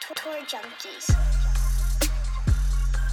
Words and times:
Tour 0.00 0.36
Junkies. 0.44 1.14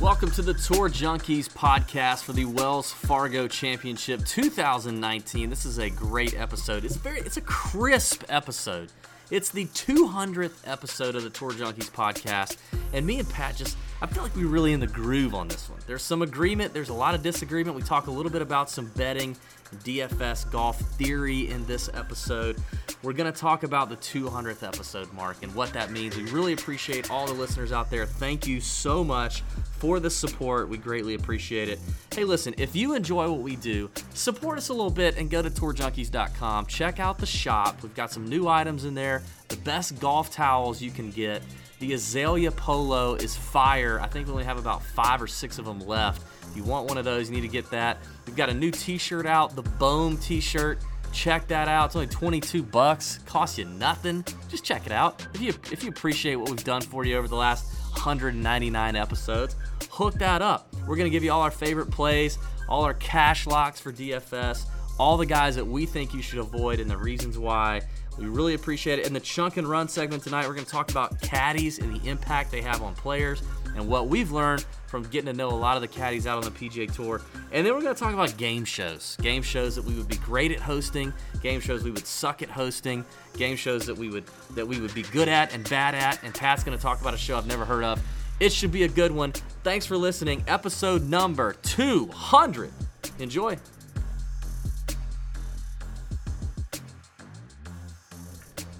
Welcome 0.01 0.31
to 0.31 0.41
the 0.41 0.53
Tour 0.53 0.89
Junkies 0.89 1.47
podcast 1.47 2.23
for 2.23 2.33
the 2.33 2.43
Wells 2.43 2.91
Fargo 2.91 3.47
Championship 3.47 4.25
2019. 4.25 5.49
This 5.49 5.63
is 5.65 5.79
a 5.79 5.89
great 5.89 6.37
episode. 6.37 6.83
It's 6.83 6.97
very 6.97 7.19
it's 7.19 7.37
a 7.37 7.41
crisp 7.41 8.25
episode. 8.27 8.91
It's 9.31 9.49
the 9.49 9.65
200th 9.67 10.59
episode 10.65 11.15
of 11.15 11.23
the 11.23 11.29
Tour 11.29 11.51
Junkies 11.51 11.89
podcast, 11.89 12.57
and 12.91 13.05
me 13.05 13.19
and 13.19 13.29
Pat 13.29 13.55
just 13.55 13.77
I 14.01 14.05
feel 14.05 14.21
like 14.21 14.35
we're 14.35 14.47
really 14.47 14.73
in 14.73 14.81
the 14.81 14.87
groove 14.87 15.33
on 15.33 15.47
this 15.47 15.69
one. 15.69 15.79
There's 15.87 16.03
some 16.03 16.21
agreement, 16.21 16.73
there's 16.73 16.89
a 16.89 16.93
lot 16.93 17.15
of 17.15 17.23
disagreement. 17.23 17.77
We 17.77 17.83
talk 17.83 18.07
a 18.07 18.11
little 18.11 18.31
bit 18.31 18.41
about 18.41 18.69
some 18.69 18.87
betting, 18.97 19.37
DFS 19.85 20.51
golf 20.51 20.79
theory 20.97 21.49
in 21.49 21.65
this 21.65 21.89
episode. 21.93 22.57
We're 23.03 23.11
going 23.11 23.31
to 23.31 23.37
talk 23.37 23.63
about 23.63 23.89
the 23.89 23.97
200th 23.97 24.65
episode 24.65 25.11
mark 25.11 25.43
and 25.43 25.53
what 25.53 25.73
that 25.73 25.91
means. 25.91 26.15
We 26.15 26.23
really 26.31 26.53
appreciate 26.53 27.11
all 27.11 27.27
the 27.27 27.33
listeners 27.33 27.73
out 27.73 27.91
there. 27.91 28.05
Thank 28.05 28.47
you 28.47 28.61
so 28.61 29.03
much 29.03 29.41
for 29.77 29.99
the 29.99 30.09
support. 30.09 30.69
We 30.69 30.77
greatly 30.77 31.15
appreciate 31.15 31.67
it. 31.67 31.79
Hey, 32.15 32.23
listen, 32.23 32.55
if 32.57 32.77
you 32.77 32.95
enjoy 32.95 33.29
what 33.29 33.41
we 33.41 33.57
do, 33.57 33.91
support 34.13 34.57
us 34.57 34.69
a 34.69 34.73
little 34.73 34.89
bit 34.89 35.17
and 35.17 35.29
go 35.29 35.41
to 35.41 35.49
tourjunkies.com. 35.49 36.67
Check 36.67 37.01
out 37.01 37.17
the 37.17 37.25
shop. 37.25 37.83
We've 37.83 37.93
got 37.93 38.09
some 38.09 38.25
new 38.25 38.47
items 38.47 38.85
in 38.85 38.93
there, 38.93 39.21
the 39.49 39.57
best 39.57 39.99
golf 39.99 40.31
towels 40.31 40.81
you 40.81 40.89
can 40.89 41.11
get. 41.11 41.41
The 41.79 41.91
Azalea 41.91 42.51
Polo 42.51 43.15
is 43.15 43.35
fire. 43.35 43.99
I 43.99 44.07
think 44.07 44.27
we 44.27 44.31
only 44.31 44.45
have 44.45 44.57
about 44.57 44.81
five 44.81 45.21
or 45.21 45.27
six 45.27 45.57
of 45.57 45.65
them 45.65 45.81
left. 45.81 46.21
If 46.49 46.55
you 46.55 46.63
want 46.63 46.87
one 46.87 46.97
of 46.97 47.03
those, 47.03 47.29
you 47.29 47.35
need 47.35 47.41
to 47.41 47.49
get 47.49 47.69
that. 47.71 47.97
We've 48.25 48.37
got 48.37 48.47
a 48.47 48.53
new 48.53 48.71
t-shirt 48.71 49.25
out, 49.25 49.57
the 49.57 49.63
Bohm 49.63 50.15
t-shirt. 50.17 50.79
Check 51.13 51.47
that 51.47 51.67
out. 51.67 51.85
It's 51.85 51.95
only 51.95 52.07
22 52.07 52.63
bucks. 52.63 53.19
Costs 53.25 53.59
you 53.59 53.65
nothing. 53.65 54.25
Just 54.49 54.63
check 54.63 54.85
it 54.87 54.91
out. 54.91 55.25
If 55.35 55.41
you 55.41 55.49
if 55.71 55.83
you 55.83 55.89
appreciate 55.89 56.35
what 56.35 56.49
we've 56.49 56.63
done 56.63 56.81
for 56.81 57.05
you 57.05 57.15
over 57.17 57.27
the 57.27 57.35
last 57.35 57.71
199 57.91 58.95
episodes, 58.95 59.55
hook 59.91 60.15
that 60.15 60.41
up. 60.41 60.73
We're 60.87 60.95
to 60.97 61.09
give 61.09 61.23
you 61.23 61.31
all 61.31 61.41
our 61.41 61.51
favorite 61.51 61.91
plays, 61.91 62.39
all 62.67 62.83
our 62.83 62.95
cash 62.95 63.45
locks 63.45 63.79
for 63.79 63.93
DFS, 63.93 64.65
all 64.99 65.15
the 65.15 65.25
guys 65.25 65.55
that 65.55 65.65
we 65.65 65.85
think 65.85 66.13
you 66.13 66.21
should 66.21 66.39
avoid 66.39 66.79
and 66.79 66.89
the 66.89 66.97
reasons 66.97 67.37
why. 67.37 67.81
We 68.17 68.25
really 68.25 68.53
appreciate 68.53 68.99
it. 68.99 69.07
In 69.07 69.13
the 69.13 69.19
chunk 69.19 69.57
and 69.57 69.67
run 69.67 69.87
segment 69.87 70.23
tonight, 70.23 70.47
we're 70.47 70.53
going 70.53 70.65
to 70.65 70.71
talk 70.71 70.91
about 70.91 71.19
caddies 71.21 71.79
and 71.79 71.99
the 71.99 72.09
impact 72.09 72.51
they 72.51 72.61
have 72.61 72.81
on 72.81 72.93
players 72.95 73.41
and 73.75 73.87
what 73.87 74.07
we've 74.07 74.31
learned 74.31 74.65
from 74.87 75.03
getting 75.03 75.25
to 75.25 75.33
know 75.33 75.49
a 75.49 75.55
lot 75.55 75.75
of 75.75 75.81
the 75.81 75.87
caddies 75.87 76.27
out 76.27 76.37
on 76.37 76.43
the 76.43 76.51
PGA 76.51 76.93
Tour. 76.93 77.21
And 77.51 77.65
then 77.65 77.73
we're 77.73 77.81
going 77.81 77.95
to 77.95 77.99
talk 77.99 78.13
about 78.13 78.37
game 78.37 78.65
shows. 78.65 79.17
Game 79.21 79.41
shows 79.41 79.75
that 79.75 79.83
we 79.83 79.95
would 79.95 80.07
be 80.07 80.17
great 80.17 80.51
at 80.51 80.59
hosting, 80.59 81.11
game 81.41 81.59
shows 81.59 81.83
we 81.83 81.91
would 81.91 82.05
suck 82.05 82.41
at 82.41 82.49
hosting, 82.49 83.03
game 83.35 83.55
shows 83.55 83.85
that 83.85 83.97
we 83.97 84.09
would 84.09 84.25
that 84.51 84.67
we 84.67 84.79
would 84.79 84.93
be 84.93 85.03
good 85.03 85.27
at 85.27 85.53
and 85.53 85.67
bad 85.69 85.95
at. 85.95 86.21
And 86.23 86.33
Pat's 86.33 86.63
going 86.63 86.77
to 86.77 86.81
talk 86.81 87.01
about 87.01 87.13
a 87.13 87.17
show 87.17 87.37
I've 87.37 87.47
never 87.47 87.65
heard 87.65 87.83
of. 87.83 88.01
It 88.39 88.51
should 88.51 88.71
be 88.71 88.83
a 88.83 88.87
good 88.87 89.11
one. 89.11 89.31
Thanks 89.63 89.85
for 89.85 89.97
listening. 89.97 90.43
Episode 90.47 91.09
number 91.09 91.53
200. 91.53 92.71
Enjoy. 93.19 93.57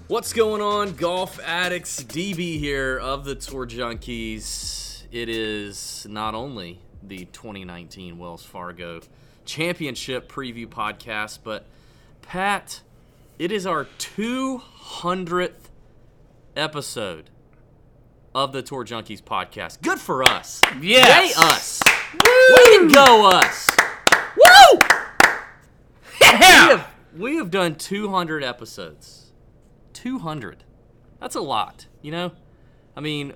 What's 0.06 0.34
going 0.34 0.60
on, 0.60 0.92
golf 0.96 1.40
addicts? 1.40 2.02
DB 2.02 2.58
here 2.58 2.98
of 2.98 3.24
the 3.24 3.34
Tour 3.34 3.66
Junkies. 3.66 4.83
It 5.14 5.28
is 5.28 6.08
not 6.10 6.34
only 6.34 6.80
the 7.00 7.26
2019 7.26 8.18
Wells 8.18 8.44
Fargo 8.44 9.00
Championship 9.44 10.28
preview 10.28 10.66
podcast, 10.66 11.38
but 11.44 11.66
Pat, 12.22 12.80
it 13.38 13.52
is 13.52 13.64
our 13.64 13.84
200th 13.84 15.70
episode 16.56 17.30
of 18.34 18.52
the 18.52 18.60
Tour 18.60 18.84
Junkies 18.84 19.22
podcast. 19.22 19.82
Good 19.82 20.00
for 20.00 20.28
us. 20.28 20.60
Yes. 20.82 21.36
Yay 21.36 21.44
us. 21.44 21.80
Way 22.14 22.78
to 22.78 22.90
go 22.92 23.30
us. 23.30 23.70
Woo! 24.36 24.80
We 26.20 26.26
have, 26.26 26.88
we 27.16 27.36
have 27.36 27.52
done 27.52 27.76
200 27.76 28.42
episodes. 28.42 29.30
200. 29.92 30.64
That's 31.20 31.36
a 31.36 31.40
lot, 31.40 31.86
you 32.02 32.10
know? 32.10 32.32
I 32.96 33.00
mean, 33.00 33.34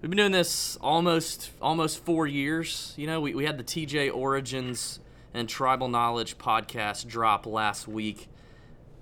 we've 0.00 0.10
been 0.10 0.16
doing 0.16 0.32
this 0.32 0.76
almost 0.80 1.50
almost 1.60 2.04
4 2.04 2.26
years. 2.26 2.94
You 2.96 3.06
know, 3.06 3.20
we, 3.20 3.34
we 3.34 3.44
had 3.44 3.58
the 3.58 3.64
TJ 3.64 4.14
Origins 4.14 5.00
and 5.34 5.48
Tribal 5.48 5.88
Knowledge 5.88 6.38
podcast 6.38 7.06
drop 7.06 7.46
last 7.46 7.88
week 7.88 8.28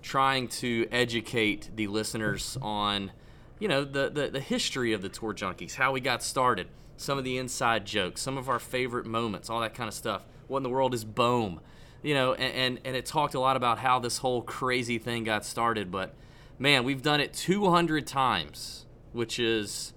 trying 0.02 0.46
to 0.46 0.86
educate 0.92 1.70
the 1.74 1.86
listeners 1.88 2.56
on, 2.62 3.10
you 3.58 3.66
know, 3.66 3.84
the, 3.84 4.08
the, 4.08 4.28
the 4.28 4.40
history 4.40 4.92
of 4.92 5.02
the 5.02 5.08
Tour 5.08 5.34
Junkies, 5.34 5.74
how 5.74 5.92
we 5.92 6.00
got 6.00 6.22
started, 6.22 6.68
some 6.96 7.18
of 7.18 7.24
the 7.24 7.38
inside 7.38 7.84
jokes, 7.84 8.22
some 8.22 8.38
of 8.38 8.48
our 8.48 8.60
favorite 8.60 9.04
moments, 9.04 9.50
all 9.50 9.60
that 9.60 9.74
kind 9.74 9.88
of 9.88 9.94
stuff. 9.94 10.24
What 10.46 10.58
in 10.58 10.62
the 10.62 10.70
world 10.70 10.94
is 10.94 11.04
Bohm? 11.04 11.60
You 12.02 12.14
know, 12.14 12.34
and, 12.34 12.54
and, 12.54 12.80
and 12.84 12.96
it 12.96 13.04
talked 13.04 13.34
a 13.34 13.40
lot 13.40 13.56
about 13.56 13.78
how 13.78 13.98
this 13.98 14.18
whole 14.18 14.42
crazy 14.42 14.98
thing 14.98 15.24
got 15.24 15.44
started, 15.44 15.90
but 15.90 16.14
man, 16.58 16.84
we've 16.84 17.02
done 17.02 17.20
it 17.20 17.32
200 17.32 18.06
times, 18.06 18.86
which 19.12 19.40
is 19.40 19.92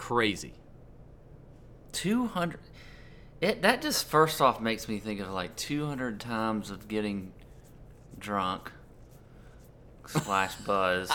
crazy. 0.00 0.54
200 1.92 2.58
it 3.40 3.62
that 3.62 3.82
just 3.82 4.08
first 4.08 4.40
off 4.40 4.60
makes 4.60 4.88
me 4.88 4.98
think 4.98 5.20
of 5.20 5.30
like 5.30 5.54
200 5.56 6.18
times 6.18 6.70
of 6.70 6.88
getting 6.88 7.32
drunk 8.18 8.72
slash 10.06 10.54
buzzed. 10.66 11.12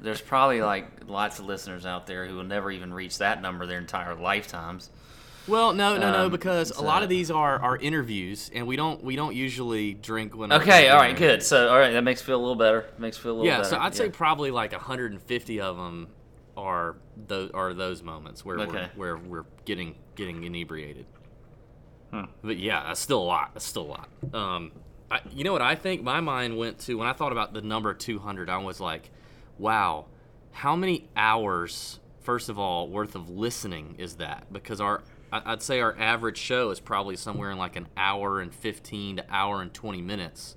There's 0.00 0.20
probably 0.20 0.62
like 0.62 0.86
lots 1.08 1.38
of 1.38 1.46
listeners 1.46 1.84
out 1.86 2.06
there 2.06 2.26
who 2.26 2.36
will 2.36 2.44
never 2.44 2.70
even 2.70 2.94
reach 2.94 3.18
that 3.18 3.42
number 3.42 3.66
their 3.66 3.78
entire 3.78 4.14
lifetimes. 4.14 4.90
Well, 5.46 5.74
no, 5.74 5.98
no, 5.98 6.10
no, 6.10 6.24
Um, 6.24 6.30
because 6.30 6.70
a 6.70 6.82
lot 6.82 7.02
of 7.02 7.10
these 7.10 7.30
are, 7.30 7.58
are 7.60 7.76
interviews, 7.76 8.50
and 8.54 8.66
we 8.66 8.76
don't 8.76 9.04
we 9.04 9.14
don't 9.14 9.34
usually 9.34 9.92
drink 9.92 10.34
when. 10.36 10.52
okay 10.52 10.86
we're 10.86 10.92
all 10.92 11.00
right 11.00 11.16
good. 11.16 11.42
So 11.42 11.68
all 11.68 11.78
right 11.78 11.92
that 11.92 12.02
makes 12.02 12.22
me 12.22 12.26
feel 12.26 12.38
a 12.38 12.40
little 12.40 12.54
better. 12.54 12.86
Makes 12.98 13.18
me 13.18 13.22
feel 13.24 13.32
a 13.32 13.34
little 13.34 13.46
Yeah, 13.46 13.58
better 13.58 13.70
so 13.70 13.78
I'd 13.78 13.94
say 13.94 14.08
probably 14.08 14.50
like 14.50 14.72
150 14.72 15.60
of 15.60 15.76
them 15.76 16.08
are 16.56 16.96
those 17.26 17.50
are 17.52 17.74
those 17.74 18.02
moments 18.02 18.44
where 18.44 18.58
Okay. 18.60 18.88
we're 18.96 19.16
where 19.16 19.16
we're 19.16 19.44
getting 19.64 19.94
getting 20.14 20.44
inebriated. 20.44 21.06
Hmm. 22.10 22.24
But 22.42 22.58
yeah, 22.58 22.84
that's 22.86 23.00
still 23.00 23.20
a 23.22 23.24
lot. 23.24 23.50
That's 23.54 23.64
still 23.66 23.82
a 23.82 23.92
lot. 23.98 24.08
Um, 24.32 24.72
I, 25.10 25.20
you 25.30 25.44
know 25.44 25.52
what 25.52 25.62
I 25.62 25.74
think? 25.74 26.02
My 26.02 26.20
mind 26.20 26.56
went 26.56 26.78
to 26.80 26.94
when 26.98 27.06
I 27.08 27.12
thought 27.12 27.32
about 27.32 27.52
the 27.52 27.60
number 27.60 27.92
200. 27.94 28.48
I 28.48 28.58
was 28.58 28.80
like, 28.80 29.10
wow, 29.58 30.06
how 30.52 30.76
many 30.76 31.08
hours? 31.16 32.00
First 32.20 32.48
of 32.48 32.58
all, 32.58 32.88
worth 32.88 33.14
of 33.16 33.28
listening 33.28 33.96
is 33.98 34.14
that? 34.16 34.52
Because 34.52 34.80
our 34.80 35.02
I'd 35.32 35.62
say 35.62 35.80
our 35.80 35.96
average 35.98 36.38
show 36.38 36.70
is 36.70 36.78
probably 36.78 37.16
somewhere 37.16 37.50
in 37.50 37.58
like 37.58 37.74
an 37.76 37.88
hour 37.96 38.40
and 38.40 38.54
15 38.54 39.16
to 39.16 39.24
hour 39.28 39.60
and 39.62 39.74
20 39.74 40.00
minutes 40.00 40.54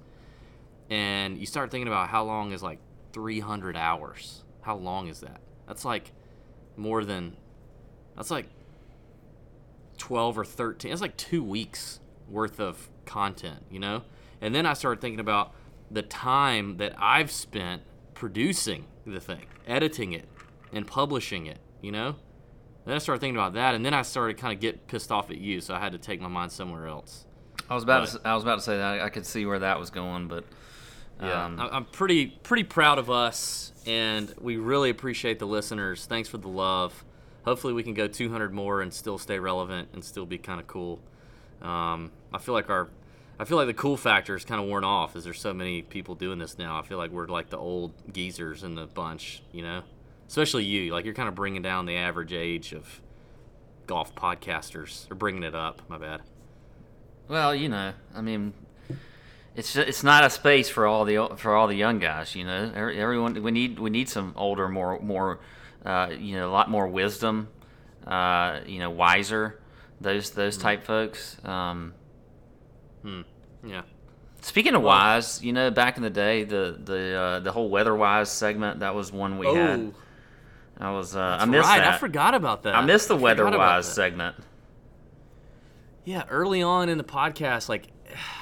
and 0.90 1.38
you 1.38 1.46
start 1.47 1.72
thinking 1.72 1.88
about 1.88 2.09
how 2.09 2.24
long 2.24 2.52
is 2.52 2.62
like 2.62 2.78
300 3.12 3.75
hours 3.75 4.44
how 4.62 4.75
long 4.75 5.07
is 5.07 5.22
that 5.22 5.41
that's 5.67 5.85
like 5.85 6.11
more 6.75 7.03
than 7.03 7.35
that's 8.16 8.31
like 8.31 8.47
12 9.97 10.38
or 10.39 10.45
13 10.45 10.91
that's 10.91 11.01
like 11.01 11.17
two 11.17 11.44
weeks 11.44 12.00
worth 12.29 12.59
of 12.59 12.89
content 13.05 13.63
you 13.72 13.79
know? 13.79 14.03
And 14.41 14.53
then 14.53 14.66
i 14.66 14.73
started 14.73 15.01
thinking 15.01 15.19
about 15.19 15.53
the 15.89 16.01
time 16.01 16.77
that 16.77 16.94
i've 16.97 17.31
spent 17.31 17.81
producing 18.13 18.85
the 19.06 19.19
thing 19.19 19.45
editing 19.66 20.13
it 20.13 20.27
and 20.73 20.85
publishing 20.85 21.45
it 21.47 21.59
you 21.81 21.91
know? 21.91 22.16
Then 22.85 22.95
i 22.95 22.97
started 23.00 23.19
thinking 23.22 23.35
about 23.38 23.53
that 23.53 23.75
and 23.75 23.85
then 23.85 23.94
i 23.94 24.01
started 24.01 24.38
kind 24.38 24.53
of 24.53 24.59
get 24.59 24.88
pissed 24.88 25.11
off 25.11 25.29
at 25.31 25.38
you 25.38 25.61
so 25.61 25.73
i 25.73 25.79
had 25.79 25.91
to 25.94 25.97
take 25.97 26.22
my 26.22 26.27
mind 26.27 26.51
somewhere 26.51 26.88
else. 26.88 27.25
I 27.69 27.75
was 27.75 27.83
about 27.83 28.11
But- 28.11 28.23
to 28.23 28.27
i 28.27 28.33
was 28.35 28.44
about 28.44 28.56
to 28.56 28.61
say 28.61 28.77
that 28.77 29.01
i 29.01 29.09
could 29.09 29.25
see 29.25 29.45
where 29.45 29.59
that 29.59 29.79
was 29.79 29.89
going 29.89 30.27
but 30.27 30.44
Yeah, 31.22 31.46
um, 31.46 31.60
I'm 31.60 31.86
pretty 31.86 32.28
pretty 32.28 32.64
proud 32.64 33.00
of 33.00 33.10
us, 33.10 33.72
and 33.86 34.34
we 34.40 34.58
really 34.58 34.90
appreciate 34.90 35.40
the 35.40 35.48
listeners. 35.48 36.06
Thanks 36.06 36.30
for 36.30 36.38
the 36.38 36.48
love. 36.48 37.04
Hopefully, 37.44 37.74
we 37.74 37.81
can 37.81 37.94
go 37.94 38.08
200 38.08 38.54
more 38.54 38.81
and 38.81 38.94
still 38.94 39.18
stay 39.18 39.40
relevant 39.40 39.90
and 39.94 40.04
still 40.04 40.25
be 40.25 40.38
kind 40.38 40.60
of 40.60 40.68
cool. 40.68 41.00
Um, 41.62 42.12
I 42.34 42.38
feel 42.40 42.54
like 42.54 42.69
our, 42.69 42.90
I 43.40 43.46
feel 43.46 43.58
like 43.58 43.68
the 43.68 43.74
cool 43.74 43.98
factor 43.98 44.36
is 44.36 44.46
kind 44.46 44.62
of 44.62 44.68
worn 44.68 44.84
off, 44.84 45.16
as 45.16 45.24
there's 45.24 45.40
so 45.40 45.54
many 45.54 45.81
people 45.81 46.14
doing 46.14 46.40
this 46.40 46.58
now. 46.58 46.78
I 46.78 46.84
feel 46.84 46.98
like 46.98 47.10
we're 47.12 47.28
like 47.28 47.50
the 47.50 47.58
old 47.58 47.94
geezers 48.14 48.64
in 48.64 48.75
the 48.75 48.86
bunch, 48.86 49.42
you 49.52 49.64
know. 49.64 49.84
Especially 50.28 50.66
you, 50.66 50.92
like 50.94 51.06
you're 51.06 51.14
kind 51.14 51.30
of 51.30 51.36
bringing 51.36 51.62
down 51.62 51.86
the 51.86 51.96
average 51.96 52.34
age 52.34 52.74
of 52.74 53.02
golf 53.88 54.14
podcasters, 54.14 55.10
or 55.10 55.16
bringing 55.16 55.44
it 55.44 55.56
up. 55.56 55.81
My 55.88 55.98
bad. 55.98 56.22
Well, 57.30 57.56
you 57.56 57.69
know, 57.69 57.94
I 58.14 58.22
mean, 58.22 58.54
it's 59.57 59.74
ju- 59.74 59.81
it's 59.81 60.04
not 60.04 60.24
a 60.24 60.30
space 60.30 60.69
for 60.69 60.86
all 60.86 61.04
the 61.04 61.36
for 61.36 61.56
all 61.56 61.68
the 61.68 61.75
young 61.75 61.98
guys. 61.98 62.36
You 62.36 62.45
know, 62.45 62.71
everyone 62.75 63.42
we 63.42 63.51
need 63.51 63.80
we 63.80 63.89
need 63.89 64.07
some 64.07 64.33
older, 64.38 64.69
more 64.69 65.00
more, 65.00 65.39
uh, 65.83 66.12
you 66.18 66.38
know, 66.38 66.48
a 66.48 66.54
lot 66.54 66.69
more 66.69 66.88
wisdom, 66.88 67.50
uh, 68.06 68.59
you 68.68 68.80
know, 68.80 68.92
wiser, 68.92 69.59
those 70.00 70.30
those 70.30 70.57
type 70.57 70.86
folks. 70.86 71.44
Um, 71.44 71.95
Yeah. 73.65 73.81
speaking 74.42 74.75
of 74.75 74.83
wise, 74.83 75.44
you 75.44 75.51
know, 75.51 75.71
back 75.71 75.98
in 75.98 76.04
the 76.04 76.12
day, 76.12 76.44
the 76.44 76.80
the 76.81 77.15
uh, 77.15 77.39
the 77.39 77.51
whole 77.51 77.69
weather 77.69 77.95
wise 77.95 78.31
segment 78.31 78.81
that 78.81 78.94
was 78.94 79.12
one 79.12 79.39
we 79.39 79.48
oh, 79.48 79.56
had. 79.56 79.94
I 80.80 80.92
was. 80.92 81.15
Uh, 81.15 81.38
I 81.42 81.45
missed 81.45 81.68
right. 81.68 81.80
that. 81.80 81.95
I 81.95 81.98
forgot 81.98 82.36
about 82.36 82.62
that. 82.63 82.75
I 82.75 82.86
missed 82.86 83.07
the 83.07 83.18
I 83.18 83.21
weather-wise 83.21 83.92
segment. 83.92 84.36
Yeah, 86.06 86.24
early 86.30 86.62
on 86.62 86.88
in 86.88 87.00
the 87.00 87.04
podcast, 87.04 87.68
like 87.68 87.88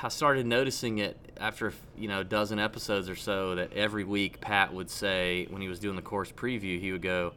I 0.04 0.10
started 0.10 0.46
noticing 0.46 1.00
it 1.00 1.18
after 1.38 1.74
you 1.98 2.08
know 2.08 2.22
a 2.22 2.24
dozen 2.24 2.60
episodes 2.60 3.10
or 3.10 3.16
so 3.16 3.56
that 3.56 3.74
every 3.74 4.04
week 4.04 4.42
Pat 4.42 4.74
would 4.74 4.90
say 4.90 5.48
when 5.50 5.62
he 5.62 5.68
was 5.68 5.80
doing 5.80 5.96
the 5.96 6.02
course 6.02 6.32
preview, 6.32 6.80
he 6.80 6.92
would 6.92 7.02
go, 7.02 7.34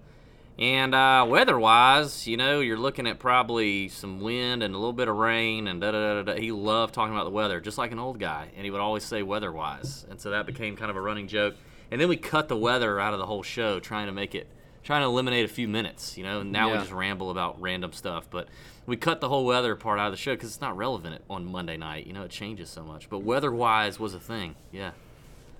and 0.58 0.94
uh, 0.94 1.24
weather-wise, 1.28 2.26
you 2.26 2.36
know, 2.36 2.60
you're 2.60 2.76
looking 2.76 3.06
at 3.06 3.18
probably 3.18 3.88
some 3.88 4.20
wind 4.20 4.62
and 4.62 4.74
a 4.74 4.78
little 4.78 4.92
bit 4.92 5.08
of 5.08 5.16
rain 5.16 5.68
and 5.68 5.80
da 5.80 5.92
da 5.92 6.14
da 6.14 6.34
da. 6.34 6.40
He 6.40 6.52
loved 6.52 6.94
talking 6.94 7.14
about 7.14 7.24
the 7.24 7.30
weather, 7.30 7.60
just 7.60 7.78
like 7.78 7.92
an 7.92 7.98
old 7.98 8.18
guy, 8.18 8.48
and 8.56 8.64
he 8.64 8.70
would 8.70 8.80
always 8.80 9.04
say 9.04 9.22
weather-wise, 9.22 10.04
and 10.10 10.20
so 10.20 10.30
that 10.30 10.46
became 10.46 10.76
kind 10.76 10.90
of 10.90 10.96
a 10.96 11.00
running 11.00 11.28
joke. 11.28 11.54
And 11.90 12.00
then 12.00 12.08
we 12.08 12.16
cut 12.16 12.48
the 12.48 12.56
weather 12.56 13.00
out 13.00 13.14
of 13.14 13.18
the 13.18 13.26
whole 13.26 13.42
show, 13.42 13.80
trying 13.80 14.06
to 14.06 14.12
make 14.12 14.34
it, 14.34 14.48
trying 14.88 15.02
to 15.02 15.06
eliminate 15.06 15.44
a 15.44 15.52
few 15.52 15.68
minutes, 15.68 16.16
you 16.16 16.24
know. 16.24 16.40
And 16.40 16.50
now 16.50 16.72
we 16.72 16.78
just 16.78 16.92
ramble 16.92 17.30
about 17.30 17.60
random 17.60 17.92
stuff, 17.92 18.26
but 18.30 18.48
we 18.86 18.96
cut 18.96 19.20
the 19.20 19.28
whole 19.28 19.44
weather 19.44 19.76
part 19.76 20.00
out 20.00 20.06
of 20.06 20.12
the 20.14 20.16
show 20.16 20.32
because 20.32 20.48
it's 20.48 20.62
not 20.62 20.78
relevant 20.78 21.22
on 21.28 21.44
Monday 21.44 21.76
night. 21.76 22.06
You 22.06 22.14
know, 22.14 22.22
it 22.22 22.30
changes 22.30 22.70
so 22.70 22.82
much. 22.82 23.10
But 23.10 23.18
weather-wise 23.18 24.00
was 24.00 24.14
a 24.14 24.18
thing. 24.18 24.54
Yeah, 24.72 24.92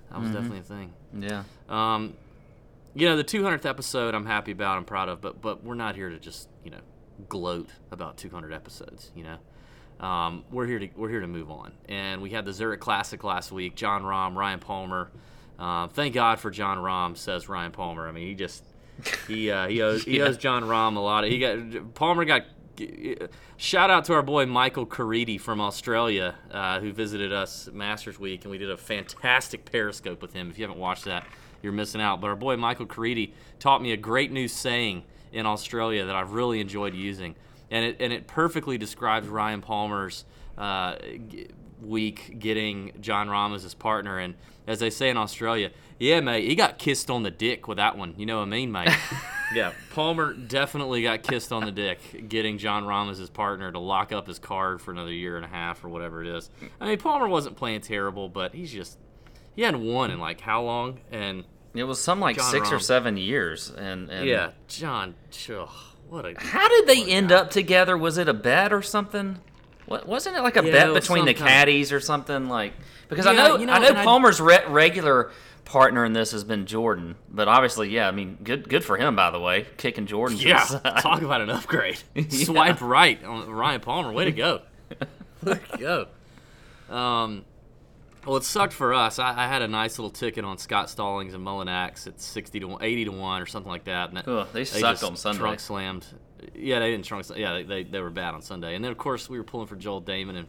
that 0.09 0.19
was 0.19 0.31
definitely 0.31 0.57
a 0.57 0.63
thing. 0.63 0.93
Yeah. 1.13 1.43
Um, 1.69 2.15
you 2.95 3.07
know, 3.07 3.15
the 3.15 3.23
200th 3.23 3.67
episode, 3.67 4.15
I'm 4.15 4.25
happy 4.25 4.51
about. 4.51 4.77
I'm 4.77 4.85
proud 4.85 5.09
of. 5.09 5.21
But 5.21 5.39
but 5.43 5.63
we're 5.63 5.75
not 5.75 5.93
here 5.93 6.09
to 6.09 6.17
just 6.17 6.49
you 6.63 6.71
know 6.71 6.81
gloat 7.27 7.69
about 7.91 8.17
200 8.17 8.51
episodes. 8.51 9.11
You 9.15 9.25
know, 9.25 10.07
um, 10.07 10.43
we're 10.49 10.65
here 10.65 10.79
to 10.79 10.89
we're 10.95 11.09
here 11.11 11.21
to 11.21 11.27
move 11.27 11.51
on. 11.51 11.73
And 11.87 12.23
we 12.23 12.31
had 12.31 12.45
the 12.45 12.53
Zurich 12.53 12.79
Classic 12.79 13.23
last 13.23 13.51
week. 13.51 13.75
Jon 13.75 14.01
Rahm, 14.01 14.33
Ryan 14.33 14.59
Palmer. 14.59 15.11
Uh, 15.59 15.87
thank 15.87 16.15
God 16.15 16.39
for 16.39 16.49
Jon 16.49 16.79
Rahm, 16.79 17.15
says 17.15 17.47
Ryan 17.47 17.71
Palmer. 17.71 18.07
I 18.07 18.11
mean, 18.11 18.25
he 18.25 18.33
just 18.33 18.63
he 19.27 19.51
uh, 19.51 19.67
he 19.67 19.81
owes 19.81 20.03
he 20.03 20.17
Yeah. 20.19 20.25
owes 20.25 20.37
Jon 20.37 20.63
Rahm 20.63 20.95
a 20.95 20.99
lot. 20.99 21.23
Of, 21.23 21.29
he 21.31 21.39
got 21.39 21.93
Palmer 21.93 22.25
got. 22.25 22.43
Shout 23.57 23.89
out 23.89 24.05
to 24.05 24.13
our 24.13 24.21
boy 24.21 24.45
Michael 24.45 24.85
Caridi 24.85 25.39
from 25.39 25.59
Australia, 25.59 26.35
uh, 26.49 26.79
who 26.79 26.93
visited 26.93 27.33
us 27.33 27.67
Masters 27.73 28.17
Week, 28.17 28.43
and 28.45 28.51
we 28.51 28.57
did 28.57 28.71
a 28.71 28.77
fantastic 28.77 29.69
Periscope 29.69 30.21
with 30.21 30.31
him. 30.33 30.49
If 30.49 30.57
you 30.57 30.63
haven't 30.63 30.79
watched 30.79 31.03
that, 31.05 31.25
you're 31.61 31.73
missing 31.73 31.99
out. 31.99 32.21
But 32.21 32.27
our 32.27 32.35
boy 32.37 32.55
Michael 32.55 32.85
Caridi 32.85 33.33
taught 33.59 33.81
me 33.81 33.91
a 33.91 33.97
great 33.97 34.31
new 34.31 34.47
saying 34.47 35.03
in 35.33 35.45
Australia 35.45 36.05
that 36.05 36.15
I've 36.15 36.31
really 36.31 36.61
enjoyed 36.61 36.93
using, 36.93 37.35
and 37.69 37.83
it 37.83 37.97
and 37.99 38.13
it 38.13 38.27
perfectly 38.27 38.77
describes 38.77 39.27
Ryan 39.27 39.61
Palmer's 39.61 40.23
uh, 40.57 40.95
week 41.81 42.39
getting 42.39 42.93
Jon 43.01 43.27
Rahm 43.27 43.53
as 43.55 43.63
his 43.63 43.73
partner. 43.73 44.19
And 44.19 44.35
as 44.67 44.79
they 44.79 44.89
say 44.89 45.09
in 45.09 45.17
Australia, 45.17 45.71
yeah, 45.99 46.19
mate, 46.21 46.47
he 46.47 46.55
got 46.55 46.77
kissed 46.79 47.09
on 47.09 47.23
the 47.23 47.31
dick 47.31 47.67
with 47.67 47.77
that 47.77 47.97
one. 47.97 48.13
You 48.17 48.25
know 48.25 48.37
what 48.37 48.43
I 48.43 48.49
mean, 48.49 48.71
mate? 48.71 48.89
yeah, 49.53 49.73
Palmer 49.93 50.33
definitely 50.33 51.03
got 51.03 51.23
kissed 51.23 51.51
on 51.51 51.65
the 51.65 51.71
dick 51.71 52.27
getting 52.29 52.57
Jon 52.57 52.83
Rahm 52.85 53.09
as 53.11 53.17
his 53.17 53.29
partner 53.29 53.71
to 53.71 53.79
lock 53.79 54.11
up 54.11 54.27
his 54.27 54.39
card 54.39 54.81
for 54.81 54.91
another 54.91 55.11
year 55.13 55.35
and 55.35 55.45
a 55.45 55.49
half 55.49 55.83
or 55.83 55.89
whatever 55.89 56.23
it 56.23 56.27
is. 56.35 56.49
I 56.79 56.87
mean, 56.87 56.97
Palmer 56.97 57.27
wasn't 57.27 57.55
playing 57.57 57.81
terrible, 57.81 58.29
but 58.29 58.53
he's 58.53 58.71
just 58.71 58.97
he 59.55 59.61
hadn't 59.63 59.83
won 59.85 60.09
in 60.11 60.19
like 60.19 60.39
how 60.41 60.61
long? 60.63 60.99
And 61.11 61.43
It 61.73 61.83
was 61.83 61.99
some 62.01 62.19
like 62.19 62.37
John 62.37 62.49
six 62.51 62.71
or 62.71 62.79
seven 62.79 63.17
years, 63.17 63.69
and, 63.69 64.09
and 64.09 64.25
yeah, 64.27 64.51
John, 64.67 65.15
ugh, 65.53 65.69
what 66.07 66.25
a 66.25 66.33
How 66.37 66.67
did 66.69 66.87
they 66.87 67.05
end 67.11 67.29
guy. 67.29 67.35
up 67.35 67.51
together? 67.51 67.97
Was 67.97 68.17
it 68.17 68.29
a 68.29 68.33
bet 68.33 68.71
or 68.71 68.81
something? 68.81 69.39
What 69.89 70.07
wasn't 70.07 70.37
it 70.37 70.41
like 70.41 70.55
a 70.55 70.63
Yeah, 70.65 70.71
bet 70.71 70.93
between 70.93 71.25
the 71.25 71.31
some 71.31 71.37
kind 71.39 71.47
of- 71.47 71.47
caddies 71.47 71.91
or 71.91 71.99
something 71.99 72.47
like? 72.47 72.73
Because 73.09 73.25
I 73.25 73.33
know, 73.33 73.57
you 73.57 73.65
know, 73.65 73.73
I 73.73 73.79
know 73.79 73.87
and 73.89 73.97
I- 73.97 74.03
Palmer's 74.03 74.39
re- 74.39 74.63
regular 74.67 75.31
partner 75.65 76.03
in 76.05 76.13
this 76.13 76.31
has 76.31 76.43
been 76.43 76.65
Jordan, 76.65 77.15
but 77.29 77.47
obviously, 77.47 77.89
yeah, 77.89 78.07
I 78.07 78.11
mean, 78.11 78.37
good 78.43 78.69
good 78.69 78.83
for 78.83 78.97
him 78.97 79.15
by 79.15 79.29
the 79.31 79.39
way, 79.39 79.65
kicking 79.77 80.05
Jordan. 80.05 80.37
Yeah, 80.37 80.63
talk 80.99 81.21
about 81.21 81.41
an 81.41 81.49
upgrade. 81.49 81.97
Swipe 82.29 82.81
right 82.81 83.23
on 83.23 83.49
Ryan 83.49 83.81
Palmer. 83.81 84.11
Way 84.13 84.25
to 84.25 84.31
go. 84.31 84.61
Way 85.43 85.59
to 85.71 85.77
go. 85.77 86.95
Um, 86.95 87.45
well, 88.25 88.37
it 88.37 88.43
sucked 88.43 88.73
for 88.73 88.93
us. 88.93 89.17
I, 89.19 89.45
I 89.45 89.47
had 89.47 89.61
a 89.61 89.67
nice 89.67 89.97
little 89.97 90.09
ticket 90.11 90.43
on 90.43 90.57
Scott 90.57 90.89
Stallings 90.89 91.33
and 91.33 91.45
Mullinax 91.45 92.05
at 92.07 92.19
sixty 92.19 92.59
to 92.59 92.67
one, 92.67 92.83
eighty 92.83 93.05
to 93.05 93.11
one, 93.11 93.41
or 93.41 93.45
something 93.45 93.71
like 93.71 93.85
that. 93.85 94.09
And 94.09 94.17
that- 94.17 94.27
Ugh, 94.27 94.47
they 94.53 94.65
sucked 94.65 94.81
just 95.01 95.03
on 95.03 95.15
Sunday. 95.15 95.39
Trunk 95.39 95.59
slammed. 95.59 96.05
Yeah, 96.55 96.79
they 96.79 96.91
didn't 96.91 97.05
slam- 97.05 97.39
Yeah, 97.39 97.53
they, 97.53 97.63
they, 97.63 97.83
they 97.83 97.99
were 98.01 98.09
bad 98.09 98.33
on 98.33 98.41
Sunday. 98.41 98.75
And 98.75 98.83
then 98.83 98.91
of 98.91 98.97
course 98.97 99.29
we 99.29 99.37
were 99.37 99.43
pulling 99.43 99.67
for 99.67 99.75
Joel 99.75 100.01
Dahmen 100.01 100.37
and 100.37 100.47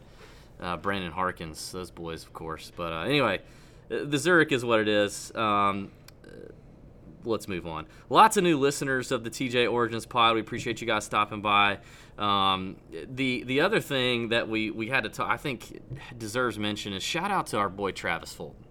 uh, 0.59 0.77
Brandon 0.77 1.11
Harkins, 1.11 1.71
those 1.71 1.91
boys, 1.91 2.23
of 2.23 2.33
course. 2.33 2.71
But 2.75 2.93
uh, 2.93 3.01
anyway, 3.01 3.41
uh, 3.89 4.05
the 4.05 4.17
Zurich 4.17 4.51
is 4.51 4.63
what 4.63 4.79
it 4.79 4.87
is. 4.87 5.33
Um, 5.35 5.91
let's 7.23 7.47
move 7.47 7.67
on. 7.67 7.85
Lots 8.09 8.37
of 8.37 8.43
new 8.43 8.57
listeners 8.57 9.11
of 9.11 9.23
the 9.23 9.29
TJ 9.29 9.71
Origins 9.71 10.05
pod. 10.05 10.35
We 10.35 10.41
appreciate 10.41 10.81
you 10.81 10.87
guys 10.87 11.05
stopping 11.05 11.41
by. 11.41 11.79
Um, 12.17 12.75
the 13.07 13.43
the 13.43 13.61
other 13.61 13.79
thing 13.79 14.29
that 14.29 14.47
we, 14.47 14.69
we 14.69 14.89
had 14.89 15.03
to 15.03 15.09
talk, 15.09 15.29
I 15.29 15.37
think 15.37 15.81
deserves 16.17 16.59
mention 16.59 16.93
is 16.93 17.01
shout 17.03 17.31
out 17.31 17.47
to 17.47 17.57
our 17.57 17.69
boy 17.69 17.91
Travis 17.91 18.33
Fulton. 18.33 18.63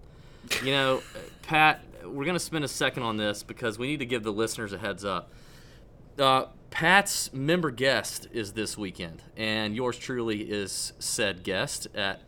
You 0.64 0.72
know, 0.72 1.02
Pat, 1.42 1.82
we're 2.04 2.24
gonna 2.24 2.38
spend 2.38 2.64
a 2.64 2.68
second 2.68 3.02
on 3.02 3.16
this 3.16 3.42
because 3.42 3.78
we 3.78 3.88
need 3.88 3.98
to 3.98 4.06
give 4.06 4.22
the 4.22 4.32
listeners 4.32 4.72
a 4.72 4.78
heads 4.78 5.04
up. 5.04 5.32
Uh, 6.20 6.48
Pat's 6.68 7.32
member 7.32 7.70
guest 7.70 8.28
is 8.30 8.52
this 8.52 8.76
weekend, 8.76 9.22
and 9.38 9.74
yours 9.74 9.98
truly 9.98 10.42
is 10.42 10.92
said 10.98 11.42
guest 11.42 11.88
at 11.94 12.20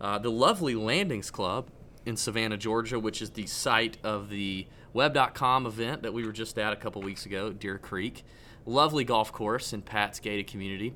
uh, 0.00 0.18
the 0.18 0.32
lovely 0.32 0.74
Landings 0.74 1.30
Club 1.30 1.70
in 2.04 2.16
Savannah, 2.16 2.56
Georgia, 2.56 2.98
which 2.98 3.22
is 3.22 3.30
the 3.30 3.46
site 3.46 3.98
of 4.02 4.30
the 4.30 4.66
Web.com 4.92 5.64
event 5.64 6.02
that 6.02 6.12
we 6.12 6.26
were 6.26 6.32
just 6.32 6.58
at 6.58 6.72
a 6.72 6.76
couple 6.76 7.02
weeks 7.02 7.24
ago, 7.24 7.52
Deer 7.52 7.78
Creek. 7.78 8.24
Lovely 8.64 9.04
golf 9.04 9.32
course 9.32 9.72
in 9.72 9.80
Pat's 9.80 10.18
gated 10.18 10.48
community. 10.48 10.94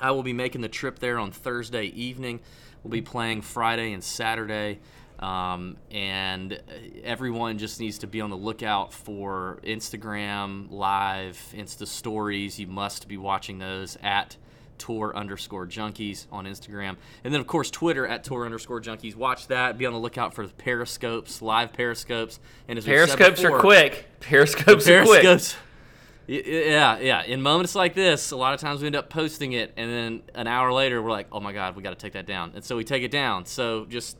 I 0.00 0.10
will 0.10 0.24
be 0.24 0.32
making 0.32 0.62
the 0.62 0.68
trip 0.68 0.98
there 0.98 1.18
on 1.18 1.30
Thursday 1.30 1.84
evening. 1.86 2.40
We'll 2.82 2.90
be 2.90 3.02
playing 3.02 3.42
Friday 3.42 3.92
and 3.92 4.02
Saturday. 4.02 4.80
Um, 5.18 5.76
and 5.90 6.52
uh, 6.52 6.56
everyone 7.04 7.58
just 7.58 7.80
needs 7.80 7.98
to 7.98 8.06
be 8.06 8.20
on 8.20 8.30
the 8.30 8.36
lookout 8.36 8.92
for 8.92 9.60
Instagram 9.64 10.70
live, 10.70 11.40
Insta 11.54 11.86
stories. 11.86 12.58
You 12.58 12.66
must 12.66 13.08
be 13.08 13.16
watching 13.16 13.58
those 13.58 13.96
at 14.02 14.36
tour 14.78 15.16
underscore 15.16 15.66
junkies 15.66 16.26
on 16.30 16.44
Instagram. 16.44 16.96
And 17.24 17.32
then, 17.32 17.40
of 17.40 17.46
course, 17.46 17.70
Twitter 17.70 18.06
at 18.06 18.24
tour 18.24 18.44
underscore 18.44 18.80
junkies. 18.80 19.16
Watch 19.16 19.46
that. 19.48 19.78
Be 19.78 19.86
on 19.86 19.94
the 19.94 19.98
lookout 19.98 20.34
for 20.34 20.46
the 20.46 20.52
periscopes, 20.52 21.40
live 21.40 21.72
periscopes. 21.72 22.38
And 22.68 22.78
as 22.78 22.84
Periscopes 22.84 23.42
are 23.42 23.58
quick. 23.58 24.06
Periscopes 24.20 24.86
are 24.88 25.04
quick. 25.04 25.24
Yeah, 26.26 26.98
yeah. 26.98 27.22
In 27.22 27.40
moments 27.40 27.74
like 27.74 27.94
this, 27.94 28.32
a 28.32 28.36
lot 28.36 28.52
of 28.52 28.60
times 28.60 28.80
we 28.80 28.86
end 28.86 28.96
up 28.96 29.08
posting 29.08 29.52
it, 29.52 29.72
and 29.76 29.90
then 29.90 30.22
an 30.34 30.48
hour 30.48 30.72
later, 30.72 31.00
we're 31.00 31.12
like, 31.12 31.28
"Oh 31.30 31.38
my 31.38 31.52
God, 31.52 31.76
we 31.76 31.84
got 31.84 31.90
to 31.90 31.96
take 31.96 32.14
that 32.14 32.26
down," 32.26 32.50
and 32.56 32.64
so 32.64 32.76
we 32.76 32.82
take 32.82 33.04
it 33.04 33.12
down. 33.12 33.46
So 33.46 33.84
just 33.84 34.16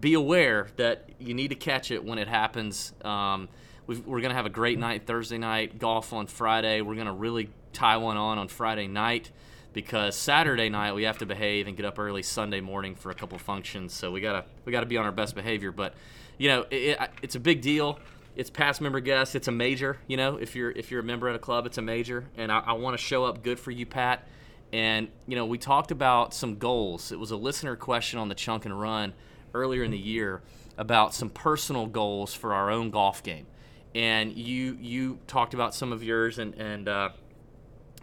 be 0.00 0.14
aware 0.14 0.68
that 0.76 1.08
you 1.18 1.34
need 1.34 1.48
to 1.48 1.54
catch 1.54 1.90
it 1.90 2.04
when 2.04 2.18
it 2.18 2.28
happens. 2.28 2.92
Um, 3.04 3.48
we've, 3.86 4.04
we're 4.06 4.20
gonna 4.20 4.34
have 4.34 4.46
a 4.46 4.50
great 4.50 4.78
night 4.78 5.06
Thursday 5.06 5.38
night, 5.38 5.78
golf 5.78 6.12
on 6.12 6.26
Friday. 6.26 6.80
We're 6.80 6.96
gonna 6.96 7.14
really 7.14 7.50
tie 7.72 7.96
one 7.96 8.16
on 8.16 8.38
on 8.38 8.48
Friday 8.48 8.86
night 8.86 9.30
because 9.72 10.16
Saturday 10.16 10.68
night 10.68 10.94
we 10.94 11.02
have 11.04 11.18
to 11.18 11.26
behave 11.26 11.66
and 11.66 11.76
get 11.76 11.84
up 11.84 11.98
early 11.98 12.22
Sunday 12.22 12.60
morning 12.60 12.94
for 12.94 13.10
a 13.10 13.14
couple 13.14 13.38
functions. 13.38 13.92
So 13.92 14.10
we 14.10 14.20
gotta 14.20 14.44
we 14.64 14.72
gotta 14.72 14.86
be 14.86 14.96
on 14.96 15.04
our 15.04 15.12
best 15.12 15.34
behavior. 15.34 15.72
But 15.72 15.94
you 16.38 16.48
know, 16.48 16.62
it, 16.70 16.76
it, 16.76 17.10
it's 17.22 17.34
a 17.34 17.40
big 17.40 17.60
deal. 17.60 17.98
It's 18.36 18.50
past 18.50 18.80
member 18.80 19.00
guests. 19.00 19.34
It's 19.34 19.46
a 19.48 19.52
major. 19.52 19.98
You 20.06 20.16
know, 20.16 20.36
if 20.36 20.56
you're 20.56 20.70
if 20.70 20.90
you're 20.90 21.00
a 21.00 21.04
member 21.04 21.28
at 21.28 21.36
a 21.36 21.40
club, 21.40 21.66
it's 21.66 21.78
a 21.78 21.82
major, 21.82 22.24
and 22.36 22.50
I, 22.50 22.60
I 22.60 22.72
want 22.72 22.96
to 22.98 23.02
show 23.02 23.24
up 23.24 23.42
good 23.42 23.58
for 23.58 23.70
you, 23.70 23.86
Pat. 23.86 24.26
And 24.72 25.08
you 25.26 25.36
know, 25.36 25.46
we 25.46 25.58
talked 25.58 25.90
about 25.90 26.34
some 26.34 26.56
goals. 26.56 27.12
It 27.12 27.18
was 27.18 27.30
a 27.30 27.36
listener 27.36 27.76
question 27.76 28.18
on 28.18 28.28
the 28.28 28.34
Chunk 28.34 28.64
and 28.64 28.78
Run 28.80 29.12
earlier 29.54 29.82
in 29.82 29.90
the 29.90 29.98
year 29.98 30.42
about 30.76 31.14
some 31.14 31.30
personal 31.30 31.86
goals 31.86 32.34
for 32.34 32.52
our 32.52 32.70
own 32.70 32.90
golf 32.90 33.22
game. 33.22 33.46
And 33.94 34.32
you 34.32 34.76
you 34.80 35.20
talked 35.26 35.54
about 35.54 35.74
some 35.74 35.92
of 35.92 36.02
yours, 36.02 36.38
and 36.38 36.54
and 36.54 36.88
uh, 36.88 37.10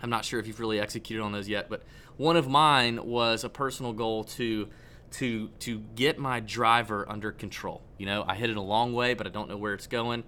I'm 0.01 0.09
not 0.09 0.23
sure 0.23 0.39
if 0.39 0.47
you've 0.47 0.59
really 0.59 0.79
executed 0.79 1.21
on 1.21 1.31
those 1.31 1.49
yet. 1.49 1.69
But 1.69 1.83
one 2.17 2.37
of 2.37 2.47
mine 2.47 3.05
was 3.05 3.43
a 3.43 3.49
personal 3.49 3.93
goal 3.93 4.23
to 4.23 4.69
to 5.11 5.49
to 5.59 5.79
get 5.95 6.17
my 6.17 6.39
driver 6.39 7.05
under 7.09 7.31
control. 7.31 7.81
You 7.97 8.05
know, 8.05 8.23
I 8.27 8.35
hit 8.35 8.49
it 8.49 8.57
a 8.57 8.61
long 8.61 8.93
way, 8.93 9.13
but 9.13 9.27
I 9.27 9.29
don't 9.29 9.49
know 9.49 9.57
where 9.57 9.73
it's 9.73 9.87
going. 9.87 10.23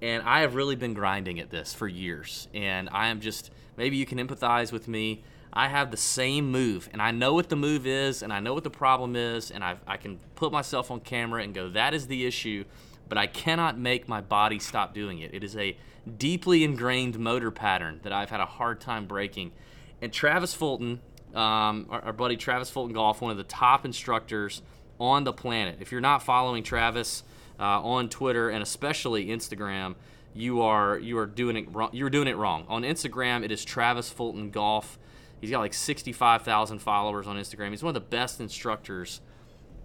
And 0.00 0.22
I 0.22 0.40
have 0.40 0.54
really 0.54 0.76
been 0.76 0.94
grinding 0.94 1.40
at 1.40 1.50
this 1.50 1.74
for 1.74 1.88
years. 1.88 2.48
And 2.54 2.88
I 2.92 3.08
am 3.08 3.20
just 3.20 3.50
maybe 3.76 3.96
you 3.96 4.06
can 4.06 4.18
empathize 4.18 4.72
with 4.72 4.86
me. 4.88 5.24
I 5.52 5.68
have 5.68 5.90
the 5.90 5.96
same 5.96 6.50
move, 6.50 6.88
and 6.92 7.00
I 7.00 7.10
know 7.10 7.34
what 7.34 7.48
the 7.48 7.56
move 7.56 7.86
is, 7.86 8.22
and 8.22 8.32
I 8.32 8.40
know 8.40 8.54
what 8.54 8.64
the 8.64 8.70
problem 8.70 9.16
is, 9.16 9.50
and 9.50 9.64
I, 9.64 9.76
I 9.86 9.96
can 9.96 10.18
put 10.34 10.52
myself 10.52 10.90
on 10.90 11.00
camera 11.00 11.42
and 11.42 11.54
go, 11.54 11.70
that 11.70 11.94
is 11.94 12.06
the 12.06 12.26
issue, 12.26 12.64
but 13.08 13.18
I 13.18 13.26
cannot 13.26 13.78
make 13.78 14.08
my 14.08 14.20
body 14.20 14.58
stop 14.58 14.94
doing 14.94 15.20
it. 15.20 15.32
It 15.32 15.42
is 15.42 15.56
a 15.56 15.76
deeply 16.16 16.64
ingrained 16.64 17.18
motor 17.18 17.50
pattern 17.50 18.00
that 18.02 18.12
I've 18.12 18.30
had 18.30 18.40
a 18.40 18.46
hard 18.46 18.80
time 18.80 19.06
breaking. 19.06 19.52
And 20.00 20.12
Travis 20.12 20.54
Fulton, 20.54 21.00
um, 21.34 21.86
our, 21.90 22.00
our 22.04 22.12
buddy 22.12 22.36
Travis 22.36 22.70
Fulton 22.70 22.94
Golf, 22.94 23.20
one 23.20 23.30
of 23.30 23.36
the 23.36 23.44
top 23.44 23.84
instructors 23.84 24.62
on 25.00 25.24
the 25.24 25.32
planet. 25.32 25.78
If 25.80 25.92
you're 25.92 26.00
not 26.00 26.22
following 26.22 26.62
Travis 26.62 27.22
uh, 27.58 27.82
on 27.82 28.08
Twitter 28.08 28.50
and 28.50 28.62
especially 28.62 29.26
Instagram, 29.26 29.94
you 30.34 30.62
are 30.62 30.98
you 30.98 31.18
are 31.18 31.26
doing 31.26 31.56
it 31.56 31.74
wrong. 31.74 31.90
You're 31.92 32.10
doing 32.10 32.28
it 32.28 32.36
wrong. 32.36 32.64
On 32.68 32.82
Instagram, 32.82 33.44
it 33.44 33.50
is 33.50 33.64
Travis 33.64 34.10
Fulton 34.10 34.50
Golf. 34.50 34.98
He's 35.40 35.50
got 35.50 35.60
like 35.60 35.74
65,000 35.74 36.80
followers 36.80 37.26
on 37.26 37.36
Instagram. 37.36 37.70
He's 37.70 37.82
one 37.82 37.94
of 37.94 38.02
the 38.02 38.08
best 38.08 38.40
instructors 38.40 39.20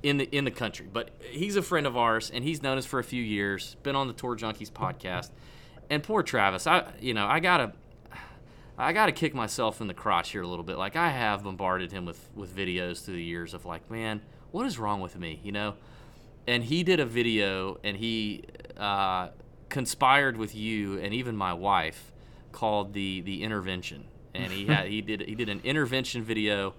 in 0.02 0.18
the 0.18 0.36
in 0.36 0.44
the 0.44 0.52
country. 0.52 0.88
But 0.92 1.12
he's 1.22 1.56
a 1.56 1.62
friend 1.62 1.88
of 1.88 1.96
ours, 1.96 2.32
and 2.34 2.44
he's 2.44 2.62
known 2.62 2.78
us 2.78 2.86
for 2.86 3.00
a 3.00 3.04
few 3.04 3.24
years. 3.24 3.78
Been 3.84 3.96
on 3.96 4.08
the 4.08 4.14
Tour 4.14 4.36
Junkies 4.36 4.72
podcast. 4.72 5.30
And 5.90 6.04
poor 6.04 6.24
Travis, 6.24 6.68
I 6.68 6.92
you 7.00 7.14
know 7.14 7.26
I 7.26 7.40
gotta 7.40 7.74
I 8.78 8.94
gotta 8.94 9.12
kick 9.12 9.34
myself 9.34 9.82
in 9.82 9.88
the 9.88 9.94
crotch 9.94 10.32
here 10.32 10.42
a 10.42 10.48
little 10.48 10.66
bit. 10.66 10.78
Like 10.78 10.96
I 10.96 11.10
have 11.10 11.44
bombarded 11.44 11.92
him 11.92 12.06
with 12.06 12.30
with 12.36 12.56
videos 12.56 13.04
through 13.04 13.16
the 13.16 13.24
years 13.24 13.54
of 13.54 13.66
like, 13.66 13.90
man, 13.90 14.22
what 14.52 14.66
is 14.66 14.78
wrong 14.78 15.02
with 15.02 15.18
me? 15.18 15.40
You 15.44 15.52
know. 15.52 15.76
And 16.46 16.62
he 16.62 16.84
did 16.84 17.00
a 17.00 17.06
video, 17.06 17.80
and 17.86 17.96
he 17.96 18.44
uh, 18.76 19.30
conspired 19.70 20.36
with 20.36 20.54
you 20.54 21.00
and 21.00 21.14
even 21.14 21.38
my 21.38 21.54
wife 21.54 22.12
called 22.52 22.94
the 22.94 23.22
the 23.22 23.44
intervention 23.44 24.06
and 24.34 24.52
he 24.52 24.66
had 24.68 24.88
he 24.88 25.02
did 25.02 25.22
he 25.22 25.36
did 25.36 25.50
an 25.50 25.62
intervention 25.64 26.24
video 26.24 26.74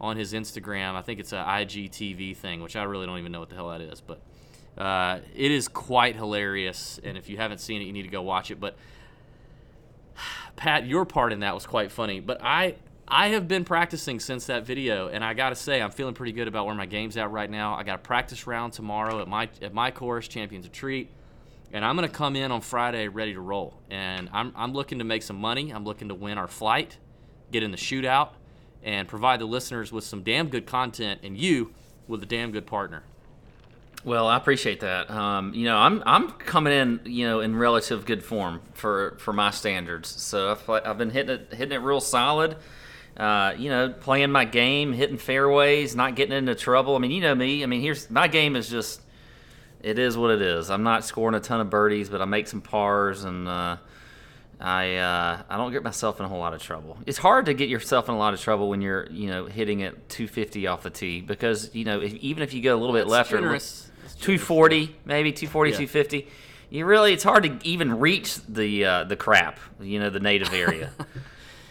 on 0.00 0.16
his 0.16 0.32
Instagram. 0.32 0.94
I 0.94 1.02
think 1.02 1.20
it's 1.20 1.32
a 1.32 1.44
IGTV 1.44 2.36
thing, 2.36 2.62
which 2.62 2.76
I 2.76 2.84
really 2.84 3.06
don't 3.06 3.18
even 3.18 3.32
know 3.32 3.40
what 3.40 3.48
the 3.48 3.56
hell 3.56 3.70
that 3.70 3.80
is, 3.80 4.00
but 4.00 4.20
uh, 4.76 5.20
it 5.34 5.50
is 5.50 5.66
quite 5.68 6.14
hilarious. 6.14 7.00
And 7.02 7.18
if 7.18 7.28
you 7.28 7.36
haven't 7.36 7.58
seen 7.58 7.82
it, 7.82 7.84
you 7.84 7.92
need 7.92 8.04
to 8.04 8.08
go 8.08 8.22
watch 8.22 8.50
it. 8.50 8.60
But 8.60 8.76
Pat, 10.56 10.86
your 10.86 11.04
part 11.04 11.32
in 11.32 11.40
that 11.40 11.54
was 11.54 11.66
quite 11.66 11.90
funny. 11.90 12.20
But 12.20 12.40
I 12.42 12.76
I 13.06 13.28
have 13.28 13.48
been 13.48 13.64
practicing 13.64 14.20
since 14.20 14.46
that 14.46 14.66
video, 14.66 15.08
and 15.08 15.24
I 15.24 15.34
got 15.34 15.50
to 15.50 15.56
say 15.56 15.80
I'm 15.80 15.90
feeling 15.90 16.14
pretty 16.14 16.32
good 16.32 16.46
about 16.46 16.66
where 16.66 16.74
my 16.74 16.86
game's 16.86 17.16
at 17.16 17.30
right 17.30 17.50
now. 17.50 17.74
I 17.74 17.82
got 17.82 17.96
a 17.96 18.02
practice 18.02 18.46
round 18.46 18.72
tomorrow 18.72 19.20
at 19.20 19.28
my 19.28 19.48
at 19.62 19.74
my 19.74 19.90
course, 19.90 20.28
Champions 20.28 20.66
Retreat 20.66 21.10
and 21.72 21.84
I'm 21.84 21.96
going 21.96 22.08
to 22.08 22.14
come 22.14 22.36
in 22.36 22.50
on 22.50 22.60
Friday 22.60 23.08
ready 23.08 23.34
to 23.34 23.40
roll. 23.40 23.74
And 23.90 24.28
I'm, 24.32 24.52
I'm 24.56 24.72
looking 24.72 24.98
to 24.98 25.04
make 25.04 25.22
some 25.22 25.36
money. 25.36 25.70
I'm 25.70 25.84
looking 25.84 26.08
to 26.08 26.14
win 26.14 26.38
our 26.38 26.48
flight, 26.48 26.98
get 27.52 27.62
in 27.62 27.70
the 27.70 27.76
shootout, 27.76 28.30
and 28.82 29.08
provide 29.08 29.40
the 29.40 29.46
listeners 29.46 29.92
with 29.92 30.04
some 30.04 30.22
damn 30.22 30.48
good 30.48 30.66
content 30.66 31.20
and 31.22 31.36
you 31.36 31.72
with 32.06 32.22
a 32.22 32.26
damn 32.26 32.52
good 32.52 32.66
partner. 32.66 33.02
Well, 34.04 34.28
I 34.28 34.36
appreciate 34.36 34.80
that. 34.80 35.10
Um, 35.10 35.52
you 35.54 35.64
know, 35.64 35.76
I'm 35.76 36.02
I'm 36.06 36.30
coming 36.30 36.72
in, 36.72 37.00
you 37.04 37.26
know, 37.26 37.40
in 37.40 37.56
relative 37.56 38.06
good 38.06 38.22
form 38.22 38.62
for 38.72 39.16
for 39.18 39.32
my 39.32 39.50
standards. 39.50 40.08
So 40.08 40.52
I've, 40.52 40.70
I've 40.86 40.98
been 40.98 41.10
hitting 41.10 41.34
it 41.34 41.52
hitting 41.52 41.72
it 41.72 41.82
real 41.82 42.00
solid. 42.00 42.56
Uh, 43.16 43.54
you 43.58 43.68
know, 43.68 43.88
playing 43.88 44.30
my 44.30 44.44
game, 44.44 44.92
hitting 44.92 45.18
fairways, 45.18 45.96
not 45.96 46.14
getting 46.14 46.36
into 46.36 46.54
trouble. 46.54 46.94
I 46.94 47.00
mean, 47.00 47.10
you 47.10 47.20
know 47.20 47.34
me. 47.34 47.64
I 47.64 47.66
mean, 47.66 47.80
here's 47.80 48.08
my 48.08 48.28
game 48.28 48.54
is 48.54 48.68
just 48.68 49.02
it 49.82 49.98
is 49.98 50.16
what 50.16 50.30
it 50.30 50.42
is. 50.42 50.70
I'm 50.70 50.82
not 50.82 51.04
scoring 51.04 51.34
a 51.34 51.40
ton 51.40 51.60
of 51.60 51.70
birdies, 51.70 52.08
but 52.08 52.20
I 52.20 52.24
make 52.24 52.48
some 52.48 52.60
pars, 52.60 53.24
and 53.24 53.46
uh, 53.48 53.76
I 54.60 54.96
uh, 54.96 55.42
I 55.48 55.56
don't 55.56 55.72
get 55.72 55.82
myself 55.82 56.18
in 56.18 56.26
a 56.26 56.28
whole 56.28 56.40
lot 56.40 56.54
of 56.54 56.62
trouble. 56.62 56.98
It's 57.06 57.18
hard 57.18 57.46
to 57.46 57.54
get 57.54 57.68
yourself 57.68 58.08
in 58.08 58.14
a 58.14 58.18
lot 58.18 58.34
of 58.34 58.40
trouble 58.40 58.68
when 58.68 58.82
you're 58.82 59.06
you 59.10 59.28
know 59.28 59.46
hitting 59.46 59.80
it 59.80 60.08
250 60.08 60.66
off 60.66 60.82
the 60.82 60.90
tee 60.90 61.20
because 61.20 61.74
you 61.74 61.84
know 61.84 62.00
if, 62.00 62.14
even 62.14 62.42
if 62.42 62.52
you 62.52 62.62
go 62.62 62.76
a 62.76 62.78
little 62.78 62.94
bit 62.94 63.06
left 63.06 63.30
generous. 63.30 63.86
or 63.86 64.08
240 64.20 64.96
maybe 65.04 65.30
240 65.32 65.70
yeah. 65.70 65.76
250, 65.76 66.28
you 66.70 66.84
really 66.84 67.12
it's 67.12 67.22
hard 67.22 67.44
to 67.44 67.58
even 67.62 68.00
reach 68.00 68.36
the 68.46 68.84
uh, 68.84 69.04
the 69.04 69.16
crap 69.16 69.60
you 69.80 70.00
know 70.00 70.10
the 70.10 70.20
native 70.20 70.52
area. 70.52 70.90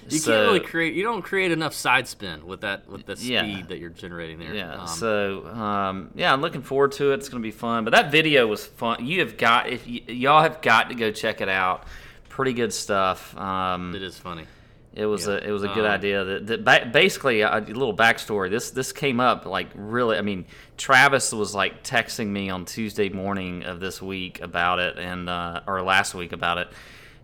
You 0.09 0.19
so, 0.19 0.31
can't 0.31 0.47
really 0.47 0.59
create. 0.59 0.93
You 0.93 1.03
don't 1.03 1.21
create 1.21 1.51
enough 1.51 1.73
side 1.73 2.07
spin 2.07 2.45
with 2.45 2.61
that 2.61 2.87
with 2.87 3.05
the 3.05 3.15
speed 3.15 3.29
yeah, 3.29 3.63
that 3.67 3.79
you're 3.79 3.89
generating 3.89 4.39
there. 4.39 4.53
Yeah. 4.53 4.81
Um, 4.81 4.87
so 4.87 5.47
um, 5.47 6.11
yeah, 6.15 6.31
I'm 6.31 6.41
looking 6.41 6.61
forward 6.61 6.93
to 6.93 7.11
it. 7.11 7.15
It's 7.15 7.29
going 7.29 7.41
to 7.41 7.47
be 7.47 7.51
fun. 7.51 7.83
But 7.83 7.91
that 7.91 8.11
video 8.11 8.47
was 8.47 8.65
fun. 8.65 9.05
You 9.05 9.19
have 9.19 9.37
got 9.37 9.69
if 9.69 9.85
y- 9.85 10.03
y'all 10.07 10.41
have 10.41 10.61
got 10.61 10.89
to 10.89 10.95
go 10.95 11.11
check 11.11 11.41
it 11.41 11.49
out. 11.49 11.85
Pretty 12.29 12.53
good 12.53 12.73
stuff. 12.73 13.35
Um, 13.37 13.95
it 13.95 14.01
is 14.01 14.17
funny. 14.17 14.45
It 14.93 15.05
was 15.05 15.27
yeah. 15.27 15.33
a 15.33 15.37
it 15.37 15.51
was 15.51 15.63
a 15.63 15.67
good 15.67 15.85
um, 15.85 15.91
idea. 15.91 16.23
That, 16.23 16.47
that 16.47 16.65
ba- 16.65 16.89
basically 16.91 17.41
a, 17.41 17.57
a 17.57 17.61
little 17.61 17.95
backstory. 17.95 18.49
This 18.49 18.71
this 18.71 18.91
came 18.91 19.19
up 19.19 19.45
like 19.45 19.67
really. 19.75 20.17
I 20.17 20.21
mean, 20.21 20.45
Travis 20.77 21.31
was 21.31 21.53
like 21.53 21.83
texting 21.83 22.27
me 22.27 22.49
on 22.49 22.65
Tuesday 22.65 23.09
morning 23.09 23.63
of 23.63 23.79
this 23.79 24.01
week 24.01 24.41
about 24.41 24.79
it, 24.79 24.97
and 24.97 25.29
uh, 25.29 25.61
or 25.67 25.83
last 25.83 26.15
week 26.15 26.31
about 26.31 26.57
it, 26.57 26.69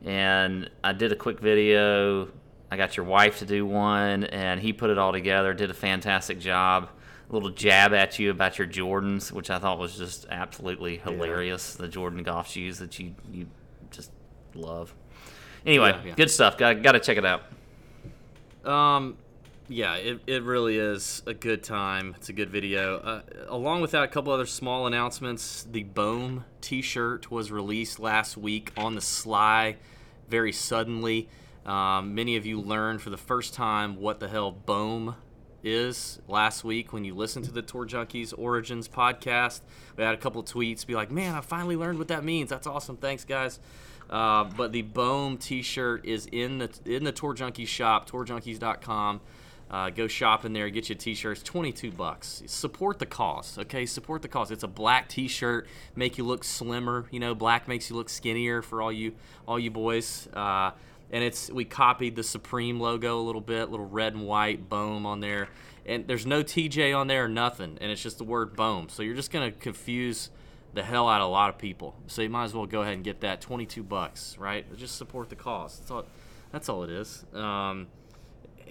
and 0.06 0.70
I 0.84 0.94
did 0.94 1.12
a 1.12 1.16
quick 1.16 1.40
video 1.40 2.28
I 2.74 2.78
got 2.78 2.98
your 2.98 3.06
wife 3.06 3.38
to 3.38 3.46
do 3.46 3.68
one, 3.68 4.24
and 4.24 4.60
he 4.60 4.74
put 4.74 4.90
it 4.90 4.98
all 4.98 5.12
together. 5.12 5.54
Did 5.54 5.70
a 5.70 5.76
fantastic 5.76 6.40
job. 6.40 6.90
A 7.30 7.34
little 7.34 7.52
jab 7.52 7.94
at 7.94 8.18
you 8.18 8.32
about 8.32 8.58
your 8.58 8.68
Jordans, 8.68 9.32
which 9.32 9.52
I 9.52 9.60
thought 9.60 9.78
was 9.78 9.96
just 9.96 10.26
absolutely 10.32 10.98
hilarious. 10.98 11.76
Yeah. 11.78 11.86
The 11.86 11.92
Jordan 11.92 12.24
golf 12.24 12.50
shoes 12.50 12.80
that 12.80 12.98
you 12.98 13.14
you 13.32 13.46
just 13.92 14.12
love. 14.56 14.92
Anyway, 15.68 15.92
yeah, 15.92 16.02
yeah. 16.04 16.16
good 16.16 16.32
stuff. 16.32 16.58
Got 16.58 16.82
got 16.82 16.94
to 16.94 17.00
check 17.00 17.18
it 17.18 17.26
out. 17.26 17.44
Um, 18.68 19.18
yeah, 19.68 19.94
it, 19.98 20.22
it 20.26 20.42
really 20.42 20.80
is 20.80 21.22
a 21.28 21.34
good 21.36 21.64
time. 21.64 22.16
It's 22.18 22.30
a 22.30 22.34
good 22.34 22.50
video. 22.50 22.98
Uh, 22.98 23.22
along 23.50 23.82
with 23.82 23.92
that, 23.92 24.04
a 24.04 24.08
couple 24.08 24.34
other 24.34 24.48
small 24.48 24.88
announcements. 24.88 25.68
The 25.72 25.84
Bohm 25.84 26.46
T-shirt 26.62 27.30
was 27.30 27.52
released 27.52 28.00
last 28.00 28.36
week 28.36 28.72
on 28.76 28.96
the 28.96 29.02
sly, 29.02 29.78
very 30.28 30.52
suddenly. 30.52 31.30
Um, 31.66 32.14
many 32.16 32.36
of 32.36 32.46
you 32.46 32.60
learned 32.60 33.02
for 33.02 33.10
the 33.10 33.18
first 33.18 33.54
time 33.54 33.96
what 33.96 34.20
the 34.20 34.28
hell 34.28 34.52
Bohm 34.52 35.16
is 35.64 36.20
last 36.28 36.64
week 36.64 36.92
when 36.92 37.06
you 37.06 37.16
listened 37.16 37.46
to 37.46 37.52
the 37.52 37.62
Tour 37.62 37.86
Junkies 37.86 38.34
Origins 38.38 38.88
podcast. 38.88 39.62
We 39.96 40.04
had 40.04 40.14
a 40.14 40.18
couple 40.18 40.44
tweets 40.44 40.86
be 40.86 40.96
like, 40.96 41.10
man, 41.10 41.36
I 41.36 41.42
finally 41.42 41.78
learned 41.78 42.00
what 42.00 42.10
that 42.10 42.24
means. 42.24 42.50
That's 42.50 42.68
awesome. 42.68 42.98
Thanks, 42.98 43.24
guys. 43.24 43.60
Uh, 44.10 44.44
but 44.44 44.74
the 44.74 44.82
Bohm 44.82 45.38
T-shirt 45.38 46.06
is 46.06 46.28
in 46.32 46.58
the 46.58 46.70
in 46.86 47.04
the 47.06 47.12
Tour 47.12 47.34
Junkies 47.34 47.68
shop, 47.68 48.10
tourjunkies.com. 48.10 49.22
Uh, 49.72 49.90
go 49.90 50.08
shop 50.08 50.46
in 50.46 50.54
there, 50.54 50.70
get 50.70 50.90
you 50.90 50.94
a 50.94 50.98
t-shirt. 50.98 51.38
It's 51.38 51.44
22 51.50 51.90
bucks. 51.90 52.44
Support 52.46 53.00
the 53.00 53.08
cause, 53.08 53.58
okay? 53.58 53.88
Support 53.88 54.22
the 54.22 54.28
cause. 54.28 54.52
It's 54.52 54.64
a 54.64 54.68
black 54.68 55.10
t-shirt, 55.10 55.68
make 55.96 56.20
you 56.20 56.26
look 56.26 56.44
slimmer. 56.44 57.08
You 57.10 57.20
know, 57.20 57.34
black 57.34 57.68
makes 57.68 57.90
you 57.90 57.96
look 57.96 58.10
skinnier 58.10 58.62
for 58.62 58.84
all 58.84 58.92
you 58.92 59.16
all 59.48 59.58
you 59.58 59.72
boys. 59.72 60.28
Uh, 60.32 60.72
and 61.14 61.24
it's 61.24 61.50
we 61.52 61.64
copied 61.64 62.16
the 62.16 62.24
Supreme 62.24 62.80
logo 62.80 63.20
a 63.20 63.22
little 63.22 63.40
bit, 63.40 63.70
little 63.70 63.88
red 63.88 64.14
and 64.14 64.26
white 64.26 64.68
boom 64.68 65.06
on 65.06 65.20
there, 65.20 65.48
and 65.86 66.08
there's 66.08 66.26
no 66.26 66.44
TJ 66.44 66.98
on 66.98 67.08
there 67.08 67.26
or 67.26 67.30
nothing, 67.30 67.78
and 67.80 67.92
it's 67.92 68.02
just 68.02 68.18
the 68.18 68.24
word 68.24 68.56
boom. 68.56 68.90
So 68.90 69.04
you're 69.04 69.16
just 69.16 69.32
gonna 69.32 69.52
confuse 69.52 70.32
the 70.74 70.82
hell 70.82 71.08
out 71.08 71.22
of 71.22 71.28
a 71.28 71.32
lot 71.32 71.50
of 71.50 71.60
people. 71.60 71.96
So 72.08 72.24
you 72.24 72.30
might 72.30 72.46
as 72.46 72.56
well 72.56 72.66
go 72.66 72.82
ahead 72.82 72.96
and 72.96 73.04
get 73.04 73.22
that 73.22 73.42
22 73.42 73.84
bucks, 73.84 74.36
right? 74.40 74.66
Just 74.76 74.98
support 74.98 75.30
the 75.30 75.36
cause. 75.36 75.78
That's 75.78 75.92
all. 75.92 76.06
That's 76.52 76.68
all 76.68 76.84
it 76.84 76.90
is. 76.90 77.24
Um, 77.32 77.88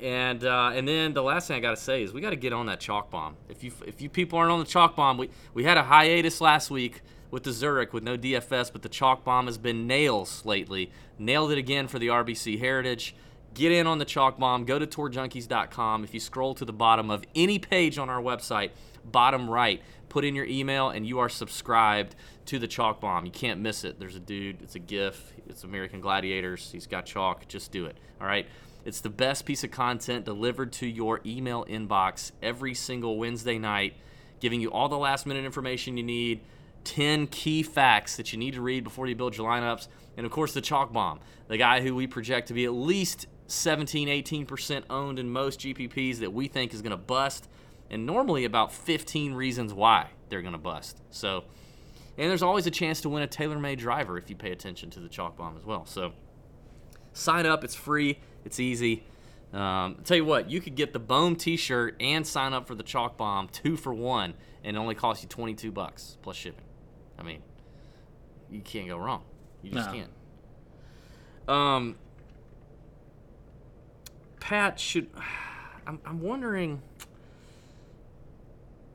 and 0.03 0.45
uh, 0.45 0.73
and 0.75 0.87
then 0.87 1.15
the 1.15 1.23
last 1.23 1.47
thing 1.47 1.57
I 1.57 1.61
gotta 1.61 1.77
say 1.77 2.03
is 2.03 2.13
we 2.13 2.21
got 2.21 2.31
to 2.31 2.37
get 2.37 2.53
on 2.53 2.67
that 2.67 2.81
chalk 2.81 3.09
bomb. 3.09 3.37
If 3.49 3.63
you 3.63 3.71
if 3.87 4.03
you 4.03 4.09
people 4.09 4.37
aren't 4.37 4.51
on 4.51 4.59
the 4.59 4.67
chalk 4.67 4.97
bomb, 4.97 5.17
we 5.17 5.31
we 5.55 5.63
had 5.63 5.79
a 5.79 5.85
hiatus 5.85 6.41
last 6.41 6.73
week 6.73 7.03
with 7.33 7.43
the 7.43 7.51
Zurich 7.51 7.93
with 7.93 8.05
no 8.05 8.17
DFS, 8.17 8.71
but 8.73 8.83
the 8.83 8.89
chalk 8.89 9.25
bomb 9.25 9.47
has 9.47 9.59
been 9.59 9.89
nails 9.89 10.45
lately. 10.45 10.93
Nailed 11.19 11.51
it 11.51 11.59
again 11.59 11.89
for 11.89 11.99
the 11.99 12.09
RBC 12.09 12.61
Heritage. 12.61 13.17
Get 13.55 13.73
in 13.73 13.87
on 13.87 13.99
the 13.99 14.05
chalk 14.05 14.39
bomb. 14.39 14.65
Go 14.65 14.79
to 14.79 14.87
tourjunkies.com. 14.87 16.05
If 16.05 16.15
you 16.15 16.21
scroll 16.21 16.55
to 16.55 16.65
the 16.65 16.73
bottom 16.73 17.11
of 17.11 17.25
any 17.35 17.59
page 17.59 17.99
on 17.99 18.11
our 18.11 18.21
website, 18.21 18.71
bottom 19.05 19.49
right, 19.49 19.83
put 20.11 20.25
in 20.27 20.35
your 20.35 20.45
email 20.45 20.91
and 20.91 21.07
you 21.07 21.19
are 21.19 21.31
subscribed 21.31 22.15
to 22.47 22.59
the 22.59 22.69
chalk 22.69 23.01
bomb. 23.01 23.25
You 23.25 23.33
can't 23.33 23.61
miss 23.61 23.83
it. 23.83 23.99
There's 23.99 24.17
a 24.17 24.21
dude, 24.21 24.61
it's 24.63 24.75
a 24.75 24.79
GIF, 24.79 25.33
it's 25.49 25.65
American 25.65 26.03
Gladiators. 26.03 26.71
He's 26.71 26.87
got 26.87 27.07
chalk. 27.07 27.49
Just 27.49 27.73
do 27.73 27.87
it. 27.87 27.97
All 28.21 28.27
right. 28.27 28.47
It's 28.85 29.01
the 29.01 29.11
best 29.11 29.47
piece 29.47 29.65
of 29.65 29.71
content 29.71 30.27
delivered 30.27 30.73
to 30.75 30.87
your 30.87 31.21
email 31.25 31.65
inbox 31.65 32.33
every 32.43 32.75
single 32.75 33.17
Wednesday 33.17 33.59
night, 33.59 33.95
giving 34.41 34.61
you 34.61 34.71
all 34.71 34.89
the 34.89 34.99
last 34.99 35.25
minute 35.25 35.45
information 35.45 35.97
you 35.97 36.03
need 36.03 36.41
10 36.85 37.27
key 37.29 37.63
facts 37.63 38.17
that 38.17 38.33
you 38.33 38.39
need 38.39 38.55
to 38.55 38.61
read 38.61 38.85
before 38.85 39.07
you 39.07 39.15
build 39.15 39.37
your 39.37 39.49
lineups. 39.49 39.89
And 40.17 40.27
of 40.27 40.33
course, 40.33 40.53
the 40.53 40.61
chalk 40.61 40.93
bomb, 40.93 41.21
the 41.49 41.57
guy 41.57 41.81
who 41.81 41.95
we 41.95 42.07
project 42.07 42.49
to 42.49 42.55
be 42.55 42.65
at 42.65 42.73
least 42.73 43.27
17, 43.47 44.09
18% 44.09 44.85
owned 44.91 45.19
in 45.19 45.31
most 45.31 45.61
GPPs 45.61 46.19
that 46.19 46.33
we 46.33 46.49
think 46.49 46.73
is 46.73 46.83
going 46.83 46.91
to 46.93 46.97
bust, 46.97 47.49
and 47.91 48.07
normally 48.07 48.45
about 48.45 48.73
15 48.73 49.35
reasons 49.35 49.75
why 49.75 50.09
they're 50.29 50.43
going 50.43 50.53
to 50.53 50.59
bust. 50.59 51.01
So, 51.11 51.45
and 52.17 52.31
there's 52.31 52.43
always 52.43 52.67
a 52.67 52.71
chance 52.71 53.01
to 53.03 53.09
win 53.09 53.23
a 53.23 53.29
TaylorMade 53.29 53.79
driver 53.79 54.17
if 54.19 54.31
you 54.31 54.37
pay 54.37 54.53
attention 54.53 54.91
to 54.91 55.01
the 55.01 55.09
chalk 55.09 55.37
bomb 55.37 55.57
as 55.57 55.65
well. 55.65 55.87
So, 55.87 56.13
sign 57.13 57.47
up. 57.47 57.65
It's 57.65 57.75
free. 57.75 58.19
It's 58.45 58.59
easy. 58.59 59.05
Um, 59.53 59.99
tell 60.05 60.17
you 60.17 60.25
what, 60.25 60.51
you 60.51 60.61
could 60.63 60.77
get 60.77 60.95
the 60.95 60.99
Bohm 60.99 61.37
T-shirt 61.37 61.97
and 62.01 62.27
sign 62.27 62.55
up 62.55 62.67
for 62.67 62.75
the 62.75 62.83
chalk 62.83 63.19
bomb 63.19 63.49
two 63.49 63.77
for 63.77 63.93
one, 63.93 64.35
and 64.65 64.77
it 64.77 64.81
only 64.81 64.95
costs 64.95 65.23
you 65.23 65.29
22 65.29 65.71
bucks 65.71 66.17
plus 66.23 66.37
shipping. 66.37 66.65
I 67.23 67.25
mean, 67.25 67.43
you 68.51 68.61
can't 68.61 68.89
go 68.89 68.99
wrong. 68.99 69.23
You 69.63 69.71
just 69.71 69.89
no. 69.91 69.95
can't. 69.95 70.11
Um, 71.49 71.97
Pat 74.41 74.81
should. 74.81 75.09
I'm, 75.87 76.01
I'm 76.05 76.21
wondering. 76.21 76.83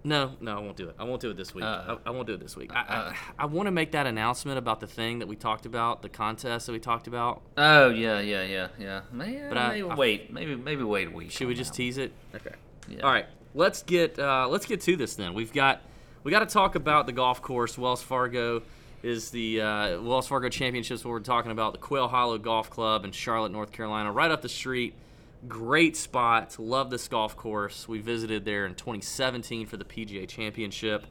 No, 0.03 0.35
no, 0.39 0.55
I 0.55 0.59
won't 0.59 0.77
do 0.77 0.87
it. 0.87 0.95
I 0.97 1.03
won't 1.03 1.19
do 1.19 1.31
it 1.31 1.37
this 1.37 1.53
week. 1.53 1.65
Uh, 1.65 1.97
I, 2.05 2.09
I 2.09 2.09
won't 2.11 2.27
do 2.27 2.33
it 2.33 2.39
this 2.39 2.55
week. 2.55 2.71
I, 2.73 2.79
uh. 2.79 3.13
I, 3.39 3.43
I 3.43 3.45
want 3.45 3.67
to 3.67 3.71
make 3.71 3.91
that 3.91 4.07
announcement 4.07 4.57
about 4.57 4.79
the 4.79 4.87
thing 4.87 5.19
that 5.19 5.27
we 5.27 5.35
talked 5.35 5.65
about, 5.65 6.01
the 6.01 6.07
contest 6.07 6.67
that 6.67 6.71
we 6.71 6.79
talked 6.79 7.07
about. 7.07 7.41
Oh 7.57 7.89
yeah, 7.89 8.19
yeah, 8.19 8.43
yeah, 8.43 8.67
yeah. 8.79 9.01
Maybe, 9.11 9.41
But 9.49 9.57
I- 9.57 9.69
maybe 9.69 9.89
I- 9.89 9.95
wait, 9.95 10.33
maybe 10.33 10.55
maybe 10.55 10.83
wait 10.83 11.07
a 11.07 11.11
week. 11.11 11.31
Should 11.31 11.47
we 11.47 11.55
just 11.55 11.73
tease 11.73 11.97
it? 11.97 12.13
Okay. 12.35 12.55
Yeah. 12.87 13.01
All 13.01 13.11
right. 13.11 13.25
Let's 13.53 13.83
get 13.83 14.19
uh, 14.19 14.47
let's 14.47 14.65
get 14.65 14.81
to 14.81 14.95
this 14.95 15.15
then. 15.15 15.33
We've 15.33 15.51
got 15.51 15.81
we 16.27 16.31
got 16.31 16.39
to 16.39 16.45
talk 16.45 16.75
about 16.75 17.05
the 17.05 17.13
golf 17.13 17.41
course. 17.41 17.77
Wells 17.77 18.03
Fargo 18.03 18.61
is 19.01 19.29
the 19.29 19.61
uh, 19.61 20.01
Wells 20.01 20.27
Fargo 20.27 20.49
Championships. 20.49 21.05
What 21.05 21.11
we're 21.11 21.19
talking 21.21 21.51
about 21.51 21.71
the 21.71 21.79
Quail 21.79 22.09
Hollow 22.09 22.37
Golf 22.37 22.69
Club 22.69 23.05
in 23.05 23.13
Charlotte, 23.13 23.53
North 23.53 23.71
Carolina, 23.71 24.11
right 24.11 24.29
up 24.29 24.41
the 24.41 24.49
street. 24.49 24.93
Great 25.47 25.95
spot. 25.95 26.59
Love 26.59 26.89
this 26.89 27.07
golf 27.07 27.37
course. 27.37 27.87
We 27.87 27.99
visited 27.99 28.43
there 28.43 28.65
in 28.65 28.75
2017 28.75 29.67
for 29.67 29.77
the 29.77 29.85
PGA 29.85 30.27
Championship. 30.27 31.05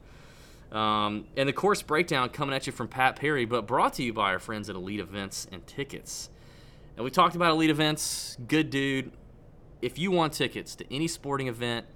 Um, 0.71 1.25
and 1.35 1.49
the 1.49 1.53
course 1.53 1.81
breakdown 1.81 2.29
coming 2.29 2.53
at 2.53 2.67
you 2.67 2.71
from 2.71 2.87
Pat 2.87 3.15
Perry, 3.15 3.45
but 3.45 3.65
brought 3.65 3.93
to 3.93 4.03
you 4.03 4.13
by 4.13 4.33
our 4.33 4.39
friends 4.39 4.69
at 4.69 4.75
Elite 4.75 4.99
Events 4.99 5.47
and 5.51 5.65
Tickets. 5.65 6.29
And 6.95 7.03
we 7.03 7.09
talked 7.09 7.35
about 7.35 7.53
Elite 7.53 7.71
Events. 7.71 8.37
Good 8.47 8.69
dude. 8.69 9.11
If 9.81 9.97
you 9.97 10.11
want 10.11 10.33
tickets 10.33 10.75
to 10.75 10.93
any 10.93 11.07
sporting 11.07 11.47
event, 11.47 11.87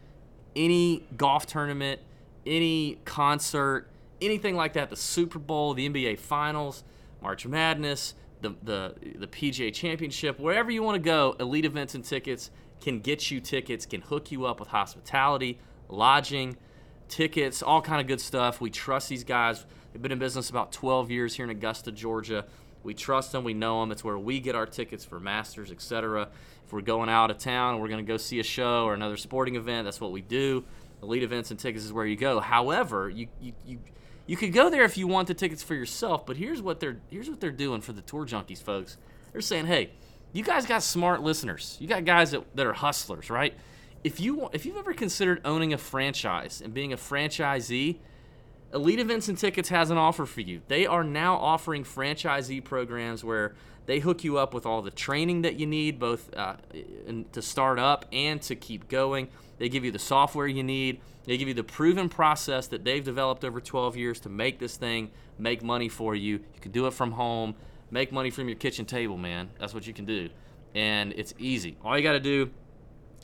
any 0.56 1.06
golf 1.16 1.46
tournament, 1.46 2.02
any 2.46 3.00
concert, 3.06 3.90
anything 4.22 4.56
like 4.56 4.74
that, 4.74 4.90
the 4.90 4.96
Super 4.96 5.40
Bowl, 5.40 5.74
the 5.74 5.88
NBA 5.88 6.20
Finals, 6.20 6.84
March 7.22 7.46
Madness, 7.46 8.16
the 8.42 8.56
the 8.64 8.96
the 9.18 9.28
PGA 9.28 9.74
Championship, 9.74 10.40
wherever 10.40 10.72
you 10.72 10.84
want 10.84 10.96
to 10.96 11.02
go, 11.02 11.36
Elite 11.40 11.66
Events 11.66 11.96
and 11.96 12.04
Tickets 12.04 12.52
can 12.82 13.00
get 13.00 13.30
you 13.32 13.40
tickets, 13.40 13.86
can 13.86 14.02
hook 14.02 14.32
you 14.32 14.46
up 14.46 14.60
with 14.60 14.70
hospitality, 14.70 15.60
lodging, 15.88 16.58
tickets, 17.08 17.62
all 17.62 17.82
kind 17.82 18.02
of 18.02 18.08
good 18.08 18.20
stuff. 18.20 18.60
We 18.60 18.72
trust 18.72 19.08
these 19.10 19.24
guys. 19.24 19.66
They've 19.94 20.02
been 20.02 20.12
in 20.12 20.20
business 20.20 20.50
about 20.50 20.72
12 20.72 21.12
years 21.12 21.36
here 21.36 21.46
in 21.46 21.52
Augusta, 21.52 21.92
Georgia. 21.92 22.46
We 22.84 22.96
trust 22.96 23.32
them. 23.32 23.44
We 23.44 23.54
know 23.54 23.82
them. 23.82 23.92
It's 23.92 24.04
where 24.04 24.18
we 24.18 24.40
get 24.40 24.56
our 24.56 24.66
tickets 24.66 25.06
for 25.06 25.20
Masters, 25.20 25.72
etc. 25.72 26.30
If 26.66 26.74
we're 26.74 26.82
going 26.82 27.10
out 27.10 27.30
of 27.30 27.38
town, 27.38 27.80
we're 27.80 27.90
going 27.90 28.04
to 28.04 28.12
go 28.12 28.18
see 28.18 28.40
a 28.40 28.44
show 28.44 28.86
or 28.86 28.96
another 28.96 29.18
sporting 29.18 29.56
event. 29.56 29.86
That's 29.86 30.02
what 30.02 30.12
we 30.12 30.22
do. 30.22 30.64
Elite 31.02 31.24
events 31.24 31.52
and 31.52 31.60
tickets 31.60 31.84
is 31.84 31.94
where 31.94 32.06
you 32.06 32.16
go. 32.16 32.40
However, 32.40 33.10
you 33.10 33.28
you, 33.40 33.54
you 33.66 33.80
you 34.28 34.38
could 34.38 34.54
go 34.54 34.70
there 34.70 34.84
if 34.84 34.98
you 34.98 35.08
want 35.08 35.28
the 35.28 35.34
tickets 35.34 35.64
for 35.64 35.76
yourself. 35.76 36.26
But 36.26 36.38
here's 36.38 36.62
what 36.62 36.80
they're 36.80 37.00
here's 37.10 37.30
what 37.30 37.40
they're 37.40 37.52
doing 37.52 37.82
for 37.82 37.94
the 37.94 38.02
tour 38.02 38.26
junkies, 38.26 38.62
folks. 38.62 38.98
They're 39.32 39.42
saying, 39.42 39.68
hey, 39.68 39.92
you 40.34 40.44
guys 40.44 40.66
got 40.66 40.84
smart 40.84 41.22
listeners. 41.22 41.78
You 41.80 41.88
got 41.88 42.06
guys 42.06 42.32
that, 42.32 42.56
that 42.56 42.66
are 42.66 42.74
hustlers, 42.74 43.30
right? 43.30 43.54
If 44.04 44.20
you 44.20 44.50
if 44.54 44.66
you've 44.66 44.78
ever 44.78 44.94
considered 44.94 45.42
owning 45.46 45.74
a 45.74 45.78
franchise 45.78 46.62
and 46.62 46.74
being 46.74 46.94
a 46.94 46.98
franchisee, 46.98 47.98
Elite 48.74 49.00
Events 49.00 49.28
and 49.28 49.38
Tickets 49.38 49.70
has 49.70 49.90
an 49.92 49.98
offer 49.98 50.26
for 50.26 50.42
you. 50.42 50.62
They 50.68 50.86
are 50.86 51.04
now 51.04 51.36
offering 51.36 51.84
franchisee 51.84 52.64
programs 52.64 53.24
where 53.24 53.54
they 53.86 54.00
hook 54.00 54.24
you 54.24 54.38
up 54.38 54.54
with 54.54 54.66
all 54.66 54.82
the 54.82 54.92
training 54.92 55.42
that 55.42 55.60
you 55.60 55.66
need, 55.66 56.00
both 56.00 56.34
uh, 56.36 56.56
to 57.34 57.42
start 57.42 57.80
up 57.80 58.06
and 58.14 58.42
to 58.44 58.56
keep 58.56 58.88
going. 58.88 59.28
They 59.62 59.70
give 59.70 59.86
you 59.86 59.92
the 59.92 60.00
software 60.00 60.48
you 60.48 60.64
need. 60.64 61.02
They 61.26 61.38
give 61.38 61.48
you 61.48 61.54
the 61.54 61.64
proven 61.64 62.10
process 62.10 62.66
that 62.70 62.84
they've 62.84 63.04
developed 63.04 63.46
over 63.46 63.62
12 63.62 63.96
years 63.96 64.20
to 64.22 64.30
make 64.30 64.58
this 64.58 64.76
thing 64.76 65.12
make 65.38 65.62
money 65.62 65.88
for 65.88 66.16
you. 66.16 66.38
You 66.38 66.62
can 66.62 66.72
do 66.72 66.88
it 66.88 66.96
from 66.96 67.12
home, 67.12 67.54
make 67.92 68.12
money 68.12 68.32
from 68.32 68.50
your 68.50 68.58
kitchen 68.58 68.86
table, 68.86 69.20
man. 69.20 69.52
That's 69.60 69.76
what 69.76 69.86
you 69.86 69.94
can 69.94 70.06
do. 70.06 70.30
And 70.74 71.14
it's 71.16 71.36
easy. 71.38 71.78
All 71.86 71.96
you 71.96 72.02
got 72.02 72.14
to 72.14 72.20
do 72.20 72.50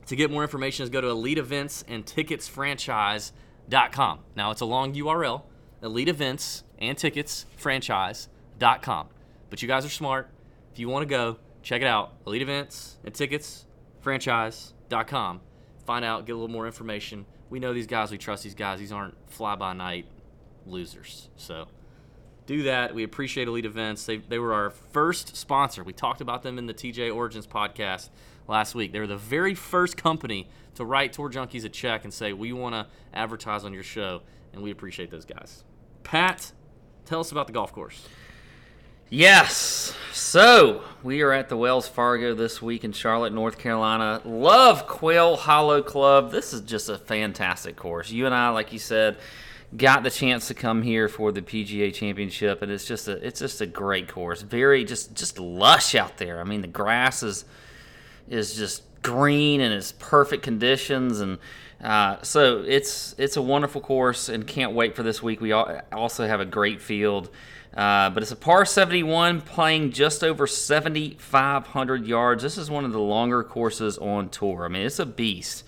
to 0.06 0.16
get 0.16 0.30
more 0.30 0.44
information 0.44 0.84
is 0.84 0.92
go 0.92 1.02
to 1.02 1.08
Elite 1.08 1.40
Events 1.40 1.84
and 1.88 2.06
Tickets. 2.06 2.56
Now 2.56 2.92
it's 3.72 4.62
a 4.62 4.66
long 4.66 4.94
URL, 4.94 5.42
Elite 5.82 6.08
Events 6.08 6.66
and 6.78 6.96
Tickets 6.96 7.48
Franchise.com. 7.56 9.08
But 9.50 9.64
you 9.64 9.68
guys 9.68 9.88
are 9.88 9.90
smart. 9.90 10.30
If 10.72 10.78
you 10.78 10.88
want 10.88 11.02
to 11.02 11.10
go, 11.10 11.38
check 11.64 11.82
it 11.82 11.88
out. 11.88 12.14
Elite 12.28 12.44
Events 12.44 13.00
and 13.04 13.12
Tickets 13.12 13.66
Franchise.com. 14.02 15.42
Find 15.88 16.04
out, 16.04 16.26
get 16.26 16.34
a 16.34 16.36
little 16.36 16.52
more 16.54 16.66
information. 16.66 17.26
We 17.50 17.60
know 17.60 17.74
these 17.74 17.88
guys, 17.88 18.12
we 18.12 18.18
trust 18.18 18.44
these 18.44 18.54
guys. 18.54 18.78
These 18.78 18.92
aren't 18.92 19.16
fly 19.32 19.56
by 19.56 19.72
night 19.72 20.06
losers. 20.66 21.30
So 21.38 21.70
do 22.46 22.64
that. 22.64 22.94
We 22.94 23.04
appreciate 23.04 23.48
Elite 23.48 23.64
Events. 23.64 24.06
They, 24.06 24.18
they 24.18 24.38
were 24.38 24.54
our 24.54 24.70
first 24.70 25.38
sponsor. 25.38 25.86
We 25.86 25.94
talked 25.94 26.20
about 26.20 26.44
them 26.44 26.58
in 26.58 26.66
the 26.66 26.74
TJ 26.74 27.16
Origins 27.16 27.48
podcast 27.48 28.10
last 28.50 28.76
week. 28.76 28.92
They 28.92 29.00
were 29.00 29.08
the 29.08 29.16
very 29.16 29.56
first 29.56 29.96
company 29.96 30.50
to 30.76 30.84
write 30.84 31.14
Tour 31.14 31.30
Junkies 31.30 31.64
a 31.64 31.70
check 31.70 32.04
and 32.04 32.14
say, 32.14 32.34
we 32.34 32.52
want 32.52 32.76
to 32.76 32.88
advertise 33.14 33.64
on 33.64 33.72
your 33.74 33.84
show, 33.84 34.24
and 34.52 34.62
we 34.62 34.72
appreciate 34.72 35.10
those 35.10 35.24
guys. 35.24 35.64
Pat, 36.04 36.52
tell 37.06 37.22
us 37.22 37.32
about 37.32 37.48
the 37.48 37.54
golf 37.54 37.72
course. 37.72 38.06
Yes. 39.10 39.94
So 40.12 40.84
we 41.02 41.22
are 41.22 41.32
at 41.32 41.48
the 41.48 41.56
Wells 41.56 41.88
Fargo 41.88 42.34
this 42.36 42.62
week 42.62 42.84
in 42.84 42.92
Charlotte, 42.92 43.32
North 43.32 43.58
Carolina. 43.58 44.22
Love 44.26 44.86
Quail 44.86 45.38
Hollow 45.38 45.82
Club. 45.82 46.32
This 46.32 46.52
is 46.52 46.60
just 46.60 46.90
a 46.90 46.98
fantastic 46.98 47.78
course. 47.78 48.12
You 48.12 48.26
and 48.26 48.36
I, 48.36 48.50
like 48.50 48.74
you 48.74 48.80
said, 48.80 49.18
got 49.78 50.04
the 50.04 50.10
chance 50.10 50.50
to 50.50 50.54
come 50.54 50.82
here 50.82 51.08
for 51.08 51.32
the 51.32 51.42
PGA 51.42 51.94
Championship, 51.94 52.62
and 52.62 52.70
it's 52.70 52.84
just 52.84 53.08
a 53.08 53.14
it's 53.26 53.40
just 53.40 53.62
a 53.62 53.66
great 53.66 54.10
course. 54.10 54.42
Very 54.42 54.84
just 54.84 55.16
just 55.16 55.40
lush 55.40 55.96
out 55.96 56.18
there. 56.18 56.42
I 56.42 56.44
mean, 56.44 56.60
the 56.60 56.68
grass 56.68 57.24
is 57.24 57.46
is 58.28 58.58
just 58.58 58.84
green 59.04 59.62
and 59.62 59.74
it's 59.74 59.94
perfect 59.94 60.44
conditions 60.44 61.22
and 61.22 61.38
uh, 61.82 62.20
so 62.24 62.64
it's 62.68 63.14
it's 63.20 63.38
a 63.38 63.42
wonderful 63.42 63.82
course 63.82 64.30
and 64.30 64.48
can't 64.48 64.74
wait 64.74 64.96
for 64.96 65.04
this 65.04 65.22
week. 65.22 65.40
We 65.40 65.54
al- 65.54 65.82
also 65.92 66.28
have 66.28 66.40
a 66.40 66.46
great 66.46 66.82
field, 66.82 67.30
uh, 67.76 68.10
but 68.10 68.24
it's 68.24 68.32
a 68.32 68.36
par 68.36 68.66
71 68.66 69.42
playing 69.42 69.92
just 69.92 70.24
over 70.24 70.48
7,500 70.48 72.08
yards. 72.08 72.44
This 72.44 72.58
is 72.58 72.70
one 72.70 72.86
of 72.86 72.92
the 72.92 73.00
longer 73.00 73.44
courses 73.44 73.98
on 73.98 74.30
tour. 74.30 74.66
I 74.66 74.68
mean, 74.68 74.86
it's 74.86 75.00
a 75.00 75.06
beast. 75.06 75.64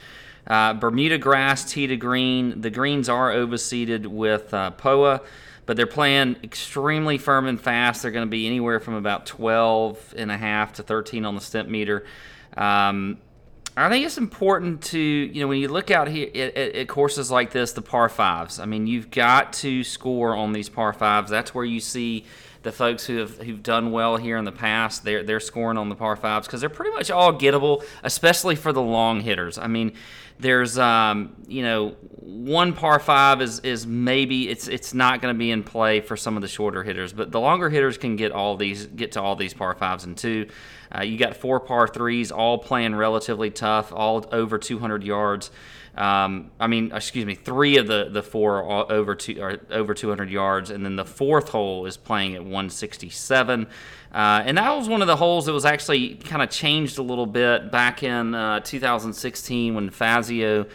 Uh, 0.48 0.74
Bermuda 0.74 1.18
grass, 1.18 1.72
tee 1.72 1.88
to 1.88 1.96
green. 1.96 2.62
The 2.62 2.72
greens 2.72 3.08
are 3.08 3.32
overseeded 3.32 4.08
with 4.08 4.54
uh, 4.54 4.72
POA, 4.72 5.22
but 5.66 5.78
they're 5.78 5.86
playing 5.86 6.38
extremely 6.44 7.20
firm 7.20 7.46
and 7.46 7.62
fast. 7.62 8.02
They're 8.02 8.12
going 8.12 8.26
to 8.26 8.32
be 8.32 8.48
anywhere 8.48 8.80
from 8.80 8.96
about 8.96 9.28
12 9.28 10.16
and 10.18 10.32
a 10.32 10.38
half 10.38 10.74
to 10.74 10.84
13 10.84 11.26
on 11.26 11.36
the 11.36 11.42
stimp 11.42 11.70
meter. 11.70 12.06
Um, 12.58 13.20
I 13.82 13.90
think 13.90 14.06
it's 14.06 14.18
important 14.18 14.82
to, 14.84 15.00
you 15.00 15.42
know, 15.42 15.48
when 15.48 15.60
you 15.60 15.68
look 15.68 15.92
out 15.92 16.08
here 16.08 16.30
at, 16.34 16.56
at, 16.56 16.88
courses 16.88 17.32
like 17.32 17.52
this, 17.52 17.72
the 17.72 17.82
par 17.82 18.10
fives. 18.10 18.60
I 18.60 18.66
mean, 18.66 18.88
you've 18.88 19.12
got 19.12 19.54
to 19.54 19.84
score 19.84 20.36
on 20.36 20.54
these 20.54 20.70
par 20.70 20.92
fives. 20.92 21.30
That's 21.30 21.54
where 21.54 21.66
you 21.66 21.80
see 21.80 22.26
the 22.62 22.72
folks 22.72 23.06
who 23.06 23.18
have 23.18 23.38
who've 23.38 23.64
done 23.64 23.92
well 23.92 24.18
here 24.18 24.38
in 24.38 24.46
the 24.46 24.52
past. 24.52 25.04
They're 25.04 25.24
they're 25.24 25.40
scoring 25.40 25.78
on 25.78 25.90
the 25.90 25.96
par 25.96 26.16
fives 26.16 26.48
because 26.48 26.62
they're 26.62 26.70
pretty 26.70 26.92
much 26.92 27.10
all 27.10 27.34
gettable, 27.34 27.84
especially 28.04 28.56
for 28.56 28.74
the 28.74 28.82
long 28.82 29.22
hitters. 29.22 29.58
I 29.58 29.68
mean, 29.68 29.94
there's 30.40 30.78
um, 30.78 31.36
you 31.48 31.64
know 31.64 31.96
one 32.20 32.74
par 32.74 33.00
five 33.00 33.42
is 33.42 33.60
is 33.62 33.88
maybe 33.88 34.50
it's 34.50 34.68
it's 34.68 34.94
not 34.94 35.22
going 35.22 35.34
to 35.34 35.38
be 35.38 35.52
in 35.52 35.64
play 35.64 36.02
for 36.02 36.18
some 36.18 36.36
of 36.36 36.42
the 36.42 36.48
shorter 36.48 36.84
hitters, 36.84 37.14
but 37.14 37.32
the 37.32 37.40
longer 37.40 37.70
hitters 37.70 37.98
can 37.98 38.16
get 38.16 38.32
all 38.32 38.58
these 38.58 38.86
get 38.88 39.14
to 39.14 39.22
all 39.22 39.36
these 39.36 39.54
par 39.54 39.76
fives 39.76 40.04
and 40.04 40.18
two. 40.18 40.48
Uh, 40.96 41.04
you 41.04 41.18
got 41.18 41.36
four 41.36 41.60
par 41.60 41.88
threes, 41.88 42.32
all 42.32 42.58
playing 42.58 42.96
relatively 42.96 43.52
tough, 43.52 43.94
all 43.94 44.28
over 44.32 44.58
200 44.58 45.04
yards. 45.04 45.52
Um, 46.00 46.52
I 46.62 46.68
mean, 46.68 46.94
excuse 46.94 47.26
me, 47.26 47.36
three 47.36 47.76
of 47.76 47.88
the, 47.88 48.08
the 48.10 48.24
four 48.24 48.64
are 48.64 48.90
over 48.90 49.16
two 49.16 49.42
are 49.42 49.60
over 49.70 49.94
200 49.94 50.30
yards, 50.30 50.70
and 50.70 50.86
then 50.86 50.96
the 50.96 51.04
fourth 51.04 51.50
hole 51.50 51.86
is 51.86 51.98
playing 51.98 52.36
at 52.36 52.42
167. 52.42 53.68
Uh, 54.14 54.42
and 54.46 54.58
that 54.58 54.72
was 54.78 54.88
one 54.88 55.02
of 55.02 55.08
the 55.08 55.18
holes 55.18 55.46
that 55.48 55.52
was 55.52 55.66
actually 55.66 56.16
kind 56.16 56.42
of 56.42 56.50
changed 56.50 57.00
a 57.00 57.02
little 57.02 57.26
bit 57.26 57.70
back 57.70 58.02
in 58.02 58.34
uh, 58.34 58.62
2016 58.62 59.76
when 59.76 59.90
Fazio 59.90 60.68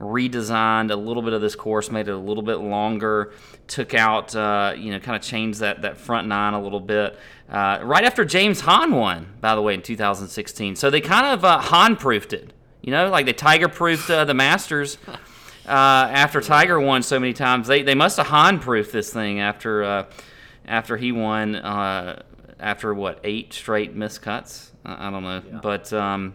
redesigned 0.00 0.90
a 0.90 0.96
little 0.96 1.22
bit 1.22 1.34
of 1.34 1.42
this 1.42 1.54
course, 1.54 1.90
made 1.90 2.08
it 2.08 2.12
a 2.12 2.16
little 2.16 2.42
bit 2.42 2.56
longer, 2.56 3.34
took 3.66 3.92
out, 3.92 4.34
uh, 4.34 4.72
you 4.74 4.90
know, 4.92 4.98
kind 4.98 5.14
of 5.14 5.20
changed 5.20 5.60
that, 5.60 5.82
that 5.82 5.98
front 5.98 6.26
nine 6.26 6.54
a 6.54 6.62
little 6.62 6.80
bit. 6.80 7.18
Uh, 7.50 7.80
right 7.82 8.04
after 8.04 8.24
James 8.24 8.62
Hahn 8.62 8.92
won, 8.92 9.26
by 9.42 9.54
the 9.54 9.60
way, 9.60 9.74
in 9.74 9.82
2016. 9.82 10.76
So 10.76 10.88
they 10.88 11.02
kind 11.02 11.26
of 11.26 11.44
uh, 11.44 11.58
Hahn 11.58 11.96
proofed 11.96 12.32
it. 12.32 12.54
You 12.82 12.92
know, 12.92 13.10
like 13.10 13.26
they 13.26 13.32
Tiger 13.32 13.68
proofed 13.68 14.08
uh, 14.10 14.24
the 14.24 14.34
Masters 14.34 14.96
uh, 15.66 15.68
after 15.68 16.40
Tiger 16.40 16.80
won 16.80 17.02
so 17.02 17.18
many 17.20 17.32
times. 17.32 17.66
They, 17.66 17.82
they 17.82 17.94
must 17.94 18.16
have 18.16 18.26
Hahn 18.26 18.58
proofed 18.58 18.92
this 18.92 19.12
thing 19.12 19.40
after 19.40 19.82
uh, 19.84 20.04
after 20.66 20.96
he 20.96 21.12
won 21.12 21.56
uh, 21.56 22.22
after 22.58 22.94
what 22.94 23.20
eight 23.24 23.52
straight 23.52 23.96
miscuts. 23.96 24.70
I, 24.84 25.08
I 25.08 25.10
don't 25.10 25.22
know, 25.22 25.42
Yeah. 25.46 25.58
but 25.62 25.92
um, 25.92 26.34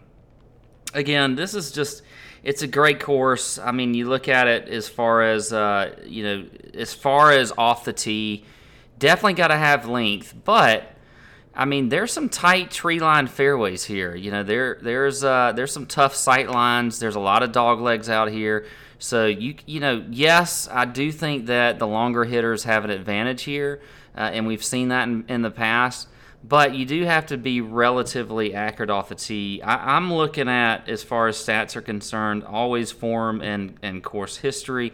again, 0.94 1.36
this 1.36 1.56
is 1.56 1.72
just 1.72 2.04
it's 2.44 2.62
a 2.62 2.68
great 2.68 3.00
course. 3.00 3.58
I 3.58 3.72
mean, 3.72 3.96
you 3.96 4.08
look 4.08 4.28
at 4.28 4.48
it 4.48 4.68
as 4.70 4.88
far 4.88 5.24
as 5.24 5.52
uh, 5.52 5.96
you 6.06 6.24
know, 6.24 6.46
as 6.76 6.94
far 6.94 7.32
as 7.32 7.52
off 7.58 7.86
the 7.86 7.94
tee, 7.94 8.46
definitely 9.00 9.34
got 9.34 9.48
to 9.48 9.58
have 9.58 9.88
length, 9.88 10.36
but 10.44 10.92
I 11.56 11.66
mean, 11.66 11.90
there's 11.90 12.12
some 12.12 12.28
tight 12.28 12.70
tree 12.70 13.00
line 13.00 13.28
fairways 13.28 13.86
here. 13.86 14.16
You 14.16 14.32
know, 14.32 14.44
there 14.44 14.78
there's 14.82 15.24
uh, 15.24 15.54
there's 15.56 15.72
some 15.72 15.86
tough 15.86 16.14
sight 16.14 16.50
lines. 16.50 17.00
There's 17.00 17.16
a 17.16 17.20
lot 17.20 17.44
of 17.44 17.52
dog 17.52 17.80
legs 17.80 18.10
out 18.10 18.30
here. 18.30 18.66
So 19.00 19.26
you 19.26 19.56
you 19.66 19.80
know, 19.80 20.06
yes, 20.10 20.68
I 20.70 20.86
do 20.86 21.12
think 21.12 21.46
that 21.46 21.80
the 21.80 21.88
longer 21.88 22.26
hitters 22.26 22.66
have 22.66 22.84
an 22.84 22.90
advantage 22.90 23.44
here, 23.44 23.82
uh, 24.18 24.32
and 24.34 24.46
we've 24.46 24.64
seen 24.64 24.90
that 24.90 25.08
in, 25.08 25.26
in 25.30 25.42
the 25.42 25.52
past. 25.52 26.10
But 26.48 26.76
you 26.76 26.86
do 26.86 27.06
have 27.06 27.26
to 27.28 27.38
be 27.38 27.62
relatively 27.62 28.54
accurate 28.54 28.92
off 28.92 29.10
the 29.10 29.16
tee. 29.16 29.64
I, 29.64 29.96
I'm 29.96 30.14
looking 30.14 30.48
at, 30.48 30.88
as 30.88 31.02
far 31.02 31.28
as 31.28 31.38
stats 31.38 31.76
are 31.76 31.82
concerned, 31.82 32.44
always 32.44 32.92
form 32.92 33.42
and, 33.42 33.78
and 33.82 34.04
course 34.04 34.38
history 34.38 34.94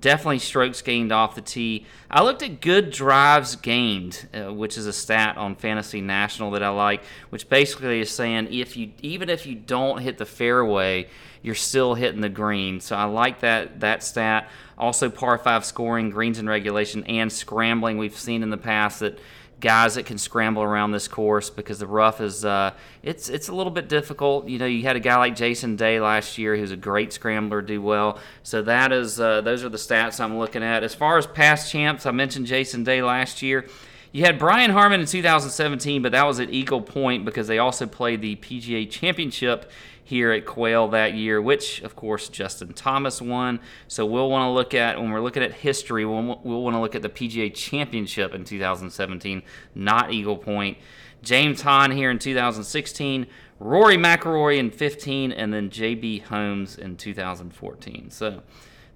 definitely 0.00 0.38
strokes 0.38 0.82
gained 0.82 1.12
off 1.12 1.34
the 1.34 1.40
tee. 1.40 1.86
I 2.10 2.22
looked 2.22 2.42
at 2.42 2.60
good 2.60 2.90
drives 2.90 3.56
gained, 3.56 4.28
uh, 4.34 4.52
which 4.52 4.78
is 4.78 4.86
a 4.86 4.92
stat 4.92 5.36
on 5.36 5.54
Fantasy 5.54 6.00
National 6.00 6.50
that 6.52 6.62
I 6.62 6.68
like, 6.70 7.02
which 7.30 7.48
basically 7.48 8.00
is 8.00 8.10
saying 8.10 8.52
if 8.52 8.76
you 8.76 8.92
even 9.02 9.28
if 9.28 9.46
you 9.46 9.54
don't 9.54 10.00
hit 10.00 10.18
the 10.18 10.26
fairway, 10.26 11.08
you're 11.42 11.54
still 11.54 11.94
hitting 11.94 12.20
the 12.20 12.28
green. 12.28 12.80
So 12.80 12.96
I 12.96 13.04
like 13.04 13.40
that 13.40 13.80
that 13.80 14.02
stat. 14.02 14.48
Also, 14.76 15.10
par 15.10 15.38
five 15.38 15.64
scoring, 15.64 16.10
greens 16.10 16.38
in 16.38 16.48
regulation, 16.48 17.04
and 17.04 17.32
scrambling. 17.32 17.98
We've 17.98 18.16
seen 18.16 18.42
in 18.42 18.50
the 18.50 18.56
past 18.56 19.00
that 19.00 19.18
guys 19.60 19.96
that 19.96 20.06
can 20.06 20.18
scramble 20.18 20.62
around 20.62 20.92
this 20.92 21.08
course 21.08 21.50
because 21.50 21.78
the 21.78 21.86
rough 21.86 22.20
is 22.20 22.44
uh, 22.44 22.72
it's 23.02 23.28
it's 23.28 23.48
a 23.48 23.54
little 23.54 23.72
bit 23.72 23.88
difficult. 23.88 24.48
You 24.48 24.58
know, 24.58 24.66
you 24.66 24.82
had 24.82 24.96
a 24.96 25.00
guy 25.00 25.16
like 25.16 25.36
Jason 25.36 25.76
Day 25.76 26.00
last 26.00 26.38
year 26.38 26.56
who's 26.56 26.70
a 26.70 26.76
great 26.76 27.12
scrambler 27.12 27.62
do 27.62 27.82
well. 27.82 28.18
So 28.42 28.62
that 28.62 28.92
is 28.92 29.20
uh, 29.20 29.40
those 29.40 29.64
are 29.64 29.68
the 29.68 29.78
stats 29.78 30.20
I'm 30.20 30.38
looking 30.38 30.62
at. 30.62 30.82
As 30.84 30.94
far 30.94 31.18
as 31.18 31.26
past 31.26 31.70
champs, 31.70 32.06
I 32.06 32.10
mentioned 32.12 32.46
Jason 32.46 32.84
Day 32.84 33.02
last 33.02 33.42
year. 33.42 33.66
You 34.10 34.24
had 34.24 34.38
Brian 34.38 34.70
Harman 34.70 35.00
in 35.00 35.06
2017, 35.06 36.00
but 36.00 36.12
that 36.12 36.26
was 36.26 36.40
at 36.40 36.50
Eagle 36.50 36.80
Point 36.80 37.26
because 37.26 37.46
they 37.46 37.58
also 37.58 37.86
played 37.86 38.22
the 38.22 38.36
PGA 38.36 38.90
Championship 38.90 39.70
here 40.08 40.32
at 40.32 40.46
Quail 40.46 40.88
that 40.88 41.12
year, 41.12 41.40
which 41.42 41.82
of 41.82 41.94
course 41.94 42.30
Justin 42.30 42.72
Thomas 42.72 43.20
won. 43.20 43.60
So 43.88 44.06
we'll 44.06 44.30
want 44.30 44.48
to 44.48 44.50
look 44.50 44.72
at 44.72 44.98
when 44.98 45.10
we're 45.10 45.20
looking 45.20 45.42
at 45.42 45.52
history, 45.52 46.06
we'll, 46.06 46.40
we'll 46.42 46.62
want 46.62 46.74
to 46.74 46.80
look 46.80 46.94
at 46.94 47.02
the 47.02 47.10
PGA 47.10 47.52
Championship 47.52 48.34
in 48.34 48.42
2017, 48.44 49.42
not 49.74 50.10
Eagle 50.10 50.38
Point. 50.38 50.78
James 51.20 51.60
Hahn 51.60 51.90
here 51.90 52.10
in 52.10 52.18
2016, 52.18 53.26
Rory 53.60 53.98
McIlroy 53.98 54.56
in 54.56 54.70
15, 54.70 55.30
and 55.30 55.52
then 55.52 55.68
JB 55.68 56.22
Holmes 56.22 56.78
in 56.78 56.96
2014. 56.96 58.10
So 58.10 58.42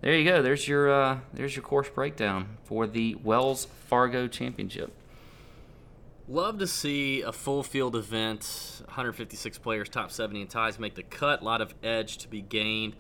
there 0.00 0.16
you 0.16 0.24
go. 0.24 0.40
There's 0.40 0.66
your 0.66 0.90
uh, 0.90 1.18
there's 1.34 1.54
your 1.54 1.62
course 1.62 1.90
breakdown 1.90 2.56
for 2.64 2.86
the 2.86 3.16
Wells 3.16 3.66
Fargo 3.66 4.28
Championship. 4.28 4.94
Love 6.28 6.58
to 6.58 6.66
see 6.66 7.20
a 7.22 7.32
full 7.32 7.62
field 7.62 7.96
event. 7.96 8.82
156 8.86 9.58
players, 9.58 9.88
top 9.88 10.10
70 10.10 10.42
in 10.42 10.46
ties 10.46 10.78
make 10.78 10.94
the 10.94 11.02
cut. 11.02 11.42
A 11.42 11.44
lot 11.44 11.60
of 11.60 11.74
edge 11.82 12.18
to 12.18 12.28
be 12.28 12.40
gained. 12.40 12.94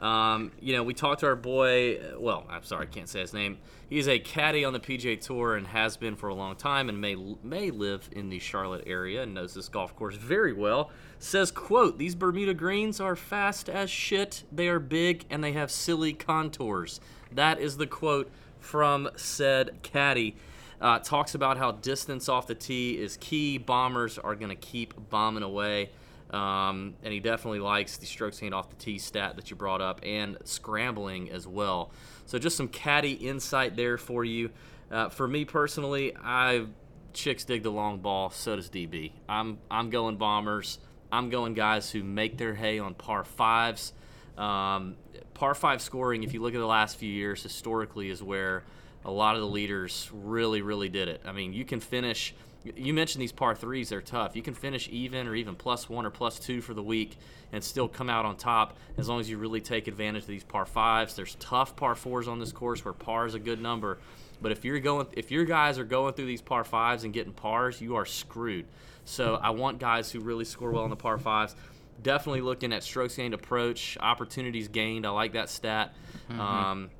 Um, 0.00 0.50
you 0.58 0.72
know, 0.72 0.82
we 0.82 0.94
talked 0.94 1.20
to 1.20 1.26
our 1.26 1.36
boy. 1.36 2.00
Well, 2.18 2.44
I'm 2.50 2.64
sorry, 2.64 2.86
I 2.86 2.90
can't 2.90 3.08
say 3.08 3.20
his 3.20 3.32
name. 3.32 3.58
He's 3.88 4.08
a 4.08 4.18
caddy 4.18 4.64
on 4.64 4.72
the 4.72 4.80
PGA 4.80 5.20
Tour 5.20 5.54
and 5.54 5.66
has 5.68 5.96
been 5.96 6.16
for 6.16 6.28
a 6.28 6.34
long 6.34 6.56
time, 6.56 6.88
and 6.88 7.00
may 7.00 7.14
may 7.42 7.70
live 7.70 8.08
in 8.10 8.28
the 8.28 8.40
Charlotte 8.40 8.82
area 8.86 9.22
and 9.22 9.32
knows 9.32 9.54
this 9.54 9.68
golf 9.68 9.94
course 9.94 10.16
very 10.16 10.52
well. 10.52 10.90
Says, 11.20 11.52
"quote 11.52 11.98
These 11.98 12.16
Bermuda 12.16 12.54
greens 12.54 13.00
are 13.00 13.14
fast 13.14 13.68
as 13.68 13.90
shit. 13.90 14.42
They 14.50 14.66
are 14.66 14.80
big 14.80 15.24
and 15.30 15.44
they 15.44 15.52
have 15.52 15.70
silly 15.70 16.14
contours." 16.14 17.00
That 17.30 17.60
is 17.60 17.76
the 17.76 17.86
quote 17.86 18.28
from 18.58 19.08
said 19.14 19.82
caddy. 19.82 20.34
Uh, 20.82 20.98
talks 20.98 21.36
about 21.36 21.56
how 21.56 21.70
distance 21.70 22.28
off 22.28 22.48
the 22.48 22.56
tee 22.56 22.98
is 23.00 23.16
key. 23.18 23.56
Bombers 23.56 24.18
are 24.18 24.34
going 24.34 24.48
to 24.48 24.56
keep 24.56 24.94
bombing 25.10 25.44
away. 25.44 25.90
Um, 26.30 26.94
and 27.04 27.12
he 27.12 27.20
definitely 27.20 27.60
likes 27.60 27.98
the 27.98 28.06
strokes 28.06 28.40
gained 28.40 28.52
off 28.52 28.68
the 28.68 28.76
tee 28.76 28.98
stat 28.98 29.36
that 29.36 29.48
you 29.48 29.56
brought 29.56 29.80
up 29.80 30.00
and 30.02 30.38
scrambling 30.44 31.30
as 31.30 31.46
well. 31.46 31.92
So 32.26 32.36
just 32.36 32.56
some 32.56 32.66
caddy 32.66 33.12
insight 33.12 33.76
there 33.76 33.96
for 33.96 34.24
you. 34.24 34.50
Uh, 34.90 35.08
for 35.08 35.28
me 35.28 35.44
personally, 35.44 36.16
I 36.20 36.66
chicks 37.12 37.44
dig 37.44 37.62
the 37.62 37.70
long 37.70 37.98
ball. 37.98 38.30
So 38.30 38.56
does 38.56 38.68
DB. 38.68 39.12
I'm 39.28 39.58
I'm 39.70 39.90
going 39.90 40.16
bombers. 40.16 40.78
I'm 41.12 41.30
going 41.30 41.54
guys 41.54 41.90
who 41.90 42.02
make 42.02 42.38
their 42.38 42.54
hay 42.54 42.78
on 42.78 42.94
par 42.94 43.22
fives. 43.22 43.92
Um, 44.36 44.96
par 45.34 45.54
five 45.54 45.80
scoring, 45.80 46.22
if 46.24 46.32
you 46.34 46.40
look 46.40 46.54
at 46.54 46.58
the 46.58 46.66
last 46.66 46.96
few 46.96 47.10
years, 47.10 47.42
historically 47.42 48.10
is 48.10 48.22
where 48.22 48.64
a 49.04 49.10
lot 49.10 49.34
of 49.34 49.40
the 49.40 49.48
leaders 49.48 50.10
really, 50.12 50.62
really 50.62 50.88
did 50.88 51.08
it. 51.08 51.22
I 51.24 51.32
mean, 51.32 51.52
you 51.52 51.64
can 51.64 51.80
finish. 51.80 52.34
You 52.76 52.94
mentioned 52.94 53.20
these 53.20 53.32
par 53.32 53.54
threes; 53.54 53.88
they're 53.88 54.00
tough. 54.00 54.36
You 54.36 54.42
can 54.42 54.54
finish 54.54 54.88
even 54.88 55.26
or 55.26 55.34
even 55.34 55.56
plus 55.56 55.88
one 55.88 56.06
or 56.06 56.10
plus 56.10 56.38
two 56.38 56.60
for 56.60 56.74
the 56.74 56.82
week 56.82 57.16
and 57.52 57.62
still 57.62 57.88
come 57.88 58.08
out 58.08 58.24
on 58.24 58.36
top 58.36 58.76
as 58.96 59.08
long 59.08 59.20
as 59.20 59.28
you 59.28 59.36
really 59.36 59.60
take 59.60 59.88
advantage 59.88 60.22
of 60.22 60.28
these 60.28 60.44
par 60.44 60.64
fives. 60.64 61.14
There's 61.14 61.34
tough 61.36 61.76
par 61.76 61.94
fours 61.94 62.28
on 62.28 62.38
this 62.38 62.52
course 62.52 62.84
where 62.84 62.94
par 62.94 63.26
is 63.26 63.34
a 63.34 63.38
good 63.38 63.60
number, 63.60 63.98
but 64.40 64.52
if 64.52 64.64
you're 64.64 64.80
going, 64.80 65.06
if 65.12 65.30
your 65.30 65.44
guys 65.44 65.78
are 65.78 65.84
going 65.84 66.14
through 66.14 66.26
these 66.26 66.42
par 66.42 66.64
fives 66.64 67.04
and 67.04 67.12
getting 67.12 67.32
pars, 67.32 67.80
you 67.80 67.96
are 67.96 68.06
screwed. 68.06 68.66
So 69.04 69.34
I 69.34 69.50
want 69.50 69.78
guys 69.78 70.10
who 70.10 70.20
really 70.20 70.44
score 70.44 70.70
well 70.70 70.84
on 70.84 70.90
the 70.90 70.96
par 70.96 71.18
fives. 71.18 71.54
Definitely 72.02 72.40
looking 72.40 72.72
at 72.72 72.82
strokes 72.82 73.16
gained 73.16 73.34
approach, 73.34 73.96
opportunities 74.00 74.68
gained. 74.68 75.06
I 75.06 75.10
like 75.10 75.32
that 75.34 75.48
stat. 75.48 75.94
Mm-hmm. 76.30 76.40
Um, 76.40 76.90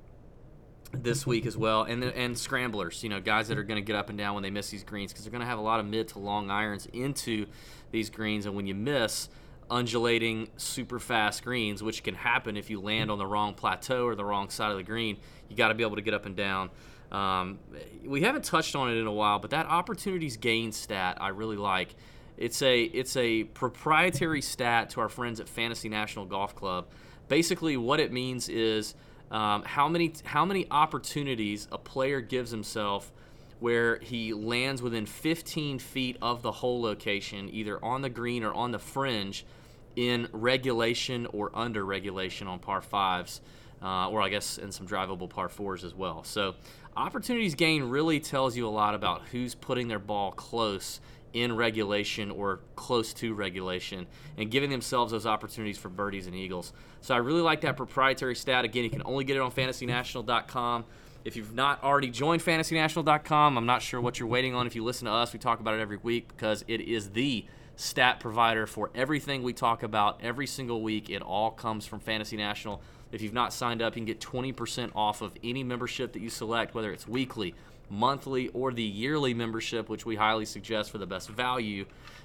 this 0.92 1.26
week 1.26 1.46
as 1.46 1.56
well, 1.56 1.82
and 1.82 2.04
and 2.04 2.38
scramblers, 2.38 3.02
you 3.02 3.08
know, 3.08 3.20
guys 3.20 3.48
that 3.48 3.58
are 3.58 3.62
going 3.62 3.82
to 3.82 3.86
get 3.86 3.96
up 3.96 4.08
and 4.08 4.18
down 4.18 4.34
when 4.34 4.42
they 4.42 4.50
miss 4.50 4.70
these 4.70 4.84
greens 4.84 5.12
because 5.12 5.24
they're 5.24 5.32
going 5.32 5.40
to 5.40 5.46
have 5.46 5.58
a 5.58 5.62
lot 5.62 5.80
of 5.80 5.86
mid 5.86 6.08
to 6.08 6.18
long 6.18 6.50
irons 6.50 6.86
into 6.92 7.46
these 7.90 8.10
greens, 8.10 8.46
and 8.46 8.54
when 8.54 8.66
you 8.66 8.74
miss 8.74 9.28
undulating 9.70 10.48
super 10.56 10.98
fast 10.98 11.42
greens, 11.42 11.82
which 11.82 12.02
can 12.02 12.14
happen 12.14 12.56
if 12.56 12.68
you 12.68 12.80
land 12.80 13.10
on 13.10 13.18
the 13.18 13.26
wrong 13.26 13.54
plateau 13.54 14.04
or 14.04 14.14
the 14.14 14.24
wrong 14.24 14.50
side 14.50 14.70
of 14.70 14.76
the 14.76 14.82
green, 14.82 15.16
you 15.48 15.56
got 15.56 15.68
to 15.68 15.74
be 15.74 15.82
able 15.82 15.96
to 15.96 16.02
get 16.02 16.12
up 16.12 16.26
and 16.26 16.36
down. 16.36 16.68
Um, 17.10 17.58
we 18.04 18.22
haven't 18.22 18.44
touched 18.44 18.74
on 18.76 18.90
it 18.90 18.96
in 18.96 19.06
a 19.06 19.12
while, 19.12 19.38
but 19.38 19.50
that 19.50 19.66
opportunities 19.66 20.36
gain 20.36 20.72
stat 20.72 21.18
I 21.20 21.28
really 21.28 21.56
like. 21.56 21.94
It's 22.36 22.62
a 22.62 22.82
it's 22.82 23.16
a 23.16 23.44
proprietary 23.44 24.40
stat 24.42 24.90
to 24.90 25.00
our 25.00 25.08
friends 25.08 25.40
at 25.40 25.48
Fantasy 25.48 25.88
National 25.88 26.24
Golf 26.24 26.54
Club. 26.54 26.86
Basically, 27.28 27.76
what 27.76 28.00
it 28.00 28.12
means 28.12 28.48
is 28.48 28.94
um, 29.32 29.62
how 29.64 29.88
many 29.88 30.12
how 30.24 30.44
many 30.44 30.66
opportunities 30.70 31.66
a 31.72 31.78
player 31.78 32.20
gives 32.20 32.50
himself 32.50 33.10
where 33.58 33.98
he 33.98 34.34
lands 34.34 34.82
within 34.82 35.06
15 35.06 35.78
feet 35.78 36.16
of 36.20 36.42
the 36.42 36.50
hole 36.50 36.82
location, 36.82 37.48
either 37.52 37.82
on 37.82 38.02
the 38.02 38.10
green 38.10 38.42
or 38.42 38.52
on 38.52 38.72
the 38.72 38.78
fringe, 38.78 39.46
in 39.94 40.28
regulation 40.32 41.26
or 41.26 41.50
under 41.54 41.84
regulation 41.84 42.48
on 42.48 42.58
par 42.58 42.82
fives, 42.82 43.40
uh, 43.80 44.08
or 44.10 44.20
I 44.20 44.28
guess 44.28 44.58
in 44.58 44.72
some 44.72 44.86
drivable 44.86 45.30
par 45.30 45.48
fours 45.48 45.84
as 45.84 45.94
well. 45.94 46.24
So, 46.24 46.54
opportunities 46.96 47.54
gain 47.54 47.84
really 47.84 48.20
tells 48.20 48.56
you 48.56 48.66
a 48.66 48.70
lot 48.70 48.94
about 48.94 49.22
who's 49.30 49.54
putting 49.54 49.88
their 49.88 50.00
ball 50.00 50.32
close 50.32 51.00
in 51.32 51.54
regulation 51.54 52.30
or 52.30 52.60
close 52.76 53.12
to 53.14 53.34
regulation 53.34 54.06
and 54.36 54.50
giving 54.50 54.70
themselves 54.70 55.12
those 55.12 55.26
opportunities 55.26 55.78
for 55.78 55.88
birdies 55.88 56.26
and 56.26 56.34
eagles. 56.34 56.72
So 57.00 57.14
I 57.14 57.18
really 57.18 57.40
like 57.40 57.62
that 57.62 57.76
proprietary 57.76 58.34
stat. 58.34 58.64
Again, 58.64 58.84
you 58.84 58.90
can 58.90 59.02
only 59.04 59.24
get 59.24 59.36
it 59.36 59.40
on 59.40 59.50
fantasynational.com. 59.50 60.84
If 61.24 61.36
you've 61.36 61.54
not 61.54 61.82
already 61.84 62.10
joined 62.10 62.42
fantasynational.com, 62.42 63.56
I'm 63.56 63.66
not 63.66 63.82
sure 63.82 64.00
what 64.00 64.18
you're 64.18 64.28
waiting 64.28 64.54
on. 64.54 64.66
If 64.66 64.74
you 64.74 64.82
listen 64.82 65.06
to 65.06 65.12
us, 65.12 65.32
we 65.32 65.38
talk 65.38 65.60
about 65.60 65.74
it 65.74 65.80
every 65.80 65.98
week 65.98 66.28
because 66.28 66.64
it 66.66 66.80
is 66.80 67.10
the 67.10 67.46
stat 67.76 68.20
provider 68.20 68.66
for 68.66 68.90
everything 68.94 69.42
we 69.42 69.52
talk 69.52 69.82
about 69.82 70.20
every 70.22 70.46
single 70.46 70.82
week. 70.82 71.10
It 71.10 71.22
all 71.22 71.50
comes 71.50 71.86
from 71.86 72.00
Fantasy 72.00 72.36
National. 72.36 72.82
If 73.12 73.22
you've 73.22 73.32
not 73.32 73.52
signed 73.52 73.82
up, 73.82 73.94
you 73.94 74.00
can 74.00 74.06
get 74.06 74.20
20% 74.20 74.90
off 74.94 75.22
of 75.22 75.32
any 75.44 75.62
membership 75.62 76.12
that 76.14 76.22
you 76.22 76.30
select, 76.30 76.74
whether 76.74 76.92
it's 76.92 77.06
weekly, 77.06 77.54
monthly 77.92 78.48
or 78.48 78.72
the 78.72 78.82
yearly 78.82 79.34
membership, 79.34 79.88
which 79.88 80.06
we 80.06 80.16
highly 80.16 80.46
suggest 80.46 80.90
for 80.90 80.98
the 80.98 81.06
best 81.06 81.28
value. 81.28 81.84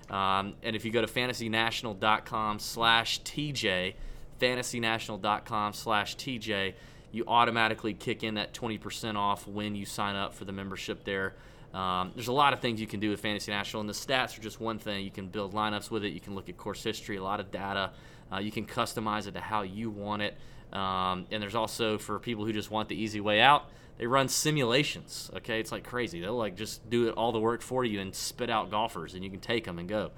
Um, 0.10 0.54
and 0.64 0.76
if 0.76 0.86
you 0.86 0.92
go 0.92 1.02
to 1.02 1.08
fantasynational.com 1.08 2.60
slash 2.60 3.22
TJ, 3.24 3.96
fantasynational.com 4.40 5.74
slash 5.74 6.16
TJ, 6.16 6.74
you 7.12 7.26
automatically 7.28 7.94
kick 7.94 8.24
in 8.24 8.36
that 8.36 8.54
20% 8.54 9.16
off 9.18 9.46
when 9.46 9.76
you 9.76 9.86
sign 9.86 10.16
up 10.16 10.34
for 10.34 10.46
the 10.46 10.54
membership 10.54 11.04
there. 11.04 11.36
Um, 11.74 12.14
there's 12.16 12.30
a 12.30 12.34
lot 12.34 12.54
of 12.54 12.62
things 12.62 12.80
you 12.80 12.88
can 12.88 13.02
do 13.02 13.10
with 13.10 13.20
Fantasy 13.20 13.52
National, 13.52 13.82
and 13.82 13.90
the 13.90 13.94
stats 13.94 14.38
are 14.38 14.42
just 14.42 14.62
one 14.62 14.80
thing. 14.80 15.04
You 15.04 15.12
can 15.12 15.28
build 15.28 15.54
lineups 15.54 15.92
with 15.92 16.06
it. 16.06 16.10
You 16.10 16.22
can 16.22 16.34
look 16.34 16.48
at 16.48 16.56
course 16.58 16.82
history, 16.82 17.18
a 17.18 17.24
lot 17.24 17.42
of 17.42 17.52
data. 17.52 17.92
Uh, 18.32 18.40
you 18.40 18.52
can 18.52 18.66
customize 18.66 19.28
it 19.28 19.34
to 19.34 19.42
how 19.42 19.64
you 19.64 19.90
want 19.90 20.22
it. 20.22 20.38
Um, 20.72 21.26
and 21.30 21.42
there's 21.42 21.56
also 21.56 21.98
for 21.98 22.20
people 22.20 22.46
who 22.46 22.54
just 22.54 22.72
want 22.72 22.90
the 22.90 22.96
easy 22.96 23.22
way 23.22 23.42
out, 23.42 23.70
they 23.98 24.08
run 24.08 24.28
simulations. 24.28 25.32
Okay, 25.38 25.60
it's 25.60 25.72
like 25.72 25.84
crazy. 25.84 26.22
They'll 26.22 26.38
like 26.38 26.56
just 26.56 26.90
do 26.90 27.08
it 27.08 27.12
all 27.16 27.32
the 27.32 27.40
work 27.40 27.62
for 27.62 27.84
you 27.84 28.00
and 28.00 28.14
spit 28.14 28.50
out 28.50 28.70
golfers, 28.70 29.14
and 29.14 29.24
you 29.24 29.30
can 29.30 29.40
take 29.40 29.66
them 29.66 29.80
and 29.80 29.90
go. 29.90 30.12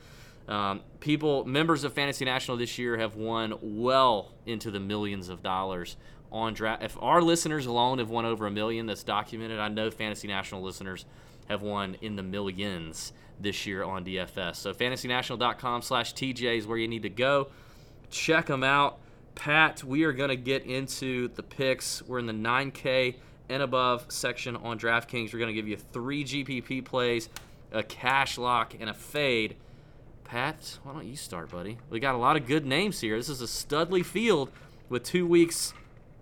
Um, 0.47 0.81
people, 0.99 1.45
members 1.45 1.83
of 1.83 1.93
Fantasy 1.93 2.25
National 2.25 2.57
this 2.57 2.77
year 2.77 2.97
have 2.97 3.15
won 3.15 3.53
well 3.61 4.31
into 4.45 4.71
the 4.71 4.79
millions 4.79 5.29
of 5.29 5.43
dollars 5.43 5.95
on 6.31 6.53
draft. 6.53 6.83
If 6.83 6.97
our 7.01 7.21
listeners 7.21 7.65
alone 7.65 7.99
have 7.99 8.09
won 8.09 8.25
over 8.25 8.47
a 8.47 8.51
million, 8.51 8.85
that's 8.85 9.03
documented. 9.03 9.59
I 9.59 9.67
know 9.67 9.91
Fantasy 9.91 10.27
National 10.27 10.61
listeners 10.61 11.05
have 11.47 11.61
won 11.61 11.95
in 12.01 12.15
the 12.15 12.23
millions 12.23 13.13
this 13.39 13.65
year 13.65 13.83
on 13.83 14.03
DFS. 14.03 14.55
So 14.55 14.73
fantasynational.com/tj 14.73 16.57
is 16.57 16.67
where 16.67 16.77
you 16.77 16.87
need 16.87 17.03
to 17.03 17.09
go. 17.09 17.49
Check 18.09 18.47
them 18.47 18.63
out 18.63 18.99
Pat, 19.39 19.85
we 19.85 20.03
are 20.03 20.11
going 20.11 20.29
to 20.29 20.35
get 20.35 20.65
into 20.65 21.29
the 21.29 21.43
picks. 21.43 22.01
We're 22.01 22.19
in 22.19 22.25
the 22.25 22.33
9K 22.33 23.15
and 23.49 23.63
above 23.63 24.05
section 24.09 24.55
on 24.55 24.79
DraftKings. 24.79 25.33
We're 25.33 25.39
going 25.39 25.53
to 25.53 25.53
give 25.53 25.67
you 25.67 25.77
three 25.77 26.23
GPP 26.23 26.85
plays, 26.85 27.29
a 27.71 27.83
cash 27.83 28.37
lock, 28.37 28.75
and 28.79 28.89
a 28.89 28.93
fade. 28.93 29.55
Pat, 30.23 30.77
why 30.83 30.93
don't 30.93 31.05
you 31.05 31.15
start, 31.15 31.49
buddy? 31.49 31.79
We 31.89 31.99
got 31.99 32.13
a 32.13 32.19
lot 32.19 32.37
of 32.37 32.45
good 32.45 32.65
names 32.65 33.01
here. 33.01 33.17
This 33.17 33.29
is 33.29 33.41
a 33.41 33.47
Studley 33.47 34.03
field 34.03 34.51
with 34.87 35.03
two 35.03 35.25
weeks. 35.25 35.73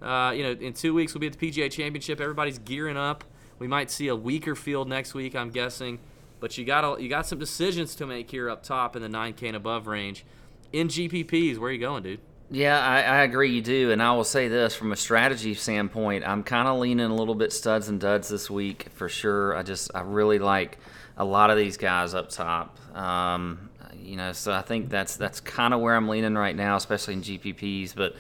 Uh, 0.02 0.32
you 0.36 0.44
know, 0.44 0.52
in 0.52 0.74
two 0.74 0.94
weeks 0.94 1.14
we'll 1.14 1.20
be 1.20 1.28
at 1.28 1.38
the 1.38 1.52
PGA 1.52 1.70
Championship. 1.70 2.22
Everybody's 2.22 2.60
gearing 2.60 2.98
up. 2.98 3.24
We 3.60 3.68
might 3.68 3.92
see 3.92 4.08
a 4.08 4.16
weaker 4.16 4.56
field 4.56 4.88
next 4.88 5.14
week, 5.14 5.36
I'm 5.36 5.50
guessing. 5.50 6.00
But 6.40 6.58
you 6.58 6.66
got 6.66 7.02
you 7.02 7.10
got 7.10 7.26
some 7.26 7.40
decisions 7.40 7.96
to 7.96 8.06
make 8.06 8.30
here 8.30 8.50
up 8.50 8.64
top 8.64 8.96
in 8.96 9.02
the 9.02 9.08
9K 9.10 9.48
and 9.48 9.56
above 9.56 9.88
range. 9.88 10.24
In 10.72 10.88
GPPs, 10.88 11.58
where 11.58 11.70
are 11.70 11.74
you 11.74 11.80
going, 11.80 12.04
dude? 12.04 12.20
Yeah, 12.50 12.80
I, 12.80 13.02
I, 13.02 13.24
agree. 13.24 13.52
You 13.52 13.62
do, 13.62 13.92
and 13.92 14.02
I 14.02 14.14
will 14.14 14.24
say 14.24 14.48
this 14.48 14.74
from 14.74 14.94
a 14.94 14.96
strategy 14.96 15.54
standpoint, 15.54 16.26
I'm 16.26 16.44
kind 16.44 16.68
of 16.68 16.80
leaning 16.80 17.08
a 17.08 17.16
little 17.16 17.36
bit 17.36 17.52
studs 17.52 17.90
and 17.90 18.00
duds 18.00 18.30
this 18.30 18.50
week 18.50 18.88
for 18.94 19.10
sure. 19.10 19.56
I 19.56 19.64
just 19.64 19.92
I 19.94 20.02
really 20.02 20.40
like 20.40 20.78
a 21.18 21.26
lot 21.26 21.50
of 21.50 21.58
these 21.58 21.76
guys 21.76 22.14
up 22.14 22.30
top. 22.30 22.78
Um, 22.96 23.70
you 24.02 24.16
know, 24.16 24.32
so 24.32 24.54
I 24.54 24.62
think 24.62 24.90
that's 24.90 25.18
that's 25.18 25.42
kind 25.42 25.74
of 25.74 25.82
where 25.82 25.94
I'm 25.94 26.08
leaning 26.08 26.36
right 26.36 26.56
now, 26.56 26.78
especially 26.78 27.16
in 27.16 27.22
GPPs. 27.22 27.94
But 27.94 28.16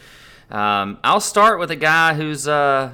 um, 0.54 1.00
I'll 1.06 1.22
start 1.22 1.60
with 1.60 1.72
a 1.72 1.78
guy 1.78 2.13
who's 2.13 2.50
uh, 2.50 2.92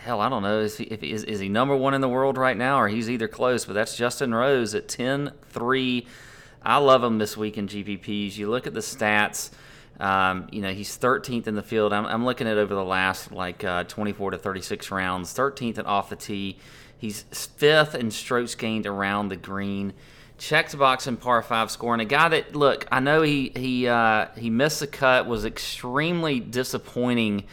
hell, 0.00 0.20
I 0.20 0.28
don't 0.28 0.42
know, 0.42 0.60
is 0.60 0.78
he, 0.78 0.84
if, 0.84 1.02
is, 1.02 1.24
is 1.24 1.40
he 1.40 1.48
number 1.48 1.76
one 1.76 1.94
in 1.94 2.00
the 2.00 2.08
world 2.08 2.38
right 2.38 2.56
now, 2.56 2.80
or 2.80 2.88
he's 2.88 3.10
either 3.10 3.28
close? 3.28 3.64
But 3.64 3.74
that's 3.74 3.96
Justin 3.96 4.34
Rose 4.34 4.74
at 4.74 4.88
10-3. 4.88 6.06
I 6.62 6.76
love 6.78 7.04
him 7.04 7.18
this 7.18 7.36
week 7.36 7.58
in 7.58 7.68
GPPs. 7.68 8.36
You 8.36 8.50
look 8.50 8.66
at 8.66 8.74
the 8.74 8.80
stats. 8.80 9.50
Um, 10.00 10.48
you 10.50 10.62
know, 10.62 10.72
he's 10.72 10.96
13th 10.96 11.46
in 11.46 11.54
the 11.54 11.62
field. 11.62 11.92
I'm, 11.92 12.06
I'm 12.06 12.24
looking 12.24 12.46
at 12.46 12.56
over 12.56 12.74
the 12.74 12.84
last 12.84 13.32
like 13.32 13.62
uh, 13.62 13.84
24 13.84 14.32
to 14.32 14.38
36 14.38 14.90
rounds, 14.90 15.34
13th 15.34 15.78
and 15.78 15.86
off 15.86 16.08
the 16.08 16.16
tee. 16.16 16.58
He's 16.96 17.22
fifth 17.22 17.94
in 17.94 18.10
strokes 18.10 18.54
gained 18.54 18.86
around 18.86 19.28
the 19.28 19.36
green. 19.36 19.92
Checks 20.38 20.74
box 20.74 21.06
in 21.06 21.18
par 21.18 21.42
five 21.42 21.70
scoring. 21.70 22.00
A 22.00 22.06
guy 22.06 22.30
that 22.30 22.56
look, 22.56 22.86
I 22.90 23.00
know 23.00 23.20
he 23.20 23.52
he 23.54 23.86
uh, 23.86 24.28
he 24.38 24.48
missed 24.48 24.80
the 24.80 24.86
cut, 24.86 25.26
was 25.26 25.44
extremely 25.44 26.40
disappointing 26.40 27.44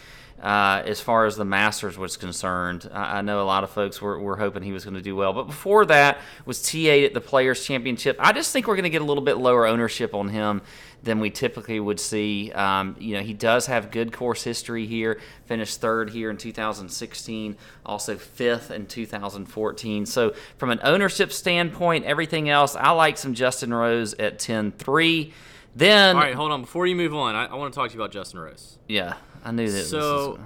uh, 0.42 0.84
as 0.86 1.02
far 1.02 1.26
as 1.26 1.36
the 1.36 1.46
Masters 1.46 1.98
was 1.98 2.16
concerned. 2.16 2.90
I, 2.94 3.18
I 3.18 3.22
know 3.22 3.42
a 3.42 3.44
lot 3.44 3.64
of 3.64 3.72
folks 3.72 4.02
were, 4.02 4.20
were 4.20 4.38
hoping 4.38 4.64
he 4.64 4.72
was 4.72 4.84
going 4.84 4.94
to 4.94 5.02
do 5.02 5.16
well, 5.16 5.34
but 5.34 5.46
before 5.46 5.86
that 5.88 6.20
was 6.46 6.60
T8 6.60 7.06
at 7.06 7.14
the 7.14 7.22
Players 7.22 7.66
Championship. 7.66 8.18
I 8.20 8.34
just 8.34 8.54
think 8.54 8.68
we're 8.68 8.76
going 8.76 8.84
to 8.84 8.90
get 8.90 9.02
a 9.02 9.06
little 9.06 9.24
bit 9.24 9.38
lower 9.38 9.66
ownership 9.66 10.14
on 10.14 10.30
him 10.30 10.62
than 11.04 11.20
we 11.20 11.30
typically 11.30 11.80
would 11.80 12.00
see. 12.00 12.52
Um, 12.52 12.96
you 13.00 13.16
know, 13.16 13.22
he 13.22 13.34
does 13.34 13.68
have 13.68 13.92
good 13.92 14.12
course 14.12 14.44
history 14.44 14.86
here. 14.86 15.20
Finished 15.46 15.80
third 15.80 16.10
here 16.10 16.30
in 16.30 16.38
2016, 16.38 17.56
also 17.86 18.18
fifth 18.18 18.72
in 18.72 18.86
2014. 18.86 20.06
So 20.06 20.34
from 20.58 20.72
an 20.72 20.80
ownership 20.84 21.32
standpoint, 21.32 22.06
everything 22.06 22.50
else, 22.50 22.76
I 22.76 22.92
like 22.92 23.18
some 23.18 23.34
Justin 23.34 23.74
Rose 23.74 24.14
at 24.16 24.40
10-3. 24.40 25.32
Then, 25.76 26.16
all 26.16 26.22
right, 26.24 26.34
hold 26.34 26.52
on. 26.52 26.62
Before 26.62 26.88
you 26.88 26.96
move 26.96 27.14
on, 27.14 27.36
I, 27.36 27.46
I 27.46 27.56
want 27.56 27.72
to 27.72 27.80
talk 27.80 27.90
to 27.90 27.96
you 27.96 28.02
about 28.02 28.12
Justin 28.12 28.40
Rose. 28.40 28.80
Yeah, 28.88 29.16
I 29.46 29.52
knew 29.52 29.70
that. 29.72 29.86
So, 29.86 30.40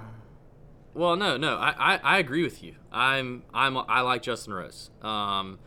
well, 0.92 1.16
no, 1.16 1.38
no, 1.38 1.56
I, 1.56 1.94
I, 1.94 2.00
I, 2.02 2.18
agree 2.18 2.42
with 2.42 2.62
you. 2.62 2.74
I'm, 2.92 3.42
I'm, 3.54 3.78
I 3.78 4.02
like 4.02 4.22
Justin 4.22 4.52
Rose. 4.52 4.90
Um, 5.00 5.58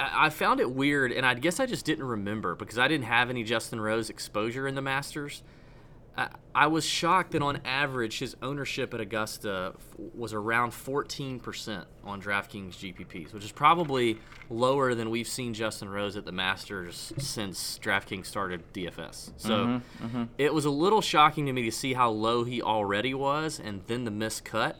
I, 0.00 0.26
I 0.26 0.30
found 0.30 0.60
it 0.60 0.70
weird, 0.70 1.12
and 1.12 1.24
I 1.24 1.34
guess 1.34 1.60
I 1.60 1.66
just 1.66 1.84
didn't 1.84 2.04
remember 2.04 2.54
because 2.54 2.78
I 2.78 2.88
didn't 2.88 3.06
have 3.06 3.30
any 3.30 3.44
Justin 3.44 3.80
Rose 3.80 4.10
exposure 4.10 4.66
in 4.66 4.74
the 4.74 4.82
Masters. 4.82 5.42
I, 6.54 6.66
was 6.66 6.84
shocked 6.84 7.32
that 7.32 7.42
on 7.42 7.60
average 7.64 8.18
his 8.18 8.36
ownership 8.42 8.92
at 8.92 9.00
Augusta 9.00 9.74
was 10.14 10.34
around 10.34 10.72
14% 10.72 11.84
on 12.04 12.20
DraftKings 12.20 12.76
GPPs, 12.76 13.32
which 13.32 13.44
is 13.44 13.52
probably 13.52 14.18
lower 14.50 14.94
than 14.94 15.10
we've 15.10 15.28
seen 15.28 15.54
Justin 15.54 15.88
Rose 15.88 16.16
at 16.16 16.24
the 16.24 16.32
Masters 16.32 17.12
since 17.18 17.78
DraftKings 17.78 18.26
started 18.26 18.70
DFS. 18.72 19.32
So 19.36 19.50
mm-hmm, 19.50 20.04
mm-hmm. 20.04 20.24
it 20.36 20.52
was 20.52 20.64
a 20.64 20.70
little 20.70 21.00
shocking 21.00 21.46
to 21.46 21.52
me 21.52 21.62
to 21.62 21.72
see 21.72 21.94
how 21.94 22.10
low 22.10 22.44
he 22.44 22.60
already 22.60 23.14
was 23.14 23.60
and 23.60 23.82
then 23.86 24.04
the 24.04 24.10
miscut. 24.10 24.74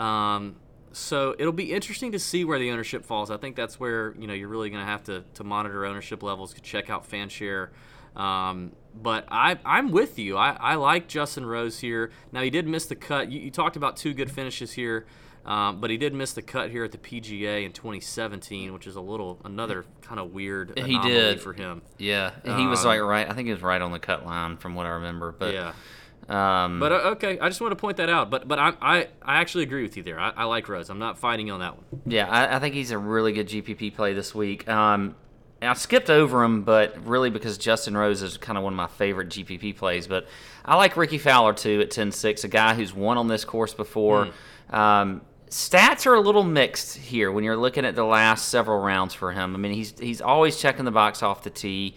Um, 0.00 0.56
so 0.96 1.36
it'll 1.38 1.52
be 1.52 1.72
interesting 1.72 2.12
to 2.12 2.18
see 2.18 2.44
where 2.44 2.58
the 2.58 2.70
ownership 2.70 3.04
falls. 3.04 3.30
I 3.30 3.36
think 3.36 3.54
that's 3.54 3.78
where 3.78 4.14
you 4.18 4.26
know 4.26 4.32
you're 4.32 4.48
really 4.48 4.70
going 4.70 4.80
to 4.80 4.90
have 4.90 5.04
to 5.04 5.24
to 5.34 5.44
monitor 5.44 5.84
ownership 5.84 6.22
levels, 6.22 6.54
check 6.62 6.88
out 6.88 7.08
FanShare. 7.08 7.68
Um, 8.16 8.72
but 8.94 9.26
I, 9.30 9.58
I'm 9.62 9.90
with 9.90 10.18
you. 10.18 10.38
I, 10.38 10.56
I 10.58 10.76
like 10.76 11.06
Justin 11.06 11.44
Rose 11.44 11.80
here. 11.80 12.10
Now, 12.32 12.40
he 12.40 12.48
did 12.48 12.66
miss 12.66 12.86
the 12.86 12.94
cut. 12.94 13.30
You, 13.30 13.40
you 13.40 13.50
talked 13.50 13.76
about 13.76 13.98
two 13.98 14.14
good 14.14 14.30
finishes 14.30 14.72
here, 14.72 15.04
um, 15.44 15.82
but 15.82 15.90
he 15.90 15.98
did 15.98 16.14
miss 16.14 16.32
the 16.32 16.40
cut 16.40 16.70
here 16.70 16.82
at 16.82 16.92
the 16.92 16.98
PGA 16.98 17.66
in 17.66 17.72
2017, 17.72 18.72
which 18.72 18.86
is 18.86 18.96
a 18.96 19.00
little 19.02 19.38
another 19.44 19.84
kind 20.00 20.18
of 20.18 20.32
weird 20.32 20.78
he 20.78 20.98
did 21.00 21.42
for 21.42 21.52
him. 21.52 21.82
Yeah, 21.98 22.30
um, 22.46 22.58
he 22.58 22.66
was 22.66 22.80
um, 22.80 22.86
like 22.86 23.02
right. 23.02 23.28
I 23.28 23.34
think 23.34 23.46
he 23.48 23.52
was 23.52 23.62
right 23.62 23.82
on 23.82 23.92
the 23.92 23.98
cut 23.98 24.24
line 24.24 24.56
from 24.56 24.74
what 24.74 24.86
I 24.86 24.90
remember. 24.90 25.30
But 25.30 25.52
yeah. 25.52 25.72
Um, 26.28 26.80
but 26.80 26.92
uh, 26.92 27.10
okay, 27.12 27.38
I 27.38 27.48
just 27.48 27.60
want 27.60 27.70
to 27.72 27.76
point 27.76 27.98
that 27.98 28.08
out. 28.08 28.30
But 28.30 28.48
but 28.48 28.58
I 28.58 28.72
I, 28.80 29.08
I 29.22 29.40
actually 29.40 29.64
agree 29.64 29.82
with 29.82 29.96
you 29.96 30.02
there. 30.02 30.18
I, 30.18 30.30
I 30.30 30.44
like 30.44 30.68
Rose. 30.68 30.90
I'm 30.90 30.98
not 30.98 31.18
fighting 31.18 31.50
on 31.50 31.60
that 31.60 31.76
one. 31.76 31.84
Yeah, 32.04 32.28
I, 32.28 32.56
I 32.56 32.58
think 32.58 32.74
he's 32.74 32.90
a 32.90 32.98
really 32.98 33.32
good 33.32 33.48
GPP 33.48 33.94
play 33.94 34.12
this 34.12 34.34
week. 34.34 34.68
Um, 34.68 35.14
I 35.62 35.72
skipped 35.74 36.10
over 36.10 36.42
him, 36.42 36.62
but 36.62 37.06
really 37.06 37.30
because 37.30 37.56
Justin 37.58 37.96
Rose 37.96 38.22
is 38.22 38.36
kind 38.36 38.58
of 38.58 38.64
one 38.64 38.72
of 38.72 38.76
my 38.76 38.88
favorite 38.88 39.28
GPP 39.28 39.76
plays. 39.76 40.06
But 40.06 40.26
I 40.64 40.76
like 40.76 40.96
Rickie 40.96 41.18
Fowler 41.18 41.54
too 41.54 41.80
at 41.80 41.90
10-6, 41.90 42.44
a 42.44 42.48
guy 42.48 42.74
who's 42.74 42.92
won 42.92 43.16
on 43.16 43.28
this 43.28 43.44
course 43.44 43.72
before. 43.72 44.28
Mm. 44.70 44.74
Um, 44.74 45.22
stats 45.48 46.06
are 46.06 46.14
a 46.14 46.20
little 46.20 46.42
mixed 46.42 46.96
here 46.96 47.32
when 47.32 47.44
you're 47.44 47.56
looking 47.56 47.84
at 47.84 47.94
the 47.94 48.04
last 48.04 48.48
several 48.48 48.80
rounds 48.80 49.14
for 49.14 49.32
him. 49.32 49.54
I 49.54 49.58
mean, 49.58 49.72
he's 49.72 49.98
he's 49.98 50.20
always 50.20 50.58
checking 50.58 50.84
the 50.84 50.90
box 50.90 51.22
off 51.22 51.42
the 51.42 51.50
tee. 51.50 51.96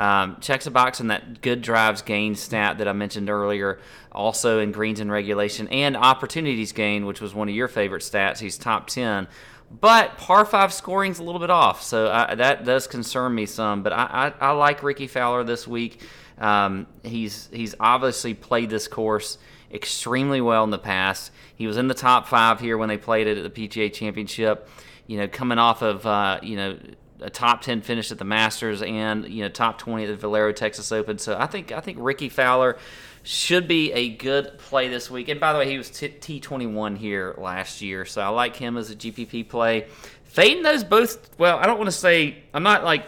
Um, 0.00 0.38
checks 0.40 0.64
a 0.64 0.70
box 0.70 1.00
in 1.00 1.08
that 1.08 1.42
good 1.42 1.60
drives 1.60 2.00
gain 2.00 2.34
stat 2.34 2.78
that 2.78 2.88
I 2.88 2.94
mentioned 2.94 3.28
earlier, 3.28 3.80
also 4.10 4.58
in 4.58 4.72
greens 4.72 4.98
and 4.98 5.12
regulation, 5.12 5.68
and 5.68 5.94
opportunities 5.94 6.72
gain, 6.72 7.04
which 7.04 7.20
was 7.20 7.34
one 7.34 7.50
of 7.50 7.54
your 7.54 7.68
favorite 7.68 8.00
stats. 8.00 8.38
He's 8.38 8.56
top 8.56 8.86
10. 8.86 9.28
But 9.70 10.16
par 10.16 10.46
five 10.46 10.72
scoring's 10.72 11.18
a 11.18 11.22
little 11.22 11.38
bit 11.38 11.50
off, 11.50 11.82
so 11.82 12.10
I, 12.10 12.34
that 12.34 12.64
does 12.64 12.86
concern 12.86 13.34
me 13.34 13.44
some. 13.44 13.82
But 13.82 13.92
I, 13.92 14.32
I, 14.40 14.48
I 14.48 14.50
like 14.52 14.82
Rickie 14.82 15.06
Fowler 15.06 15.44
this 15.44 15.68
week. 15.68 16.00
Um, 16.38 16.86
he's 17.04 17.50
he's 17.52 17.74
obviously 17.78 18.32
played 18.32 18.70
this 18.70 18.88
course 18.88 19.36
extremely 19.70 20.40
well 20.40 20.64
in 20.64 20.70
the 20.70 20.78
past. 20.78 21.30
He 21.54 21.66
was 21.66 21.76
in 21.76 21.88
the 21.88 21.94
top 21.94 22.26
five 22.26 22.58
here 22.58 22.78
when 22.78 22.88
they 22.88 22.96
played 22.96 23.26
it 23.26 23.36
at 23.36 23.54
the 23.54 23.68
PGA 23.68 23.92
Championship. 23.92 24.66
You 25.06 25.18
know, 25.18 25.28
coming 25.28 25.58
off 25.58 25.82
of 25.82 26.06
uh, 26.06 26.40
you 26.42 26.56
know 26.56 26.78
a 27.22 27.30
top 27.30 27.62
ten 27.62 27.80
finish 27.80 28.10
at 28.10 28.18
the 28.18 28.24
Masters 28.24 28.82
and 28.82 29.28
you 29.28 29.42
know 29.42 29.48
top 29.48 29.78
twenty 29.78 30.04
at 30.04 30.08
the 30.08 30.16
Valero 30.16 30.52
Texas 30.52 30.92
Open. 30.92 31.18
So 31.18 31.36
I 31.38 31.46
think 31.46 31.72
I 31.72 31.80
think 31.80 31.98
Rickie 32.00 32.28
Fowler 32.28 32.78
should 33.22 33.68
be 33.68 33.92
a 33.92 34.08
good 34.08 34.58
play 34.58 34.88
this 34.88 35.10
week. 35.10 35.28
And 35.28 35.38
by 35.38 35.52
the 35.52 35.58
way, 35.58 35.70
he 35.70 35.78
was 35.78 35.90
T 35.90 36.40
twenty 36.40 36.66
one 36.66 36.96
here 36.96 37.34
last 37.38 37.82
year, 37.82 38.04
so 38.04 38.20
I 38.20 38.28
like 38.28 38.56
him 38.56 38.76
as 38.76 38.90
a 38.90 38.96
GPP 38.96 39.48
play. 39.48 39.86
Fading 40.24 40.62
those 40.62 40.84
both. 40.84 41.30
Well, 41.38 41.58
I 41.58 41.66
don't 41.66 41.78
want 41.78 41.88
to 41.88 41.96
say 41.96 42.42
I'm 42.54 42.62
not 42.62 42.84
like 42.84 43.04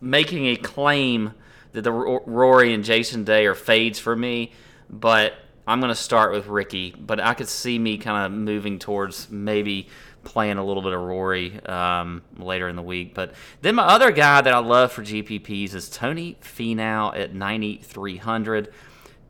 making 0.00 0.46
a 0.46 0.56
claim 0.56 1.32
that 1.72 1.82
the 1.82 1.92
Rory 1.92 2.72
and 2.72 2.84
Jason 2.84 3.24
Day 3.24 3.46
are 3.46 3.54
fades 3.54 3.98
for 3.98 4.14
me, 4.14 4.52
but 4.88 5.34
I'm 5.66 5.80
going 5.80 5.90
to 5.90 5.96
start 5.96 6.32
with 6.32 6.46
Rickie. 6.46 6.94
But 6.96 7.20
I 7.20 7.34
could 7.34 7.48
see 7.48 7.78
me 7.78 7.98
kind 7.98 8.26
of 8.26 8.38
moving 8.38 8.78
towards 8.78 9.30
maybe 9.30 9.88
playing 10.24 10.58
a 10.58 10.64
little 10.64 10.82
bit 10.82 10.92
of 10.92 11.00
Rory 11.00 11.64
um, 11.66 12.22
later 12.36 12.68
in 12.68 12.76
the 12.76 12.82
week. 12.82 13.14
But 13.14 13.34
then 13.62 13.76
my 13.76 13.84
other 13.84 14.10
guy 14.10 14.40
that 14.40 14.52
I 14.52 14.58
love 14.58 14.92
for 14.92 15.02
GPPs 15.02 15.74
is 15.74 15.88
Tony 15.88 16.36
Finau 16.42 17.16
at 17.16 17.34
9,300 17.34 18.72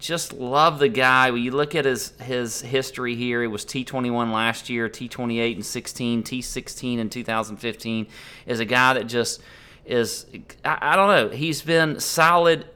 just 0.05 0.35
love 0.35 0.79
the 0.79 0.89
guy. 0.89 1.31
When 1.31 1.43
you 1.43 1.51
look 1.51 1.75
at 1.75 1.87
his 1.87 2.11
his 2.21 2.61
history 2.61 3.15
here, 3.15 3.43
it 3.43 3.47
was 3.47 3.65
T21 3.65 4.33
last 4.33 4.69
year, 4.69 4.89
T28 4.89 5.55
and 5.55 5.65
16, 5.65 6.23
T16 6.23 6.99
in 6.99 7.09
2015. 7.09 8.07
Is 8.47 8.61
a 8.61 8.65
guy 8.65 8.95
that 8.95 9.05
just 9.05 9.41
is 9.85 10.27
I, 10.65 10.79
I 10.93 10.97
don't 10.97 11.09
know. 11.09 11.35
He's 11.35 11.63
been 11.63 12.01
solid 12.01 12.67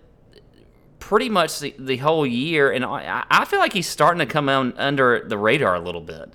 pretty 1.00 1.28
much 1.28 1.60
the, 1.60 1.74
the 1.78 1.96
whole 1.98 2.26
year, 2.26 2.70
and 2.70 2.84
I, 2.84 3.24
I 3.30 3.44
feel 3.44 3.58
like 3.58 3.72
he's 3.72 3.88
starting 3.88 4.18
to 4.20 4.26
come 4.26 4.48
on 4.48 4.72
under 4.76 5.24
the 5.26 5.38
radar 5.38 5.74
a 5.74 5.80
little 5.80 6.00
bit. 6.00 6.32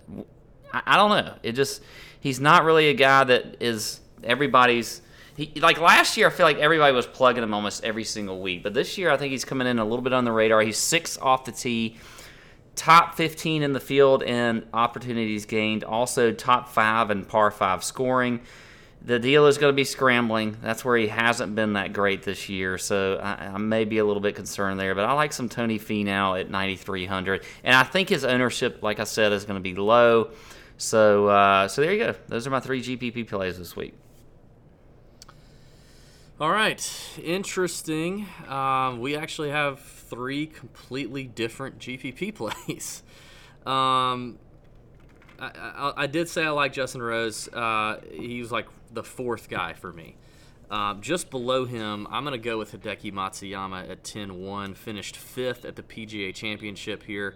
I, 0.73 0.81
I 0.85 0.97
don't 0.97 1.25
know. 1.25 1.35
It 1.43 1.53
just 1.53 1.81
he's 2.19 2.39
not 2.39 2.65
really 2.65 2.89
a 2.89 2.93
guy 2.93 3.23
that 3.23 3.57
is 3.61 4.01
everybody's 4.23 5.01
he, 5.35 5.51
like 5.59 5.79
last 5.79 6.15
year, 6.15 6.27
I 6.27 6.29
feel 6.29 6.45
like 6.45 6.57
everybody 6.57 6.93
was 6.93 7.07
plugging 7.07 7.43
him 7.43 7.53
almost 7.53 7.83
every 7.83 8.03
single 8.03 8.39
week. 8.39 8.61
But 8.63 8.73
this 8.73 8.97
year, 8.97 9.09
I 9.09 9.17
think 9.17 9.31
he's 9.31 9.45
coming 9.45 9.67
in 9.67 9.79
a 9.79 9.83
little 9.83 10.03
bit 10.03 10.13
on 10.13 10.25
the 10.25 10.31
radar. 10.31 10.61
He's 10.61 10.77
six 10.77 11.17
off 11.17 11.45
the 11.45 11.51
tee, 11.51 11.97
top 12.75 13.15
15 13.15 13.63
in 13.63 13.73
the 13.73 13.79
field 13.79 14.21
in 14.21 14.65
opportunities 14.73 15.45
gained. 15.45 15.83
Also, 15.83 16.31
top 16.31 16.69
five 16.69 17.09
in 17.09 17.25
par 17.25 17.49
five 17.49 17.83
scoring. 17.83 18.41
the 19.05 19.17
deal 19.19 19.47
is 19.47 19.57
going 19.57 19.73
to 19.73 19.75
be 19.75 19.83
scrambling. 19.83 20.55
That's 20.61 20.85
where 20.85 20.97
he 20.97 21.07
hasn't 21.07 21.55
been 21.55 21.73
that 21.73 21.93
great 21.93 22.23
this 22.23 22.47
year, 22.47 22.77
so 22.77 23.19
I, 23.21 23.47
I 23.47 23.57
may 23.57 23.85
be 23.85 23.97
a 23.97 24.05
little 24.05 24.21
bit 24.21 24.35
concerned 24.35 24.79
there. 24.79 24.93
But 24.93 25.05
I 25.05 25.13
like 25.13 25.33
some 25.33 25.49
Tony 25.49 25.79
Finau 25.79 26.39
at 26.39 26.51
9,300, 26.51 27.43
and 27.63 27.75
I 27.75 27.83
think 27.83 28.09
his 28.09 28.23
ownership, 28.23 28.83
like 28.83 28.99
I 28.99 29.03
said, 29.03 29.33
is 29.33 29.45
going 29.45 29.57
to 29.57 29.63
be 29.63 29.75
low. 29.75 30.29
So, 30.77 31.27
uh, 31.27 31.67
so 31.67 31.81
there 31.81 31.93
you 31.93 32.03
go. 32.03 32.15
Those 32.27 32.47
are 32.47 32.49
my 32.49 32.59
three 32.59 32.81
GPP 32.81 33.27
plays 33.27 33.57
this 33.57 33.75
week. 33.75 33.93
All 36.39 36.49
right, 36.49 37.19
interesting. 37.23 38.27
Um, 38.49 38.99
we 38.99 39.15
actually 39.15 39.51
have 39.51 39.79
three 39.79 40.47
completely 40.47 41.23
different 41.23 41.79
GPP 41.79 42.33
plays. 42.35 43.03
Um, 43.65 44.39
I, 45.39 45.51
I, 45.55 45.93
I, 45.95 46.07
did 46.07 46.27
say 46.27 46.43
I 46.43 46.49
like 46.49 46.73
Justin 46.73 47.01
Rose. 47.01 47.47
Uh, 47.47 48.01
he 48.11 48.41
was 48.41 48.51
like 48.51 48.67
the 48.91 49.03
fourth 49.03 49.47
guy 49.47 49.73
for 49.73 49.93
me. 49.93 50.15
Um, 50.69 51.01
just 51.01 51.29
below 51.29 51.65
him, 51.65 52.07
I'm 52.09 52.23
going 52.23 52.33
to 52.33 52.43
go 52.43 52.57
with 52.57 52.73
Hideki 52.73 53.13
Matsuyama 53.13 53.89
at 53.89 54.03
10 54.03 54.41
1. 54.41 54.73
Finished 54.73 55.15
fifth 55.15 55.65
at 55.65 55.75
the 55.75 55.83
PGA 55.83 56.33
Championship 56.33 57.03
here 57.03 57.35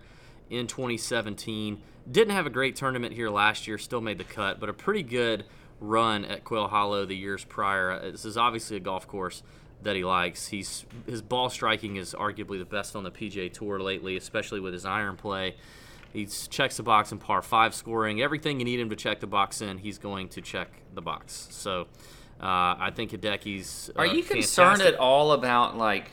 in 0.49 0.67
2017. 0.67 1.81
Didn't 2.09 2.33
have 2.33 2.45
a 2.45 2.49
great 2.49 2.75
tournament 2.75 3.13
here 3.13 3.29
last 3.29 3.67
year, 3.67 3.77
still 3.77 4.01
made 4.01 4.17
the 4.17 4.23
cut, 4.23 4.59
but 4.59 4.69
a 4.69 4.73
pretty 4.73 5.03
good 5.03 5.45
run 5.79 6.25
at 6.25 6.43
Quail 6.43 6.67
Hollow 6.67 7.05
the 7.05 7.15
years 7.15 7.43
prior. 7.43 7.91
Uh, 7.91 8.11
this 8.11 8.25
is 8.25 8.37
obviously 8.37 8.77
a 8.77 8.79
golf 8.79 9.07
course 9.07 9.43
that 9.83 9.95
he 9.95 10.03
likes. 10.03 10.47
He's 10.47 10.85
his 11.05 11.21
ball 11.21 11.49
striking 11.49 11.97
is 11.97 12.13
arguably 12.13 12.57
the 12.57 12.65
best 12.65 12.95
on 12.95 13.03
the 13.03 13.11
PGA 13.11 13.51
Tour 13.51 13.79
lately, 13.79 14.17
especially 14.17 14.59
with 14.59 14.73
his 14.73 14.85
iron 14.85 15.15
play. 15.15 15.55
He 16.13 16.25
checks 16.25 16.77
the 16.77 16.83
box 16.83 17.11
in 17.11 17.19
par 17.19 17.41
five 17.41 17.75
scoring. 17.75 18.21
Everything 18.21 18.59
you 18.59 18.65
need 18.65 18.79
him 18.79 18.89
to 18.89 18.95
check 18.95 19.19
the 19.19 19.27
box 19.27 19.61
in, 19.61 19.77
he's 19.77 19.97
going 19.97 20.29
to 20.29 20.41
check 20.41 20.69
the 20.93 21.01
box. 21.01 21.47
So 21.51 21.81
uh, 22.41 22.75
I 22.79 22.91
think 22.95 23.11
Hideki's. 23.11 23.91
Uh, 23.95 23.99
Are 23.99 24.05
you 24.05 24.23
fantastic. 24.23 24.35
concerned 24.35 24.81
at 24.81 24.95
all 24.95 25.31
about 25.33 25.77
like? 25.77 26.09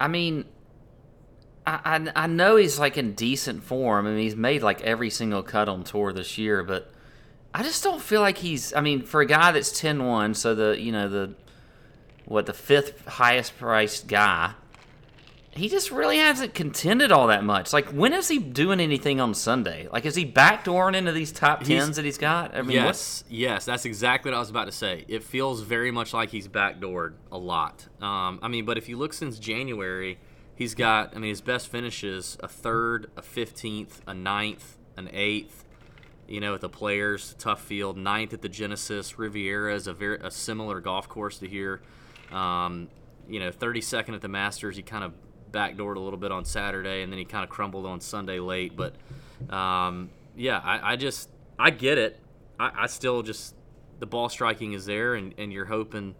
I 0.00 0.08
mean, 0.08 0.46
I, 1.66 1.80
I 2.16 2.24
I 2.24 2.26
know 2.26 2.56
he's 2.56 2.78
like 2.78 2.96
in 2.96 3.14
decent 3.14 3.62
form. 3.62 4.06
I 4.06 4.10
mean, 4.10 4.20
he's 4.20 4.36
made 4.36 4.62
like 4.62 4.80
every 4.82 5.10
single 5.10 5.42
cut 5.42 5.68
on 5.68 5.84
tour 5.84 6.12
this 6.12 6.38
year, 6.38 6.62
but 6.62 6.90
I 7.54 7.62
just 7.62 7.82
don't 7.82 8.00
feel 8.00 8.20
like 8.20 8.38
he's. 8.38 8.74
I 8.74 8.80
mean, 8.80 9.02
for 9.02 9.20
a 9.20 9.26
guy 9.26 9.52
that's 9.52 9.70
10-1, 9.80 10.36
so 10.36 10.54
the 10.54 10.80
you 10.80 10.92
know 10.92 11.08
the 11.08 11.34
what 12.24 12.46
the 12.46 12.54
fifth 12.54 13.06
highest 13.06 13.58
priced 13.58 14.06
guy 14.06 14.54
he 15.52 15.68
just 15.68 15.90
really 15.90 16.18
hasn't 16.18 16.54
contended 16.54 17.10
all 17.10 17.26
that 17.26 17.42
much. 17.42 17.72
Like, 17.72 17.88
when 17.88 18.12
is 18.12 18.28
he 18.28 18.38
doing 18.38 18.78
anything 18.78 19.20
on 19.20 19.34
Sunday? 19.34 19.88
Like, 19.92 20.06
is 20.06 20.14
he 20.14 20.24
backdooring 20.24 20.94
into 20.94 21.10
these 21.10 21.32
top 21.32 21.64
tens 21.64 21.88
he's, 21.88 21.96
that 21.96 22.04
he's 22.04 22.18
got? 22.18 22.54
I 22.54 22.62
mean, 22.62 22.76
yes, 22.76 23.24
what? 23.24 23.32
yes, 23.32 23.64
that's 23.64 23.84
exactly 23.84 24.30
what 24.30 24.36
I 24.36 24.40
was 24.40 24.50
about 24.50 24.66
to 24.66 24.72
say. 24.72 25.04
It 25.08 25.24
feels 25.24 25.62
very 25.62 25.90
much 25.90 26.14
like 26.14 26.30
he's 26.30 26.46
backdoored 26.46 27.14
a 27.32 27.38
lot. 27.38 27.88
Um, 28.00 28.38
I 28.42 28.48
mean, 28.48 28.64
but 28.64 28.78
if 28.78 28.88
you 28.88 28.96
look 28.96 29.12
since 29.12 29.40
January, 29.40 30.18
he's 30.60 30.74
got. 30.74 31.16
I 31.16 31.18
mean, 31.18 31.30
his 31.30 31.40
best 31.40 31.68
finishes: 31.68 32.36
a 32.40 32.46
third, 32.46 33.10
a 33.16 33.22
fifteenth, 33.22 34.00
a 34.06 34.14
ninth, 34.14 34.76
an 34.96 35.08
eighth. 35.12 35.64
You 36.28 36.38
know, 36.38 36.54
at 36.54 36.60
the 36.60 36.68
Players, 36.68 37.34
tough 37.40 37.60
field. 37.60 37.96
Ninth 37.96 38.32
at 38.32 38.42
the 38.42 38.48
Genesis. 38.48 39.18
Riviera 39.18 39.74
is 39.74 39.88
a 39.88 39.92
very 39.92 40.18
a 40.22 40.30
similar 40.30 40.80
golf 40.80 41.08
course 41.08 41.38
to 41.38 41.48
here. 41.48 41.80
Um, 42.30 42.88
you 43.28 43.40
know, 43.40 43.50
32nd 43.50 44.14
at 44.14 44.20
the 44.20 44.28
Masters. 44.28 44.76
He 44.76 44.82
kind 44.82 45.02
of 45.02 45.12
backdoored 45.50 45.96
a 45.96 46.00
little 46.00 46.18
bit 46.18 46.30
on 46.30 46.44
Saturday, 46.44 47.02
and 47.02 47.12
then 47.12 47.18
he 47.18 47.24
kind 47.24 47.42
of 47.42 47.50
crumbled 47.50 47.86
on 47.86 48.00
Sunday 48.00 48.38
late. 48.38 48.76
But 48.76 48.94
um, 49.52 50.10
yeah, 50.36 50.60
I, 50.62 50.92
I, 50.92 50.96
just 50.96 51.30
I 51.58 51.70
get 51.70 51.98
it. 51.98 52.20
I, 52.60 52.70
I, 52.82 52.86
still 52.86 53.22
just 53.22 53.56
the 53.98 54.06
ball 54.06 54.28
striking 54.28 54.74
is 54.74 54.86
there, 54.86 55.14
and, 55.14 55.34
and 55.36 55.52
you're 55.52 55.64
hoping. 55.64 56.14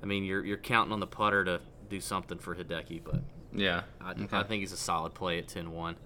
I 0.00 0.06
mean, 0.06 0.24
you're 0.24 0.44
you're 0.44 0.58
counting 0.58 0.92
on 0.92 1.00
the 1.00 1.06
putter 1.08 1.44
to 1.44 1.60
do 1.88 2.00
something 2.00 2.38
for 2.38 2.54
Hideki, 2.54 3.02
but 3.04 3.20
yeah, 3.52 3.82
I, 4.00 4.12
okay. 4.12 4.26
I 4.36 4.42
think 4.42 4.60
he's 4.60 4.72
a 4.72 4.76
solid 4.76 5.14
play 5.14 5.38
at 5.38 5.48
10-1. 5.48 5.96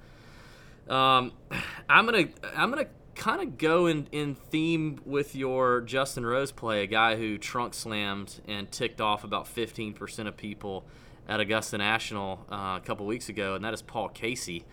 Um, 0.89 1.33
I'm 1.89 2.07
gonna 2.07 2.29
I'm 2.57 2.71
gonna 2.71 2.89
kind 3.15 3.43
of 3.43 3.59
go 3.59 3.87
in, 3.87 4.07
in 4.13 4.35
theme 4.35 5.01
with 5.05 5.35
your 5.35 5.83
Justin 5.83 6.25
Rose 6.25 6.53
play, 6.53 6.83
a 6.83 6.87
guy 6.87 7.17
who 7.17 7.37
trunk 7.39 7.75
slammed 7.75 8.41
and 8.49 8.71
ticked 8.71 9.01
off 9.01 9.25
about 9.25 9.45
15% 9.45 10.27
of 10.27 10.37
people 10.37 10.87
at 11.29 11.39
Augusta 11.39 11.77
National 11.77 12.47
uh, 12.51 12.79
a 12.79 12.83
couple 12.85 13.07
weeks 13.07 13.29
ago, 13.29 13.55
and 13.55 13.65
that 13.65 13.75
is 13.75 13.83
Paul 13.83 14.09
Casey. 14.09 14.65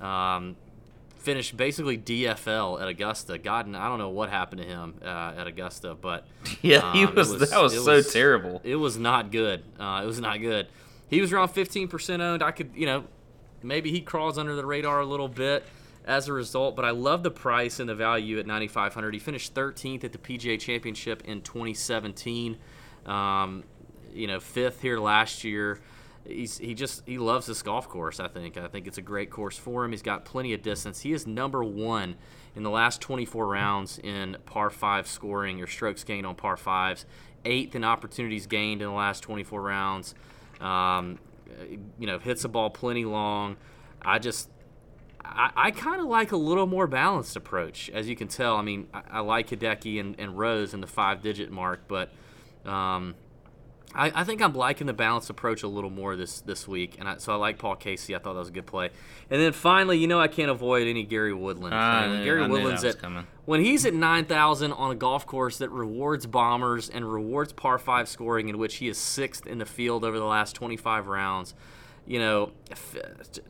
Um, 0.00 0.56
finished 1.22 1.56
basically 1.56 1.96
DFL 1.96 2.80
at 2.82 2.88
Augusta. 2.88 3.38
God, 3.38 3.72
I 3.74 3.88
don't 3.88 3.98
know 3.98 4.10
what 4.10 4.28
happened 4.28 4.62
to 4.62 4.66
him 4.66 4.94
uh, 5.02 5.34
at 5.36 5.46
Augusta, 5.46 5.94
but 5.94 6.26
yeah, 6.62 6.78
um, 6.78 6.96
he 6.96 7.06
was, 7.06 7.30
was, 7.30 7.50
that 7.50 7.62
was 7.62 7.72
so 7.72 7.94
was, 7.94 8.12
terrible. 8.12 8.60
It 8.64 8.76
was 8.76 8.98
not 8.98 9.30
good. 9.30 9.62
Uh, 9.78 10.00
it 10.02 10.06
was 10.06 10.20
not 10.20 10.40
good. 10.40 10.66
He 11.08 11.20
was 11.20 11.32
around 11.32 11.48
15% 11.48 12.20
owned. 12.20 12.42
I 12.42 12.50
could, 12.50 12.70
you 12.74 12.86
know, 12.86 13.04
maybe 13.62 13.90
he 13.90 14.00
crawls 14.00 14.38
under 14.38 14.56
the 14.56 14.66
radar 14.66 15.00
a 15.00 15.06
little 15.06 15.28
bit 15.28 15.64
as 16.04 16.26
a 16.26 16.32
result, 16.32 16.74
but 16.74 16.84
I 16.84 16.90
love 16.90 17.22
the 17.22 17.30
price 17.30 17.78
and 17.78 17.88
the 17.88 17.94
value 17.94 18.38
at 18.38 18.46
9500. 18.46 19.14
He 19.14 19.20
finished 19.20 19.54
13th 19.54 20.04
at 20.04 20.12
the 20.12 20.18
PGA 20.18 20.58
Championship 20.58 21.22
in 21.24 21.42
2017. 21.42 22.58
Um, 23.06 23.64
you 24.12 24.26
know, 24.26 24.40
fifth 24.40 24.80
here 24.80 24.98
last 24.98 25.44
year 25.44 25.80
he's 26.26 26.58
he 26.58 26.74
just 26.74 27.02
he 27.06 27.18
loves 27.18 27.46
this 27.46 27.62
golf 27.62 27.88
course. 27.88 28.20
I 28.20 28.28
think 28.28 28.56
I 28.56 28.68
think 28.68 28.86
it's 28.86 28.98
a 28.98 29.02
great 29.02 29.30
course 29.30 29.56
for 29.56 29.84
him. 29.84 29.90
He's 29.90 30.02
got 30.02 30.24
plenty 30.24 30.52
of 30.52 30.62
distance. 30.62 31.00
He 31.00 31.12
is 31.12 31.26
number 31.26 31.62
one 31.64 32.16
in 32.54 32.62
the 32.62 32.70
last 32.70 33.00
24 33.00 33.46
rounds 33.46 33.98
in 33.98 34.36
par 34.46 34.70
five 34.70 35.06
scoring 35.06 35.60
or 35.60 35.66
strokes 35.66 36.04
gained 36.04 36.26
on 36.26 36.34
par 36.34 36.56
fives. 36.56 37.06
Eighth 37.44 37.74
in 37.74 37.82
opportunities 37.84 38.46
gained 38.46 38.82
in 38.82 38.88
the 38.88 38.94
last 38.94 39.20
24 39.22 39.62
rounds. 39.62 40.14
Um, 40.60 41.18
you 41.98 42.06
know, 42.06 42.18
hits 42.18 42.42
the 42.42 42.48
ball 42.48 42.70
plenty 42.70 43.04
long. 43.04 43.56
I 44.00 44.18
just 44.18 44.48
I, 45.24 45.50
I 45.56 45.70
kind 45.70 46.00
of 46.00 46.06
like 46.06 46.32
a 46.32 46.36
little 46.36 46.66
more 46.66 46.86
balanced 46.86 47.36
approach, 47.36 47.90
as 47.90 48.08
you 48.08 48.16
can 48.16 48.28
tell. 48.28 48.56
I 48.56 48.62
mean, 48.62 48.88
I, 48.92 49.02
I 49.10 49.20
like 49.20 49.50
Hideki 49.50 50.00
and, 50.00 50.18
and 50.18 50.38
Rose 50.38 50.74
in 50.74 50.80
the 50.80 50.86
five 50.86 51.22
digit 51.22 51.50
mark, 51.50 51.82
but 51.88 52.10
um, 52.64 53.14
I, 53.94 54.20
I, 54.20 54.24
think 54.24 54.40
I'm 54.42 54.54
liking 54.54 54.86
the 54.86 54.92
balanced 54.92 55.30
approach 55.30 55.62
a 55.62 55.68
little 55.68 55.90
more 55.90 56.16
this 56.16 56.40
this 56.40 56.66
week, 56.66 56.96
and 56.98 57.08
I, 57.08 57.16
so 57.18 57.32
I 57.32 57.36
like 57.36 57.58
Paul 57.58 57.76
Casey. 57.76 58.14
I 58.14 58.18
thought 58.18 58.34
that 58.34 58.40
was 58.40 58.48
a 58.48 58.52
good 58.52 58.66
play. 58.66 58.90
And 59.30 59.40
then 59.40 59.52
finally, 59.52 59.98
you 59.98 60.06
know, 60.06 60.20
I 60.20 60.28
can't 60.28 60.50
avoid 60.50 60.86
any 60.86 61.04
Gary 61.04 61.32
Woodland. 61.32 61.74
Uh, 61.74 62.22
Gary 62.24 62.42
I 62.42 62.46
Woodland's 62.46 62.84
at 62.84 62.98
coming. 62.98 63.26
when 63.44 63.64
he's 63.64 63.84
at 63.86 63.94
nine 63.94 64.24
thousand 64.24 64.72
on 64.72 64.90
a 64.90 64.94
golf 64.94 65.26
course 65.26 65.58
that 65.58 65.70
rewards 65.70 66.26
bombers 66.26 66.88
and 66.88 67.10
rewards 67.10 67.52
par 67.52 67.78
five 67.78 68.08
scoring, 68.08 68.48
in 68.48 68.58
which 68.58 68.76
he 68.76 68.88
is 68.88 68.98
sixth 68.98 69.46
in 69.46 69.58
the 69.58 69.66
field 69.66 70.04
over 70.04 70.18
the 70.18 70.24
last 70.24 70.54
25 70.54 71.06
rounds 71.06 71.54
you 72.06 72.18
know, 72.18 72.50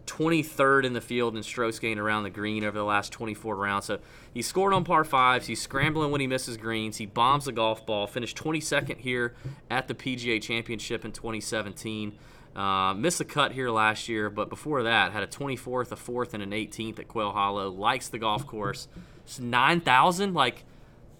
23rd 0.06 0.84
in 0.84 0.92
the 0.92 1.00
field 1.00 1.36
in 1.36 1.42
strokes 1.42 1.78
gained 1.78 1.98
around 1.98 2.24
the 2.24 2.30
green 2.30 2.64
over 2.64 2.76
the 2.76 2.84
last 2.84 3.10
24 3.12 3.56
rounds. 3.56 3.86
So 3.86 3.98
he 4.32 4.42
scored 4.42 4.74
on 4.74 4.84
par 4.84 5.04
fives. 5.04 5.46
He's 5.46 5.60
scrambling 5.60 6.10
when 6.10 6.20
he 6.20 6.26
misses 6.26 6.56
greens. 6.56 6.98
He 6.98 7.06
bombs 7.06 7.46
the 7.46 7.52
golf 7.52 7.86
ball. 7.86 8.06
Finished 8.06 8.36
22nd 8.36 8.98
here 8.98 9.34
at 9.70 9.88
the 9.88 9.94
PGA 9.94 10.40
Championship 10.40 11.04
in 11.04 11.12
2017. 11.12 12.18
Uh, 12.54 12.92
missed 12.92 13.18
the 13.18 13.24
cut 13.24 13.52
here 13.52 13.70
last 13.70 14.10
year, 14.10 14.28
but 14.28 14.50
before 14.50 14.82
that 14.82 15.12
had 15.12 15.22
a 15.22 15.26
24th, 15.26 15.90
a 15.90 15.96
fourth, 15.96 16.34
and 16.34 16.42
an 16.42 16.50
18th 16.50 16.98
at 16.98 17.08
Quail 17.08 17.32
Hollow. 17.32 17.70
Likes 17.70 18.08
the 18.08 18.18
golf 18.18 18.46
course. 18.46 18.88
It's 19.24 19.40
9,000. 19.40 20.34
Like, 20.34 20.64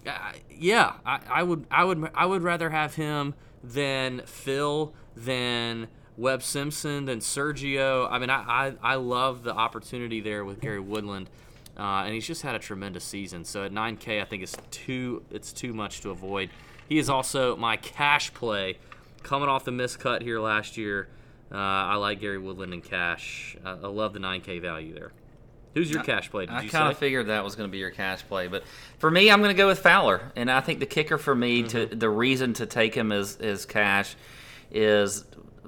uh, 0.05 0.33
yeah, 0.51 0.93
I, 1.03 1.19
I 1.27 1.43
would, 1.43 1.65
I 1.71 1.83
would, 1.83 2.11
I 2.13 2.27
would 2.27 2.43
rather 2.43 2.69
have 2.69 2.93
him 2.93 3.33
than 3.63 4.21
Phil 4.25 4.93
than 5.15 5.87
Webb 6.17 6.43
Simpson, 6.43 7.05
then 7.05 7.19
Sergio. 7.19 8.07
I 8.09 8.19
mean, 8.19 8.29
I, 8.29 8.43
I, 8.43 8.73
I 8.81 8.95
love 8.95 9.43
the 9.43 9.53
opportunity 9.53 10.21
there 10.21 10.45
with 10.45 10.61
Gary 10.61 10.79
Woodland, 10.79 11.29
uh, 11.77 12.03
and 12.05 12.13
he's 12.13 12.27
just 12.27 12.41
had 12.41 12.55
a 12.55 12.59
tremendous 12.59 13.03
season. 13.03 13.45
So 13.45 13.63
at 13.63 13.71
9K, 13.71 14.21
I 14.21 14.25
think 14.25 14.43
it's 14.43 14.57
too 14.71 15.23
it's 15.31 15.51
too 15.51 15.73
much 15.73 16.01
to 16.01 16.11
avoid. 16.11 16.49
He 16.87 16.97
is 16.97 17.09
also 17.09 17.55
my 17.55 17.77
cash 17.77 18.33
play, 18.33 18.77
coming 19.23 19.49
off 19.49 19.65
the 19.65 19.71
miscut 19.71 20.21
here 20.21 20.39
last 20.39 20.77
year. 20.77 21.07
Uh, 21.51 21.57
I 21.57 21.95
like 21.95 22.19
Gary 22.19 22.37
Woodland 22.37 22.73
in 22.73 22.81
cash. 22.81 23.55
I, 23.63 23.71
I 23.71 23.87
love 23.87 24.13
the 24.13 24.19
9K 24.19 24.61
value 24.61 24.93
there. 24.93 25.11
Who's 25.73 25.89
your 25.89 26.03
cash 26.03 26.29
play? 26.29 26.45
I 26.47 26.67
kind 26.67 26.91
of 26.91 26.97
figured 26.99 27.27
that 27.27 27.43
was 27.43 27.55
going 27.55 27.67
to 27.67 27.71
be 27.71 27.79
your 27.79 27.89
cash 27.89 28.21
play, 28.27 28.47
but 28.47 28.63
for 28.99 29.09
me, 29.09 29.31
I'm 29.31 29.39
going 29.39 29.49
to 29.49 29.57
go 29.57 29.65
with 29.65 29.79
Fowler, 29.79 30.31
and 30.35 30.51
I 30.51 30.61
think 30.61 30.79
the 30.79 30.85
kicker 30.85 31.17
for 31.17 31.33
me 31.33 31.63
mm-hmm. 31.63 31.89
to 31.89 31.95
the 31.95 32.09
reason 32.09 32.53
to 32.53 32.67
take 32.67 32.93
him 32.93 33.11
as, 33.11 33.37
as 33.37 33.65
cash 33.65 34.15
is 34.69 35.25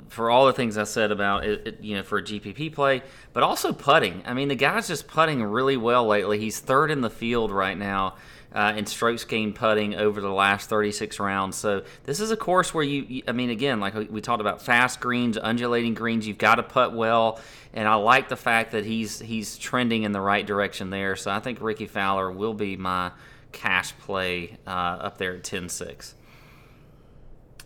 for 0.09 0.29
all 0.29 0.45
the 0.45 0.53
things 0.53 0.77
I 0.77 0.83
said 0.83 1.11
about 1.11 1.45
it, 1.45 1.67
it, 1.67 1.81
you 1.81 1.95
know, 1.95 2.03
for 2.03 2.17
a 2.17 2.23
GPP 2.23 2.73
play, 2.73 3.01
but 3.33 3.43
also 3.43 3.73
putting. 3.73 4.21
I 4.25 4.33
mean, 4.33 4.47
the 4.47 4.55
guy's 4.55 4.87
just 4.87 5.07
putting 5.07 5.43
really 5.43 5.77
well 5.77 6.05
lately. 6.05 6.39
He's 6.39 6.59
third 6.59 6.91
in 6.91 7.01
the 7.01 7.09
field 7.09 7.51
right 7.51 7.77
now 7.77 8.15
uh, 8.55 8.73
in 8.77 8.85
strokes 8.85 9.25
gained 9.25 9.53
putting 9.53 9.95
over 9.95 10.21
the 10.21 10.31
last 10.31 10.69
36 10.69 11.19
rounds. 11.19 11.57
So 11.57 11.83
this 12.05 12.21
is 12.21 12.31
a 12.31 12.37
course 12.37 12.73
where 12.73 12.85
you, 12.85 13.21
I 13.27 13.33
mean, 13.33 13.49
again, 13.49 13.81
like 13.81 13.93
we 14.09 14.21
talked 14.21 14.39
about, 14.39 14.61
fast 14.61 15.01
greens, 15.01 15.37
undulating 15.37 15.93
greens. 15.93 16.25
You've 16.25 16.37
got 16.37 16.55
to 16.55 16.63
putt 16.63 16.93
well, 16.93 17.41
and 17.73 17.85
I 17.85 17.95
like 17.95 18.29
the 18.29 18.37
fact 18.37 18.71
that 18.71 18.85
he's 18.85 19.19
he's 19.19 19.57
trending 19.57 20.03
in 20.03 20.13
the 20.13 20.21
right 20.21 20.45
direction 20.47 20.89
there. 20.89 21.17
So 21.17 21.29
I 21.29 21.39
think 21.41 21.61
Rickie 21.61 21.87
Fowler 21.87 22.31
will 22.31 22.53
be 22.53 22.77
my 22.77 23.11
cash 23.51 23.93
play 23.99 24.57
uh, 24.65 24.69
up 24.69 25.17
there 25.17 25.35
at 25.35 25.43
10-6. 25.43 26.13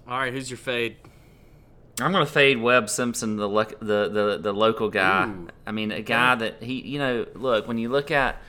All 0.07 0.17
right, 0.17 0.33
who's 0.33 0.49
your 0.49 0.57
fade? 0.57 0.97
I'm 2.02 2.12
gonna 2.12 2.26
fade 2.26 2.62
Webb 2.62 2.89
Simpson, 2.89 3.36
the 3.36 3.47
le- 3.47 3.76
the, 3.80 4.10
the 4.10 4.39
the 4.41 4.54
local 4.54 4.89
guy. 4.89 5.28
Ooh. 5.28 5.47
I 5.66 5.72
mean, 5.72 5.91
a 5.91 6.02
guy 6.02 6.36
that 6.36 6.64
he, 6.64 6.82
you 6.82 7.00
know, 7.00 7.26
look 7.36 7.68
when 7.68 7.78
you 7.78 7.89
look 7.89 8.12
at 8.12 8.41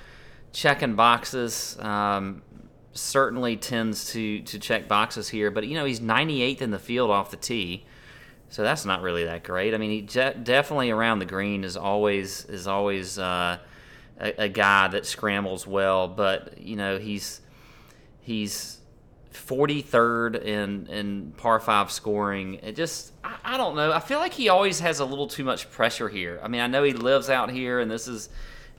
checking 0.52 0.94
boxes, 0.94 1.76
um, 1.80 2.42
certainly 2.92 3.56
tends 3.56 4.12
to 4.12 4.42
to 4.42 4.58
check 4.58 4.88
boxes 4.88 5.28
here. 5.28 5.50
But 5.50 5.66
you 5.66 5.74
know, 5.74 5.84
he's 5.84 6.00
98th 6.00 6.60
in 6.60 6.70
the 6.70 6.78
field 6.78 7.10
off 7.10 7.30
the 7.30 7.36
tee, 7.36 7.84
so 8.48 8.62
that's 8.62 8.84
not 8.84 9.02
really 9.02 9.24
that 9.24 9.44
great. 9.44 9.74
I 9.74 9.78
mean, 9.78 9.90
he 9.90 10.02
je- 10.02 10.34
definitely 10.42 10.90
around 10.90 11.18
the 11.18 11.26
green 11.26 11.64
is 11.64 11.76
always 11.76 12.44
is 12.46 12.66
always 12.66 13.18
uh, 13.18 13.58
a, 14.18 14.44
a 14.44 14.48
guy 14.48 14.88
that 14.88 15.06
scrambles 15.06 15.66
well. 15.66 16.08
But 16.08 16.58
you 16.58 16.76
know, 16.76 16.98
he's 16.98 17.40
he's 18.20 18.79
43rd 19.32 20.42
in 20.44 20.86
in 20.88 21.32
par 21.36 21.60
five 21.60 21.90
scoring. 21.90 22.54
It 22.54 22.76
just 22.76 23.12
I, 23.22 23.36
I 23.44 23.56
don't 23.56 23.76
know. 23.76 23.92
I 23.92 24.00
feel 24.00 24.18
like 24.18 24.32
he 24.32 24.48
always 24.48 24.80
has 24.80 25.00
a 25.00 25.04
little 25.04 25.26
too 25.26 25.44
much 25.44 25.70
pressure 25.70 26.08
here. 26.08 26.40
I 26.42 26.48
mean, 26.48 26.60
I 26.60 26.66
know 26.66 26.82
he 26.82 26.92
lives 26.92 27.30
out 27.30 27.50
here 27.50 27.80
and 27.80 27.90
this 27.90 28.08
is 28.08 28.28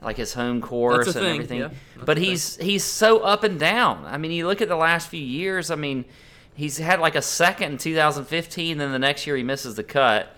like 0.02 0.16
his 0.16 0.34
home 0.34 0.60
course 0.60 1.06
and 1.06 1.14
thing, 1.14 1.34
everything. 1.34 1.58
yeah. 1.60 1.70
But 1.96 2.18
a 2.18 2.20
thing. 2.20 2.30
he's 2.30 2.56
he's 2.56 2.84
so 2.84 3.20
up 3.20 3.44
and 3.44 3.58
down. 3.58 4.04
I 4.06 4.18
mean, 4.18 4.32
you 4.32 4.46
look 4.46 4.60
at 4.60 4.68
the 4.68 4.76
last 4.76 5.08
few 5.08 5.22
years. 5.22 5.70
I 5.70 5.76
mean, 5.76 6.04
he's 6.54 6.78
had 6.78 7.00
like 7.00 7.14
a 7.14 7.22
second 7.22 7.72
in 7.72 7.78
2015, 7.78 8.78
then 8.78 8.92
the 8.92 8.98
next 8.98 9.26
year 9.26 9.36
he 9.36 9.42
misses 9.42 9.76
the 9.76 9.84
cut. 9.84 10.36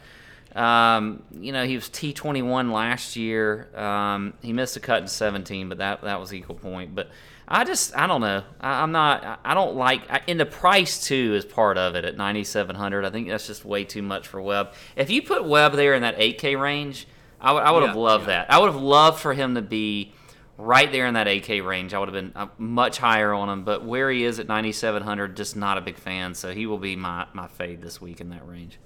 Um, 0.54 1.24
you 1.32 1.50
know, 1.50 1.64
he 1.64 1.74
was 1.74 1.88
T21 1.88 2.72
last 2.72 3.16
year. 3.16 3.68
Um, 3.76 4.34
he 4.40 4.52
missed 4.52 4.76
a 4.76 4.80
cut 4.80 5.02
in 5.02 5.08
17, 5.08 5.68
but 5.68 5.78
that 5.78 6.02
that 6.02 6.20
was 6.20 6.32
Eagle 6.32 6.54
Point. 6.54 6.94
But 6.94 7.10
I 7.46 7.64
just, 7.64 7.96
I 7.96 8.06
don't 8.06 8.20
know. 8.20 8.42
I, 8.60 8.82
I'm 8.82 8.92
not, 8.92 9.40
I, 9.44 9.54
don't 9.54 9.76
like, 9.76 10.10
I, 10.10 10.22
and 10.28 10.40
the 10.40 10.46
price 10.46 11.06
too 11.06 11.34
is 11.34 11.44
part 11.44 11.76
of 11.76 11.94
it 11.94 12.04
at 12.04 12.16
9,700. 12.16 13.04
I 13.04 13.10
think 13.10 13.28
that's 13.28 13.46
just 13.46 13.64
way 13.64 13.84
too 13.84 14.02
much 14.02 14.28
for 14.28 14.40
Webb. 14.40 14.72
If 14.96 15.10
you 15.10 15.22
put 15.22 15.44
Webb 15.44 15.74
there 15.74 15.94
in 15.94 16.02
that 16.02 16.18
8K 16.18 16.58
range, 16.58 17.06
I 17.40 17.52
would, 17.52 17.62
I 17.62 17.70
would 17.70 17.82
have 17.82 17.96
loved 17.96 18.24
yeah. 18.24 18.44
that. 18.44 18.50
I 18.50 18.58
would 18.58 18.72
have 18.72 18.80
loved 18.80 19.20
for 19.20 19.34
him 19.34 19.56
to 19.56 19.62
be 19.62 20.12
right 20.56 20.90
there 20.90 21.06
in 21.06 21.14
that 21.14 21.26
8K 21.26 21.64
range. 21.64 21.92
I 21.92 21.98
would 21.98 22.08
have 22.08 22.14
been 22.14 22.32
uh, 22.34 22.46
much 22.56 22.98
higher 22.98 23.34
on 23.34 23.48
him, 23.48 23.64
but 23.64 23.84
where 23.84 24.10
he 24.10 24.24
is 24.24 24.38
at 24.38 24.48
9,700, 24.48 25.36
just 25.36 25.56
not 25.56 25.76
a 25.76 25.80
big 25.80 25.98
fan. 25.98 26.34
So 26.34 26.54
he 26.54 26.66
will 26.66 26.78
be 26.78 26.96
my, 26.96 27.26
my 27.34 27.48
fade 27.48 27.82
this 27.82 28.00
week 28.00 28.20
in 28.20 28.30
that 28.30 28.46
range. 28.48 28.78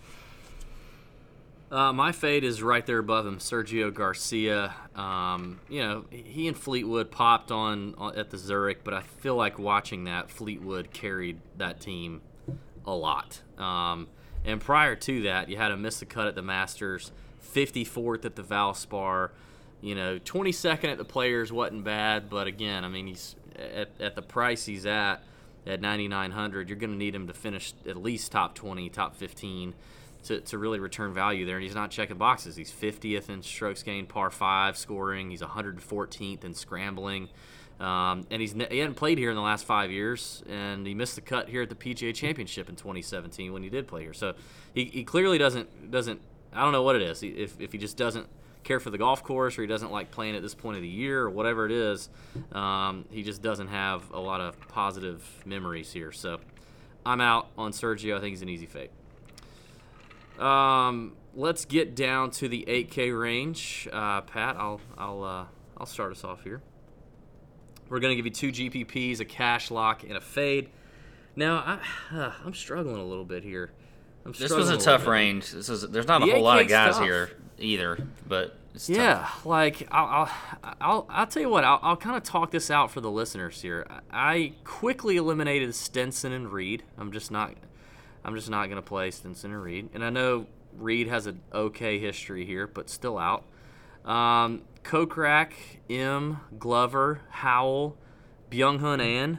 Uh, 1.71 1.93
my 1.93 2.13
fade 2.13 2.45
is 2.45 2.63
right 2.63 2.87
there 2.87 2.99
above 2.99 3.27
him, 3.27 3.39
Sergio 3.39 3.93
Garcia. 3.93 4.75
Um, 4.95 5.61
you 5.69 5.81
know, 5.81 6.07
he 6.11 6.49
and 6.49 6.57
Fleetwood 6.57 7.11
popped 7.11 7.51
on, 7.51 7.95
on 7.99 8.17
at 8.17 8.31
the 8.31 8.39
Zurich, 8.39 8.85
but 8.85 8.95
I 8.95 9.03
feel 9.03 9.37
like 9.37 9.59
watching 9.59 10.05
that 10.05 10.31
Fleetwood 10.31 10.93
carried 10.93 11.41
that 11.59 11.81
team 11.81 12.23
a 12.87 12.95
lot. 12.95 13.43
Um, 13.59 14.09
and 14.47 14.61
prior 14.63 14.97
to 14.97 15.23
that, 15.23 15.51
you 15.51 15.59
had 15.59 15.71
him 15.71 15.83
miss 15.83 16.01
the 16.01 16.07
cut 16.07 16.27
at 16.27 16.35
the 16.35 16.43
Masters, 16.43 17.13
54th 17.55 18.25
at 18.25 18.35
the 18.35 18.43
Valspar. 18.43 19.31
You 19.83 19.95
know, 19.95 20.19
22nd 20.19 20.85
at 20.85 20.99
the 20.99 21.05
Players 21.05 21.53
wasn't 21.53 21.85
bad, 21.85 22.31
but 22.31 22.47
again, 22.47 22.83
I 22.83 22.89
mean, 22.89 23.09
he's 23.09 23.37
at, 23.57 23.91
at 24.01 24.17
the 24.17 24.23
price 24.23 24.65
he's 24.65 24.87
at 24.87 25.23
at 25.67 25.83
9,900. 25.83 26.71
You're 26.71 26.79
going 26.79 26.93
to 26.93 26.97
need 26.97 27.15
him 27.15 27.27
to 27.27 27.35
finish 27.35 27.75
at 27.87 27.99
least 27.99 28.33
top 28.33 28.55
20, 28.55 28.89
top 28.89 29.15
15 29.17 29.75
to, 30.25 30.41
to 30.41 30.59
really 30.59 30.79
return 30.79 31.13
value 31.13 31.47
there. 31.47 31.57
And 31.57 31.65
he's 31.65 31.75
not 31.75 31.91
checking 31.91 32.19
boxes. 32.19 32.57
He's 32.57 32.71
50th 32.71 33.29
in 33.29 33.43
strokes 33.43 33.83
gained, 33.83 34.09
par 34.09 34.31
five 34.31 34.77
scoring. 34.77 35.31
He's 35.31 35.43
114th 35.43 36.45
in 36.45 36.55
scrambling. 36.55 37.29
Um, 37.81 38.27
and 38.31 38.41
he's 38.41 38.53
he 38.53 38.79
hadn't 38.79 38.95
played 38.95 39.19
here 39.19 39.31
in 39.31 39.37
the 39.37 39.43
last 39.43 39.65
five 39.65 39.93
years, 39.93 40.43
and 40.49 40.85
he 40.85 40.95
missed 40.95 41.15
the 41.15 41.21
cut 41.21 41.49
here 41.49 41.63
at 41.63 41.69
the 41.69 41.77
PGA 41.77 42.13
Championship 42.13 42.69
in 42.69 42.75
2017 42.75 43.53
when 43.53 43.63
he 43.63 43.71
did 43.71 43.87
play 43.87 44.03
here. 44.03 44.13
So 44.13 44.35
he, 44.75 44.87
he 44.87 45.05
clearly 45.05 45.39
doesn't 45.39 45.91
doesn't 45.91 46.21
I 46.53 46.63
don't 46.63 46.73
know 46.73 46.83
what 46.83 46.97
it 46.97 47.03
is. 47.03 47.23
If, 47.23 47.61
if 47.61 47.73
he 47.73 47.79
just 47.79 47.97
doesn't 47.97 48.27
care 48.65 48.81
for 48.81 48.91
the 48.91 48.99
golf 48.99 49.23
course 49.23 49.59
or 49.59 49.63
he 49.63 49.69
doesn't 49.69 49.93
like 49.93 50.11
playing 50.11 50.35
at 50.35 50.43
this 50.43 50.55
point 50.55 50.77
of 50.77 50.83
the 50.83 50.89
year 50.89 51.23
or 51.23 51.31
whatever 51.31 51.67
it 51.67 51.73
is, 51.73 52.09
um, 52.53 53.05
he 53.11 53.23
just 53.23 53.43
doesn't 53.43 53.69
have 53.69 54.11
a 54.13 54.19
lot 54.19 54.41
of 54.41 54.59
positive 54.69 55.25
memories 55.47 55.93
here. 55.93 56.11
So 56.11 56.41
I'm 57.07 57.21
out 57.21 57.49
on 57.57 57.73
Sergio. 57.73 58.17
I 58.17 58.21
think 58.21 58.31
he's 58.31 58.43
an 58.43 58.49
easy 58.49 58.67
fade. 58.67 58.91
Um, 60.39 61.13
let's 61.35 61.65
get 61.65 61.95
down 61.95 62.31
to 62.33 62.49
the 62.49 62.65
8K 62.69 63.19
range. 63.19 63.89
Uh, 63.93 64.21
Pat, 64.23 64.57
I'll 64.57 64.81
I'll 64.97 65.23
uh, 65.25 65.45
I'll 65.77 65.87
start 65.87 66.13
us 66.13 66.25
off 66.25 66.43
here. 66.45 66.63
We're 67.89 68.01
gonna 68.01 68.17
give 68.17 68.27
you 68.27 68.33
two 68.33 68.53
GPPs, 68.53 69.21
a 69.21 69.25
cash 69.25 69.71
lock, 69.71 70.03
and 70.05 70.13
a 70.17 70.21
fade. 70.21 70.69
Now 71.37 71.81
I, 72.11 72.17
uh, 72.17 72.33
I'm 72.45 72.55
struggling 72.55 72.97
a 72.97 73.05
little 73.05 73.25
bit 73.25 73.43
here. 73.45 73.71
I'm 74.27 74.33
This 74.33 74.51
was 74.53 74.69
a 74.69 74.73
little 74.73 74.79
tough 74.79 75.03
bit. 75.03 75.11
range. 75.11 75.51
This 75.53 75.69
is 75.69 75.83
there's 75.89 76.07
not 76.07 76.23
a 76.23 76.27
The 76.27 76.33
whole 76.33 76.43
lot 76.43 76.61
of 76.61 76.69
guys 76.69 76.95
tough. 76.95 77.05
here 77.05 77.31
either, 77.59 77.99
but 78.27 78.57
it's 78.75 78.89
Yeah, 78.91 79.15
tough. 79.21 79.47
like 79.47 79.89
I'll, 79.91 80.29
I'll, 80.63 80.75
I'll, 80.81 81.07
I'll 81.09 81.27
tell 81.27 81.43
you 81.43 81.49
what. 81.49 81.65
I'll, 81.65 81.79
I'll 81.83 81.97
kind 81.97 82.17
of 82.17 82.25
talk 82.25 82.51
this 82.51 82.71
out 82.71 82.91
for 82.91 83.01
the 83.01 83.11
listeners 83.11 83.63
here. 83.63 83.87
I 84.11 84.53
quickly 84.65 85.17
eliminated 85.17 85.75
Stenson 85.75 86.33
and 86.33 86.53
Reed. 86.53 86.83
I'm 86.99 87.11
just 87.13 87.31
not, 87.31 87.55
I'm 88.29 88.35
just 88.35 88.51
not 88.51 88.69
gonna 88.69 88.83
play 88.83 89.11
Stenson 89.11 89.53
and 89.53 89.63
Reed. 89.63 89.89
And 89.95 90.05
I 90.05 90.11
know 90.11 90.47
Reed 90.77 91.09
has 91.09 91.27
an 91.27 91.41
okay 91.51 91.99
history 91.99 92.45
here, 92.45 92.67
but 92.67 92.91
still 92.91 93.17
out. 93.17 93.45
Um, 94.05 94.65
Kokrak, 94.85 95.53
Im, 95.89 96.41
Glover, 96.59 97.23
Howell, 97.31 97.97
Byung 98.51 98.81
Hun 98.81 99.01
An. 99.01 99.39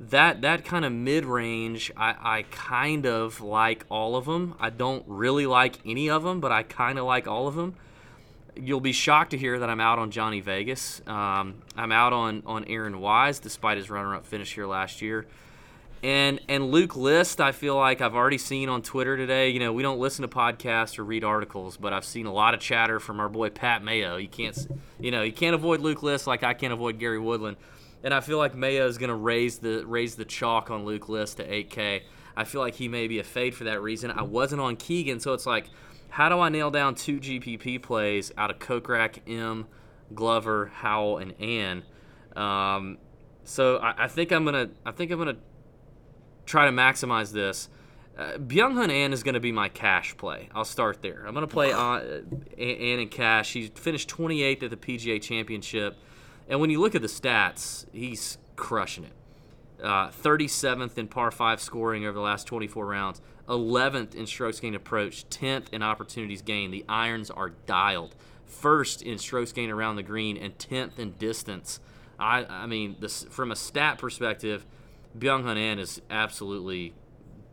That 0.00 0.40
that 0.40 0.64
kind 0.64 0.86
of 0.86 0.92
mid 0.92 1.26
range, 1.26 1.92
I, 1.98 2.16
I 2.38 2.44
kind 2.50 3.04
of 3.04 3.42
like 3.42 3.84
all 3.90 4.16
of 4.16 4.24
them. 4.24 4.54
I 4.58 4.70
don't 4.70 5.04
really 5.06 5.46
like 5.46 5.76
any 5.84 6.08
of 6.08 6.22
them, 6.22 6.40
but 6.40 6.50
I 6.50 6.62
kind 6.62 6.98
of 6.98 7.04
like 7.04 7.28
all 7.28 7.46
of 7.46 7.56
them 7.56 7.76
you'll 8.56 8.80
be 8.80 8.92
shocked 8.92 9.30
to 9.30 9.38
hear 9.38 9.58
that 9.58 9.68
I'm 9.70 9.80
out 9.80 9.98
on 9.98 10.10
Johnny 10.10 10.40
Vegas. 10.40 11.02
Um, 11.06 11.62
I'm 11.76 11.92
out 11.92 12.12
on 12.12 12.42
on 12.46 12.64
Aaron 12.64 13.00
Wise, 13.00 13.38
despite 13.38 13.76
his 13.76 13.90
runner-up 13.90 14.26
finish 14.26 14.54
here 14.54 14.66
last 14.66 15.02
year. 15.02 15.26
And 16.02 16.40
and 16.48 16.70
Luke 16.70 16.96
List, 16.96 17.40
I 17.40 17.52
feel 17.52 17.76
like 17.76 18.00
I've 18.00 18.14
already 18.14 18.38
seen 18.38 18.70
on 18.70 18.80
Twitter 18.80 19.16
today. 19.16 19.50
You 19.50 19.60
know, 19.60 19.72
we 19.72 19.82
don't 19.82 19.98
listen 19.98 20.22
to 20.22 20.28
podcasts 20.28 20.98
or 20.98 21.04
read 21.04 21.24
articles, 21.24 21.76
but 21.76 21.92
I've 21.92 22.06
seen 22.06 22.24
a 22.24 22.32
lot 22.32 22.54
of 22.54 22.60
chatter 22.60 22.98
from 22.98 23.20
our 23.20 23.28
boy 23.28 23.50
Pat 23.50 23.84
Mayo. 23.84 24.16
You 24.16 24.28
can't, 24.28 24.56
you 24.98 25.10
know, 25.10 25.22
you 25.22 25.32
can't 25.32 25.54
avoid 25.54 25.80
Luke 25.80 26.02
List 26.02 26.26
like 26.26 26.42
I 26.42 26.54
can't 26.54 26.72
avoid 26.72 26.98
Gary 26.98 27.18
Woodland. 27.18 27.58
And 28.02 28.14
I 28.14 28.20
feel 28.20 28.38
like 28.38 28.54
Mayo 28.54 28.86
is 28.86 28.96
going 28.96 29.10
to 29.10 29.14
raise 29.14 29.58
the 29.58 29.84
raise 29.86 30.14
the 30.14 30.24
chalk 30.24 30.70
on 30.70 30.86
Luke 30.86 31.10
List 31.10 31.36
to 31.36 31.46
8K. 31.46 32.00
I 32.34 32.44
feel 32.44 32.62
like 32.62 32.76
he 32.76 32.88
may 32.88 33.06
be 33.06 33.18
a 33.18 33.24
fade 33.24 33.54
for 33.54 33.64
that 33.64 33.82
reason. 33.82 34.10
I 34.10 34.22
wasn't 34.22 34.62
on 34.62 34.76
Keegan, 34.76 35.20
so 35.20 35.34
it's 35.34 35.44
like, 35.44 35.68
how 36.08 36.30
do 36.30 36.40
I 36.40 36.48
nail 36.48 36.70
down 36.70 36.94
two 36.94 37.20
GPP 37.20 37.82
plays 37.82 38.32
out 38.38 38.50
of 38.50 38.58
Kokrak, 38.58 39.18
Im, 39.26 39.66
Glover, 40.14 40.72
Howell, 40.72 41.18
and 41.18 41.34
An? 41.38 41.82
Um, 42.34 42.96
so 43.44 43.76
I, 43.78 44.04
I 44.04 44.08
think 44.08 44.32
I'm 44.32 44.46
gonna 44.46 44.70
I 44.86 44.92
think 44.92 45.10
I'm 45.10 45.18
gonna 45.18 45.36
try 46.50 46.66
to 46.66 46.72
maximize 46.72 47.32
this. 47.32 47.68
Uh, 48.18 48.32
Byung 48.32 48.74
Hun 48.74 48.90
An 48.90 49.12
is 49.12 49.22
going 49.22 49.34
to 49.34 49.40
be 49.40 49.52
my 49.52 49.68
cash 49.68 50.16
play. 50.16 50.48
I'll 50.54 50.64
start 50.64 51.00
there. 51.00 51.24
I'm 51.26 51.32
going 51.32 51.46
to 51.46 51.52
play 51.52 51.72
uh, 51.72 52.00
An 52.58 52.98
in 52.98 53.08
cash. 53.08 53.52
He 53.52 53.68
finished 53.68 54.10
28th 54.10 54.64
at 54.64 54.70
the 54.70 54.76
PGA 54.76 55.22
Championship. 55.22 55.96
And 56.48 56.60
when 56.60 56.68
you 56.68 56.80
look 56.80 56.94
at 56.94 57.02
the 57.02 57.08
stats, 57.08 57.86
he's 57.92 58.36
crushing 58.56 59.04
it. 59.04 59.12
Uh, 59.82 60.08
37th 60.08 60.98
in 60.98 61.08
par 61.08 61.30
5 61.30 61.60
scoring 61.60 62.04
over 62.04 62.12
the 62.12 62.20
last 62.20 62.46
24 62.46 62.84
rounds, 62.84 63.22
11th 63.48 64.14
in 64.14 64.26
strokes 64.26 64.60
gained 64.60 64.76
approach, 64.76 65.26
10th 65.30 65.72
in 65.72 65.82
opportunities 65.82 66.42
gained. 66.42 66.74
The 66.74 66.84
irons 66.88 67.30
are 67.30 67.50
dialed. 67.64 68.14
First 68.44 69.00
in 69.00 69.16
strokes 69.16 69.52
gained 69.52 69.72
around 69.72 69.96
the 69.96 70.02
green, 70.02 70.36
and 70.36 70.58
10th 70.58 70.98
in 70.98 71.12
distance. 71.12 71.80
I, 72.18 72.44
I 72.44 72.66
mean, 72.66 72.96
this, 73.00 73.24
from 73.30 73.50
a 73.50 73.56
stat 73.56 73.96
perspective, 73.96 74.66
Byung 75.18 75.44
Hun 75.44 75.56
An 75.56 75.78
is 75.78 76.00
absolutely 76.10 76.94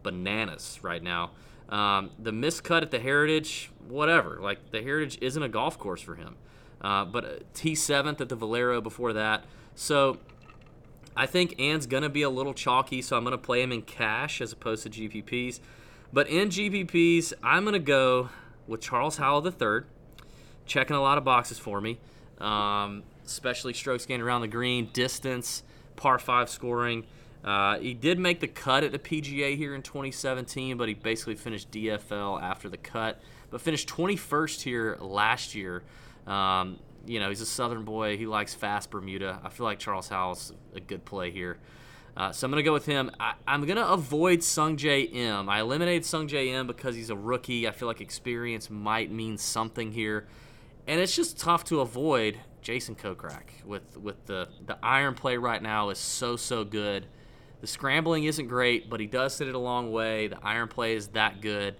bananas 0.03 0.79
right 0.81 1.01
now. 1.01 1.31
Um, 1.69 2.11
the 2.17 2.31
miscut 2.31 2.81
at 2.81 2.91
the 2.91 2.99
Heritage, 2.99 3.71
whatever. 3.87 4.39
Like 4.41 4.71
the 4.71 4.81
Heritage 4.81 5.17
isn't 5.21 5.41
a 5.41 5.49
golf 5.49 5.77
course 5.77 6.01
for 6.01 6.15
him. 6.15 6.35
Uh, 6.79 7.05
but 7.05 7.25
uh, 7.25 7.29
T 7.53 7.75
seventh 7.75 8.21
at 8.21 8.29
the 8.29 8.35
Valero 8.35 8.81
before 8.81 9.13
that. 9.13 9.43
So 9.75 10.17
I 11.15 11.25
think 11.25 11.59
An's 11.59 11.87
gonna 11.87 12.09
be 12.09 12.21
a 12.21 12.29
little 12.29 12.53
chalky, 12.53 13.01
so 13.01 13.17
I'm 13.17 13.23
gonna 13.23 13.37
play 13.37 13.61
him 13.61 13.71
in 13.71 13.81
cash 13.81 14.39
as 14.39 14.53
opposed 14.53 14.83
to 14.83 14.89
GPPs. 14.89 15.59
But 16.13 16.29
in 16.29 16.49
GPPs, 16.49 17.33
I'm 17.43 17.65
gonna 17.65 17.79
go 17.79 18.29
with 18.67 18.81
Charles 18.81 19.17
Howell 19.17 19.45
III, 19.45 19.81
checking 20.65 20.95
a 20.95 21.01
lot 21.01 21.17
of 21.17 21.23
boxes 21.23 21.57
for 21.57 21.81
me, 21.81 21.97
um, 22.39 23.03
especially 23.25 23.73
strokes 23.73 24.05
gained 24.05 24.21
around 24.21 24.41
the 24.41 24.47
green, 24.47 24.89
distance, 24.93 25.63
par 25.95 26.19
five 26.19 26.49
scoring. 26.49 27.05
Uh, 27.47 27.79
he 27.79 27.93
did 27.93 28.19
make 28.19 28.41
the 28.41 28.47
cut 28.47 28.83
at 28.83 28.91
the 28.91 28.99
PGA 28.99 29.55
here 29.55 29.73
in 29.73 29.81
2017, 29.81 30.75
but 30.75 30.89
he 30.89 30.93
basically 30.93 31.35
finished 31.35 31.71
DFL 31.71 32.41
after 32.41 32.67
the 32.67 32.75
cut, 32.75 33.21
but 33.49 33.61
finished 33.61 33.87
21st 33.87 34.61
here 34.63 34.97
last 34.99 35.55
year. 35.55 35.83
Um, 36.25 36.77
you 37.05 37.21
know, 37.21 37.29
he's 37.29 37.39
a 37.39 37.45
Southern 37.45 37.85
boy. 37.85 38.17
He 38.17 38.25
likes 38.25 38.53
fast 38.53 38.91
Bermuda. 38.91 39.39
I 39.45 39.47
feel 39.47 39.65
like 39.65 39.79
Charles 39.79 40.09
Howell's 40.09 40.51
a 40.75 40.81
good 40.81 41.05
play 41.05 41.31
here. 41.31 41.57
Uh, 42.17 42.33
so 42.33 42.45
I'm 42.45 42.51
going 42.51 42.61
to 42.61 42.67
go 42.67 42.73
with 42.73 42.85
him. 42.85 43.11
I, 43.17 43.35
am 43.47 43.63
going 43.65 43.77
to 43.77 43.87
avoid 43.87 44.39
Sungjae 44.39 45.13
Im. 45.13 45.47
I 45.47 45.61
eliminated 45.61 46.03
Sungjae 46.03 46.47
Im 46.47 46.67
because 46.67 46.97
he's 46.97 47.11
a 47.11 47.15
rookie. 47.15 47.65
I 47.65 47.71
feel 47.71 47.87
like 47.87 48.01
experience 48.01 48.69
might 48.69 49.09
mean 49.09 49.37
something 49.37 49.93
here. 49.93 50.27
And 50.85 50.99
it's 50.99 51.15
just 51.15 51.39
tough 51.39 51.63
to 51.65 51.79
avoid 51.79 52.41
Jason 52.61 52.95
Kokrak 52.95 53.63
with 53.63 53.95
with 53.95 54.25
the 54.25 54.49
the 54.65 54.77
iron 54.83 55.13
play 55.13 55.37
right 55.37 55.61
now 55.61 55.91
is 55.91 55.97
so 55.97 56.35
so 56.35 56.65
good. 56.65 57.07
The 57.61 57.67
scrambling 57.67 58.25
isn't 58.25 58.47
great, 58.47 58.89
but 58.89 58.99
he 58.99 59.07
does 59.07 59.37
hit 59.37 59.47
it 59.47 59.55
a 59.55 59.59
long 59.59 59.91
way. 59.91 60.27
The 60.27 60.37
iron 60.43 60.67
play 60.67 60.95
is 60.95 61.09
that 61.09 61.41
good. 61.41 61.75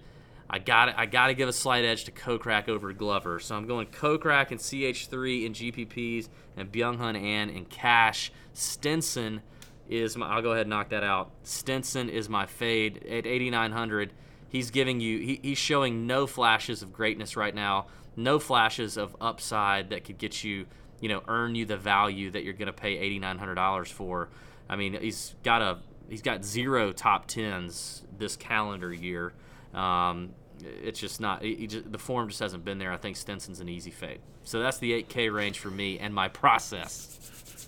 I 0.50 0.58
got 0.58 0.98
I 0.98 1.06
got 1.06 1.26
to 1.26 1.34
give 1.34 1.48
a 1.48 1.52
slight 1.52 1.84
edge 1.84 2.04
to 2.04 2.12
Kokrak 2.12 2.68
over 2.68 2.92
Glover. 2.92 3.38
So 3.38 3.54
I'm 3.54 3.66
going 3.66 3.86
Kokrak 3.88 4.50
and 4.50 4.58
CH3 4.58 5.44
in 5.44 5.52
GPPs 5.52 6.28
and 6.56 6.72
Byung-Hun 6.72 7.16
An 7.16 7.50
and 7.50 7.68
Cash. 7.68 8.32
Stenson 8.54 9.42
is 9.88 10.16
my. 10.16 10.26
I'll 10.26 10.42
go 10.42 10.52
ahead 10.52 10.62
and 10.62 10.70
knock 10.70 10.88
that 10.88 11.04
out. 11.04 11.30
Stenson 11.42 12.08
is 12.08 12.28
my 12.28 12.46
fade 12.46 13.04
at 13.04 13.26
8,900. 13.26 14.12
He's 14.48 14.70
giving 14.70 15.00
you. 15.00 15.18
He, 15.18 15.40
he's 15.42 15.58
showing 15.58 16.06
no 16.06 16.26
flashes 16.26 16.82
of 16.82 16.92
greatness 16.92 17.36
right 17.36 17.54
now. 17.54 17.86
No 18.16 18.38
flashes 18.38 18.96
of 18.96 19.14
upside 19.20 19.90
that 19.90 20.04
could 20.04 20.18
get 20.18 20.42
you. 20.42 20.66
You 21.00 21.10
know, 21.10 21.22
earn 21.28 21.54
you 21.54 21.64
the 21.64 21.76
value 21.76 22.30
that 22.32 22.42
you're 22.42 22.54
going 22.54 22.66
to 22.66 22.72
pay 22.72 22.96
$8,900 23.20 23.86
for. 23.86 24.30
I 24.68 24.76
mean, 24.76 24.98
he's 25.00 25.34
got 25.42 25.62
a. 25.62 25.78
He's 26.08 26.22
got 26.22 26.42
zero 26.42 26.92
top 26.92 27.26
tens 27.26 28.02
this 28.16 28.34
calendar 28.34 28.92
year. 28.92 29.34
Um, 29.74 30.30
it's 30.62 30.98
just 30.98 31.20
not. 31.20 31.42
Just, 31.42 31.90
the 31.92 31.98
form 31.98 32.28
just 32.28 32.40
hasn't 32.40 32.64
been 32.64 32.78
there. 32.78 32.92
I 32.92 32.96
think 32.96 33.16
Stenson's 33.16 33.60
an 33.60 33.68
easy 33.68 33.90
fade. 33.90 34.20
So 34.44 34.60
that's 34.60 34.78
the 34.78 35.02
8K 35.02 35.32
range 35.32 35.58
for 35.58 35.70
me 35.70 35.98
and 35.98 36.14
my 36.14 36.28
process. 36.28 37.18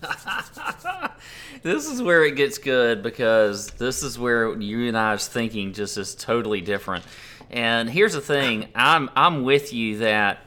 this 1.61 1.87
is 1.87 2.01
where 2.01 2.25
it 2.25 2.35
gets 2.35 2.57
good 2.57 3.03
because 3.03 3.67
this 3.71 4.01
is 4.01 4.17
where 4.17 4.59
you 4.59 4.87
and 4.87 4.97
I's 4.97 5.27
thinking 5.27 5.73
just 5.73 5.97
is 5.97 6.15
totally 6.15 6.61
different. 6.61 7.05
And 7.51 7.89
here's 7.89 8.13
the 8.13 8.21
thing: 8.21 8.69
I'm 8.73 9.09
I'm 9.15 9.43
with 9.43 9.73
you 9.73 9.99
that 9.99 10.39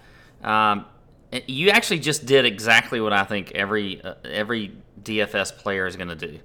um, 0.42 0.86
you 1.46 1.70
actually 1.70 2.00
just 2.00 2.26
did 2.26 2.44
exactly 2.44 3.00
what 3.00 3.12
I 3.12 3.24
think 3.24 3.52
every 3.52 4.02
uh, 4.02 4.14
every 4.24 4.72
DFS 5.04 5.56
player 5.56 5.86
is 5.86 5.96
going 5.96 6.08
to 6.08 6.14
do. 6.16 6.38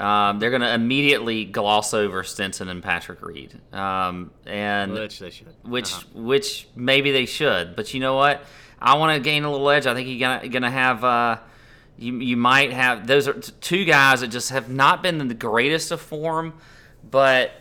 Um, 0.00 0.40
they're 0.40 0.50
going 0.50 0.62
to 0.62 0.74
immediately 0.74 1.44
gloss 1.44 1.94
over 1.94 2.24
Stenson 2.24 2.68
and 2.68 2.82
Patrick 2.82 3.22
Reed, 3.22 3.60
um, 3.72 4.32
and 4.44 4.92
which 4.92 5.20
they 5.20 5.30
should, 5.30 5.54
which 5.62 5.92
uh-huh. 5.92 6.20
which 6.20 6.66
maybe 6.74 7.12
they 7.12 7.26
should. 7.26 7.76
But 7.76 7.94
you 7.94 8.00
know 8.00 8.16
what? 8.16 8.44
I 8.80 8.96
want 8.96 9.14
to 9.14 9.20
gain 9.20 9.44
a 9.44 9.50
little 9.50 9.70
edge. 9.70 9.86
I 9.86 9.94
think 9.94 10.08
you're 10.08 10.18
gonna 10.18 10.48
gonna 10.48 10.70
have. 10.70 11.04
Uh, 11.04 11.38
you 11.96 12.18
you 12.18 12.36
might 12.36 12.72
have 12.72 13.06
those 13.06 13.28
are 13.28 13.34
two 13.34 13.84
guys 13.84 14.20
that 14.20 14.28
just 14.28 14.50
have 14.50 14.68
not 14.68 15.02
been 15.02 15.20
in 15.20 15.28
the 15.28 15.34
greatest 15.34 15.92
of 15.92 16.00
form, 16.00 16.54
but 17.08 17.52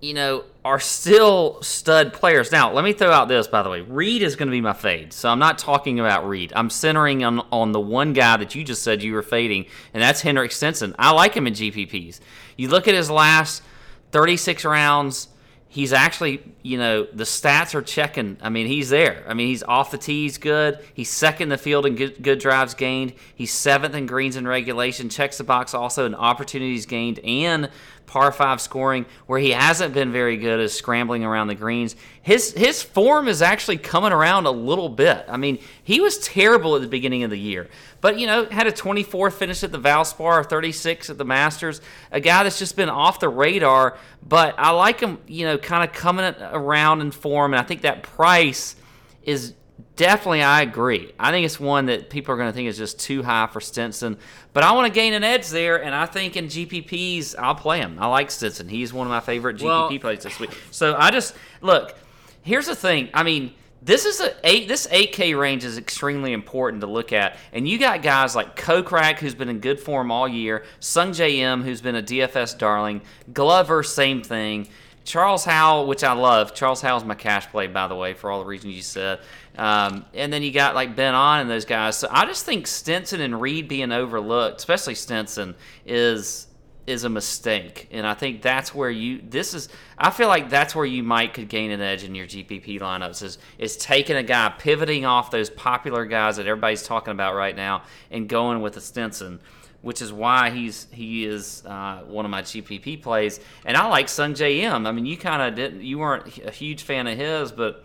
you 0.00 0.14
know 0.14 0.44
are 0.66 0.80
still 0.80 1.62
stud 1.62 2.12
players. 2.12 2.50
Now, 2.50 2.72
let 2.72 2.84
me 2.84 2.92
throw 2.92 3.12
out 3.12 3.28
this 3.28 3.46
by 3.46 3.62
the 3.62 3.70
way. 3.70 3.82
Reed 3.82 4.20
is 4.20 4.34
going 4.34 4.48
to 4.48 4.52
be 4.52 4.60
my 4.60 4.72
fade, 4.72 5.12
so 5.12 5.28
I'm 5.28 5.38
not 5.38 5.58
talking 5.58 6.00
about 6.00 6.28
Reed. 6.28 6.52
I'm 6.56 6.70
centering 6.70 7.22
on 7.22 7.38
on 7.52 7.70
the 7.70 7.78
one 7.78 8.12
guy 8.12 8.36
that 8.36 8.56
you 8.56 8.64
just 8.64 8.82
said 8.82 9.00
you 9.00 9.14
were 9.14 9.22
fading, 9.22 9.66
and 9.94 10.02
that's 10.02 10.22
Henrik 10.22 10.50
Stenson. 10.50 10.96
I 10.98 11.12
like 11.12 11.34
him 11.34 11.46
in 11.46 11.54
GPPs. 11.54 12.18
You 12.56 12.66
look 12.66 12.88
at 12.88 12.94
his 12.94 13.08
last 13.08 13.62
36 14.10 14.64
rounds 14.64 15.28
he's 15.76 15.92
actually, 15.92 16.42
you 16.62 16.78
know, 16.78 17.04
the 17.04 17.24
stats 17.24 17.74
are 17.74 17.82
checking. 17.82 18.38
I 18.40 18.48
mean, 18.48 18.66
he's 18.66 18.88
there. 18.88 19.24
I 19.28 19.34
mean, 19.34 19.48
he's 19.48 19.62
off 19.62 19.90
the 19.90 19.98
tee, 19.98 20.22
he's 20.22 20.38
good. 20.38 20.78
He's 20.94 21.10
second 21.10 21.44
in 21.44 21.48
the 21.50 21.58
field 21.58 21.84
in 21.84 21.96
good, 21.96 22.22
good 22.22 22.38
drives 22.38 22.72
gained. 22.72 23.12
He's 23.34 23.52
seventh 23.52 23.94
in 23.94 24.06
greens 24.06 24.36
in 24.36 24.48
regulation. 24.48 25.10
Checks 25.10 25.36
the 25.36 25.44
box 25.44 25.74
also 25.74 26.06
in 26.06 26.14
opportunities 26.14 26.86
gained 26.86 27.18
and 27.20 27.68
par 28.06 28.32
five 28.32 28.60
scoring. 28.60 29.06
Where 29.26 29.38
he 29.38 29.50
hasn't 29.50 29.94
been 29.94 30.12
very 30.12 30.36
good 30.36 30.60
is 30.60 30.72
scrambling 30.72 31.24
around 31.24 31.48
the 31.48 31.54
greens. 31.54 31.96
His 32.22 32.52
his 32.52 32.82
form 32.82 33.28
is 33.28 33.42
actually 33.42 33.78
coming 33.78 34.12
around 34.12 34.46
a 34.46 34.50
little 34.50 34.88
bit. 34.88 35.24
I 35.28 35.36
mean, 35.36 35.58
he 35.82 36.00
was 36.00 36.18
terrible 36.18 36.76
at 36.76 36.82
the 36.82 36.88
beginning 36.88 37.22
of 37.22 37.30
the 37.30 37.38
year, 37.38 37.68
but 38.00 38.18
you 38.18 38.26
know 38.26 38.46
had 38.46 38.66
a 38.66 38.72
24 38.72 39.30
finish 39.30 39.62
at 39.62 39.72
the 39.72 39.78
Valspar, 39.78 40.48
36 40.48 41.10
at 41.10 41.18
the 41.18 41.24
Masters. 41.24 41.80
A 42.12 42.20
guy 42.20 42.42
that's 42.42 42.58
just 42.58 42.76
been 42.76 42.88
off 42.88 43.20
the 43.20 43.28
radar, 43.28 43.96
but 44.26 44.54
I 44.58 44.70
like 44.70 45.00
him. 45.00 45.18
You 45.26 45.46
know, 45.46 45.58
kind 45.58 45.88
of 45.88 45.94
coming 45.94 46.24
around 46.40 47.00
in 47.00 47.10
form, 47.10 47.54
and 47.54 47.60
I 47.60 47.64
think 47.64 47.82
that 47.82 48.02
price 48.02 48.76
is 49.22 49.54
definitely, 49.96 50.42
I 50.42 50.62
agree. 50.62 51.12
I 51.18 51.30
think 51.30 51.44
it's 51.44 51.58
one 51.58 51.86
that 51.86 52.10
people 52.10 52.34
are 52.34 52.36
going 52.36 52.48
to 52.48 52.52
think 52.52 52.68
is 52.68 52.78
just 52.78 53.00
too 53.00 53.22
high 53.22 53.46
for 53.46 53.60
Stenson. 53.60 54.18
But 54.52 54.64
I 54.64 54.72
want 54.72 54.86
to 54.86 54.92
gain 54.92 55.12
an 55.12 55.24
edge 55.24 55.48
there, 55.48 55.82
and 55.82 55.94
I 55.94 56.06
think 56.06 56.36
in 56.36 56.46
GPPs, 56.46 57.34
I'll 57.38 57.54
play 57.54 57.78
him. 57.78 57.98
I 57.98 58.06
like 58.06 58.30
Stenson. 58.30 58.68
He's 58.68 58.92
one 58.92 59.06
of 59.06 59.10
my 59.10 59.20
favorite 59.20 59.56
GPP 59.56 59.64
well, 59.64 59.98
plays 59.98 60.22
this 60.22 60.38
week. 60.38 60.50
So 60.70 60.94
I 60.96 61.10
just 61.10 61.34
look. 61.60 61.96
Here's 62.42 62.66
the 62.66 62.76
thing. 62.76 63.08
I 63.12 63.24
mean, 63.24 63.54
this 63.82 64.04
is 64.04 64.20
a 64.20 64.34
eight. 64.44 64.68
This 64.68 64.86
8K 64.86 65.38
range 65.38 65.64
is 65.64 65.78
extremely 65.78 66.32
important 66.32 66.80
to 66.80 66.86
look 66.86 67.12
at, 67.12 67.36
and 67.52 67.68
you 67.68 67.78
got 67.78 68.02
guys 68.02 68.34
like 68.34 68.56
Kokrak, 68.56 69.18
who's 69.18 69.34
been 69.34 69.48
in 69.48 69.60
good 69.60 69.78
form 69.80 70.10
all 70.10 70.26
year, 70.26 70.64
Sungjae 70.80 71.36
Im, 71.36 71.62
who's 71.62 71.80
been 71.80 71.96
a 71.96 72.02
DFS 72.02 72.58
darling, 72.58 73.02
Glover, 73.32 73.82
same 73.82 74.22
thing. 74.22 74.68
Charles 75.04 75.44
Howell, 75.44 75.86
which 75.86 76.02
I 76.02 76.14
love. 76.14 76.52
Charles 76.52 76.80
Howell's 76.80 77.04
my 77.04 77.14
cash 77.14 77.46
play, 77.46 77.68
by 77.68 77.86
the 77.86 77.94
way, 77.94 78.12
for 78.12 78.28
all 78.28 78.40
the 78.40 78.46
reasons 78.46 78.74
you 78.74 78.82
said. 78.82 79.20
Um, 79.56 80.04
and 80.14 80.32
then 80.32 80.42
you 80.42 80.52
got 80.52 80.74
like 80.74 80.96
Ben 80.96 81.14
An 81.14 81.40
and 81.40 81.50
those 81.50 81.64
guys. 81.64 81.96
So 81.96 82.08
I 82.10 82.26
just 82.26 82.44
think 82.44 82.66
Stenson 82.66 83.20
and 83.20 83.40
Reed 83.40 83.68
being 83.68 83.92
overlooked, 83.92 84.58
especially 84.58 84.94
Stenson, 84.94 85.54
is 85.84 86.46
is 86.86 87.02
a 87.02 87.08
mistake. 87.08 87.88
And 87.90 88.06
I 88.06 88.14
think 88.14 88.42
that's 88.42 88.74
where 88.74 88.90
you 88.90 89.20
this 89.28 89.54
is 89.54 89.68
I 89.98 90.10
feel 90.10 90.28
like 90.28 90.50
that's 90.50 90.74
where 90.74 90.84
you 90.84 91.02
might 91.02 91.34
could 91.34 91.48
gain 91.48 91.70
an 91.70 91.80
edge 91.80 92.04
in 92.04 92.14
your 92.14 92.26
GPP 92.26 92.80
lineups 92.80 93.22
is 93.22 93.38
is 93.58 93.76
taking 93.76 94.16
a 94.16 94.22
guy 94.22 94.54
pivoting 94.56 95.04
off 95.04 95.30
those 95.30 95.50
popular 95.50 96.04
guys 96.04 96.36
that 96.36 96.46
everybody's 96.46 96.84
talking 96.84 97.12
about 97.12 97.34
right 97.34 97.56
now 97.56 97.82
and 98.10 98.28
going 98.28 98.60
with 98.60 98.76
a 98.76 98.80
Stenson 98.80 99.40
which 99.82 100.02
is 100.02 100.12
why 100.12 100.50
he's 100.50 100.88
he 100.90 101.24
is 101.24 101.64
uh, 101.64 102.02
one 102.08 102.24
of 102.24 102.30
my 102.30 102.42
GPP 102.42 103.00
plays. 103.00 103.38
And 103.64 103.76
I 103.76 103.86
like 103.86 104.08
Sungjae 104.08 104.62
Im. 104.62 104.84
I 104.84 104.90
mean, 104.90 105.06
you 105.06 105.16
kind 105.16 105.40
of 105.40 105.54
didn't, 105.54 105.82
you 105.82 105.98
weren't 105.98 106.38
a 106.38 106.50
huge 106.50 106.82
fan 106.82 107.06
of 107.06 107.16
his, 107.16 107.52
but 107.52 107.84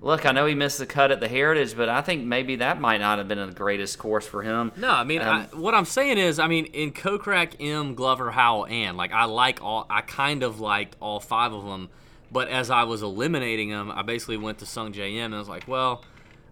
look, 0.00 0.26
I 0.26 0.32
know 0.32 0.46
he 0.46 0.54
missed 0.54 0.78
the 0.78 0.86
cut 0.86 1.10
at 1.10 1.20
the 1.20 1.28
Heritage, 1.28 1.76
but 1.76 1.88
I 1.88 2.02
think 2.02 2.24
maybe 2.24 2.56
that 2.56 2.80
might 2.80 2.98
not 2.98 3.18
have 3.18 3.28
been 3.28 3.38
the 3.38 3.52
greatest 3.52 3.98
course 3.98 4.26
for 4.26 4.42
him. 4.42 4.72
No, 4.76 4.90
I 4.90 5.04
mean, 5.04 5.20
um, 5.20 5.28
I, 5.52 5.56
what 5.56 5.74
I'm 5.74 5.84
saying 5.84 6.18
is, 6.18 6.38
I 6.38 6.46
mean, 6.46 6.66
in 6.66 6.92
Kokrak, 6.92 7.60
Im, 7.60 7.94
Glover, 7.94 8.30
Howell, 8.30 8.66
and 8.66 8.96
like 8.96 9.12
I 9.12 9.24
like 9.24 9.62
all, 9.62 9.86
I 9.88 10.00
kind 10.00 10.42
of 10.42 10.60
liked 10.60 10.96
all 11.00 11.20
five 11.20 11.52
of 11.52 11.64
them, 11.64 11.88
but 12.30 12.48
as 12.48 12.70
I 12.70 12.84
was 12.84 13.02
eliminating 13.02 13.70
them, 13.70 13.90
I 13.90 14.02
basically 14.02 14.36
went 14.36 14.58
to 14.58 14.64
Sungjae 14.64 15.14
Im 15.14 15.26
and 15.26 15.34
I 15.34 15.38
was 15.38 15.48
like, 15.48 15.66
well 15.68 16.04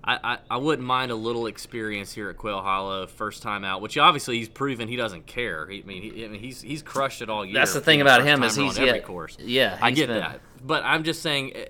I, 0.06 0.18
I, 0.22 0.38
I, 0.52 0.56
wouldn't 0.58 0.86
mind 0.86 1.10
a 1.10 1.16
little 1.16 1.46
experience 1.46 2.12
here 2.12 2.30
at 2.30 2.36
Quail 2.36 2.60
Hollow, 2.60 3.06
first 3.08 3.42
time 3.42 3.64
out. 3.64 3.80
Which 3.80 3.98
obviously 3.98 4.38
he's 4.38 4.48
proven 4.48 4.88
he 4.88 4.94
doesn't 4.94 5.26
care. 5.26 5.66
He, 5.66 5.82
I 5.82 5.84
mean, 5.84 6.02
he, 6.02 6.24
I 6.24 6.28
mean 6.28 6.40
he's 6.40 6.60
he's 6.60 6.82
crushed 6.82 7.22
it 7.22 7.28
all 7.28 7.44
year. 7.44 7.54
That's 7.54 7.74
the 7.74 7.80
thing 7.80 8.00
about 8.00 8.22
him 8.24 8.42
is 8.44 8.54
he's 8.54 8.78
every 8.78 8.98
yeah, 8.98 8.98
course. 9.00 9.36
Yeah, 9.40 9.78
I 9.82 9.90
get 9.90 10.06
been, 10.08 10.18
that. 10.18 10.40
But 10.64 10.84
I'm 10.84 11.02
just 11.02 11.22
saying, 11.22 11.56
eh, 11.56 11.66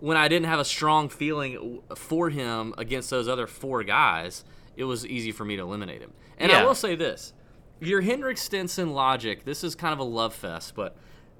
when 0.00 0.16
I 0.16 0.28
didn't 0.28 0.46
have 0.46 0.60
a 0.60 0.64
strong 0.64 1.08
feeling 1.08 1.80
for 1.94 2.30
him 2.30 2.74
against 2.78 3.10
those 3.10 3.28
other 3.28 3.46
four 3.46 3.82
guys, 3.82 4.44
it 4.76 4.84
was 4.84 5.06
easy 5.06 5.32
for 5.32 5.44
me 5.44 5.56
to 5.56 5.62
eliminate 5.62 6.00
him. 6.00 6.12
And 6.38 6.50
yeah. 6.50 6.60
I 6.60 6.64
will 6.64 6.74
say 6.74 6.94
this: 6.94 7.32
your 7.80 8.00
Henrik 8.00 8.38
Stenson 8.38 8.92
logic. 8.92 9.44
This 9.44 9.64
is 9.64 9.74
kind 9.74 9.92
of 9.92 9.98
a 9.98 10.04
love 10.04 10.34
fest, 10.34 10.74
but 10.74 10.96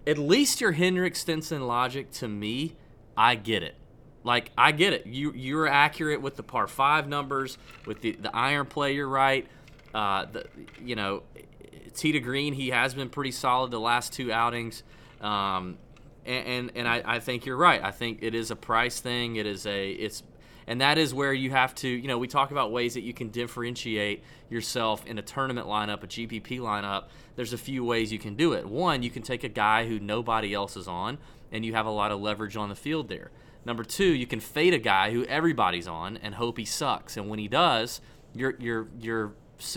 at 0.07 0.19
least 0.19 0.61
your 0.61 0.73
Henrik 0.73 1.17
Stenson 1.17 1.67
logic 1.67 2.11
to 2.13 2.29
me, 2.29 2.77
I 3.17 3.35
get 3.35 3.63
it. 3.63 3.77
Like 4.25 4.51
I 4.59 4.73
get 4.73 4.93
it. 4.93 5.07
You 5.07 5.33
you're 5.35 5.67
accurate 5.67 6.21
with 6.21 6.37
the 6.37 6.43
par 6.43 6.67
five 6.67 7.09
numbers, 7.09 7.59
with 7.87 8.01
the 8.01 8.13
the 8.13 8.35
iron 8.35 8.67
play. 8.67 8.95
You're 8.95 9.09
right. 9.09 9.47
Uh, 9.95 10.27
the 10.27 10.47
you 10.83 10.97
know, 10.97 11.23
to 11.95 12.21
Green. 12.21 12.53
He 12.53 12.71
has 12.71 12.95
been 12.95 13.09
pretty 13.09 13.33
solid 13.33 13.71
the 13.71 13.81
last 13.81 14.13
two 14.13 14.33
outings. 14.33 14.83
Um, 15.21 15.79
and 16.29 16.47
and, 16.47 16.73
and 16.77 16.89
I, 16.89 17.03
I 17.05 17.19
think 17.21 17.47
you're 17.47 17.57
right. 17.57 17.83
I 17.83 17.91
think 17.91 18.19
it 18.23 18.35
is 18.35 18.51
a 18.51 18.57
price 18.57 19.01
thing. 19.01 19.37
It 19.37 19.47
is 19.47 19.67
a 19.67 19.91
it's 19.91 20.23
and 20.67 20.81
that 20.83 20.99
is 20.99 21.15
where 21.15 21.33
you 21.33 21.51
have 21.51 21.75
to 21.77 21.89
you 21.89 22.07
know 22.07 22.19
we 22.19 22.29
talk 22.29 22.51
about 22.51 22.71
ways 22.71 22.95
that 22.95 23.03
you 23.03 23.15
can 23.15 23.31
differentiate 23.31 24.23
yourself 24.51 25.05
in 25.07 25.19
a 25.19 25.23
tournament 25.23 25.67
lineup 25.67 26.03
a 26.03 26.07
gpp 26.07 26.59
lineup 26.59 27.05
there's 27.37 27.55
a 27.55 27.59
few 27.59 27.83
ways 27.83 28.13
you 28.13 28.19
can 28.19 28.35
do 28.35 28.53
it 28.53 28.69
one 28.69 29.03
you 29.03 29.09
can 29.09 29.23
take 29.23 29.45
a 29.45 29.49
guy 29.49 29.87
who 29.87 29.99
nobody 29.99 30.53
else 30.53 30.77
is 30.77 30.87
on 30.87 31.17
and 31.51 31.65
you 31.65 31.73
have 31.73 31.87
a 31.87 31.91
lot 31.91 32.13
of 32.13 32.21
leverage 32.21 32.55
on 32.55 32.69
the 32.69 32.75
field 32.75 33.09
there 33.09 33.31
Number 33.69 33.85
two, 33.85 34.15
you 34.15 34.27
can 34.27 34.41
fade 34.41 34.73
a 34.73 34.79
guy 34.79 35.13
who 35.13 35.25
everybody's 35.25 35.87
on 35.87 36.17
and 36.17 36.37
hope 36.37 36.57
he 36.57 36.65
sucks. 36.65 37.19
And 37.19 37.29
when 37.29 37.39
he 37.39 37.49
does, 37.49 38.01
you're 38.35 38.55
you're 38.59 38.89
you're 38.99 39.33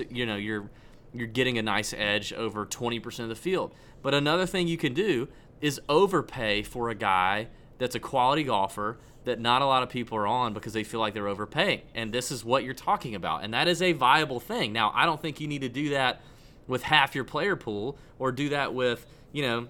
you 0.10 0.26
know 0.26 0.38
you're 0.38 0.70
you're 1.14 1.28
getting 1.28 1.58
a 1.58 1.62
nice 1.62 1.94
edge 1.94 2.32
over 2.32 2.66
20% 2.66 3.20
of 3.20 3.28
the 3.28 3.36
field. 3.36 3.76
But 4.02 4.14
another 4.14 4.46
thing 4.46 4.70
you 4.70 4.78
can 4.78 4.94
do 4.94 5.28
is 5.62 5.80
overpay 5.88 6.64
for 6.64 6.90
a 6.90 6.96
guy 6.96 7.48
that's 7.78 7.96
a 7.96 8.00
quality 8.00 8.44
golfer 8.44 8.98
that 9.24 9.40
not 9.40 9.62
a 9.62 9.66
lot 9.66 9.84
of 9.84 9.90
people 9.90 10.18
are 10.18 10.28
on 10.28 10.54
because 10.54 10.74
they 10.74 10.84
feel 10.84 11.00
like 11.00 11.14
they're 11.14 11.28
overpaying. 11.28 11.82
And 11.94 12.12
this 12.12 12.32
is 12.32 12.44
what 12.44 12.64
you're 12.64 12.74
talking 12.74 13.14
about. 13.16 13.44
And 13.44 13.54
that 13.54 13.68
is 13.68 13.82
a 13.82 13.94
viable 13.94 14.40
thing. 14.40 14.74
Now, 14.74 14.92
I 14.96 15.06
don't 15.06 15.22
think 15.22 15.40
you 15.40 15.48
need 15.48 15.62
to 15.62 15.70
do 15.70 15.90
that 15.90 16.22
with 16.68 16.84
half 16.84 17.16
your 17.16 17.24
player 17.24 17.56
pool, 17.56 17.98
or 18.18 18.32
do 18.32 18.50
that 18.50 18.74
with 18.74 19.06
you 19.32 19.42
know 19.44 19.68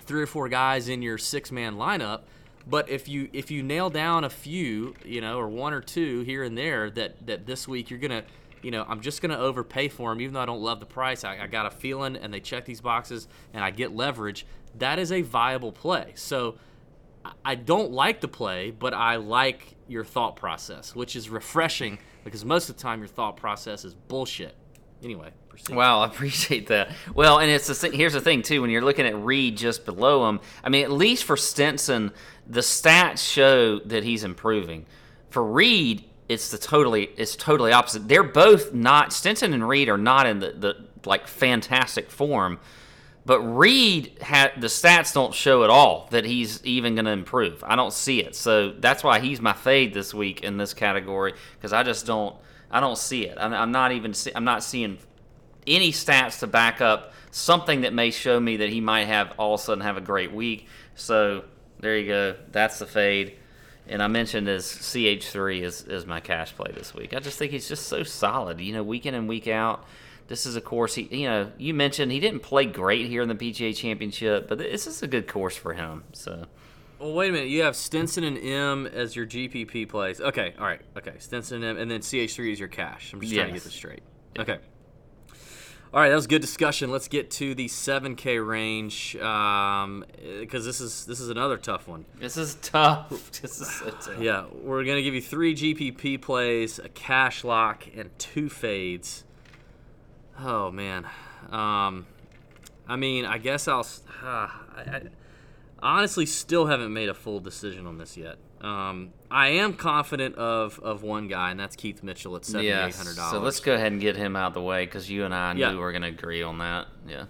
three 0.00 0.22
or 0.22 0.26
four 0.26 0.48
guys 0.48 0.88
in 0.88 1.02
your 1.02 1.18
six 1.18 1.50
man 1.50 1.76
lineup. 1.76 2.22
But 2.66 2.88
if 2.88 3.08
you 3.08 3.28
if 3.32 3.50
you 3.50 3.62
nail 3.62 3.90
down 3.90 4.24
a 4.24 4.30
few, 4.30 4.94
you 5.04 5.20
know, 5.20 5.38
or 5.38 5.48
one 5.48 5.72
or 5.72 5.80
two 5.80 6.22
here 6.22 6.42
and 6.42 6.56
there 6.56 6.90
that 6.90 7.26
that 7.26 7.46
this 7.46 7.68
week 7.68 7.90
you're 7.90 7.98
gonna, 7.98 8.24
you 8.62 8.70
know, 8.70 8.84
I'm 8.88 9.00
just 9.00 9.22
gonna 9.22 9.38
overpay 9.38 9.88
for 9.88 10.10
them, 10.10 10.20
even 10.20 10.34
though 10.34 10.40
I 10.40 10.46
don't 10.46 10.62
love 10.62 10.80
the 10.80 10.86
price. 10.86 11.24
I, 11.24 11.38
I 11.38 11.46
got 11.46 11.66
a 11.66 11.70
feeling, 11.70 12.16
and 12.16 12.32
they 12.32 12.40
check 12.40 12.64
these 12.64 12.80
boxes, 12.80 13.28
and 13.52 13.62
I 13.62 13.70
get 13.70 13.94
leverage. 13.94 14.46
That 14.78 14.98
is 14.98 15.12
a 15.12 15.22
viable 15.22 15.72
play. 15.72 16.12
So 16.14 16.56
I 17.44 17.54
don't 17.54 17.92
like 17.92 18.20
the 18.20 18.28
play, 18.28 18.70
but 18.70 18.94
I 18.94 19.16
like 19.16 19.74
your 19.88 20.04
thought 20.04 20.36
process, 20.36 20.94
which 20.94 21.16
is 21.16 21.28
refreshing 21.28 21.98
because 22.24 22.44
most 22.44 22.68
of 22.68 22.76
the 22.76 22.82
time 22.82 23.00
your 23.00 23.08
thought 23.08 23.36
process 23.36 23.84
is 23.84 23.94
bullshit. 23.94 24.54
Anyway, 25.02 25.30
proceed. 25.48 25.76
Wow, 25.76 26.00
I 26.00 26.06
appreciate 26.06 26.68
that. 26.68 26.90
Well, 27.14 27.38
and 27.38 27.50
it's 27.50 27.82
here's 27.82 28.14
the 28.14 28.20
thing 28.20 28.42
too. 28.42 28.62
When 28.62 28.70
you're 28.70 28.82
looking 28.82 29.06
at 29.06 29.14
Reed 29.14 29.56
just 29.56 29.84
below 29.84 30.28
him, 30.28 30.40
I 30.62 30.70
mean, 30.70 30.84
at 30.84 30.90
least 30.90 31.24
for 31.24 31.36
Stenson, 31.36 32.12
the 32.46 32.60
stats 32.60 33.18
show 33.18 33.80
that 33.80 34.04
he's 34.04 34.24
improving. 34.24 34.86
For 35.30 35.44
Reed, 35.44 36.04
it's 36.28 36.50
the 36.50 36.58
totally 36.58 37.10
it's 37.16 37.36
totally 37.36 37.72
opposite. 37.72 38.08
They're 38.08 38.22
both 38.22 38.72
not 38.72 39.12
Stenson 39.12 39.52
and 39.52 39.68
Reed 39.68 39.88
are 39.88 39.98
not 39.98 40.26
in 40.26 40.38
the, 40.40 40.52
the 40.52 40.86
like 41.04 41.26
fantastic 41.26 42.10
form. 42.10 42.58
But 43.26 43.40
Reed 43.40 44.18
had 44.20 44.60
the 44.60 44.66
stats 44.66 45.14
don't 45.14 45.32
show 45.32 45.64
at 45.64 45.70
all 45.70 46.08
that 46.10 46.26
he's 46.26 46.62
even 46.64 46.94
going 46.94 47.06
to 47.06 47.10
improve. 47.10 47.64
I 47.66 47.74
don't 47.74 47.92
see 47.92 48.20
it, 48.20 48.34
so 48.34 48.72
that's 48.72 49.02
why 49.02 49.20
he's 49.20 49.40
my 49.40 49.54
fade 49.54 49.94
this 49.94 50.12
week 50.12 50.42
in 50.42 50.58
this 50.58 50.74
category 50.74 51.32
because 51.56 51.72
I 51.72 51.82
just 51.82 52.04
don't 52.04 52.36
I 52.70 52.80
don't 52.80 52.98
see 52.98 53.26
it. 53.26 53.38
I'm, 53.40 53.54
I'm 53.54 53.72
not 53.72 53.92
even 53.92 54.14
see, 54.14 54.32
I'm 54.34 54.44
not 54.44 54.62
seeing 54.64 54.98
any 55.66 55.92
stats 55.92 56.40
to 56.40 56.46
back 56.46 56.80
up 56.80 57.12
something 57.30 57.82
that 57.82 57.92
may 57.92 58.10
show 58.10 58.38
me 58.38 58.58
that 58.58 58.68
he 58.68 58.80
might 58.80 59.06
have 59.06 59.32
all 59.38 59.54
of 59.54 59.60
a 59.60 59.62
sudden 59.62 59.82
have 59.82 59.96
a 59.96 60.00
great 60.00 60.32
week. 60.32 60.66
So 60.94 61.44
there 61.80 61.96
you 61.96 62.08
go. 62.08 62.36
That's 62.50 62.78
the 62.78 62.86
fade. 62.86 63.36
And 63.86 64.02
I 64.02 64.08
mentioned 64.08 64.48
as 64.48 64.64
CH3 64.64 65.62
is, 65.62 65.82
is 65.82 66.06
my 66.06 66.20
cash 66.20 66.54
play 66.54 66.72
this 66.72 66.94
week. 66.94 67.14
I 67.14 67.20
just 67.20 67.38
think 67.38 67.52
he's 67.52 67.68
just 67.68 67.86
so 67.86 68.02
solid. 68.02 68.60
You 68.60 68.72
know, 68.72 68.82
week 68.82 69.06
in 69.06 69.14
and 69.14 69.28
week 69.28 69.46
out. 69.46 69.84
This 70.26 70.46
is 70.46 70.56
a 70.56 70.60
course 70.60 70.94
he, 70.94 71.02
you 71.10 71.28
know, 71.28 71.52
you 71.58 71.74
mentioned 71.74 72.10
he 72.10 72.20
didn't 72.20 72.40
play 72.40 72.64
great 72.64 73.06
here 73.06 73.22
in 73.22 73.28
the 73.28 73.34
PGA 73.34 73.76
Championship, 73.76 74.48
but 74.48 74.58
this 74.58 74.86
is 74.86 75.02
a 75.02 75.06
good 75.06 75.28
course 75.28 75.56
for 75.56 75.74
him. 75.74 76.04
So. 76.12 76.46
Well, 76.98 77.12
wait 77.12 77.28
a 77.28 77.32
minute. 77.32 77.48
You 77.48 77.62
have 77.64 77.76
Stenson 77.76 78.24
and 78.24 78.38
Im 78.38 78.86
as 78.86 79.14
your 79.14 79.26
GPP 79.26 79.88
plays. 79.88 80.20
Okay, 80.20 80.54
all 80.58 80.64
right. 80.64 80.80
Okay, 80.96 81.14
Stenson 81.18 81.62
and 81.62 81.76
Im, 81.76 81.82
and 81.82 81.90
then 81.90 82.00
CH3 82.00 82.52
is 82.52 82.58
your 82.58 82.68
cash. 82.68 83.12
I'm 83.12 83.20
just 83.20 83.34
trying 83.34 83.48
to 83.48 83.52
get 83.52 83.64
this 83.64 83.74
straight. 83.74 84.02
Okay. 84.38 84.58
All 85.94 86.00
right, 86.00 86.08
that 86.08 86.16
was 86.16 86.26
good 86.26 86.40
discussion. 86.40 86.90
Let's 86.90 87.06
get 87.06 87.30
to 87.32 87.54
the 87.54 87.66
7K 87.66 88.44
range 88.44 89.12
because 89.12 89.84
um, 89.84 90.04
this 90.50 90.80
is 90.80 91.04
this 91.04 91.20
is 91.20 91.28
another 91.28 91.56
tough 91.56 91.86
one. 91.86 92.04
This 92.18 92.36
is 92.36 92.56
tough. 92.56 93.10
This 93.40 93.60
is 93.60 93.70
so 93.70 93.90
tough. 93.90 94.18
Yeah, 94.18 94.46
we're 94.52 94.82
gonna 94.82 95.02
give 95.02 95.14
you 95.14 95.20
three 95.22 95.54
GPP 95.54 96.20
plays, 96.20 96.80
a 96.80 96.88
cash 96.88 97.44
lock, 97.44 97.84
and 97.94 98.10
two 98.18 98.48
fades. 98.48 99.23
Oh 100.38 100.70
man, 100.70 101.06
um, 101.50 102.06
I 102.88 102.96
mean, 102.96 103.24
I 103.24 103.38
guess 103.38 103.68
I'll. 103.68 103.86
Uh, 104.22 104.26
I, 104.26 105.02
I 105.82 105.98
honestly 105.98 106.26
still 106.26 106.66
haven't 106.66 106.92
made 106.92 107.08
a 107.08 107.14
full 107.14 107.40
decision 107.40 107.86
on 107.86 107.98
this 107.98 108.16
yet. 108.16 108.38
Um, 108.60 109.12
I 109.30 109.48
am 109.48 109.74
confident 109.74 110.36
of 110.36 110.78
of 110.80 111.02
one 111.02 111.28
guy, 111.28 111.50
and 111.50 111.60
that's 111.60 111.76
Keith 111.76 112.02
Mitchell 112.02 112.34
at 112.36 112.44
seventy 112.44 112.68
eight 112.68 112.94
hundred 112.94 113.16
dollars. 113.16 113.32
So 113.32 113.40
let's 113.40 113.60
go 113.60 113.74
ahead 113.74 113.92
and 113.92 114.00
get 114.00 114.16
him 114.16 114.36
out 114.36 114.48
of 114.48 114.54
the 114.54 114.62
way 114.62 114.86
because 114.86 115.10
you 115.10 115.24
and 115.24 115.34
I 115.34 115.52
knew 115.52 115.60
yeah. 115.60 115.72
we 115.72 115.76
were 115.76 115.92
going 115.92 116.02
to 116.02 116.08
agree 116.08 116.42
on 116.42 116.58
that. 116.58 116.86
Yeah. 117.06 117.26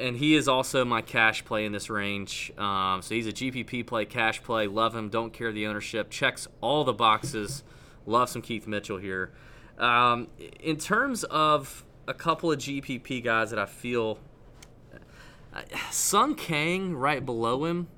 And 0.00 0.16
he 0.16 0.34
is 0.34 0.48
also 0.48 0.84
my 0.84 1.02
cash 1.02 1.44
play 1.44 1.64
in 1.64 1.72
this 1.72 1.88
range. 1.88 2.52
Um, 2.58 3.00
so 3.00 3.14
he's 3.14 3.26
a 3.28 3.32
GPP 3.32 3.86
play, 3.86 4.04
cash 4.04 4.42
play. 4.42 4.66
Love 4.66 4.94
him. 4.94 5.08
Don't 5.08 5.32
care 5.32 5.52
the 5.52 5.66
ownership. 5.66 6.10
Checks 6.10 6.48
all 6.60 6.84
the 6.84 6.92
boxes. 6.92 7.62
Love 8.06 8.28
some 8.28 8.42
Keith 8.42 8.66
Mitchell 8.66 8.98
here. 8.98 9.32
Um, 9.78 10.28
in 10.60 10.76
terms 10.76 11.22
of 11.24 11.84
a 12.08 12.14
couple 12.14 12.50
of 12.50 12.58
GPP 12.58 13.22
guys 13.22 13.50
that 13.50 13.58
I 13.58 13.66
feel, 13.66 14.18
Sung 15.90 16.34
Kang 16.34 16.94
right 16.94 17.24
below 17.24 17.64
him 17.64 17.88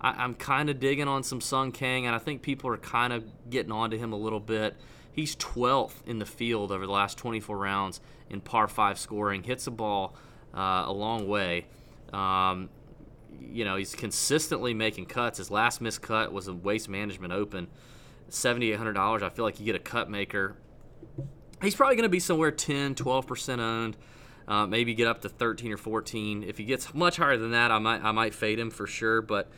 I, 0.00 0.24
am 0.24 0.34
kind 0.34 0.70
of 0.70 0.80
digging 0.80 1.08
on 1.08 1.22
some 1.22 1.40
Sung 1.40 1.72
Kang, 1.72 2.06
and 2.06 2.14
I 2.14 2.18
think 2.18 2.42
people 2.42 2.70
are 2.70 2.78
kind 2.78 3.12
of 3.12 3.24
getting 3.50 3.72
onto 3.72 3.98
him 3.98 4.12
a 4.12 4.16
little 4.16 4.40
bit. 4.40 4.76
He's 5.12 5.36
12th 5.36 6.06
in 6.06 6.18
the 6.18 6.26
field 6.26 6.72
over 6.72 6.86
the 6.86 6.92
last 6.92 7.18
24 7.18 7.56
rounds 7.56 8.00
in 8.30 8.40
par 8.40 8.68
5 8.68 8.98
scoring, 8.98 9.42
hits 9.42 9.66
the 9.66 9.70
ball 9.70 10.16
uh, 10.54 10.84
a 10.86 10.92
long 10.92 11.28
way. 11.28 11.66
Um, 12.12 12.70
you 13.40 13.64
know, 13.64 13.76
he's 13.76 13.94
consistently 13.94 14.72
making 14.72 15.06
cuts. 15.06 15.38
His 15.38 15.50
last 15.50 15.80
missed 15.80 16.02
cut 16.02 16.32
was 16.32 16.48
a 16.48 16.54
Waste 16.54 16.88
Management 16.88 17.32
Open, 17.32 17.68
$7,800. 18.30 19.22
I 19.22 19.28
feel 19.28 19.44
like 19.44 19.60
you 19.60 19.66
get 19.66 19.74
a 19.74 19.80
cut 19.80 20.08
maker. 20.08 20.56
He's 21.62 21.74
probably 21.74 21.96
going 21.96 22.04
to 22.04 22.08
be 22.08 22.20
somewhere 22.20 22.50
10, 22.50 22.94
12% 22.94 23.58
owned. 23.58 23.96
Uh, 24.48 24.66
maybe 24.66 24.94
get 24.94 25.06
up 25.06 25.20
to 25.20 25.28
13 25.28 25.72
or 25.72 25.76
14. 25.76 26.42
If 26.42 26.58
he 26.58 26.64
gets 26.64 26.92
much 26.94 27.18
higher 27.18 27.36
than 27.36 27.52
that, 27.52 27.70
I 27.70 27.78
might 27.78 28.02
I 28.02 28.10
might 28.10 28.34
fade 28.34 28.58
him 28.58 28.70
for 28.70 28.86
sure. 28.86 29.22
But 29.22 29.48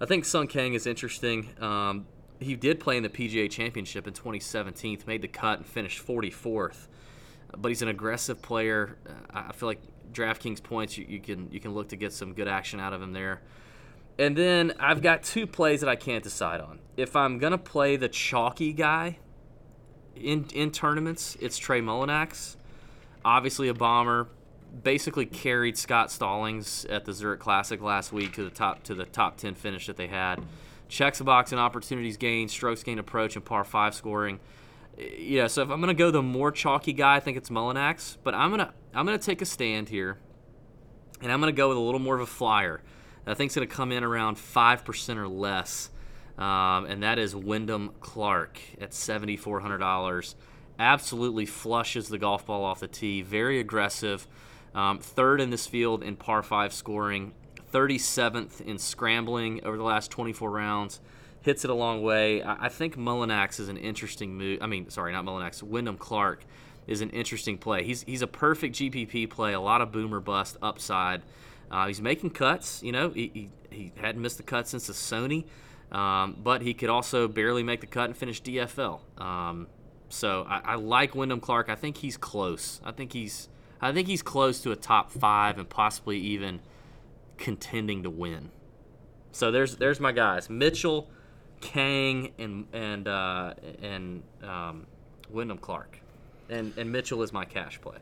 I 0.00 0.06
think 0.06 0.24
Sung 0.24 0.46
Kang 0.46 0.72
is 0.72 0.86
interesting. 0.86 1.50
Um, 1.60 2.06
he 2.40 2.54
did 2.54 2.80
play 2.80 2.96
in 2.96 3.02
the 3.02 3.08
PGA 3.08 3.50
Championship 3.50 4.06
in 4.06 4.14
2017, 4.14 5.00
made 5.06 5.22
the 5.22 5.28
cut 5.28 5.58
and 5.58 5.66
finished 5.66 6.06
44th. 6.06 6.86
But 7.56 7.68
he's 7.68 7.82
an 7.82 7.88
aggressive 7.88 8.40
player. 8.40 8.96
I 9.30 9.52
feel 9.52 9.68
like 9.68 9.80
DraftKings 10.12 10.62
points 10.62 10.96
you, 10.96 11.04
you 11.06 11.20
can 11.20 11.50
you 11.50 11.60
can 11.60 11.74
look 11.74 11.88
to 11.90 11.96
get 11.96 12.12
some 12.12 12.32
good 12.32 12.48
action 12.48 12.80
out 12.80 12.92
of 12.92 13.02
him 13.02 13.12
there. 13.12 13.42
And 14.18 14.36
then 14.36 14.72
I've 14.80 15.02
got 15.02 15.22
two 15.22 15.46
plays 15.46 15.80
that 15.80 15.90
I 15.90 15.96
can't 15.96 16.24
decide 16.24 16.60
on. 16.60 16.78
If 16.96 17.14
I'm 17.16 17.38
gonna 17.38 17.58
play 17.58 17.96
the 17.96 18.08
chalky 18.08 18.72
guy 18.72 19.18
in 20.22 20.46
in 20.54 20.70
tournaments, 20.70 21.36
it's 21.40 21.58
Trey 21.58 21.80
Mullinax. 21.80 22.56
Obviously 23.24 23.68
a 23.68 23.74
bomber, 23.74 24.28
basically 24.82 25.26
carried 25.26 25.76
Scott 25.76 26.10
Stallings 26.10 26.84
at 26.86 27.04
the 27.04 27.12
Zurich 27.12 27.40
Classic 27.40 27.80
last 27.80 28.12
week 28.12 28.34
to 28.34 28.44
the 28.44 28.50
top 28.50 28.82
to 28.84 28.94
the 28.94 29.04
top 29.04 29.36
10 29.36 29.54
finish 29.54 29.86
that 29.86 29.96
they 29.96 30.06
had. 30.06 30.40
Checks 30.88 31.18
the 31.18 31.24
box 31.24 31.52
in 31.52 31.58
opportunities 31.58 32.16
gained, 32.16 32.50
strokes 32.50 32.82
gained 32.82 33.00
approach, 33.00 33.36
and 33.36 33.44
par 33.44 33.64
five 33.64 33.94
scoring. 33.94 34.40
Eh, 34.98 35.08
yeah, 35.18 35.46
so 35.46 35.62
if 35.62 35.70
I'm 35.70 35.80
gonna 35.80 35.94
go 35.94 36.10
the 36.10 36.22
more 36.22 36.50
chalky 36.50 36.92
guy, 36.92 37.16
I 37.16 37.20
think 37.20 37.36
it's 37.36 37.50
Mullinax. 37.50 38.16
But 38.22 38.34
I'm 38.34 38.50
gonna 38.50 38.72
I'm 38.94 39.04
gonna 39.04 39.18
take 39.18 39.42
a 39.42 39.46
stand 39.46 39.88
here, 39.88 40.18
and 41.20 41.30
I'm 41.30 41.40
gonna 41.40 41.52
go 41.52 41.68
with 41.68 41.76
a 41.76 41.80
little 41.80 42.00
more 42.00 42.14
of 42.14 42.20
a 42.20 42.26
flyer. 42.26 42.80
I 43.26 43.34
think 43.34 43.48
it's 43.48 43.54
gonna 43.54 43.66
come 43.66 43.92
in 43.92 44.02
around 44.02 44.38
five 44.38 44.84
percent 44.84 45.18
or 45.18 45.28
less, 45.28 45.90
um, 46.38 46.86
and 46.86 47.02
that 47.02 47.18
is 47.18 47.34
Wyndham 47.34 47.90
Clark 48.00 48.60
at 48.80 48.94
seventy 48.94 49.36
four 49.36 49.60
hundred 49.60 49.78
dollars. 49.78 50.36
Absolutely 50.78 51.44
flushes 51.44 52.08
the 52.08 52.18
golf 52.18 52.46
ball 52.46 52.64
off 52.64 52.80
the 52.80 52.88
tee. 52.88 53.20
Very 53.20 53.58
aggressive. 53.58 54.28
Um, 54.74 54.98
third 54.98 55.40
in 55.40 55.50
this 55.50 55.66
field 55.66 56.04
in 56.04 56.14
par 56.14 56.42
5 56.42 56.72
scoring, 56.72 57.32
37th 57.72 58.60
in 58.60 58.78
scrambling 58.78 59.64
over 59.64 59.76
the 59.76 59.82
last 59.82 60.10
24 60.12 60.50
rounds. 60.50 61.00
Hits 61.40 61.64
it 61.64 61.70
a 61.70 61.74
long 61.74 62.02
way. 62.02 62.42
I, 62.42 62.66
I 62.66 62.68
think 62.68 62.96
Mullinax 62.96 63.58
is 63.58 63.68
an 63.68 63.76
interesting 63.76 64.36
move. 64.36 64.60
I 64.60 64.66
mean, 64.66 64.88
sorry, 64.90 65.12
not 65.12 65.24
Mullinax. 65.24 65.62
Wyndham 65.64 65.96
Clark 65.96 66.44
is 66.86 67.00
an 67.00 67.10
interesting 67.10 67.58
play. 67.58 67.84
He's, 67.84 68.02
he's 68.02 68.22
a 68.22 68.26
perfect 68.26 68.76
GPP 68.76 69.30
play, 69.30 69.52
a 69.52 69.60
lot 69.60 69.80
of 69.80 69.90
boomer 69.90 70.20
bust 70.20 70.56
upside. 70.62 71.22
Uh, 71.70 71.86
he's 71.86 72.00
making 72.00 72.30
cuts. 72.30 72.82
You 72.82 72.92
know, 72.92 73.10
he, 73.10 73.30
he, 73.34 73.50
he, 73.70 73.92
hadn't 73.96 74.22
missed 74.22 74.38
the 74.38 74.42
cut 74.42 74.68
since 74.68 74.86
the 74.86 74.92
Sony, 74.92 75.44
um, 75.92 76.36
but 76.42 76.62
he 76.62 76.74
could 76.74 76.90
also 76.90 77.28
barely 77.28 77.62
make 77.62 77.80
the 77.80 77.86
cut 77.86 78.04
and 78.06 78.16
finish 78.16 78.42
DFL. 78.42 79.00
Um, 79.20 79.68
so 80.08 80.44
I, 80.48 80.60
I, 80.64 80.74
like 80.74 81.14
Wyndham 81.14 81.40
Clark. 81.40 81.68
I 81.68 81.74
think 81.74 81.98
he's 81.98 82.16
close. 82.16 82.80
I 82.84 82.92
think 82.92 83.12
he's 83.12 83.48
I 83.80 83.92
think 83.92 84.08
he's 84.08 84.22
close 84.22 84.60
to 84.62 84.72
a 84.72 84.76
top 84.76 85.10
five 85.10 85.58
and 85.58 85.68
possibly 85.68 86.18
even 86.18 86.60
contending 87.36 88.02
to 88.02 88.10
win. 88.10 88.50
So 89.32 89.50
there's 89.50 89.76
there's 89.76 90.00
my 90.00 90.12
guys: 90.12 90.50
Mitchell, 90.50 91.08
Kang, 91.60 92.32
and 92.38 92.66
and 92.72 93.08
uh, 93.08 93.54
and 93.82 94.22
um, 94.42 94.86
Wyndham 95.30 95.58
Clark, 95.58 96.00
and 96.48 96.76
and 96.76 96.90
Mitchell 96.90 97.22
is 97.22 97.32
my 97.32 97.44
cash 97.44 97.80
play. 97.80 97.98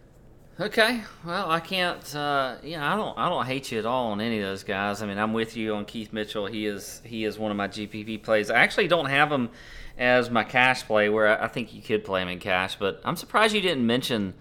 Okay, 0.59 1.03
well, 1.23 1.51
I 1.51 1.61
can't. 1.61 2.15
Uh, 2.15 2.57
yeah, 2.63 2.91
I 2.91 2.97
don't. 2.97 3.19
I 3.19 3.29
don't 3.29 3.45
hate 3.45 3.71
you 3.71 3.79
at 3.79 3.85
all 3.85 4.13
on 4.13 4.23
any 4.23 4.41
of 4.41 4.47
those 4.47 4.65
guys. 4.65 5.03
I 5.03 5.07
mean, 5.07 5.19
I'm 5.19 5.35
with 5.35 5.55
you 5.55 5.75
on 5.75 5.85
Keith 5.85 6.15
Mitchell. 6.15 6.47
He 6.47 6.65
is 6.65 7.03
he 7.05 7.27
is 7.27 7.39
one 7.39 7.51
of 7.51 7.59
my 7.59 7.69
GPP 7.69 8.23
plays. 8.23 8.51
I 8.51 8.57
actually 8.61 8.89
don't 8.89 9.05
have 9.05 9.31
him 9.31 9.51
as 9.99 10.31
my 10.31 10.45
cash 10.45 10.85
play, 10.85 11.11
where 11.11 11.43
I 11.43 11.49
think 11.49 11.75
you 11.75 11.83
could 11.83 12.07
play 12.07 12.23
him 12.23 12.29
in 12.29 12.39
cash. 12.39 12.77
But 12.77 13.03
I'm 13.05 13.17
surprised 13.17 13.55
you 13.55 13.61
didn't 13.61 13.87
mention 13.87 14.33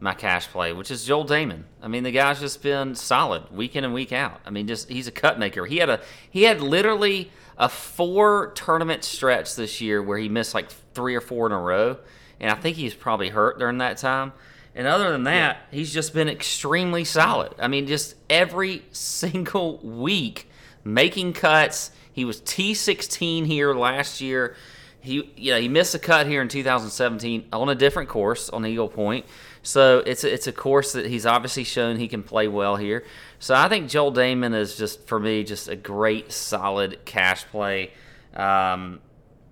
my 0.00 0.12
cash 0.12 0.48
play, 0.48 0.72
which 0.72 0.90
is 0.90 1.04
Joel 1.04 1.24
Dahmen. 1.24 1.62
I 1.80 1.86
mean, 1.86 2.02
the 2.02 2.10
guy's 2.10 2.40
just 2.40 2.64
been 2.64 2.96
solid 2.96 3.48
week 3.52 3.76
in 3.76 3.84
and 3.84 3.94
week 3.94 4.12
out. 4.12 4.40
I 4.44 4.50
mean, 4.50 4.66
just 4.66 4.88
he's 4.88 5.06
a 5.06 5.12
cut 5.12 5.38
maker. 5.38 5.66
He 5.66 5.76
had 5.76 5.88
a 5.88 6.00
he 6.32 6.42
had 6.42 6.60
literally 6.60 7.30
a 7.56 7.68
four 7.68 8.50
tournament 8.56 9.04
stretch 9.04 9.54
this 9.54 9.80
year 9.80 10.02
where 10.02 10.18
he 10.18 10.28
missed 10.28 10.52
like 10.52 10.68
three 10.94 11.14
or 11.14 11.20
four 11.20 11.46
in 11.46 11.52
a 11.52 11.60
row, 11.60 11.98
and 12.40 12.50
I 12.50 12.56
think 12.56 12.76
he's 12.76 12.92
probably 12.92 13.28
hurt 13.28 13.60
during 13.60 13.78
that 13.78 13.98
time. 13.98 14.32
And 14.74 14.86
other 14.86 15.10
than 15.10 15.24
that, 15.24 15.58
he's 15.70 15.92
just 15.92 16.14
been 16.14 16.28
extremely 16.28 17.04
solid. 17.04 17.54
I 17.58 17.68
mean, 17.68 17.86
just 17.86 18.14
every 18.28 18.84
single 18.92 19.78
week 19.78 20.48
making 20.84 21.32
cuts. 21.32 21.90
He 22.12 22.24
was 22.24 22.40
T16 22.40 23.46
here 23.46 23.74
last 23.74 24.20
year. 24.20 24.56
He 25.00 25.32
yeah, 25.36 25.58
he 25.58 25.68
missed 25.68 25.94
a 25.94 25.98
cut 25.98 26.26
here 26.26 26.42
in 26.42 26.48
2017 26.48 27.48
on 27.52 27.68
a 27.70 27.74
different 27.74 28.08
course 28.08 28.50
on 28.50 28.66
Eagle 28.66 28.88
Point. 28.88 29.24
So 29.62 29.98
it's 29.98 30.24
a, 30.24 30.32
it's 30.32 30.46
a 30.46 30.52
course 30.52 30.92
that 30.92 31.06
he's 31.06 31.24
obviously 31.26 31.64
shown 31.64 31.96
he 31.96 32.08
can 32.08 32.22
play 32.22 32.48
well 32.48 32.76
here. 32.76 33.04
So 33.38 33.54
I 33.54 33.68
think 33.68 33.88
Joel 33.88 34.12
Dahmen 34.12 34.54
is 34.54 34.76
just 34.76 35.06
for 35.06 35.18
me 35.18 35.44
just 35.44 35.68
a 35.68 35.76
great 35.76 36.32
solid 36.32 37.04
cash 37.04 37.46
play. 37.46 37.92
Um, 38.34 39.00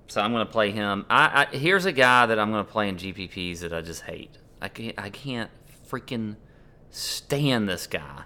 so 0.07 0.21
I'm 0.21 0.33
going 0.33 0.47
to 0.47 0.53
play 0.53 0.71
him. 0.71 1.07
I, 1.09 1.47
I 1.53 1.57
here's 1.57 1.87
a 1.87 1.93
guy 1.93 2.27
that 2.27 2.39
I'm 2.39 2.51
going 2.51 2.65
to 2.65 2.71
play 2.71 2.89
in 2.89 2.97
GPPs 2.97 3.61
that 3.61 3.73
I 3.73 3.81
just 3.81 4.03
hate. 4.03 4.37
I 4.61 4.69
can't 4.69 4.99
I 4.99 5.11
can't 5.11 5.51
freaking 5.89 6.37
stand 6.91 7.69
this 7.69 7.87
guy. 7.87 8.25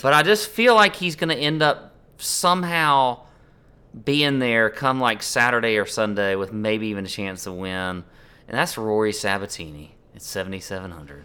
But 0.00 0.12
I 0.12 0.22
just 0.22 0.48
feel 0.48 0.74
like 0.74 0.96
he's 0.96 1.16
going 1.16 1.30
to 1.30 1.36
end 1.36 1.62
up 1.62 1.94
somehow 2.18 3.20
being 4.04 4.38
there 4.38 4.70
come 4.70 5.00
like 5.00 5.22
Saturday 5.22 5.76
or 5.76 5.86
Sunday 5.86 6.36
with 6.36 6.52
maybe 6.52 6.88
even 6.88 7.04
a 7.04 7.08
chance 7.08 7.44
to 7.44 7.52
win. 7.52 8.04
And 8.48 8.58
that's 8.58 8.78
Rory 8.78 9.12
Sabatini 9.12 9.96
at 10.14 10.22
7700. 10.22 11.24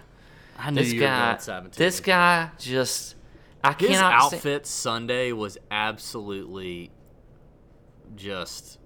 I 0.57 0.71
knew 0.71 0.81
This 0.81 0.93
you 0.93 1.01
were 1.01 1.07
guy 1.07 1.27
going 1.27 1.39
Sabatini. 1.39 1.85
this 1.85 1.99
guy 1.99 2.49
just 2.57 3.15
I 3.63 3.73
His 3.73 3.89
cannot 3.89 4.13
outfit 4.13 4.65
Sunday 4.65 5.31
was 5.31 5.57
absolutely 5.69 6.91
just 8.15 8.79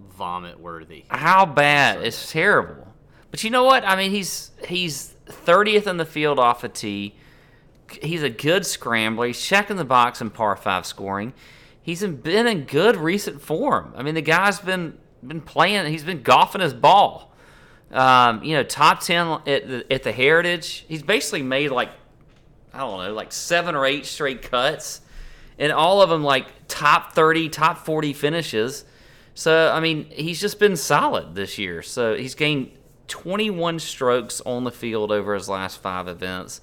vomit 0.00 0.58
worthy. 0.58 1.04
How 1.08 1.46
bad? 1.46 2.02
It's 2.02 2.30
terrible. 2.32 2.93
But 3.34 3.42
you 3.42 3.50
know 3.50 3.64
what? 3.64 3.84
I 3.84 3.96
mean, 3.96 4.12
he's 4.12 4.52
he's 4.68 5.16
30th 5.26 5.88
in 5.88 5.96
the 5.96 6.04
field 6.04 6.38
off 6.38 6.62
a 6.62 6.68
tee. 6.68 7.16
He's 8.00 8.22
a 8.22 8.30
good 8.30 8.64
scrambler. 8.64 9.26
He's 9.26 9.44
checking 9.44 9.74
the 9.74 9.84
box 9.84 10.20
in 10.20 10.30
par 10.30 10.54
five 10.54 10.86
scoring. 10.86 11.32
He's 11.82 12.06
been 12.06 12.46
in 12.46 12.62
good 12.62 12.94
recent 12.94 13.42
form. 13.42 13.92
I 13.96 14.04
mean, 14.04 14.14
the 14.14 14.22
guy's 14.22 14.60
been 14.60 14.96
been 15.26 15.40
playing. 15.40 15.90
He's 15.90 16.04
been 16.04 16.22
golfing 16.22 16.60
his 16.60 16.72
ball. 16.72 17.34
Um, 17.90 18.44
you 18.44 18.54
know, 18.54 18.62
top 18.62 19.00
10 19.00 19.26
at 19.26 19.44
the, 19.44 19.84
at 19.92 20.04
the 20.04 20.12
Heritage. 20.12 20.84
He's 20.86 21.02
basically 21.02 21.42
made 21.42 21.72
like 21.72 21.90
I 22.72 22.78
don't 22.78 23.04
know, 23.04 23.12
like 23.14 23.32
seven 23.32 23.74
or 23.74 23.84
eight 23.84 24.06
straight 24.06 24.42
cuts, 24.42 25.00
and 25.58 25.72
all 25.72 26.02
of 26.02 26.08
them 26.08 26.22
like 26.22 26.46
top 26.68 27.14
30, 27.14 27.48
top 27.48 27.78
40 27.78 28.12
finishes. 28.12 28.84
So, 29.34 29.72
I 29.72 29.80
mean, 29.80 30.04
he's 30.10 30.40
just 30.40 30.60
been 30.60 30.76
solid 30.76 31.34
this 31.34 31.58
year. 31.58 31.82
So, 31.82 32.14
he's 32.14 32.36
gained 32.36 32.70
21 33.08 33.78
strokes 33.78 34.40
on 34.42 34.64
the 34.64 34.70
field 34.70 35.12
over 35.12 35.34
his 35.34 35.48
last 35.48 35.80
five 35.80 36.08
events. 36.08 36.60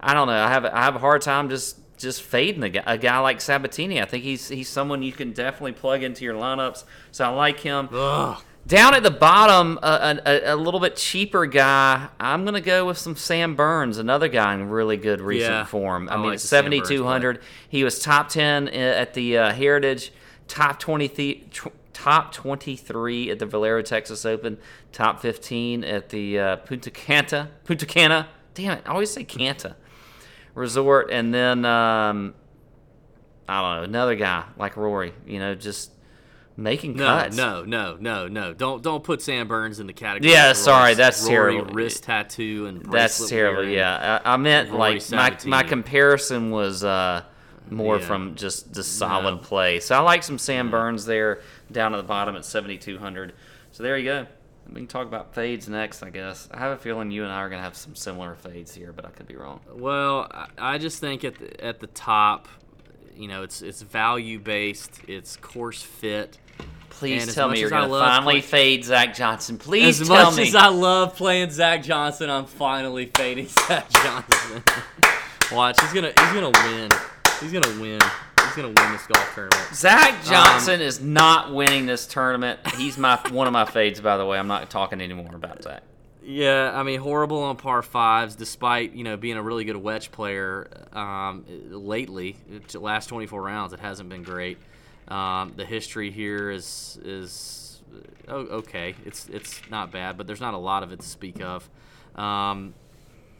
I 0.00 0.14
don't 0.14 0.28
know. 0.28 0.34
I 0.34 0.48
have 0.48 0.64
I 0.64 0.82
have 0.82 0.96
a 0.96 0.98
hard 1.00 1.22
time 1.22 1.48
just 1.48 1.78
just 1.98 2.22
fading 2.22 2.62
a 2.62 2.68
guy, 2.68 2.82
a 2.86 2.98
guy 2.98 3.18
like 3.18 3.40
Sabatini. 3.40 4.00
I 4.00 4.04
think 4.04 4.24
he's 4.24 4.48
he's 4.48 4.68
someone 4.68 5.02
you 5.02 5.12
can 5.12 5.32
definitely 5.32 5.72
plug 5.72 6.02
into 6.02 6.24
your 6.24 6.34
lineups. 6.34 6.84
So 7.12 7.24
I 7.24 7.28
like 7.28 7.60
him. 7.60 7.88
Ugh. 7.92 8.42
Down 8.66 8.94
at 8.96 9.04
the 9.04 9.12
bottom, 9.12 9.78
a, 9.80 10.18
a, 10.26 10.54
a 10.54 10.56
little 10.56 10.80
bit 10.80 10.96
cheaper 10.96 11.46
guy. 11.46 12.08
I'm 12.18 12.44
gonna 12.44 12.60
go 12.60 12.84
with 12.84 12.98
some 12.98 13.14
Sam 13.14 13.54
Burns, 13.54 13.96
another 13.98 14.26
guy 14.26 14.54
in 14.54 14.68
really 14.68 14.96
good 14.96 15.20
recent 15.20 15.52
Yeah, 15.52 15.64
form. 15.64 16.08
I, 16.08 16.14
I 16.14 16.16
mean, 16.16 16.26
like 16.30 16.40
the 16.40 16.46
Sam 16.48 16.64
Burns 16.64 16.88
7,200. 16.88 17.40
He 17.68 17.84
was 17.84 18.00
top 18.00 18.28
10 18.28 18.68
at 18.68 19.14
the 19.14 19.38
uh, 19.38 19.52
Heritage, 19.52 20.12
top 20.48 20.80
20, 20.80 21.08
tw- 21.52 21.68
top 21.96 22.30
23 22.32 23.30
at 23.30 23.38
the 23.38 23.46
Valero 23.46 23.80
Texas 23.80 24.26
Open, 24.26 24.58
top 24.92 25.20
15 25.20 25.82
at 25.82 26.10
the 26.10 26.38
uh, 26.38 26.56
Punta 26.56 26.90
Cana. 26.90 27.50
Punta 27.64 27.86
Cana. 27.86 28.28
Damn 28.52 28.78
it, 28.78 28.82
I 28.86 28.90
always 28.90 29.10
say 29.10 29.24
Canta 29.24 29.74
Resort, 30.54 31.10
and 31.10 31.32
then 31.32 31.64
um, 31.64 32.34
I 33.48 33.60
don't 33.62 33.76
know 33.78 33.82
another 33.84 34.14
guy 34.14 34.44
like 34.58 34.76
Rory. 34.76 35.12
You 35.26 35.38
know, 35.38 35.54
just 35.54 35.90
making 36.56 36.96
No, 36.96 37.04
cuts. 37.06 37.36
no, 37.36 37.64
no, 37.64 37.96
no, 38.00 38.28
no. 38.28 38.52
Don't 38.54 38.82
don't 38.82 39.02
put 39.04 39.20
Sam 39.22 39.48
Burns 39.48 39.78
in 39.80 39.86
the 39.86 39.92
category. 39.92 40.32
Yeah, 40.32 40.52
sorry, 40.54 40.94
that's 40.94 41.22
Rory 41.28 41.54
terrible. 41.54 41.74
Wrist 41.74 42.02
tattoo 42.04 42.66
and 42.66 42.82
That's 42.90 43.26
terrible. 43.28 43.62
wearing. 43.62 43.74
Yeah, 43.74 44.20
I, 44.24 44.34
I 44.34 44.36
meant 44.36 44.70
Rory 44.70 45.00
like 45.00 45.10
my 45.12 45.36
my 45.44 45.62
comparison 45.62 46.50
was 46.50 46.82
uh, 46.84 47.22
more 47.68 47.98
Yeah. 47.98 48.06
from 48.06 48.34
just 48.36 48.72
the 48.72 48.82
solid 48.82 49.32
No. 49.34 49.38
play. 49.38 49.80
So 49.80 49.94
I 49.94 50.00
like 50.00 50.22
some 50.22 50.38
Sam 50.38 50.70
Burns 50.70 51.04
there 51.04 51.40
down 51.70 51.94
at 51.94 51.98
the 51.98 52.02
bottom 52.02 52.36
at 52.36 52.44
7,200. 52.44 53.32
So 53.72 53.82
there 53.82 53.96
you 53.98 54.04
go. 54.04 54.26
We 54.68 54.74
can 54.74 54.86
talk 54.88 55.06
about 55.06 55.34
fades 55.34 55.68
next, 55.68 56.02
I 56.02 56.10
guess. 56.10 56.48
I 56.52 56.58
have 56.58 56.72
a 56.72 56.76
feeling 56.76 57.10
you 57.12 57.22
and 57.22 57.32
I 57.32 57.36
are 57.36 57.48
gonna 57.48 57.62
have 57.62 57.76
some 57.76 57.94
similar 57.94 58.34
fades 58.34 58.74
here, 58.74 58.92
but 58.92 59.04
I 59.04 59.10
could 59.10 59.28
be 59.28 59.36
wrong. 59.36 59.60
Well, 59.72 60.28
I, 60.58 60.78
just 60.78 60.98
think 60.98 61.22
at 61.24 61.36
the, 61.36 61.64
at 61.64 61.78
the 61.78 61.86
top, 61.86 62.48
you 63.16 63.28
know, 63.28 63.44
it's 63.44 63.62
it's 63.62 63.82
value 63.82 64.40
based, 64.40 65.00
it's 65.06 65.36
course 65.36 65.82
fit. 65.82 66.38
Please 66.90 67.24
And 67.24 67.32
tell 67.32 67.48
me 67.48 67.60
you're 67.60 67.70
gonna 67.70 67.88
finally 67.88 68.34
play- 68.34 68.40
fade 68.40 68.84
Zach 68.84 69.14
Johnson. 69.14 69.56
Please 69.58 70.00
as 70.00 70.08
tell 70.08 70.32
much 70.32 70.40
as 70.40 70.54
I 70.56 70.68
love 70.68 71.14
playing 71.14 71.50
Zach 71.50 71.82
Johnson, 71.84 72.28
I'm 72.28 72.46
finally 72.46 73.06
fading 73.14 73.46
Zach 73.68 73.88
Johnson. 73.90 74.62
Watch, 75.52 75.80
he's 75.80 75.92
gonna 75.92 76.08
he's 76.08 76.32
gonna 76.32 76.50
win. 76.50 76.90
He's 77.40 77.52
gonna 77.52 77.80
win. 77.80 78.00
He's 78.46 78.56
gonna 78.56 78.68
win 78.68 78.92
this 78.92 79.06
golf 79.06 79.34
tournament. 79.34 79.74
Zach 79.74 80.24
Johnson 80.24 80.80
is 80.80 81.00
not 81.00 81.52
winning 81.52 81.86
this 81.86 82.06
tournament. 82.06 82.60
He's 82.76 82.96
my 82.96 83.16
one 83.30 83.46
of 83.46 83.52
my 83.52 83.64
fades, 83.64 84.00
by 84.00 84.16
the 84.16 84.24
way. 84.24 84.38
I'm 84.38 84.48
not 84.48 84.70
talking 84.70 85.00
anymore 85.00 85.34
about 85.34 85.62
Zach. 85.62 85.82
Yeah, 86.22 86.72
I 86.74 86.82
mean 86.82 86.98
horrible 86.98 87.42
on 87.42 87.56
par 87.56 87.82
fives, 87.82 88.34
despite 88.34 88.92
you 88.94 89.04
know 89.04 89.16
being 89.16 89.36
a 89.36 89.42
really 89.42 89.64
good 89.64 89.76
wedge 89.76 90.10
player. 90.10 90.68
Um, 90.92 91.44
lately, 91.70 92.36
the 92.68 92.80
last 92.80 93.06
24 93.06 93.42
rounds, 93.42 93.72
it 93.72 93.80
hasn't 93.80 94.08
been 94.08 94.22
great. 94.22 94.58
Um, 95.08 95.52
the 95.56 95.64
history 95.64 96.10
here 96.10 96.50
is 96.50 96.98
is 97.04 97.80
oh, 98.28 98.38
okay. 98.38 98.94
It's 99.04 99.28
it's 99.28 99.60
not 99.70 99.92
bad, 99.92 100.16
but 100.16 100.26
there's 100.26 100.40
not 100.40 100.54
a 100.54 100.58
lot 100.58 100.82
of 100.82 100.92
it 100.92 101.00
to 101.00 101.06
speak 101.06 101.40
of. 101.40 101.68
Um, 102.16 102.74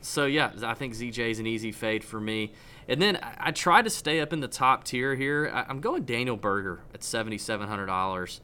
so 0.00 0.26
yeah, 0.26 0.52
I 0.62 0.74
think 0.74 0.94
ZJ 0.94 1.30
is 1.30 1.38
an 1.40 1.46
easy 1.46 1.72
fade 1.72 2.04
for 2.04 2.20
me. 2.20 2.52
And 2.88 3.00
then 3.00 3.16
I, 3.16 3.34
I 3.38 3.50
try 3.50 3.82
to 3.82 3.90
stay 3.90 4.20
up 4.20 4.32
in 4.32 4.40
the 4.40 4.48
top 4.48 4.84
tier 4.84 5.14
here. 5.14 5.50
I, 5.52 5.64
I'm 5.68 5.80
going 5.80 6.04
Daniel 6.04 6.36
Berger 6.36 6.80
at 6.94 7.02
seventy 7.02 7.38
seven 7.38 7.68
hundred 7.68 7.86
dollars. 7.86 8.40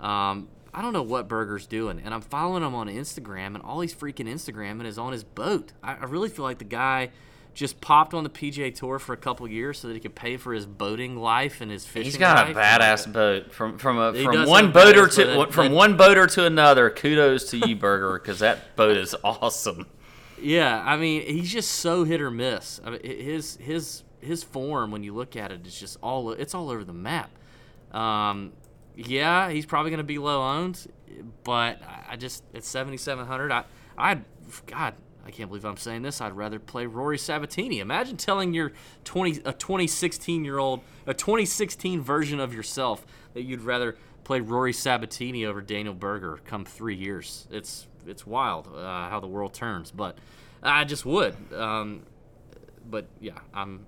Um, 0.00 0.48
I 0.74 0.82
don't 0.82 0.92
know 0.92 1.02
what 1.02 1.26
Berger's 1.26 1.66
doing, 1.66 2.02
and 2.04 2.12
I'm 2.12 2.20
following 2.20 2.62
him 2.62 2.74
on 2.74 2.88
Instagram, 2.88 3.54
and 3.54 3.62
all 3.62 3.80
he's 3.80 3.94
freaking 3.94 4.28
Instagramming 4.28 4.84
is 4.84 4.98
on 4.98 5.12
his 5.12 5.24
boat. 5.24 5.72
I, 5.82 5.94
I 5.94 6.04
really 6.04 6.28
feel 6.28 6.44
like 6.44 6.58
the 6.58 6.64
guy 6.64 7.10
just 7.56 7.80
popped 7.80 8.12
on 8.12 8.22
the 8.22 8.30
PGA 8.30 8.72
Tour 8.72 8.98
for 8.98 9.14
a 9.14 9.16
couple 9.16 9.48
years 9.48 9.78
so 9.78 9.88
that 9.88 9.94
he 9.94 10.00
could 10.00 10.14
pay 10.14 10.36
for 10.36 10.52
his 10.52 10.66
boating 10.66 11.16
life 11.16 11.62
and 11.62 11.70
his 11.70 11.86
fishing. 11.86 12.04
He's 12.04 12.18
got 12.18 12.50
a 12.50 12.54
badass 12.54 13.10
boat 13.10 13.52
from 13.52 13.78
from 13.78 13.98
a, 13.98 14.12
from 14.12 14.46
one 14.46 14.70
boater 14.70 15.08
to 15.08 15.50
from 15.50 15.72
one 15.72 15.96
boater 15.96 16.26
to 16.26 16.44
another. 16.44 16.90
Kudos 16.90 17.50
to 17.50 17.56
you, 17.66 17.74
Berger, 17.74 18.18
because 18.18 18.40
that 18.40 18.76
boat 18.76 18.98
is 18.98 19.16
awesome. 19.24 19.86
Yeah, 20.40 20.82
I 20.84 20.96
mean, 20.96 21.22
he's 21.22 21.50
just 21.52 21.70
so 21.70 22.04
hit 22.04 22.20
or 22.20 22.30
miss. 22.30 22.80
I 22.84 22.90
mean, 22.90 23.00
his 23.02 23.56
his 23.56 24.02
his 24.20 24.42
form 24.42 24.90
when 24.90 25.02
you 25.02 25.14
look 25.14 25.36
at 25.36 25.50
it 25.52 25.66
is 25.66 25.78
just 25.78 25.98
all 26.02 26.32
it's 26.32 26.54
all 26.54 26.70
over 26.70 26.84
the 26.84 26.92
map. 26.92 27.30
Um, 27.92 28.52
yeah, 28.96 29.50
he's 29.50 29.66
probably 29.66 29.90
going 29.90 29.98
to 29.98 30.04
be 30.04 30.18
low 30.18 30.42
owned, 30.42 30.86
but 31.44 31.80
I- 32.10 32.16
just 32.16 32.44
at 32.54 32.64
7700, 32.64 33.52
I 33.52 33.64
I 33.96 34.20
God, 34.66 34.94
I 35.24 35.30
can't 35.30 35.48
believe 35.48 35.64
I'm 35.64 35.76
saying 35.76 36.02
this. 36.02 36.20
I'd 36.20 36.36
rather 36.36 36.58
play 36.58 36.86
Rory 36.86 37.18
Sabatini. 37.18 37.80
Imagine 37.80 38.16
telling 38.16 38.52
your 38.54 38.72
20 39.04 39.40
a 39.44 39.52
2016 39.52 40.44
year 40.44 40.58
old 40.58 40.80
a 41.06 41.14
2016 41.14 42.00
version 42.00 42.40
of 42.40 42.52
yourself 42.54 43.06
that 43.34 43.42
you'd 43.42 43.62
rather 43.62 43.96
play 44.26 44.40
Rory 44.40 44.72
Sabatini 44.72 45.44
over 45.46 45.60
Daniel 45.60 45.94
Berger 45.94 46.38
come 46.44 46.64
3 46.64 46.94
years. 46.94 47.46
It's 47.50 47.86
it's 48.06 48.26
wild 48.26 48.68
uh, 48.68 49.08
how 49.08 49.20
the 49.20 49.26
world 49.26 49.52
turns, 49.54 49.90
but 49.90 50.18
I 50.62 50.84
just 50.84 51.04
would. 51.06 51.34
Um, 51.54 52.02
but 52.88 53.06
yeah, 53.20 53.38
I'm 53.54 53.86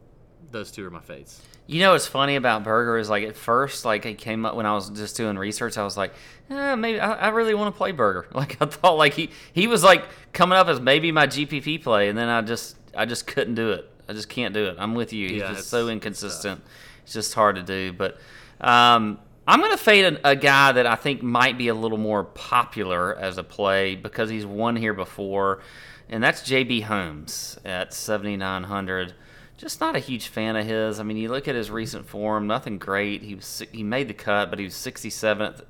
those 0.51 0.71
two 0.71 0.87
are 0.87 0.91
my 0.91 1.01
fates. 1.01 1.43
You 1.67 1.81
know 1.81 1.93
what's 1.93 2.07
funny 2.07 2.37
about 2.37 2.65
Berger 2.65 2.97
is 2.99 3.11
like 3.11 3.25
at 3.25 3.37
first, 3.37 3.85
like 3.85 4.07
it 4.07 4.17
came 4.19 4.47
up 4.47 4.55
when 4.55 4.65
I 4.65 4.75
was 4.75 4.89
just 4.91 5.17
doing 5.17 5.37
research. 5.37 5.77
I 5.77 5.85
was 5.85 5.97
like, 5.97 6.15
eh, 6.51 6.75
maybe 6.77 6.99
I, 7.01 7.13
I 7.13 7.29
really 7.29 7.55
want 7.55 7.75
to 7.75 7.77
play 7.77 7.93
Berger. 7.93 8.27
Like 8.35 8.61
I 8.63 8.67
thought, 8.67 8.97
like 8.97 9.15
he 9.15 9.31
he 9.53 9.67
was 9.67 9.83
like 9.85 10.05
coming 10.33 10.57
up 10.57 10.69
as 10.69 10.81
maybe 10.81 11.13
my 11.13 11.27
GPP 11.27 11.83
play, 11.83 12.09
and 12.09 12.17
then 12.17 12.29
I 12.29 12.41
just 12.43 12.77
I 12.97 13.05
just 13.05 13.27
couldn't 13.27 13.55
do 13.57 13.73
it. 13.73 13.91
I 14.09 14.15
just 14.15 14.29
can't 14.31 14.55
do 14.55 14.67
it. 14.67 14.77
I'm 14.79 14.95
with 14.95 15.13
you. 15.13 15.29
He's 15.29 15.41
Yeah, 15.43 15.49
just 15.49 15.53
it's- 15.53 15.67
so 15.67 15.89
inconsistent. 15.89 16.63
It's 17.05 17.13
just 17.13 17.35
hard 17.35 17.57
to 17.57 17.63
do. 17.63 17.93
But 17.93 18.19
um, 18.61 19.19
I'm 19.49 19.61
gonna 19.63 19.77
fade 19.79 20.05
a, 20.05 20.31
a 20.31 20.37
guy 20.37 20.73
that 20.73 20.87
I 20.87 20.95
think 20.95 21.23
might 21.23 21.57
be 21.57 21.69
a 21.69 21.75
little 21.75 21.99
more 21.99 22.23
popular 22.23 23.17
as 23.17 23.39
a 23.39 23.43
play 23.43 23.97
because 23.97 24.29
he's 24.29 24.45
won 24.45 24.77
here 24.77 24.95
before, 24.95 25.63
and 26.09 26.23
that's 26.23 26.43
JB 26.43 26.85
Holmes 26.85 27.59
at 27.65 27.95
7,900 27.95 29.15
just 29.59 29.81
not 29.81 29.97
a 29.97 29.99
huge 29.99 30.29
fan 30.29 30.55
of 30.55 30.65
his. 30.65 31.01
I 31.01 31.03
mean, 31.03 31.17
you 31.17 31.29
look 31.29 31.49
at 31.49 31.57
his 31.57 31.69
recent 31.69 32.07
form, 32.07 32.47
nothing 32.47 32.79
great. 32.79 33.23
He 33.23 33.35
was 33.35 33.63
he 33.73 33.83
made 33.83 34.09
the 34.09 34.15
cut, 34.15 34.51
but 34.51 34.59
he 34.61 34.65
was 34.65 34.75
67th, 34.75 35.63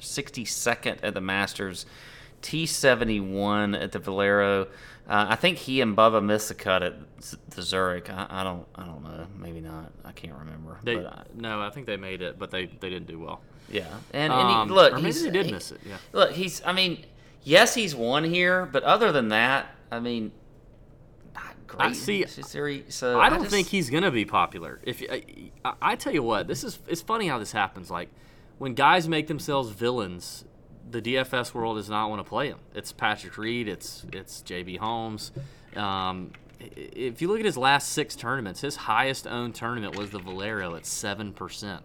62nd 0.00 0.98
at 1.02 1.14
the 1.14 1.20
Masters, 1.20 1.86
T71 2.42 3.80
at 3.80 3.92
the 3.92 4.00
Valero. 4.00 4.66
Uh, 5.08 5.26
I 5.28 5.36
think 5.36 5.58
he 5.58 5.80
and 5.80 5.96
Bubba 5.96 6.22
missed 6.24 6.48
the 6.48 6.54
cut 6.54 6.82
at 6.82 6.94
the 7.50 7.62
Zurich. 7.62 8.10
I, 8.10 8.26
I 8.28 8.44
don't. 8.44 8.66
I 8.74 8.84
don't 8.84 9.04
know. 9.04 9.26
Maybe 9.38 9.60
not. 9.60 9.92
I 10.04 10.10
can't 10.12 10.34
remember. 10.34 10.78
They, 10.82 10.96
but, 10.96 11.06
uh, 11.06 11.22
no, 11.34 11.60
I 11.62 11.70
think 11.70 11.86
they 11.86 11.96
made 11.96 12.22
it, 12.22 12.38
but 12.38 12.50
they, 12.50 12.66
they 12.66 12.90
didn't 12.90 13.06
do 13.06 13.20
well. 13.20 13.40
yeah, 13.70 13.86
and, 14.12 14.32
and 14.32 14.42
Um, 14.48 14.68
he, 14.68 14.74
look, 14.74 14.92
or 14.94 14.98
maybe 14.98 15.12
they 15.12 15.30
did 15.30 15.46
he- 15.46 15.52
miss 15.52 15.70
it. 15.70 15.80
Yeah. 15.86 15.98
Look, 16.12 16.32
he's. 16.32 16.60
I 16.66 16.72
mean, 16.72 17.04
yes, 17.44 17.72
he's 17.74 17.94
won 17.94 18.24
here, 18.24 18.66
but 18.66 18.82
other 18.82 19.12
than 19.12 19.28
that, 19.28 19.68
I 19.92 20.00
mean, 20.00 20.32
not 21.34 21.54
great. 21.68 21.94
see, 21.94 22.24
so 22.88 23.20
I 23.20 23.28
don't 23.28 23.40
just- 23.42 23.50
think 23.52 23.68
he's 23.68 23.90
gonna 23.90 24.10
be 24.10 24.24
popular. 24.24 24.80
If 24.82 25.02
I, 25.08 25.22
I, 25.64 25.72
I 25.82 25.94
tell 25.96 26.12
you 26.12 26.24
what, 26.24 26.48
this 26.48 26.64
is 26.64 26.80
it's 26.88 27.02
funny 27.02 27.28
how 27.28 27.38
this 27.38 27.52
happens. 27.52 27.90
Like 27.92 28.08
when 28.58 28.74
guys 28.74 29.08
make 29.08 29.28
themselves 29.28 29.70
villains, 29.70 30.44
the 30.90 31.02
DFS 31.02 31.54
world 31.54 31.76
does 31.76 31.90
not 31.90 32.10
want 32.10 32.24
to 32.24 32.28
play 32.28 32.48
him. 32.48 32.58
It's 32.74 32.92
Patrick 32.92 33.36
Reed. 33.38 33.68
It's 33.68 34.04
it's 34.12 34.42
JB 34.42 34.78
Holmes. 34.78 35.32
Um, 35.74 36.32
if 36.58 37.20
you 37.20 37.28
look 37.28 37.38
at 37.38 37.44
his 37.44 37.56
last 37.56 37.90
six 37.90 38.16
tournaments, 38.16 38.60
his 38.60 38.76
highest 38.76 39.26
owned 39.26 39.54
tournament 39.54 39.96
was 39.96 40.10
the 40.10 40.18
Valero 40.18 40.74
at 40.74 40.86
seven 40.86 41.32
percent. 41.32 41.82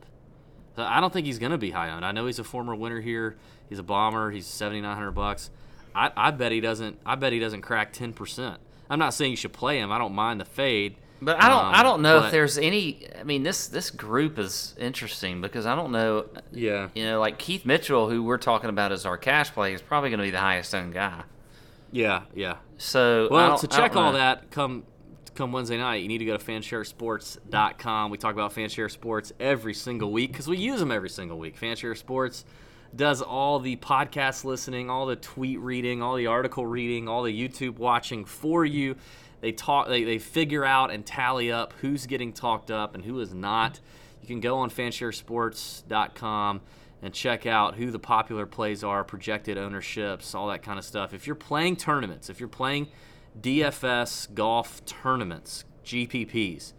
So 0.76 0.84
I 0.84 1.02
don't 1.02 1.12
think 1.12 1.26
he's 1.26 1.40
gonna 1.40 1.58
be 1.58 1.72
high 1.72 1.90
owned. 1.90 2.06
I 2.06 2.12
know 2.12 2.26
he's 2.26 2.40
a 2.40 2.44
former 2.44 2.76
winner 2.76 3.02
here. 3.02 3.38
He's 3.70 3.80
a 3.80 3.84
bomber. 3.84 4.32
He's 4.32 4.48
seventy 4.48 4.82
nine 4.82 4.96
hundred 4.96 5.12
bucks. 5.12 5.50
I, 5.94 6.12
I 6.16 6.32
bet 6.32 6.52
he 6.52 6.62
doesn't. 6.62 7.00
I 7.06 7.16
bet 7.16 7.34
he 7.34 7.40
doesn't 7.40 7.62
crack 7.62 7.94
ten 7.94 8.14
percent. 8.14 8.60
I'm 8.90 9.00
not 9.00 9.14
saying 9.14 9.32
you 9.32 9.38
should 9.38 9.54
play 9.54 9.80
him. 9.80 9.92
I 9.92 9.98
don't 9.98 10.14
mind 10.14 10.40
the 10.40 10.46
fade. 10.46 10.96
But 11.24 11.40
I 11.42 11.50
don't. 11.50 11.66
I 11.66 11.80
Um, 11.80 11.84
don't 11.86 12.02
know 12.02 12.20
but- 12.20 12.26
if 12.28 12.32
there's 12.32 12.58
any. 12.58 13.08
I 13.20 13.24
mean, 13.24 13.44
this 13.44 13.68
this 13.68 13.92
group 13.92 14.40
is 14.40 14.74
interesting 14.80 15.40
because 15.42 15.66
I 15.68 15.76
don't 15.76 15.92
know. 15.92 16.26
Yeah. 16.52 16.90
You 16.96 17.04
know, 17.06 17.20
like 17.20 17.38
Keith 17.38 17.64
Mitchell, 17.66 18.10
who 18.10 18.24
we're 18.24 18.38
talking 18.40 18.70
about 18.72 18.92
as 18.92 19.06
our 19.06 19.18
cash 19.18 19.52
play, 19.52 19.74
is 19.74 19.82
probably 19.82 20.10
going 20.10 20.20
to 20.20 20.24
be 20.26 20.32
the 20.32 20.40
highest 20.40 20.74
owned 20.74 20.94
guy. 20.94 21.24
Yeah, 21.92 22.22
yeah. 22.34 22.56
So 22.78 23.28
Well, 23.30 23.58
to 23.60 23.68
check 23.68 23.96
all 23.96 24.14
that, 24.14 24.50
come 24.50 24.84
come 25.36 25.52
Wednesday 25.52 25.78
night, 25.78 26.02
you 26.02 26.08
need 26.08 26.18
to 26.20 26.26
go 26.26 26.36
to 26.38 26.44
fansharesports.com. 26.44 28.12
We 28.12 28.18
talk 28.18 28.34
about 28.34 28.54
Fanshare 28.54 28.90
Sports 28.92 29.32
every 29.40 29.74
single 29.74 30.12
week 30.12 30.32
because 30.32 30.48
we 30.48 30.58
use 30.58 30.80
them 30.80 30.92
every 30.92 31.10
single 31.10 31.38
week. 31.38 31.60
Fanshare 31.60 31.98
Sports 31.98 32.46
does 32.96 33.22
all 33.22 33.60
the 33.60 33.76
podcast 33.78 34.44
listening, 34.44 34.90
all 34.90 35.06
the 35.06 35.16
tweet 35.16 35.60
reading, 35.60 36.02
all 36.02 36.16
the 36.16 36.28
article 36.28 36.66
reading, 36.66 37.08
all 37.08 37.24
the 37.24 37.48
YouTube 37.48 37.78
watching 37.78 38.26
for 38.26 38.66
you. 38.66 38.96
They 39.40 39.52
talk, 39.52 39.88
they, 39.88 40.04
they 40.04 40.20
figure 40.20 40.64
out 40.66 40.92
and 40.92 41.06
tally 41.06 41.52
up 41.52 41.74
who's 41.82 42.06
getting 42.06 42.34
talked 42.34 42.70
up 42.70 42.94
and 42.94 43.04
who 43.04 43.20
is 43.20 43.34
not. 43.34 43.80
You 44.22 44.28
can 44.28 44.40
go 44.40 44.58
on 44.60 44.70
fansharesports.com 44.70 46.62
and 47.02 47.14
check 47.14 47.46
out 47.48 47.76
who 47.76 47.90
the 47.90 48.00
popular 48.00 48.46
plays 48.46 48.84
are, 48.84 49.04
projected 49.04 49.58
ownerships, 49.58 50.36
all 50.36 50.48
that 50.50 50.62
kind 50.62 50.78
of 50.78 50.86
stuff. 50.86 51.14
If 51.14 51.26
you're 51.26 51.36
playing 51.36 51.78
tournaments, 51.78 52.30
if 52.30 52.40
you're 52.40 52.50
playing 52.50 52.88
DFS 53.40 54.34
golf 54.34 54.86
tournaments, 54.86 55.66
GPPs, 55.84 56.74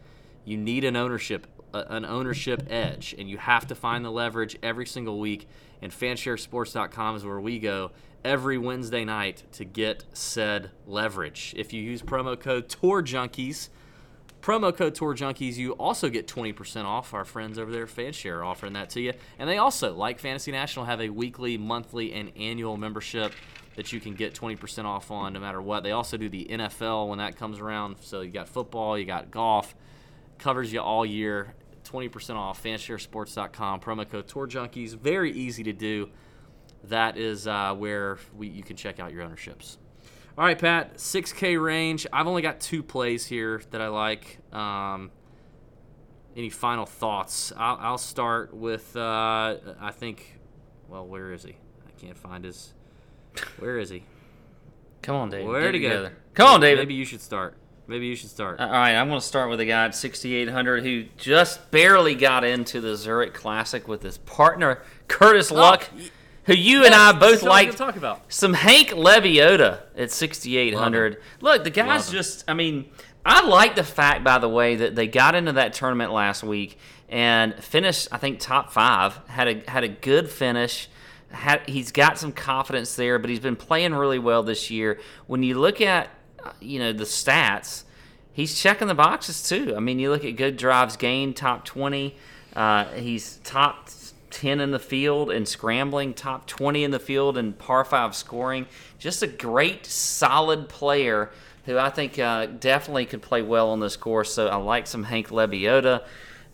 you 0.44 0.56
need 0.56 0.84
an 0.84 0.96
ownership 0.96 1.46
a- 1.72 1.86
an 1.92 2.04
ownership 2.04 2.66
edge, 2.70 3.14
and 3.18 3.28
you 3.28 3.38
have 3.38 3.66
to 3.68 3.74
find 3.74 4.04
the 4.04 4.10
leverage 4.10 4.56
every 4.62 4.86
single 4.86 5.18
week. 5.18 5.48
And 5.80 5.92
fansharesports.com 5.92 7.16
is 7.16 7.24
where 7.24 7.40
we 7.40 7.58
go 7.58 7.90
every 8.24 8.58
Wednesday 8.58 9.04
night 9.04 9.42
to 9.52 9.64
get 9.64 10.04
said 10.12 10.70
leverage. 10.86 11.54
If 11.56 11.72
you 11.72 11.82
use 11.82 12.02
promo 12.02 12.38
code 12.38 12.68
Tour 12.68 13.02
Junkies, 13.02 13.68
promo 14.40 14.74
code 14.74 14.94
Tour 14.94 15.14
Junkies, 15.14 15.56
you 15.56 15.72
also 15.72 16.08
get 16.08 16.26
20% 16.26 16.84
off. 16.84 17.14
Our 17.14 17.24
friends 17.24 17.58
over 17.58 17.70
there, 17.70 17.84
at 17.84 17.88
Fanshare, 17.88 18.38
are 18.38 18.44
offering 18.44 18.74
that 18.74 18.90
to 18.90 19.00
you. 19.00 19.12
And 19.38 19.48
they 19.48 19.58
also, 19.58 19.94
like 19.94 20.18
Fantasy 20.18 20.52
National, 20.52 20.84
have 20.84 21.00
a 21.00 21.08
weekly, 21.08 21.58
monthly, 21.58 22.12
and 22.12 22.32
annual 22.36 22.76
membership 22.76 23.32
that 23.76 23.92
you 23.92 24.00
can 24.00 24.14
get 24.14 24.34
20% 24.34 24.84
off 24.84 25.10
on 25.10 25.32
no 25.32 25.40
matter 25.40 25.62
what. 25.62 25.82
They 25.82 25.92
also 25.92 26.16
do 26.16 26.28
the 26.28 26.46
NFL 26.50 27.08
when 27.08 27.18
that 27.18 27.36
comes 27.36 27.58
around. 27.58 27.96
So 28.00 28.20
you 28.20 28.30
got 28.30 28.48
football, 28.48 28.98
you 28.98 29.04
got 29.04 29.30
golf, 29.30 29.74
covers 30.38 30.72
you 30.72 30.80
all 30.80 31.06
year. 31.06 31.54
20% 31.84 32.36
off, 32.36 32.62
fansharesports.com, 32.62 33.80
promo 33.80 34.08
code 34.08 34.28
Tour 34.28 34.46
Junkies. 34.46 34.94
Very 34.94 35.32
easy 35.32 35.62
to 35.64 35.72
do. 35.72 36.10
That 36.84 37.16
is 37.16 37.46
uh, 37.46 37.74
where 37.74 38.18
we, 38.36 38.48
you 38.48 38.62
can 38.62 38.76
check 38.76 38.98
out 38.98 39.12
your 39.12 39.22
ownerships. 39.22 39.78
All 40.36 40.44
right, 40.44 40.58
Pat, 40.58 40.96
6K 40.96 41.62
range. 41.62 42.06
I've 42.12 42.26
only 42.26 42.42
got 42.42 42.58
two 42.58 42.82
plays 42.82 43.26
here 43.26 43.62
that 43.70 43.80
I 43.80 43.88
like. 43.88 44.38
Um, 44.52 45.10
any 46.36 46.48
final 46.50 46.86
thoughts? 46.86 47.52
I'll, 47.56 47.76
I'll 47.80 47.98
start 47.98 48.54
with, 48.54 48.96
uh, 48.96 49.56
I 49.80 49.90
think, 49.92 50.40
well, 50.88 51.06
where 51.06 51.32
is 51.32 51.42
he? 51.42 51.56
I 51.86 52.00
can't 52.00 52.16
find 52.16 52.44
his. 52.44 52.72
Where 53.58 53.78
is 53.78 53.90
he? 53.90 54.04
Come 55.02 55.16
on, 55.16 55.30
David. 55.30 55.46
Where 55.48 55.72
to 55.72 55.78
go? 55.78 55.88
together. 55.88 56.16
Come 56.34 56.48
on, 56.48 56.60
David. 56.60 56.80
Maybe 56.80 56.94
you 56.94 57.04
should 57.04 57.20
start. 57.20 57.56
Maybe 57.92 58.06
you 58.06 58.16
should 58.16 58.30
start. 58.30 58.58
All 58.58 58.70
right, 58.70 58.94
I'm 58.94 59.08
going 59.08 59.20
to 59.20 59.26
start 59.26 59.50
with 59.50 59.60
a 59.60 59.66
guy 59.66 59.84
at 59.84 59.94
6,800 59.94 60.82
who 60.82 61.04
just 61.18 61.70
barely 61.70 62.14
got 62.14 62.42
into 62.42 62.80
the 62.80 62.96
Zurich 62.96 63.34
Classic 63.34 63.86
with 63.86 64.02
his 64.02 64.16
partner 64.16 64.80
Curtis 65.08 65.52
oh, 65.52 65.56
Luck, 65.56 65.90
y- 65.94 66.04
who 66.44 66.54
you 66.54 66.86
and 66.86 66.94
I 66.94 67.12
both 67.12 67.32
that's 67.32 67.42
what 67.42 67.52
I 67.52 67.66
was 67.66 67.66
like. 67.66 67.76
talk 67.76 67.96
about. 67.96 68.32
Some 68.32 68.54
Hank 68.54 68.92
Lebioda 68.92 69.82
at 69.94 70.10
6,800. 70.10 71.20
Look, 71.42 71.64
the 71.64 71.70
guy's 71.70 72.08
just, 72.08 72.44
I 72.48 72.54
mean, 72.54 72.88
I 73.26 73.46
like 73.46 73.76
the 73.76 73.84
fact, 73.84 74.24
by 74.24 74.38
the 74.38 74.48
way, 74.48 74.76
that 74.76 74.94
they 74.94 75.06
got 75.06 75.34
into 75.34 75.52
that 75.52 75.74
tournament 75.74 76.12
last 76.12 76.42
week 76.42 76.78
and 77.10 77.54
finished, 77.62 78.08
I 78.10 78.16
think, 78.16 78.40
top 78.40 78.72
five. 78.72 79.20
Had 79.28 79.48
a 79.48 79.70
had 79.70 79.84
a 79.84 79.88
good 79.88 80.30
finish. 80.30 80.88
Had, 81.30 81.68
he's 81.68 81.92
got 81.92 82.18
some 82.18 82.32
confidence 82.32 82.96
there, 82.96 83.18
but 83.18 83.28
he's 83.28 83.38
been 83.38 83.54
playing 83.54 83.92
really 83.92 84.18
well 84.18 84.42
this 84.42 84.70
year. 84.70 84.98
When 85.26 85.42
you 85.42 85.58
look 85.58 85.82
at, 85.82 86.08
you 86.60 86.78
know, 86.78 86.92
the 86.92 87.04
stats, 87.04 87.84
he's 88.32 88.60
checking 88.60 88.88
the 88.88 88.94
boxes 88.94 89.46
too. 89.48 89.74
I 89.76 89.80
mean, 89.80 89.98
you 89.98 90.10
look 90.10 90.24
at 90.24 90.36
good 90.36 90.56
drives 90.56 90.96
gained, 90.96 91.36
top 91.36 91.64
20. 91.64 92.16
Uh, 92.54 92.84
he's 92.94 93.36
top 93.44 93.88
10 94.30 94.60
in 94.60 94.70
the 94.70 94.78
field 94.78 95.30
and 95.30 95.46
scrambling, 95.46 96.14
top 96.14 96.46
20 96.46 96.84
in 96.84 96.90
the 96.90 96.98
field 96.98 97.36
and 97.38 97.58
par 97.58 97.84
5 97.84 98.14
scoring. 98.14 98.66
Just 98.98 99.22
a 99.22 99.26
great, 99.26 99.86
solid 99.86 100.68
player 100.68 101.30
who 101.64 101.78
I 101.78 101.90
think 101.90 102.18
uh, 102.18 102.46
definitely 102.46 103.06
could 103.06 103.22
play 103.22 103.42
well 103.42 103.70
on 103.70 103.80
this 103.80 103.96
course. 103.96 104.32
So 104.32 104.48
I 104.48 104.56
like 104.56 104.86
some 104.86 105.04
Hank 105.04 105.28
Lebioda. 105.28 106.04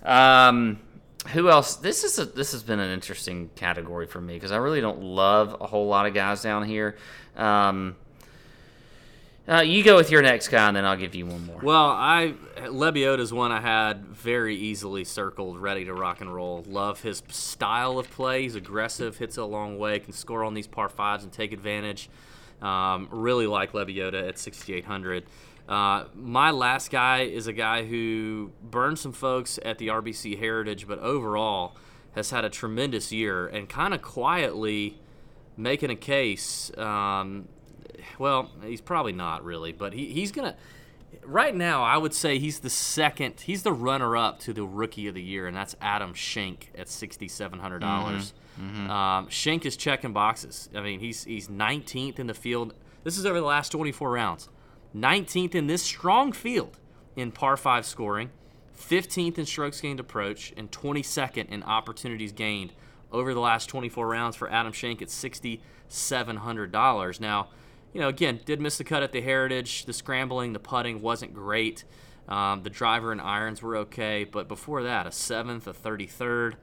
Um, 0.03 0.81
who 1.29 1.49
else? 1.49 1.77
This 1.77 2.05
is 2.05 2.19
a, 2.19 2.25
this 2.25 2.53
has 2.53 2.63
been 2.63 2.79
an 2.79 2.91
interesting 2.91 3.51
category 3.55 4.07
for 4.07 4.21
me 4.21 4.35
because 4.35 4.53
I 4.53 4.57
really 4.57 4.81
don't 4.81 5.03
love 5.03 5.57
a 5.61 5.67
whole 5.67 5.87
lot 5.87 6.07
of 6.07 6.15
guys 6.15 6.43
down 6.43 6.65
here. 6.65 6.97
Um, 7.37 7.97
uh, 9.49 9.61
you 9.61 9.83
go 9.83 9.97
with 9.97 10.11
your 10.11 10.21
next 10.23 10.49
guy, 10.49 10.69
and 10.69 10.77
then 10.77 10.85
I'll 10.85 10.97
give 10.97 11.15
you 11.15 11.27
one 11.27 11.47
more. 11.47 11.61
Well, 11.63 11.87
I 11.87 12.35
Lebioda's 12.59 13.33
one 13.33 13.51
I 13.51 13.61
had 13.61 14.05
very 14.05 14.57
easily 14.57 15.05
circled, 15.05 15.59
ready 15.59 15.85
to 15.87 15.95
rock 15.95 16.21
and 16.21 16.33
roll. 16.35 16.65
Love 16.69 17.01
his 17.03 17.23
style 17.29 17.99
of 17.99 18.11
play. 18.11 18.43
He's 18.43 18.55
aggressive, 18.55 19.17
hits 19.19 19.39
it 19.39 19.41
a 19.41 19.47
long 19.47 19.79
way, 19.79 20.01
can 20.01 20.13
score 20.13 20.45
on 20.45 20.55
these 20.55 20.67
par 20.67 20.89
fives 20.89 21.25
and 21.25 21.33
take 21.33 21.53
advantage. 21.53 22.11
Um, 22.61 23.09
really 23.11 23.47
like 23.47 23.73
Lebiota 23.73 24.29
at 24.29 24.39
6,800. 24.39 25.25
Uh, 25.69 26.05
my 26.15 26.51
last 26.51 26.91
guy 26.91 27.21
is 27.21 27.47
a 27.47 27.53
guy 27.53 27.85
who 27.85 28.51
burned 28.63 28.99
some 28.99 29.13
folks 29.13 29.59
at 29.65 29.79
the 29.79 29.89
RBC 29.89 30.39
Heritage, 30.39 30.89
but 30.89 30.99
overall 30.99 31.77
has 32.13 32.31
had 32.31 32.45
a 32.45 32.51
tremendous 32.51 33.13
year 33.13 33.47
and 33.47 33.69
kind 33.69 33.95
of 33.95 34.03
quietly 34.03 34.99
making 35.57 35.91
a 35.91 35.97
case. 35.97 36.77
Um, 36.77 37.49
well, 38.19 38.51
he's 38.65 38.81
probably 38.81 39.13
not 39.13 39.45
really, 39.45 39.73
but 39.73 39.93
he, 39.93 40.07
he's 40.07 40.33
gonna. 40.33 40.57
Right 41.25 41.55
now, 41.55 41.83
I 41.83 41.97
would 41.97 42.13
say 42.13 42.39
he's 42.39 42.61
the 42.61 42.69
second. 42.71 43.41
He's 43.41 43.63
the 43.63 43.73
runner-up 43.73 44.41
to 44.41 44.53
the 44.53 44.65
Rookie 44.65 45.09
of 45.09 45.15
the 45.15 45.23
Year, 45.23 45.47
and 45.47 45.57
that's 45.57 45.75
Adam 45.81 46.13
Schenk 46.13 46.71
at 46.77 46.89
sixty-seven 46.89 47.61
hundred 47.61 47.81
dollars. 47.81 48.35
Um, 48.91 49.29
Schenk 49.31 49.65
is 49.65 49.77
checking 49.77 50.13
boxes. 50.13 50.69
I 50.75 50.81
mean, 50.81 51.01
he's 51.01 51.25
he's 51.25 51.49
19th 51.49 52.19
in 52.19 52.27
the 52.27 52.35
field. 52.35 52.75
This 53.05 53.17
is 53.17 53.25
over 53.25 53.39
the 53.41 53.47
last 53.47 53.71
24 53.71 54.11
rounds. 54.11 54.49
19th 54.95 55.55
in 55.55 55.67
this 55.67 55.83
strong 55.83 56.33
field 56.33 56.79
in 57.17 57.31
par 57.31 57.57
five 57.57 57.87
scoring, 57.87 58.31
15th 58.77 59.39
in 59.39 59.47
strokes 59.47 59.81
gained 59.81 60.01
approach, 60.01 60.53
and 60.57 60.71
22nd 60.73 61.49
in 61.49 61.63
opportunities 61.63 62.33
gained 62.33 62.73
over 63.13 63.33
the 63.33 63.41
last 63.41 63.69
24 63.69 64.09
rounds 64.09 64.37
for 64.37 64.51
Adam 64.51 64.73
Schenk 64.73 65.01
at 65.01 65.09
$6,700. 65.09 67.21
Now, 67.21 67.49
you 67.93 68.01
know, 68.01 68.09
again, 68.09 68.41
did 68.45 68.61
miss 68.61 68.79
the 68.79 68.85
cut 68.85 69.03
at 69.03 69.13
the 69.13 69.21
Heritage. 69.21 69.85
The 69.85 69.93
scrambling, 69.93 70.53
the 70.53 70.59
putting 70.59 71.01
wasn't 71.01 71.35
great. 71.35 71.85
Um, 72.29 72.63
the 72.63 72.71
driver 72.71 73.11
and 73.11 73.21
irons 73.21 73.63
were 73.63 73.77
okay, 73.79 74.25
but 74.25 74.49
before 74.49 74.83
that, 74.83 75.07
a 75.07 75.13
seventh, 75.13 75.67
a 75.67 75.73
33rd, 75.73 76.55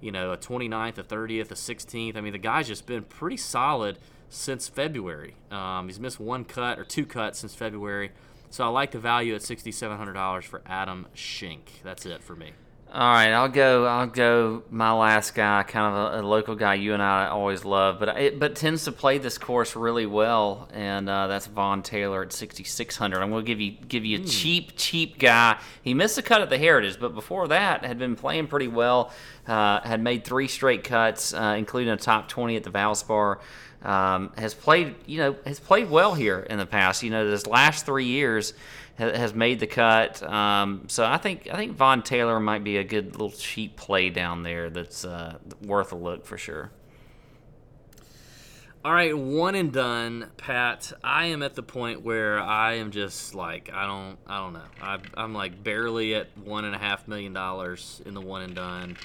you 0.00 0.10
know, 0.10 0.32
a 0.32 0.38
29th, 0.38 0.96
a 0.96 1.02
30th, 1.02 1.50
a 1.50 1.54
16th. 1.54 2.16
I 2.16 2.20
mean, 2.22 2.32
the 2.32 2.38
guy's 2.38 2.68
just 2.68 2.86
been 2.86 3.02
pretty 3.02 3.36
solid 3.36 3.98
since 4.30 4.68
February. 4.68 5.34
Um, 5.50 5.88
he's 5.88 6.00
missed 6.00 6.20
one 6.20 6.44
cut 6.44 6.78
or 6.78 6.84
two 6.84 7.04
cuts 7.04 7.40
since 7.40 7.54
February. 7.54 8.12
So 8.48 8.64
I 8.64 8.68
like 8.68 8.92
the 8.92 8.98
value 8.98 9.34
at 9.34 9.42
$6,700 9.42 10.42
for 10.44 10.62
Adam 10.64 11.06
Schenk. 11.14 11.80
That's 11.84 12.06
it 12.06 12.22
for 12.22 12.34
me. 12.34 12.52
All 12.92 13.12
right, 13.12 13.30
I'll 13.30 13.48
go. 13.48 13.86
I'll 13.86 14.08
go. 14.08 14.64
My 14.68 14.90
last 14.90 15.36
guy, 15.36 15.62
kind 15.62 15.94
of 15.94 16.12
a, 16.12 16.20
a 16.20 16.22
local 16.26 16.56
guy 16.56 16.74
you 16.74 16.92
and 16.92 17.00
I 17.00 17.28
always 17.28 17.64
love, 17.64 18.00
but 18.00 18.08
it 18.18 18.40
but 18.40 18.56
tends 18.56 18.82
to 18.86 18.90
play 18.90 19.18
this 19.18 19.38
course 19.38 19.76
really 19.76 20.06
well, 20.06 20.68
and 20.72 21.08
uh, 21.08 21.28
that's 21.28 21.46
Vaughn 21.46 21.84
Taylor 21.84 22.22
at 22.22 22.32
6600. 22.32 23.22
I'm 23.22 23.30
going 23.30 23.44
to 23.44 23.46
give 23.46 23.60
you 23.60 23.76
give 23.86 24.04
you 24.04 24.18
a 24.18 24.24
cheap 24.24 24.72
cheap 24.74 25.20
guy. 25.20 25.60
He 25.82 25.94
missed 25.94 26.18
a 26.18 26.22
cut 26.22 26.40
at 26.40 26.50
the 26.50 26.58
Heritage, 26.58 26.98
but 26.98 27.14
before 27.14 27.46
that 27.46 27.84
had 27.84 27.96
been 27.96 28.16
playing 28.16 28.48
pretty 28.48 28.68
well. 28.68 29.12
Uh, 29.46 29.80
had 29.82 30.02
made 30.02 30.24
three 30.24 30.48
straight 30.48 30.82
cuts, 30.82 31.32
uh, 31.32 31.54
including 31.56 31.92
a 31.92 31.96
top 31.96 32.28
20 32.28 32.56
at 32.56 32.64
the 32.64 32.70
Valspar. 32.70 33.38
Um, 33.82 34.30
has 34.36 34.52
played, 34.52 34.94
you 35.06 35.18
know, 35.18 35.36
has 35.46 35.58
played 35.58 35.88
well 35.88 36.14
here 36.14 36.40
in 36.40 36.58
the 36.58 36.66
past. 36.66 37.02
You 37.02 37.10
know, 37.10 37.30
this 37.30 37.46
last 37.46 37.86
three 37.86 38.04
years 38.04 38.52
has 39.00 39.34
made 39.34 39.60
the 39.60 39.66
cut. 39.66 40.22
Um, 40.22 40.84
so 40.88 41.04
I 41.04 41.16
think 41.16 41.48
I 41.52 41.56
think 41.56 41.76
Vaughn 41.76 42.02
Taylor 42.02 42.38
might 42.38 42.64
be 42.64 42.76
a 42.76 42.84
good 42.84 43.12
little 43.12 43.30
cheap 43.30 43.76
play 43.76 44.10
down 44.10 44.42
there. 44.42 44.70
That's 44.70 45.04
uh, 45.04 45.38
worth 45.62 45.92
a 45.92 45.96
look 45.96 46.26
for 46.26 46.38
sure. 46.38 46.70
All 48.82 48.94
right, 48.94 49.14
one 49.14 49.56
and 49.56 49.72
done, 49.72 50.30
Pat. 50.38 50.94
I 51.04 51.26
am 51.26 51.42
at 51.42 51.54
the 51.54 51.62
point 51.62 52.00
where 52.00 52.40
I 52.40 52.74
am 52.74 52.92
just 52.92 53.34
like 53.34 53.70
I 53.74 53.86
don't 53.86 54.18
I 54.26 54.38
don't 54.38 54.54
know. 54.54 54.62
I, 54.80 54.98
I'm 55.14 55.34
like 55.34 55.62
barely 55.62 56.14
at 56.14 56.28
one 56.38 56.64
and 56.64 56.74
a 56.74 56.78
half 56.78 57.06
million 57.06 57.34
dollars 57.34 58.00
in 58.06 58.14
the 58.14 58.22
one 58.22 58.42
and 58.42 58.54
done. 58.54 58.96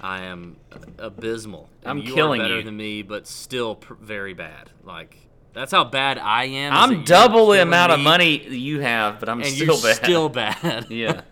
I 0.00 0.24
am 0.24 0.56
abysmal. 0.98 1.70
I'm 1.84 1.98
you 1.98 2.12
killing 2.12 2.40
are 2.40 2.44
better 2.44 2.58
you. 2.58 2.62
than 2.64 2.76
me, 2.76 3.02
but 3.02 3.26
still 3.26 3.76
pr- 3.76 3.94
very 3.94 4.34
bad. 4.34 4.68
Like 4.84 5.16
that's 5.52 5.72
how 5.72 5.84
bad 5.84 6.18
I 6.18 6.44
am. 6.44 6.72
I'm 6.72 7.04
double 7.04 7.48
the 7.48 7.62
amount 7.62 7.92
of 7.92 8.00
money 8.00 8.46
you 8.48 8.80
have, 8.80 9.20
but 9.20 9.28
I'm 9.28 9.40
and 9.40 9.48
still 9.48 9.74
you're 9.76 9.82
bad. 9.82 9.96
still 9.96 10.28
bad. 10.28 10.86
yeah. 10.90 11.22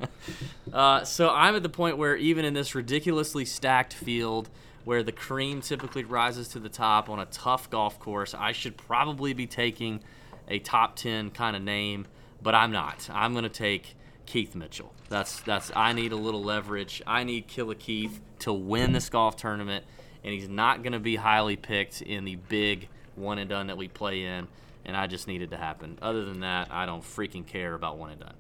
Uh, 0.73 1.03
so 1.03 1.31
I'm 1.31 1.57
at 1.57 1.64
the 1.64 1.68
point 1.68 1.99
where 1.99 2.14
even 2.14 2.45
in 2.45 2.55
this 2.55 2.77
ridiculously 2.77 3.45
stacked 3.45 3.93
field, 3.93 4.49
where 4.85 5.03
the 5.03 5.11
cream 5.11 5.61
typically 5.61 6.05
rises 6.05 6.47
to 6.49 6.61
the 6.61 6.68
top 6.68 7.09
on 7.09 7.18
a 7.18 7.27
tough 7.27 7.68
golf 7.71 7.99
course, 7.99 8.35
I 8.35 8.53
should 8.53 8.77
probably 8.77 9.33
be 9.33 9.49
taking 9.49 10.01
a 10.47 10.61
top 10.61 10.95
ten 10.95 11.31
kind 11.31 11.57
of 11.57 11.62
name, 11.62 12.07
but 12.41 12.55
I'm 12.55 12.71
not. 12.71 13.09
I'm 13.12 13.33
going 13.33 13.43
to 13.43 13.49
take 13.49 13.97
Keith 14.27 14.55
Mitchell. 14.55 14.95
That's 15.09 15.41
that's. 15.41 15.73
I 15.75 15.93
need 15.93 16.12
a 16.12 16.16
little 16.16 16.45
leverage. 16.45 17.03
I 17.05 17.25
need 17.25 17.49
Killer 17.49 17.75
Keith 17.75 18.21
to 18.41 18.53
win 18.53 18.93
this 18.93 19.09
golf 19.09 19.37
tournament, 19.37 19.85
and 20.23 20.33
he's 20.33 20.49
not 20.49 20.85
going 20.85 20.93
to 20.93 21.01
be 21.01 21.16
highly 21.16 21.57
picked 21.57 22.01
in 22.01 22.25
the 22.25 22.37
big 22.37 22.89
one 23.17 23.39
and 23.39 23.49
done 23.49 23.69
that 23.69 23.77
we 23.77 23.89
play 23.89 24.23
in. 24.25 24.49
And 24.85 24.97
I 24.97 25.07
just 25.07 25.29
need 25.29 25.43
it 25.43 25.51
to 25.51 25.57
happen. 25.57 25.99
Other 26.01 26.25
than 26.25 26.41
that, 26.41 26.69
I 26.71 26.87
don't 26.87 27.03
freaking 27.03 27.47
care 27.47 27.75
about 27.75 27.99
one 27.99 28.11
and 28.11 28.21
done. 28.21 28.35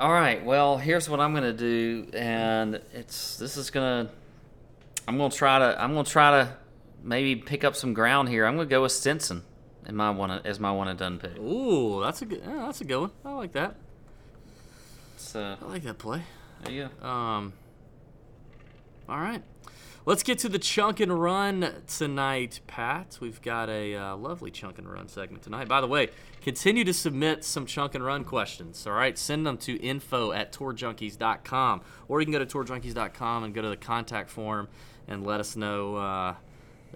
All 0.00 0.12
right. 0.12 0.44
Well, 0.44 0.78
here's 0.78 1.08
what 1.08 1.18
I'm 1.18 1.34
gonna 1.34 1.52
do, 1.52 2.08
and 2.14 2.80
it's 2.94 3.36
this 3.36 3.56
is 3.56 3.70
gonna. 3.70 4.08
I'm 5.08 5.18
gonna 5.18 5.34
try 5.34 5.58
to. 5.58 5.82
I'm 5.82 5.92
gonna 5.92 6.04
try 6.04 6.30
to 6.42 6.56
maybe 7.02 7.34
pick 7.34 7.64
up 7.64 7.74
some 7.74 7.94
ground 7.94 8.28
here. 8.28 8.46
I'm 8.46 8.54
gonna 8.54 8.68
go 8.68 8.82
with 8.82 8.92
Stenson 8.92 9.42
in 9.86 9.96
my 9.96 10.10
one 10.10 10.30
as 10.30 10.60
my 10.60 10.70
one 10.70 10.86
and 10.86 10.98
done 10.98 11.18
pick. 11.18 11.36
Ooh, 11.38 12.00
that's 12.00 12.22
a 12.22 12.26
good. 12.26 12.42
Yeah, 12.46 12.66
that's 12.66 12.80
a 12.80 12.84
good 12.84 13.00
one. 13.00 13.10
I 13.24 13.32
like 13.32 13.52
that. 13.52 13.74
So 15.16 15.56
I 15.60 15.64
like 15.64 15.82
that 15.82 15.98
play. 15.98 16.22
there 16.62 16.72
you 16.72 16.88
go. 17.00 17.06
Um. 17.06 17.52
All 19.08 19.18
right, 19.18 19.42
let's 20.08 20.22
get 20.22 20.38
to 20.38 20.48
the 20.48 20.58
chunk 20.58 21.00
and 21.00 21.20
run 21.20 21.82
tonight, 21.86 22.60
Pat. 22.66 23.18
We've 23.20 23.42
got 23.42 23.68
a 23.68 23.94
uh, 23.94 24.16
lovely 24.16 24.50
chunk 24.50 24.78
and 24.78 24.90
run 24.90 25.06
segment 25.06 25.42
tonight. 25.42 25.68
By 25.68 25.82
the 25.82 25.86
way, 25.86 26.08
continue 26.40 26.82
to 26.84 26.94
submit 26.94 27.44
some 27.44 27.66
chunk 27.66 27.94
and 27.94 28.02
run 28.02 28.24
questions. 28.24 28.86
All 28.86 28.94
right, 28.94 29.18
send 29.18 29.46
them 29.46 29.58
to 29.58 29.76
info 29.76 30.32
at 30.32 30.50
tourjunkies.com, 30.50 31.82
or 32.08 32.20
you 32.20 32.26
can 32.26 32.32
go 32.32 32.42
to 32.42 32.46
tourjunkies.com 32.46 33.44
and 33.44 33.52
go 33.52 33.60
to 33.60 33.68
the 33.68 33.76
contact 33.76 34.30
form 34.30 34.68
and 35.06 35.26
let 35.26 35.40
us 35.40 35.56
know. 35.56 35.96
Uh, 35.96 36.34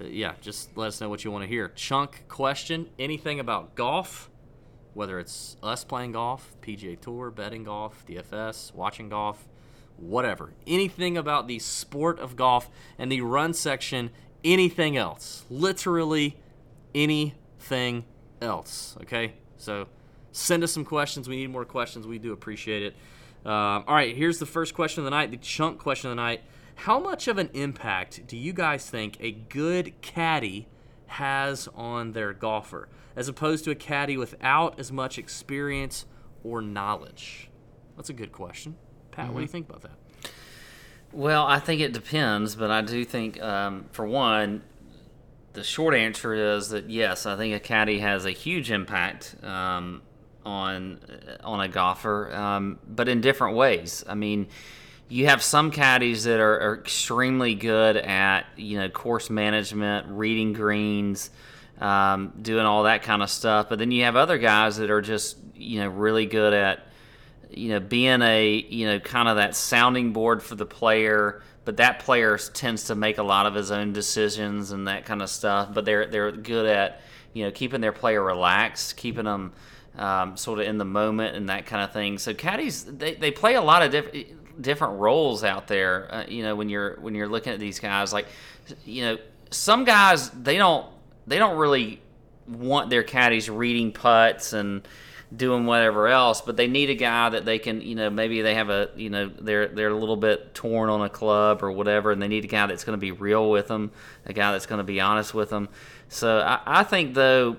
yeah, 0.00 0.32
just 0.40 0.74
let 0.74 0.86
us 0.86 1.02
know 1.02 1.10
what 1.10 1.22
you 1.22 1.30
want 1.30 1.42
to 1.42 1.48
hear. 1.48 1.68
Chunk 1.68 2.24
question: 2.28 2.88
anything 2.98 3.38
about 3.38 3.74
golf? 3.74 4.30
whether 4.94 5.18
it's 5.18 5.56
us 5.62 5.84
playing 5.84 6.12
golf, 6.12 6.54
PGA 6.60 7.00
Tour, 7.00 7.30
betting 7.30 7.64
golf, 7.64 8.04
DFS, 8.06 8.74
watching 8.74 9.08
golf, 9.08 9.48
whatever. 10.03 10.53
Anything 10.66 11.16
about 11.16 11.46
the 11.46 11.59
sport 11.59 12.18
of 12.18 12.36
golf 12.36 12.68
and 12.98 13.11
the 13.11 13.20
run 13.20 13.55
section, 13.55 14.11
anything 14.44 14.96
else. 14.96 15.44
Literally 15.48 16.36
anything 16.94 18.05
else. 18.40 18.96
Okay? 19.03 19.34
So 19.57 19.86
send 20.32 20.64
us 20.64 20.72
some 20.72 20.84
questions. 20.84 21.28
We 21.28 21.36
need 21.36 21.50
more 21.50 21.64
questions. 21.64 22.07
We 22.07 22.18
do 22.18 22.32
appreciate 22.32 22.82
it. 22.82 22.96
Um, 23.44 23.84
all 23.88 23.94
right, 23.94 24.16
here's 24.16 24.38
the 24.38 24.46
first 24.46 24.74
question 24.74 25.00
of 25.00 25.05
the 25.05 25.11
night, 25.11 25.30
the 25.30 25.36
chunk 25.36 25.78
question 25.78 26.11
of 26.11 26.16
the 26.16 26.22
night. 26.22 26.42
How 26.74 26.98
much 26.98 27.28
of 27.28 27.38
an 27.38 27.50
impact 27.55 28.26
do 28.26 28.36
you 28.36 28.53
guys 28.53 28.88
think 28.88 29.16
a 29.20 29.32
good 29.32 30.00
caddy 30.00 30.68
has 31.07 31.68
on 31.74 32.12
their 32.12 32.32
golfer, 32.32 32.88
as 33.14 33.28
opposed 33.28 33.64
to 33.64 33.70
a 33.70 33.74
caddy 33.74 34.16
without 34.16 34.78
as 34.78 34.90
much 34.92 35.18
experience 35.18 36.07
or 36.42 36.62
knowledge? 36.62 37.50
That's 37.96 38.11
a 38.11 38.14
good 38.14 38.32
question. 38.32 38.76
Pat, 39.12 39.28
what 39.28 39.36
do 39.36 39.42
you 39.42 39.48
think 39.48 39.68
about 39.68 39.82
that? 39.82 39.92
Well, 41.12 41.46
I 41.46 41.58
think 41.58 41.80
it 41.80 41.92
depends, 41.92 42.56
but 42.56 42.70
I 42.70 42.80
do 42.80 43.04
think, 43.04 43.40
um, 43.42 43.84
for 43.92 44.06
one, 44.06 44.62
the 45.52 45.62
short 45.62 45.94
answer 45.94 46.56
is 46.56 46.70
that 46.70 46.88
yes, 46.88 47.26
I 47.26 47.36
think 47.36 47.54
a 47.54 47.60
caddy 47.60 47.98
has 47.98 48.24
a 48.24 48.30
huge 48.30 48.70
impact 48.70 49.36
um, 49.42 50.02
on 50.44 50.98
on 51.44 51.60
a 51.60 51.68
golfer, 51.68 52.34
um, 52.34 52.78
but 52.88 53.08
in 53.08 53.20
different 53.20 53.56
ways. 53.56 54.02
I 54.08 54.14
mean, 54.14 54.48
you 55.08 55.26
have 55.26 55.42
some 55.42 55.70
caddies 55.70 56.24
that 56.24 56.40
are, 56.40 56.58
are 56.60 56.74
extremely 56.78 57.54
good 57.54 57.98
at 57.98 58.46
you 58.56 58.78
know 58.78 58.88
course 58.88 59.28
management, 59.28 60.06
reading 60.08 60.54
greens, 60.54 61.30
um, 61.80 62.32
doing 62.40 62.64
all 62.64 62.84
that 62.84 63.02
kind 63.02 63.22
of 63.22 63.28
stuff, 63.28 63.68
but 63.68 63.78
then 63.78 63.90
you 63.90 64.04
have 64.04 64.16
other 64.16 64.38
guys 64.38 64.78
that 64.78 64.90
are 64.90 65.02
just 65.02 65.36
you 65.54 65.80
know 65.80 65.88
really 65.88 66.24
good 66.24 66.54
at 66.54 66.86
you 67.55 67.68
know, 67.70 67.80
being 67.80 68.22
a, 68.22 68.66
you 68.68 68.86
know, 68.86 68.98
kind 68.98 69.28
of 69.28 69.36
that 69.36 69.55
sounding 69.55 70.12
board 70.12 70.42
for 70.42 70.55
the 70.55 70.66
player, 70.66 71.42
but 71.64 71.76
that 71.76 72.00
player 72.00 72.38
tends 72.38 72.84
to 72.84 72.94
make 72.94 73.18
a 73.18 73.22
lot 73.22 73.46
of 73.46 73.55
his 73.55 73.70
own 73.70 73.92
decisions 73.92 74.72
and 74.72 74.88
that 74.88 75.05
kind 75.05 75.22
of 75.22 75.30
stuff. 75.30 75.72
But 75.72 75.84
they're 75.84 76.07
they're 76.07 76.32
good 76.32 76.66
at, 76.66 77.00
you 77.32 77.44
know, 77.44 77.50
keeping 77.50 77.80
their 77.80 77.92
player 77.92 78.22
relaxed, 78.22 78.96
keeping 78.96 79.24
them 79.24 79.53
um, 79.96 80.36
sort 80.36 80.59
of 80.59 80.66
in 80.66 80.78
the 80.78 80.84
moment 80.84 81.36
and 81.36 81.48
that 81.48 81.66
kind 81.66 81.84
of 81.84 81.92
thing. 81.92 82.18
So 82.18 82.34
caddies, 82.34 82.84
they, 82.84 83.14
they 83.14 83.30
play 83.30 83.55
a 83.55 83.62
lot 83.62 83.82
of 83.82 83.90
different 83.90 84.62
different 84.62 84.98
roles 84.98 85.44
out 85.44 85.66
there. 85.66 86.12
Uh, 86.12 86.24
you 86.28 86.42
know, 86.42 86.57
when 86.57 86.68
you're 86.68 86.98
when 87.00 87.14
you're 87.14 87.28
looking 87.28 87.53
at 87.53 87.61
these 87.61 87.78
guys, 87.78 88.12
like, 88.12 88.26
you 88.84 89.03
know, 89.03 89.18
some 89.50 89.84
guys 89.84 90.30
they 90.30 90.57
don't 90.57 90.86
they 91.26 91.38
don't 91.38 91.57
really 91.57 92.00
want 92.48 92.90
their 92.90 93.03
caddies 93.03 93.48
reading 93.48 93.92
putts 93.92 94.53
and 94.53 94.86
doing 95.35 95.66
whatever 95.66 96.09
else, 96.09 96.41
but 96.41 96.57
they 96.57 96.66
need 96.66 96.91
a 96.91 96.95
guy 96.95 97.28
that 97.30 97.45
they 97.45 97.59
can, 97.59 97.80
you 97.80 97.95
know, 97.95 98.11
maybe 98.11 98.43
they 98.43 98.55
have 98.55 98.70
a, 98.70 98.91
you 98.97 99.11
know, 99.11 99.28
they're 99.41 99.68
they're 99.68 99.89
a 99.89 99.97
little 99.97 100.16
bit 100.16 100.55
torn 100.55 100.91
on 100.91 101.03
a 101.03 101.09
club 101.09 101.62
or 101.62 101.72
whatever, 101.72 102.12
and 102.12 102.20
they 102.20 102.28
need 102.28 102.45
a 102.45 102.49
guy 102.49 102.66
that's 102.66 102.85
going 102.85 102.97
to 102.97 103.01
be 103.01 103.12
real 103.12 103.51
with 103.51 103.68
them, 103.68 103.91
a 104.26 104.33
guy 104.33 104.53
that's 104.53 104.66
going 104.66 104.78
to 104.78 104.85
be 104.85 105.01
honest 105.01 105.35
with 105.35 105.51
them. 105.51 105.68
So 106.09 106.39
I, 106.39 106.61
I 106.80 106.85
think 106.85 107.14
though. 107.14 107.57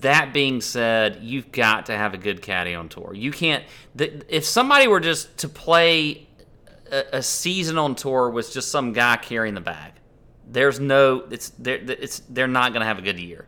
That 0.00 0.34
being 0.34 0.60
said, 0.60 1.20
you've 1.22 1.50
got 1.50 1.86
to 1.86 1.96
have 1.96 2.12
a 2.12 2.18
good 2.18 2.42
caddy 2.42 2.74
on 2.74 2.90
tour. 2.90 3.14
You 3.14 3.30
can't. 3.30 3.64
If 3.96 4.44
somebody 4.44 4.86
were 4.86 5.00
just 5.00 5.38
to 5.38 5.48
play 5.48 6.28
a, 6.90 7.04
a 7.14 7.22
season 7.22 7.78
on 7.78 7.94
tour 7.94 8.28
with 8.28 8.52
just 8.52 8.70
some 8.70 8.92
guy 8.92 9.16
carrying 9.16 9.54
the 9.54 9.62
bag, 9.62 9.92
there's 10.46 10.78
no. 10.78 11.24
It's 11.30 11.48
they're 11.58 11.78
it's 11.78 12.18
they're 12.28 12.48
not 12.48 12.72
going 12.72 12.80
to 12.80 12.86
have 12.86 12.98
a 12.98 13.02
good 13.02 13.18
year. 13.18 13.46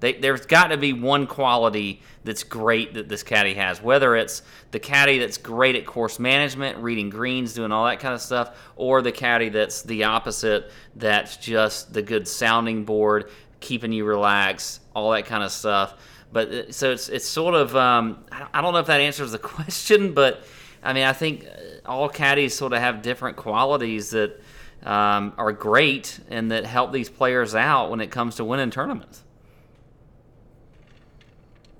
They, 0.00 0.14
there's 0.14 0.44
got 0.46 0.68
to 0.68 0.76
be 0.76 0.92
one 0.92 1.26
quality 1.26 2.02
that's 2.24 2.42
great 2.42 2.94
that 2.94 3.08
this 3.08 3.22
caddy 3.22 3.54
has, 3.54 3.82
whether 3.82 4.16
it's 4.16 4.42
the 4.70 4.78
caddy 4.78 5.18
that's 5.18 5.38
great 5.38 5.76
at 5.76 5.86
course 5.86 6.18
management, 6.18 6.78
reading 6.78 7.10
greens, 7.10 7.54
doing 7.54 7.72
all 7.72 7.86
that 7.86 8.00
kind 8.00 8.14
of 8.14 8.20
stuff, 8.20 8.58
or 8.76 9.02
the 9.02 9.12
caddy 9.12 9.48
that's 9.48 9.82
the 9.82 10.04
opposite, 10.04 10.70
that's 10.96 11.36
just 11.36 11.92
the 11.92 12.02
good 12.02 12.26
sounding 12.28 12.84
board, 12.84 13.30
keeping 13.60 13.92
you 13.92 14.04
relaxed, 14.04 14.80
all 14.94 15.12
that 15.12 15.26
kind 15.26 15.42
of 15.42 15.50
stuff. 15.50 15.94
But 16.32 16.48
uh, 16.48 16.72
so 16.72 16.90
it's 16.90 17.08
it's 17.08 17.26
sort 17.26 17.54
of 17.54 17.74
um, 17.76 18.24
I 18.52 18.60
don't 18.60 18.72
know 18.72 18.80
if 18.80 18.86
that 18.86 19.00
answers 19.00 19.32
the 19.32 19.38
question, 19.54 20.12
but 20.12 20.44
I 20.82 20.92
mean 20.92 21.04
I 21.04 21.12
think 21.12 21.46
uh, 21.46 21.88
all 21.88 22.08
caddies 22.08 22.54
sort 22.54 22.72
of 22.72 22.80
have 22.80 23.02
different 23.02 23.36
qualities 23.36 24.10
that 24.10 24.40
um, 24.84 25.32
are 25.38 25.52
great 25.52 26.20
and 26.28 26.50
that 26.50 26.66
help 26.66 26.92
these 26.92 27.08
players 27.08 27.54
out 27.54 27.90
when 27.90 28.00
it 28.00 28.10
comes 28.10 28.36
to 28.36 28.44
winning 28.44 28.70
tournaments. 28.70 29.23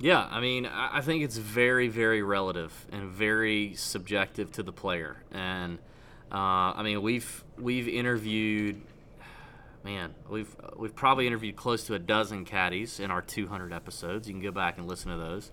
Yeah, 0.05 0.29
I 0.31 0.39
mean, 0.41 0.67
I 0.67 1.01
think 1.01 1.25
it's 1.25 1.39
very, 1.39 1.89
very 1.89 2.21
relative 2.21 2.87
and 2.93 3.09
very 3.09 3.73
subjective 3.75 4.53
to 4.53 4.63
the 4.63 4.71
player. 4.71 5.17
And 5.33 5.79
uh, 6.31 6.77
I 6.77 6.83
mean, 6.83 7.01
we've 7.01 7.43
we've 7.57 7.89
interviewed 7.89 8.83
man, 9.83 10.15
we've 10.29 10.55
we've 10.77 10.95
probably 10.95 11.27
interviewed 11.27 11.57
close 11.57 11.85
to 11.85 11.95
a 11.95 11.99
dozen 11.99 12.45
caddies 12.45 13.01
in 13.01 13.11
our 13.11 13.23
200 13.23 13.73
episodes. 13.73 14.29
You 14.29 14.35
can 14.35 14.43
go 14.43 14.51
back 14.51 14.77
and 14.77 14.87
listen 14.87 15.11
to 15.11 15.17
those. 15.17 15.51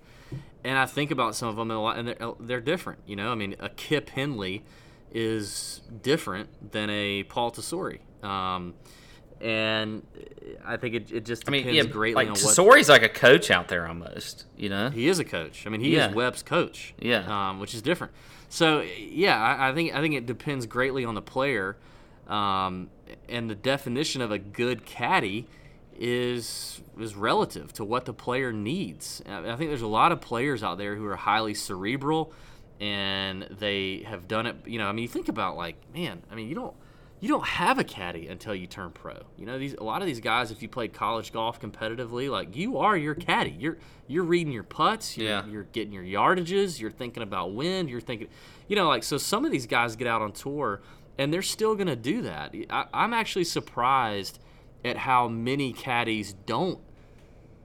And 0.66 0.78
I 0.78 0.86
think 0.86 1.12
about 1.12 1.34
some 1.34 1.48
of 1.48 1.56
them, 1.56 1.72
a 1.72 1.82
lot, 1.82 1.98
and 1.98 2.10
they're, 2.10 2.34
they're 2.38 2.60
different. 2.60 3.00
You 3.06 3.16
know, 3.16 3.32
I 3.32 3.36
mean, 3.36 3.56
a 3.58 3.70
Kip 3.70 4.10
Henley 4.10 4.66
is 5.14 5.80
different 6.02 6.74
than 6.74 6.90
a 6.90 7.24
Paul 7.24 7.54
Tesori. 7.54 8.00
Um, 8.22 8.74
and 9.42 10.04
I 10.66 10.78
think 10.78 10.96
it, 10.96 11.12
it 11.12 11.26
just 11.26 11.44
I 11.44 11.52
depends 11.52 11.66
mean, 11.68 11.76
yeah, 11.76 11.84
greatly 11.84 12.16
like 12.26 12.28
on 12.28 12.34
what 12.34 12.40
Tesori's 12.42 12.90
like 12.90 13.04
a 13.04 13.10
coach 13.10 13.50
out 13.52 13.68
there 13.68 13.88
almost. 13.88 14.46
You 14.58 14.70
know? 14.70 14.90
he 14.90 15.08
is 15.08 15.20
a 15.20 15.24
coach. 15.26 15.66
I 15.66 15.70
mean, 15.70 15.82
he 15.82 15.96
Yeah. 15.96 16.10
is 16.10 16.16
Webb's 16.16 16.44
coach. 16.44 16.94
Yeah. 17.00 17.50
um, 17.50 17.60
which 17.60 17.74
is 17.74 17.82
different. 17.82 18.14
So 18.50 18.82
yeah, 18.82 19.42
I, 19.42 19.70
I 19.70 19.74
think 19.74 19.94
I 19.96 20.02
think 20.02 20.14
it 20.16 20.26
depends 20.26 20.66
greatly 20.66 21.06
on 21.06 21.16
the 21.16 21.22
player, 21.22 21.78
um, 22.28 22.90
and 23.30 23.50
the 23.50 23.56
definition 23.56 24.22
of 24.22 24.32
a 24.32 24.38
good 24.38 24.86
caddy 24.86 25.48
is 25.98 26.82
is 27.00 27.16
relative 27.16 27.72
to 27.74 27.84
what 27.86 28.06
the 28.06 28.14
player 28.14 28.52
needs. 28.52 29.22
I 29.28 29.52
I 29.52 29.56
think 29.56 29.70
there's 29.70 29.82
a 29.82 29.88
lot 29.88 30.12
of 30.12 30.20
players 30.22 30.64
out 30.64 30.78
there 30.78 30.96
who 30.96 31.06
are 31.06 31.16
highly 31.16 31.54
cerebral, 31.54 32.34
and 32.80 33.44
they 33.44 34.04
have 34.08 34.28
done 34.28 34.46
it. 34.46 34.56
You 34.66 34.80
know, 34.80 34.88
I 34.88 34.92
mean, 34.92 35.04
you 35.04 35.08
think 35.10 35.30
about 35.30 35.56
like, 35.56 35.76
man, 35.94 36.22
I 36.32 36.36
mean, 36.36 36.50
you 36.50 36.56
don't 36.56 36.74
you 37.22 37.30
don't 37.30 37.46
have 37.46 37.78
a 37.80 37.84
caddy 37.84 38.28
until 38.28 38.54
you 38.54 38.68
turn 38.68 38.90
pro. 38.92 39.14
You 39.38 39.46
know, 39.46 39.58
these 39.58 39.76
a 39.76 39.84
lot 39.84 40.02
of 40.02 40.08
these 40.08 40.20
guys, 40.20 40.52
if 40.52 40.62
you 40.62 40.68
played 40.68 40.92
college 40.92 41.32
golf 41.32 41.62
competitively, 41.62 42.30
like 42.30 42.56
you 42.58 42.78
are 42.80 42.98
your 42.98 43.16
caddy. 43.16 43.56
You're 43.58 43.78
you're 44.08 44.24
reading 44.26 44.52
your 44.52 44.64
putts. 44.64 45.16
You're, 45.18 45.28
Yeah. 45.30 45.46
you're 45.46 45.64
getting 45.64 45.94
your 45.94 46.04
yardages. 46.04 46.80
You're 46.82 46.92
thinking 46.92 47.24
about 47.24 47.54
wind. 47.54 47.90
You're 47.90 48.02
thinking, 48.02 48.28
you 48.68 48.76
know, 48.76 48.88
like 48.90 49.04
so. 49.04 49.18
Some 49.18 49.46
of 49.46 49.52
these 49.52 49.68
guys 49.68 49.96
get 49.96 50.08
out 50.08 50.22
on 50.22 50.32
tour, 50.34 50.82
and 51.18 51.32
they're 51.34 51.42
still 51.44 51.76
gonna 51.76 51.96
do 51.96 52.24
that. 52.24 52.54
I, 52.70 52.86
I'm 52.94 53.14
actually 53.14 53.46
surprised 53.46 54.40
at 54.84 54.98
how 54.98 55.28
many 55.28 55.72
caddies 55.74 56.34
don't 56.34 56.80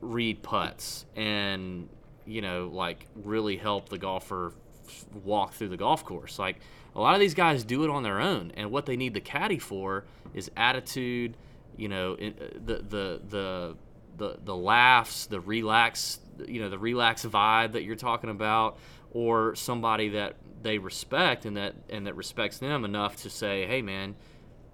read 0.02 0.42
putts 0.42 1.06
and 1.16 1.88
you 2.26 2.42
know 2.42 2.68
like 2.72 3.06
really 3.14 3.56
help 3.56 3.88
the 3.88 3.96
golfer 3.98 4.52
f- 4.86 5.06
walk 5.24 5.54
through 5.54 5.68
the 5.68 5.76
golf 5.78 6.04
course 6.04 6.38
like 6.38 6.58
a 6.96 7.00
lot 7.00 7.14
of 7.14 7.20
these 7.20 7.34
guys 7.34 7.62
do 7.62 7.84
it 7.84 7.90
on 7.90 8.02
their 8.02 8.20
own 8.20 8.50
and 8.56 8.70
what 8.70 8.86
they 8.86 8.96
need 8.96 9.14
the 9.14 9.20
caddy 9.20 9.58
for 9.58 10.04
is 10.34 10.50
attitude 10.56 11.36
you 11.76 11.88
know 11.88 12.14
uh, 12.14 12.30
the 12.64 12.76
the 12.76 13.20
the 13.28 13.76
the, 14.16 14.38
the 14.44 14.56
laughs 14.56 15.26
the 15.26 15.38
relax 15.38 16.18
you 16.48 16.60
know 16.60 16.70
the 16.70 16.78
relax 16.78 17.24
vibe 17.24 17.72
that 17.72 17.84
you're 17.84 17.96
talking 17.96 18.30
about 18.30 18.78
or 19.12 19.54
somebody 19.54 20.08
that 20.08 20.36
they 20.62 20.78
respect 20.78 21.44
and 21.44 21.56
that 21.56 21.74
and 21.90 22.06
that 22.06 22.16
respects 22.16 22.58
them 22.58 22.84
enough 22.84 23.16
to 23.16 23.30
say 23.30 23.66
hey 23.66 23.82
man 23.82 24.16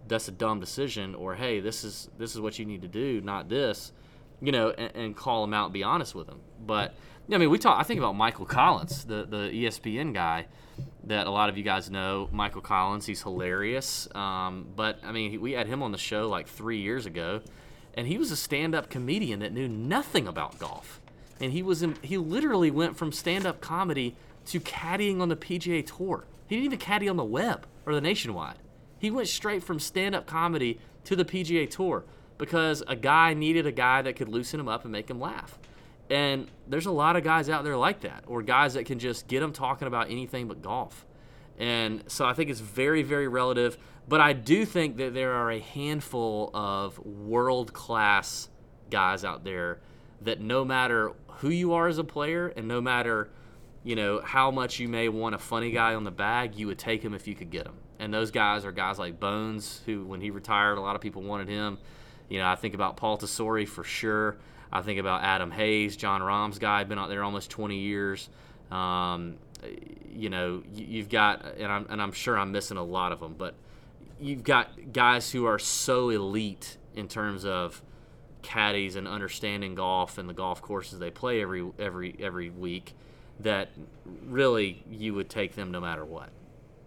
that's 0.06 0.28
a 0.28 0.32
dumb 0.32 0.60
decision 0.60 1.14
or 1.14 1.34
hey 1.34 1.58
this 1.58 1.82
is 1.82 2.08
this 2.18 2.34
is 2.34 2.40
what 2.40 2.58
you 2.58 2.64
need 2.64 2.82
to 2.82 2.88
do 2.88 3.20
not 3.20 3.48
this 3.48 3.92
you 4.40 4.52
know 4.52 4.70
and, 4.70 4.94
and 4.94 5.16
call 5.16 5.42
them 5.42 5.52
out 5.52 5.66
and 5.66 5.72
be 5.74 5.82
honest 5.82 6.14
with 6.14 6.26
them 6.28 6.40
but 6.64 6.94
i 7.32 7.36
mean 7.36 7.50
we 7.50 7.58
talk 7.58 7.80
i 7.80 7.82
think 7.82 7.98
about 7.98 8.14
michael 8.14 8.46
collins 8.46 9.04
the 9.04 9.24
the 9.24 9.64
espn 9.64 10.14
guy 10.14 10.46
that 11.04 11.26
a 11.26 11.30
lot 11.30 11.48
of 11.48 11.56
you 11.56 11.64
guys 11.64 11.90
know. 11.90 12.28
Michael 12.32 12.60
collins 12.60 13.06
he's 13.06 13.22
hilarious. 13.22 14.08
Um, 14.14 14.68
but 14.76 14.98
i 15.04 15.12
mean 15.12 15.40
we 15.40 15.52
had 15.52 15.66
him 15.66 15.82
on 15.82 15.92
the 15.92 15.98
show 15.98 16.28
like 16.28 16.46
three 16.46 16.80
years 16.80 17.06
ago 17.06 17.42
and 17.94 18.06
he 18.06 18.18
was 18.18 18.30
a 18.30 18.36
stand-up 18.36 18.88
comedian 18.88 19.40
that 19.40 19.52
knew 19.52 19.68
nothing 19.68 20.26
about 20.26 20.58
golf. 20.58 21.00
And 21.40 21.52
he 21.52 21.62
was 21.62 21.82
in, 21.82 21.96
he 22.02 22.16
literally 22.16 22.70
went 22.70 22.96
from 22.96 23.12
stand-up 23.12 23.60
comedy 23.60 24.16
to 24.46 24.60
caddying 24.60 25.20
on 25.20 25.28
the 25.28 25.36
pga 25.36 25.84
tour. 25.84 26.24
He 26.46 26.56
didn't 26.56 26.66
even 26.66 26.78
caddy 26.78 27.08
on 27.08 27.16
the 27.16 27.24
web 27.24 27.66
or 27.86 27.94
the 27.94 28.00
nationwide. 28.00 28.56
He 28.98 29.10
went 29.10 29.28
straight 29.28 29.62
from 29.64 29.78
stand-up 29.78 30.26
comedy 30.26 30.78
to 31.04 31.16
the 31.16 31.24
PGA 31.24 31.68
Tour 31.68 32.04
because 32.38 32.82
a 32.86 32.96
guy 32.96 33.34
needed 33.34 33.66
a 33.66 33.72
guy 33.72 34.02
that 34.02 34.16
could 34.16 34.28
loosen 34.28 34.60
him 34.60 34.68
up 34.68 34.84
and 34.84 34.92
make 34.92 35.10
him 35.10 35.20
laugh. 35.20 35.58
And 36.12 36.50
there's 36.68 36.84
a 36.84 36.92
lot 36.92 37.16
of 37.16 37.24
guys 37.24 37.48
out 37.48 37.64
there 37.64 37.78
like 37.78 38.02
that, 38.02 38.24
or 38.26 38.42
guys 38.42 38.74
that 38.74 38.84
can 38.84 38.98
just 38.98 39.28
get 39.28 39.40
them 39.40 39.50
talking 39.50 39.88
about 39.88 40.10
anything 40.10 40.46
but 40.46 40.60
golf. 40.60 41.06
And 41.58 42.04
so 42.06 42.26
I 42.26 42.34
think 42.34 42.50
it's 42.50 42.60
very, 42.60 43.02
very 43.02 43.28
relative. 43.28 43.78
But 44.06 44.20
I 44.20 44.34
do 44.34 44.66
think 44.66 44.98
that 44.98 45.14
there 45.14 45.32
are 45.32 45.50
a 45.50 45.58
handful 45.58 46.50
of 46.52 46.98
world 46.98 47.72
class 47.72 48.50
guys 48.90 49.24
out 49.24 49.42
there 49.42 49.80
that 50.20 50.38
no 50.38 50.66
matter 50.66 51.12
who 51.38 51.48
you 51.48 51.72
are 51.72 51.88
as 51.88 51.96
a 51.96 52.04
player 52.04 52.48
and 52.48 52.68
no 52.68 52.82
matter 52.82 53.30
you 53.82 53.96
know 53.96 54.20
how 54.22 54.50
much 54.50 54.78
you 54.78 54.88
may 54.88 55.08
want 55.08 55.34
a 55.34 55.38
funny 55.38 55.70
guy 55.70 55.94
on 55.94 56.04
the 56.04 56.10
bag, 56.10 56.56
you 56.56 56.66
would 56.66 56.78
take 56.78 57.02
him 57.02 57.14
if 57.14 57.26
you 57.26 57.34
could 57.34 57.48
get 57.48 57.66
him. 57.66 57.76
And 57.98 58.12
those 58.12 58.30
guys 58.30 58.66
are 58.66 58.72
guys 58.72 58.98
like 58.98 59.18
Bones, 59.18 59.80
who 59.86 60.04
when 60.04 60.20
he 60.20 60.30
retired, 60.30 60.76
a 60.76 60.82
lot 60.82 60.94
of 60.94 61.00
people 61.00 61.22
wanted 61.22 61.48
him. 61.48 61.78
You 62.28 62.40
know, 62.40 62.48
I 62.48 62.54
think 62.54 62.74
about 62.74 62.98
Paul 62.98 63.16
Tesori 63.16 63.66
for 63.66 63.82
sure. 63.82 64.36
I 64.72 64.80
think 64.82 64.98
about 64.98 65.22
Adam 65.22 65.50
Hayes, 65.50 65.96
Jon 65.96 66.22
Rahm's 66.22 66.58
guy, 66.58 66.84
been 66.84 66.98
out 66.98 67.08
there 67.08 67.22
almost 67.22 67.50
20 67.50 67.78
years. 67.78 68.28
Um, 68.70 69.36
you 70.10 70.30
know, 70.30 70.62
you- 70.72 70.86
you've 70.86 71.08
got, 71.08 71.44
and 71.58 71.70
I'm, 71.70 71.86
and 71.90 72.00
I'm 72.00 72.12
sure 72.12 72.38
I'm 72.38 72.52
missing 72.52 72.76
a 72.78 72.82
lot 72.84 73.12
of 73.12 73.20
them, 73.20 73.34
but 73.36 73.54
you've 74.20 74.42
got 74.44 74.92
guys 74.92 75.30
who 75.32 75.44
are 75.46 75.58
so 75.58 76.08
elite 76.08 76.78
in 76.94 77.08
terms 77.08 77.44
of 77.44 77.82
caddies 78.42 78.96
and 78.96 79.06
understanding 79.06 79.74
golf 79.74 80.18
and 80.18 80.28
the 80.28 80.34
golf 80.34 80.60
courses 80.62 80.98
they 80.98 81.10
play 81.12 81.40
every 81.40 81.64
every 81.78 82.16
every 82.18 82.50
week 82.50 82.92
that 83.38 83.68
really 84.26 84.82
you 84.90 85.14
would 85.14 85.28
take 85.30 85.54
them 85.54 85.70
no 85.70 85.80
matter 85.80 86.04
what. 86.04 86.30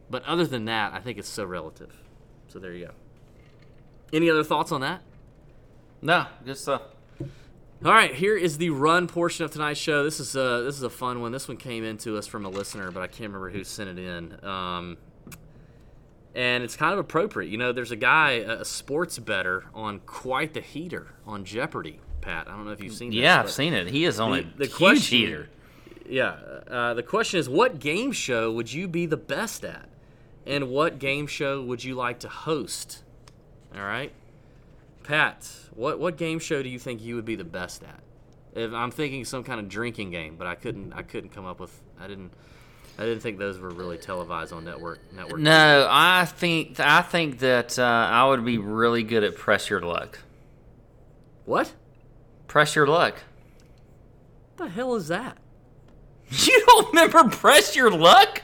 But 0.10 0.24
other 0.26 0.46
than 0.46 0.66
that, 0.66 0.94
I 0.94 1.00
think 1.00 1.18
it's 1.18 1.30
so 1.30 1.46
relative. 1.46 1.96
So 2.50 2.60
there 2.60 2.74
you 2.74 2.88
go. 2.88 2.92
Any 4.12 4.30
other 4.30 4.44
thoughts 4.44 4.72
on 4.72 4.82
that? 4.82 5.02
No, 6.02 6.26
good 6.46 6.58
stuff. 6.58 6.82
All 7.86 7.92
right, 7.92 8.16
here 8.16 8.36
is 8.36 8.58
the 8.58 8.72
run 8.72 9.08
portion 9.08 9.46
of 9.46 9.52
tonight's 9.52 9.80
show. 9.80 10.04
This 10.04 10.20
is 10.20 10.36
a 10.36 10.64
this 10.64 10.76
is 10.76 10.82
a 10.82 10.90
fun 10.90 11.22
one. 11.22 11.32
This 11.32 11.48
one 11.48 11.58
came 11.58 11.84
into 11.84 12.18
us 12.18 12.26
from 12.26 12.44
a 12.44 12.50
listener, 12.50 12.90
but 12.90 13.04
I 13.04 13.08
can't 13.08 13.32
remember 13.32 13.52
who 13.52 13.64
sent 13.64 13.92
it 13.92 14.00
in. 14.00 14.44
Um, 14.44 14.98
and 16.34 16.64
it's 16.64 16.76
kind 16.76 16.94
of 16.94 17.00
appropriate. 17.00 17.50
You 17.52 17.60
know, 17.60 17.72
there's 17.74 17.92
a 17.92 17.96
guy, 17.96 18.32
a 18.32 18.66
sports 18.66 19.20
better, 19.20 19.66
on 19.76 20.00
quite 20.00 20.56
the 20.56 20.62
heater 20.62 21.10
on 21.28 21.46
Jeopardy. 21.46 22.00
Pat, 22.22 22.48
I 22.48 22.52
don't 22.56 22.66
know 22.66 22.72
if 22.72 22.82
you've 22.84 22.92
seen. 22.94 23.12
this, 23.12 23.20
Yeah, 23.20 23.40
I've 23.42 23.52
seen 23.52 23.74
it. 23.76 23.88
He 23.88 24.06
is 24.06 24.20
on 24.20 24.32
The- 24.32 24.40
a 24.40 24.44
the 24.58 24.66
huge 24.66 24.72
question- 24.74 25.18
heater. 25.20 25.50
Yeah. 26.10 26.30
Uh, 26.68 26.94
the 26.96 27.04
question 27.04 27.40
is, 27.40 27.48
what 27.48 27.80
game 27.80 28.12
show 28.12 28.52
would 28.52 28.74
you 28.74 28.88
be 28.88 29.06
the 29.06 29.16
best 29.18 29.64
at, 29.64 29.88
and 30.46 30.70
what 30.70 30.98
game 30.98 31.28
show 31.28 31.62
would 31.62 31.84
you 31.84 31.94
like 31.94 32.18
to 32.22 32.30
host? 32.30 33.04
All 33.76 33.84
right, 33.84 34.12
Pat. 35.06 35.50
What 35.74 36.00
what 36.00 36.18
game 36.18 36.40
show 36.40 36.62
do 36.64 36.70
you 36.70 36.80
think 36.80 37.02
you 37.02 37.16
would 37.16 37.26
be 37.26 37.36
the 37.36 37.44
best 37.44 37.84
at? 37.84 38.00
If 38.54 38.74
I'm 38.74 38.92
thinking 38.92 39.26
some 39.26 39.44
kind 39.44 39.60
of 39.60 39.68
drinking 39.70 40.12
game, 40.12 40.36
but 40.38 40.48
I 40.48 40.56
couldn't 40.56 40.94
I 40.94 41.02
couldn't 41.02 41.30
come 41.32 41.46
up 41.46 41.60
with 41.60 41.72
I 42.00 42.08
didn't 42.08 42.32
I 42.98 43.04
didn't 43.04 43.22
think 43.22 43.38
those 43.38 43.60
were 43.60 43.70
really 43.70 43.98
televised 43.98 44.54
on 44.54 44.64
network 44.66 45.00
network. 45.14 45.40
No, 45.40 45.88
I 45.90 46.26
think 46.26 46.80
I 46.80 47.02
think 47.02 47.40
that 47.40 47.78
uh, 47.78 47.84
I 47.84 48.28
would 48.28 48.46
be 48.46 48.58
really 48.58 49.04
good 49.04 49.24
at 49.24 49.36
press 49.36 49.70
your 49.70 49.82
luck. 49.82 50.20
What 51.46 51.74
Press 52.48 52.76
your 52.76 52.88
luck. 52.88 53.16
the 54.58 54.68
hell 54.70 54.96
is 54.96 55.08
that? 55.10 55.38
You 56.32 56.64
don't 56.66 56.88
remember 56.88 57.24
press 57.30 57.76
your 57.76 57.92
luck? 57.92 58.42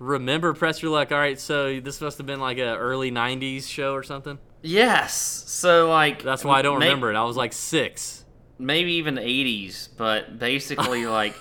Remember 0.00 0.52
Press 0.54 0.82
Your 0.82 0.90
Luck? 0.90 1.12
All 1.12 1.18
right, 1.18 1.38
so 1.38 1.80
this 1.80 2.00
must 2.00 2.18
have 2.18 2.26
been 2.26 2.40
like 2.40 2.58
a 2.58 2.76
early 2.76 3.10
'90s 3.10 3.66
show 3.68 3.94
or 3.94 4.02
something. 4.02 4.38
Yes. 4.64 5.14
So 5.46 5.88
like 5.90 6.22
That's 6.22 6.44
why 6.44 6.58
I 6.58 6.62
don't 6.62 6.78
may- 6.78 6.86
remember 6.86 7.12
it. 7.12 7.16
I 7.16 7.24
was 7.24 7.36
like 7.36 7.52
six. 7.52 8.24
Maybe 8.58 8.94
even 8.94 9.16
80s, 9.16 9.88
but 9.96 10.38
basically 10.38 11.06
like 11.20 11.34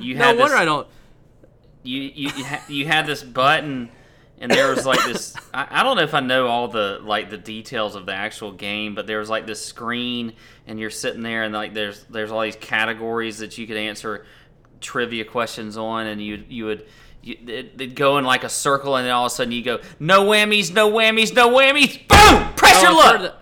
you 0.00 0.16
had. 0.16 0.36
No 0.36 0.42
wonder 0.42 0.54
this, 0.56 0.62
I 0.62 0.64
don't. 0.64 0.86
you 1.82 2.00
you 2.02 2.30
you, 2.36 2.44
ha- 2.44 2.64
you 2.68 2.86
had 2.86 3.06
this 3.06 3.22
button 3.22 3.90
and 4.38 4.50
there 4.50 4.68
was 4.70 4.84
like 4.84 5.02
this 5.04 5.34
I, 5.54 5.66
I 5.70 5.82
don't 5.82 5.96
know 5.96 6.02
if 6.02 6.12
I 6.14 6.20
know 6.20 6.48
all 6.48 6.68
the 6.68 6.98
like 7.02 7.30
the 7.30 7.38
details 7.38 7.94
of 7.94 8.04
the 8.06 8.14
actual 8.14 8.52
game, 8.52 8.94
but 8.94 9.06
there 9.06 9.18
was 9.20 9.30
like 9.30 9.46
this 9.46 9.64
screen 9.64 10.32
and 10.66 10.80
you're 10.80 10.90
sitting 10.90 11.22
there 11.22 11.44
and 11.44 11.54
like 11.54 11.72
there's 11.72 12.02
there's 12.10 12.32
all 12.32 12.42
these 12.42 12.56
categories 12.56 13.38
that 13.38 13.56
you 13.58 13.66
could 13.66 13.76
answer 13.76 14.26
trivia 14.80 15.24
questions 15.24 15.76
on 15.76 16.06
and 16.06 16.20
you 16.20 16.42
you 16.48 16.64
would 16.66 16.86
you, 17.26 17.36
it'd 17.46 17.94
go 17.96 18.18
in 18.18 18.24
like 18.24 18.44
a 18.44 18.48
circle 18.48 18.96
and 18.96 19.06
then 19.06 19.12
all 19.12 19.26
of 19.26 19.32
a 19.32 19.34
sudden 19.34 19.52
you 19.52 19.62
go 19.62 19.80
no 19.98 20.24
whammies, 20.24 20.72
no 20.72 20.90
whammies, 20.90 21.34
no 21.34 21.50
whammies, 21.50 21.96
boom, 22.08 22.54
press 22.54 22.74
Oh, 22.76 22.82
your 22.82 22.92
luck. 22.94 23.36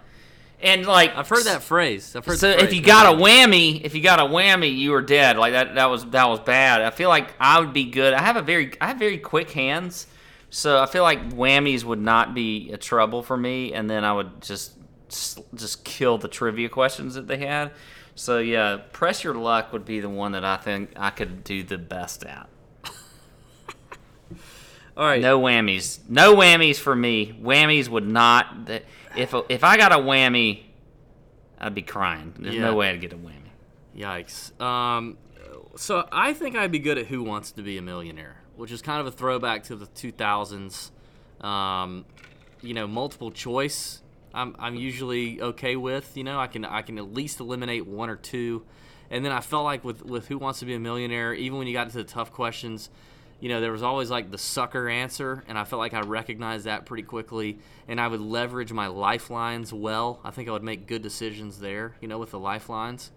and 0.60 0.86
like 0.86 1.14
I've 1.16 1.28
heard 1.28 1.44
that 1.44 1.62
phrase. 1.62 2.14
I've 2.16 2.24
heard. 2.24 2.38
so 2.38 2.48
if 2.48 2.72
you 2.72 2.80
got 2.80 3.12
a 3.12 3.16
whammy, 3.16 3.82
if 3.82 3.94
you 3.94 4.02
got 4.02 4.20
a 4.20 4.24
whammy, 4.24 4.76
you 4.76 4.90
were 4.92 5.02
dead. 5.02 5.36
Like 5.36 5.52
that 5.52 5.74
that 5.74 5.86
was 5.90 6.04
that 6.06 6.28
was 6.28 6.40
bad. 6.40 6.80
I 6.82 6.90
feel 6.90 7.08
like 7.08 7.34
I 7.38 7.60
would 7.60 7.72
be 7.72 7.84
good. 7.84 8.14
I 8.14 8.22
have 8.22 8.36
a 8.36 8.42
very 8.42 8.72
I 8.80 8.88
have 8.88 8.98
very 8.98 9.18
quick 9.18 9.50
hands. 9.50 10.06
So 10.50 10.80
I 10.80 10.86
feel 10.86 11.02
like 11.02 11.30
whammies 11.30 11.82
would 11.82 12.00
not 12.00 12.32
be 12.32 12.70
a 12.72 12.76
trouble 12.76 13.22
for 13.24 13.36
me 13.36 13.72
and 13.72 13.90
then 13.90 14.04
I 14.04 14.12
would 14.12 14.40
just 14.40 14.72
just 15.54 15.84
kill 15.84 16.16
the 16.18 16.28
trivia 16.28 16.68
questions 16.68 17.14
that 17.14 17.26
they 17.26 17.38
had. 17.38 17.72
So 18.14 18.38
yeah, 18.38 18.78
press 18.92 19.24
your 19.24 19.34
luck 19.34 19.72
would 19.72 19.84
be 19.84 19.98
the 20.00 20.08
one 20.08 20.32
that 20.32 20.44
I 20.44 20.56
think 20.56 20.92
I 20.96 21.10
could 21.10 21.42
do 21.44 21.62
the 21.64 21.78
best 21.78 22.24
at. 22.24 22.48
All 24.96 25.04
right. 25.04 25.20
No 25.20 25.40
whammies. 25.40 25.98
No 26.08 26.36
whammies 26.36 26.76
for 26.76 26.94
me. 26.94 27.36
Whammies 27.42 27.88
would 27.88 28.06
not. 28.06 28.68
If 29.16 29.34
if 29.48 29.64
I 29.64 29.76
got 29.76 29.92
a 29.92 29.96
whammy, 29.96 30.62
I'd 31.58 31.74
be 31.74 31.82
crying. 31.82 32.34
There's 32.38 32.54
Yeah. 32.54 32.62
no 32.62 32.74
way 32.76 32.90
I'd 32.90 33.00
get 33.00 33.12
a 33.12 33.16
whammy. 33.16 33.50
Yikes. 33.96 34.60
Um, 34.60 35.16
so 35.76 36.06
I 36.12 36.32
think 36.32 36.56
I'd 36.56 36.70
be 36.72 36.78
good 36.78 36.98
at 36.98 37.06
Who 37.06 37.22
Wants 37.22 37.50
to 37.52 37.62
Be 37.62 37.76
a 37.78 37.82
Millionaire, 37.82 38.42
which 38.56 38.70
is 38.72 38.82
kind 38.82 39.00
of 39.00 39.06
a 39.06 39.10
throwback 39.10 39.64
to 39.64 39.76
the 39.76 39.86
2000s. 39.86 40.90
Um, 41.40 42.04
you 42.62 42.74
know, 42.74 42.86
multiple 42.86 43.30
choice. 43.30 44.00
I'm, 44.32 44.56
I'm 44.58 44.74
usually 44.74 45.40
okay 45.40 45.76
with. 45.76 46.16
You 46.16 46.24
know, 46.24 46.38
I 46.40 46.46
can 46.46 46.64
I 46.64 46.82
can 46.82 46.98
at 46.98 47.12
least 47.12 47.40
eliminate 47.40 47.86
one 47.86 48.10
or 48.10 48.16
two, 48.16 48.64
and 49.10 49.24
then 49.24 49.32
I 49.32 49.40
felt 49.40 49.64
like 49.64 49.84
with 49.84 50.04
with 50.04 50.28
Who 50.28 50.38
Wants 50.38 50.60
to 50.60 50.64
Be 50.66 50.74
a 50.74 50.80
Millionaire, 50.80 51.34
even 51.34 51.58
when 51.58 51.66
you 51.66 51.72
got 51.72 51.90
to 51.90 51.96
the 51.96 52.04
tough 52.04 52.32
questions, 52.32 52.90
you 53.40 53.48
know, 53.48 53.60
there 53.60 53.72
was 53.72 53.82
always 53.82 54.10
like 54.10 54.30
the 54.30 54.38
sucker 54.38 54.88
answer, 54.88 55.44
and 55.48 55.58
I 55.58 55.64
felt 55.64 55.80
like 55.80 55.94
I 55.94 56.00
recognized 56.00 56.66
that 56.66 56.86
pretty 56.86 57.02
quickly, 57.02 57.58
and 57.88 58.00
I 58.00 58.08
would 58.08 58.20
leverage 58.20 58.72
my 58.72 58.86
lifelines 58.86 59.72
well. 59.72 60.20
I 60.24 60.30
think 60.30 60.48
I 60.48 60.52
would 60.52 60.62
make 60.62 60.86
good 60.86 61.02
decisions 61.02 61.58
there, 61.58 61.94
you 62.00 62.08
know, 62.08 62.18
with 62.18 62.30
the 62.30 62.38
lifelines, 62.38 63.10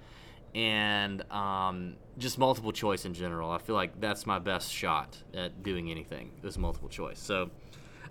and 0.54 1.22
um, 1.32 1.96
just 2.18 2.38
multiple 2.38 2.72
choice 2.72 3.06
in 3.06 3.14
general. 3.14 3.52
I 3.52 3.60
feel 3.60 3.76
like 3.76 4.00
that's 4.02 4.26
my 4.26 4.40
best 4.40 4.72
shot 4.72 5.18
at 5.34 5.64
doing 5.64 5.92
anything. 5.92 6.32
Is 6.44 6.58
multiple 6.58 6.90
choice. 6.90 7.20
So 7.20 7.52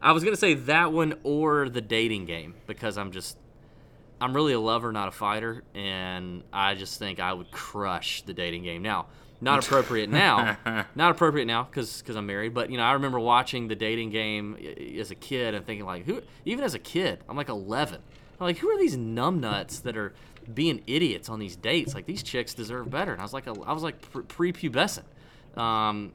I 0.01 0.12
was 0.12 0.24
gonna 0.24 0.37
say 0.37 0.55
that 0.55 0.93
one 0.93 1.19
or 1.23 1.69
the 1.69 1.81
dating 1.81 2.27
game 2.27 2.55
because 2.66 2.97
I'm 2.97 3.12
just 3.12 3.37
I'm 4.20 4.35
really 4.35 4.55
a 4.55 4.61
lover, 4.61 4.93
not 4.93 5.09
a 5.09 5.12
fighter, 5.12 5.62
and 5.74 6.43
I 6.53 6.74
just 6.74 6.99
think 6.99 7.20
I 7.20 7.33
would 7.33 7.51
crush 7.51 8.23
the 8.23 8.33
dating 8.33 8.62
game. 8.62 8.83
Now, 8.83 9.07
not 9.41 9.65
appropriate 9.65 10.09
now, 10.11 10.57
not 10.95 11.11
appropriate 11.11 11.47
now 11.47 11.65
because 11.65 12.03
I'm 12.09 12.27
married. 12.27 12.55
But 12.55 12.71
you 12.71 12.77
know, 12.77 12.85
I 12.85 12.93
remember 12.93 13.19
watching 13.21 13.69
the 13.69 13.75
dating 13.77 14.11
game 14.11 14.57
as 14.99 15.11
a 15.11 15.15
kid 15.15 15.55
and 15.55 15.65
thinking 15.65 15.87
like, 15.87 16.05
who? 16.07 16.23
Even 16.45 16.65
as 16.65 16.75
a 16.75 16.79
kid, 16.79 17.21
I'm 17.29 17.37
like 17.37 17.49
11. 17.49 18.01
I'm 18.39 18.47
like, 18.47 18.59
who 18.59 18.69
are 18.71 18.79
these 18.79 18.97
numbnuts 18.97 19.83
that 19.83 19.97
are 19.97 20.15
being 20.53 20.83
idiots 20.87 21.29
on 21.29 21.39
these 21.39 21.57
dates? 21.57 21.95
Like 21.95 22.07
these 22.07 22.23
chicks 22.23 22.55
deserve 22.55 22.91
better. 22.91 23.13
And 23.13 23.21
I 23.21 23.25
was 23.25 23.33
like, 23.33 23.47
a, 23.47 23.55
I 23.65 23.73
was 23.73 23.83
like 23.83 24.01
pre- 24.27 24.53
prepubescent. 24.53 25.05
Um, 25.57 26.13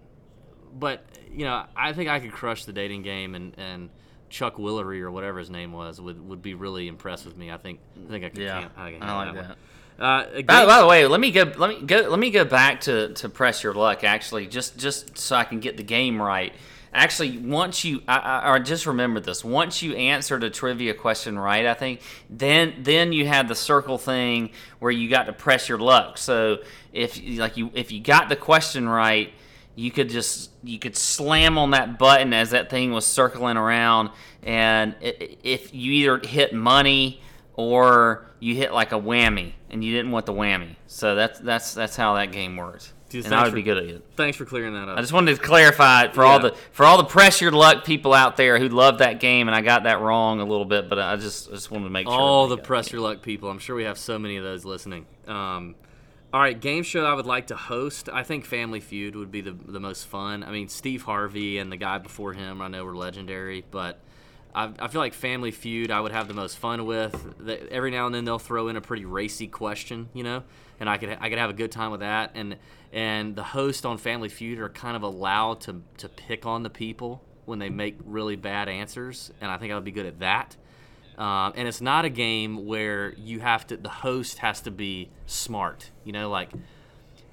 but 0.74 1.04
you 1.32 1.46
know, 1.46 1.66
I 1.76 1.94
think 1.94 2.10
I 2.10 2.20
could 2.20 2.32
crush 2.32 2.66
the 2.66 2.74
dating 2.74 3.02
game, 3.04 3.36
and, 3.36 3.54
and 3.58 3.90
Chuck 4.30 4.56
Willery 4.58 5.02
or 5.02 5.12
whatever 5.12 5.40
his 5.40 5.50
name 5.50 5.74
was 5.74 6.00
would, 6.00 6.26
would 6.28 6.42
be 6.42 6.54
really 6.54 6.88
impressed 6.88 7.26
with 7.26 7.36
me. 7.38 7.52
I 7.52 7.58
think 7.58 7.80
I 8.06 8.10
think 8.10 8.26
I 8.26 8.30
could. 8.30 8.40
Yeah, 8.40 8.62
can- 8.62 8.72
I, 8.78 8.98
I 9.02 9.16
like 9.26 9.36
one. 9.36 9.56
Uh, 10.02 10.26
a 10.34 10.42
By, 10.44 10.66
by 10.66 10.80
the 10.82 10.88
way, 10.88 11.06
let 11.06 11.20
me 11.20 11.30
go. 11.32 11.44
Let 11.58 11.70
me 11.70 11.86
go. 11.86 12.02
Let 12.10 12.20
me 12.20 12.32
go 12.32 12.44
back 12.44 12.82
to, 12.82 13.14
to 13.14 13.30
press 13.30 13.62
your 13.64 13.74
luck. 13.76 14.04
Actually, 14.04 14.48
just 14.48 14.78
just 14.78 15.18
so 15.18 15.36
I 15.36 15.44
can 15.44 15.60
get 15.60 15.78
the 15.78 15.84
game 15.84 16.20
right. 16.22 16.54
Actually, 16.94 17.38
once 17.38 17.86
you, 17.86 18.02
I, 18.08 18.18
I, 18.18 18.50
or 18.52 18.60
just 18.60 18.86
remember 18.86 19.20
this. 19.22 19.46
Once 19.46 19.82
you 19.82 19.94
answered 19.96 20.44
a 20.44 20.50
trivia 20.50 20.94
question 20.94 21.38
right, 21.40 21.66
I 21.68 21.74
think 21.76 22.02
then 22.30 22.74
then 22.80 23.14
you 23.14 23.28
had 23.28 23.48
the 23.48 23.56
circle 23.56 23.98
thing 23.98 24.50
where 24.80 24.92
you 24.92 25.08
got 25.10 25.28
to 25.28 25.34
press 25.34 25.70
your 25.70 25.78
luck. 25.78 26.18
So 26.18 26.58
if 26.92 27.22
like 27.38 27.56
you 27.56 27.70
if 27.76 27.92
you 27.92 28.02
got 28.02 28.28
the 28.28 28.36
question 28.36 28.90
right, 28.90 29.32
you 29.76 29.92
could 29.92 30.10
just 30.10 30.50
you 30.64 30.80
could 30.80 30.98
slam 30.98 31.58
on 31.60 31.72
that 31.72 32.00
button 32.00 32.34
as 32.34 32.50
that 32.50 32.70
thing 32.72 32.92
was 32.92 33.06
circling 33.06 33.56
around, 33.56 34.10
and 34.44 34.96
i- 35.02 35.16
i- 35.22 35.38
if 35.44 35.74
you 35.74 35.92
either 35.94 36.18
hit 36.28 36.54
money 36.54 37.22
or 37.56 38.26
you 38.40 38.56
hit 38.56 38.74
like 38.74 38.92
a 38.92 39.00
whammy, 39.00 39.54
and 39.70 39.84
you 39.84 39.94
didn't 39.94 40.12
want 40.12 40.26
the 40.26 40.34
whammy. 40.34 40.76
So 40.88 41.16
that's 41.16 41.40
that's 41.40 41.74
that's 41.74 41.96
how 41.96 42.16
that 42.16 42.32
game 42.32 42.58
works. 42.58 42.94
Dude, 43.12 43.26
and 43.26 43.36
I 43.36 43.44
would 43.44 43.54
be 43.54 43.62
good 43.62 43.78
at 43.78 43.84
it. 43.84 44.06
Thanks 44.16 44.38
for 44.38 44.46
clearing 44.46 44.74
that 44.74 44.88
up. 44.88 44.98
I 44.98 45.02
just 45.02 45.12
wanted 45.12 45.36
to 45.36 45.42
clarify 45.42 46.06
it 46.06 46.14
for 46.14 46.24
all 46.24 46.40
the 46.40 46.56
for 46.72 46.86
all 46.86 46.98
the 46.98 47.04
press 47.04 47.42
your 47.42 47.52
luck 47.52 47.84
people 47.84 48.14
out 48.14 48.38
there 48.38 48.58
who 48.58 48.70
love 48.70 49.00
that 49.00 49.20
game, 49.20 49.50
and 49.50 49.56
I 49.56 49.60
got 49.60 49.84
that 49.84 50.00
wrong 50.00 50.40
a 50.40 50.46
little 50.46 50.64
bit, 50.64 50.88
but 50.88 50.98
I 50.98 51.18
just 51.18 51.50
I 51.50 51.52
just 51.52 51.70
wanted 51.72 51.86
to 51.86 51.90
make 51.90 52.08
sure. 52.08 52.14
all 52.14 52.48
the 52.48 52.56
got 52.56 52.66
press 52.66 52.88
it. 52.88 52.94
your 52.94 53.02
luck 53.02 53.22
people. 53.22 53.50
I'm 53.50 53.60
sure 53.60 53.76
we 53.76 53.84
have 53.84 53.98
so 53.98 54.18
many 54.18 54.38
of 54.38 54.46
those 54.46 54.64
listening. 54.64 55.06
Um, 55.28 55.76
all 56.34 56.40
right, 56.40 56.58
game 56.58 56.84
show 56.84 57.04
I 57.04 57.14
would 57.14 57.26
like 57.26 57.48
to 57.48 57.58
host. 57.58 58.08
I 58.08 58.24
think 58.24 58.46
Family 58.46 58.80
Feud 58.80 59.18
would 59.18 59.30
be 59.30 59.42
the 59.42 59.52
the 59.52 59.82
most 59.82 60.08
fun. 60.08 60.42
I 60.46 60.52
mean, 60.52 60.70
Steve 60.70 61.02
Harvey 61.02 61.58
and 61.58 61.70
the 61.70 61.78
guy 61.78 61.98
before 61.98 62.32
him, 62.32 62.62
I 62.62 62.70
know 62.70 62.86
were 62.86 62.96
legendary, 62.96 63.66
but 63.72 64.00
I, 64.54 64.72
I 64.80 64.88
feel 64.88 65.02
like 65.02 65.14
Family 65.14 65.52
Feud 65.52 65.92
I 65.92 66.02
would 66.02 66.12
have 66.12 66.28
the 66.28 66.34
most 66.34 66.58
fun 66.58 66.86
with. 66.86 67.36
The, 67.40 67.72
every 67.72 67.92
now 67.92 68.06
and 68.06 68.14
then 68.14 68.26
they'll 68.26 68.40
throw 68.40 68.68
in 68.68 68.76
a 68.76 68.82
pretty 68.82 69.06
racy 69.06 69.48
question, 69.48 70.10
you 70.14 70.24
know, 70.24 70.44
and 70.80 70.90
I 70.90 70.98
could 70.98 71.18
I 71.20 71.30
could 71.30 71.38
have 71.38 71.50
a 71.50 71.54
good 71.54 71.72
time 71.72 71.92
with 71.92 72.02
that. 72.02 72.32
And 72.36 72.58
and 72.92 73.36
the 73.36 73.44
host 73.44 73.86
on 73.86 73.98
Family 73.98 74.30
Feud 74.30 74.60
are 74.60 74.70
kind 74.70 74.96
of 74.96 75.04
allowed 75.04 75.62
to 75.62 75.82
to 75.98 76.10
pick 76.10 76.46
on 76.46 76.64
the 76.64 76.70
people 76.70 77.24
when 77.46 77.60
they 77.60 77.70
make 77.70 77.98
really 78.06 78.36
bad 78.36 78.70
answers, 78.70 79.32
and 79.42 79.52
I 79.52 79.58
think 79.58 79.72
I 79.72 79.76
would 79.76 79.86
be 79.86 79.92
good 79.92 80.06
at 80.06 80.20
that. 80.20 80.56
Um, 81.18 81.54
and 81.56 81.68
it's 81.68 81.82
not 81.82 82.06
a 82.06 82.10
game 82.10 82.66
where 82.66 83.14
you 83.14 83.42
have 83.42 83.68
to. 83.68 83.78
The 83.78 83.90
host 83.90 84.40
has 84.40 84.62
to 84.62 84.72
be 84.72 85.10
smart. 85.26 85.92
You 86.04 86.14
know, 86.14 86.30
like 86.30 86.52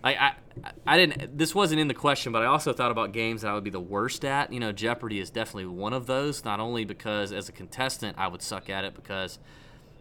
I, 0.03 0.15
I, 0.15 0.33
I 0.87 0.97
didn't. 0.97 1.37
This 1.37 1.55
wasn't 1.55 1.81
in 1.81 1.89
the 1.89 1.95
question, 1.95 2.33
but 2.33 2.43
I 2.43 2.47
also 2.47 2.73
thought 2.73 2.91
about 2.91 3.13
games 3.13 3.43
that 3.43 3.49
I 3.51 3.55
would 3.55 3.65
be 3.65 3.71
the 3.71 3.81
worst 3.81 4.25
at. 4.25 4.53
You 4.53 4.61
know, 4.61 4.73
Jeopardy 4.73 5.19
is 5.19 5.31
definitely 5.31 5.67
one 5.67 5.93
of 5.93 6.07
those. 6.07 6.45
Not 6.45 6.61
only 6.61 6.85
because 6.85 7.33
as 7.33 7.49
a 7.49 7.53
contestant 7.53 8.17
I 8.19 8.29
would 8.29 8.43
suck 8.43 8.71
at 8.71 8.85
it 8.85 8.95
because, 8.95 9.39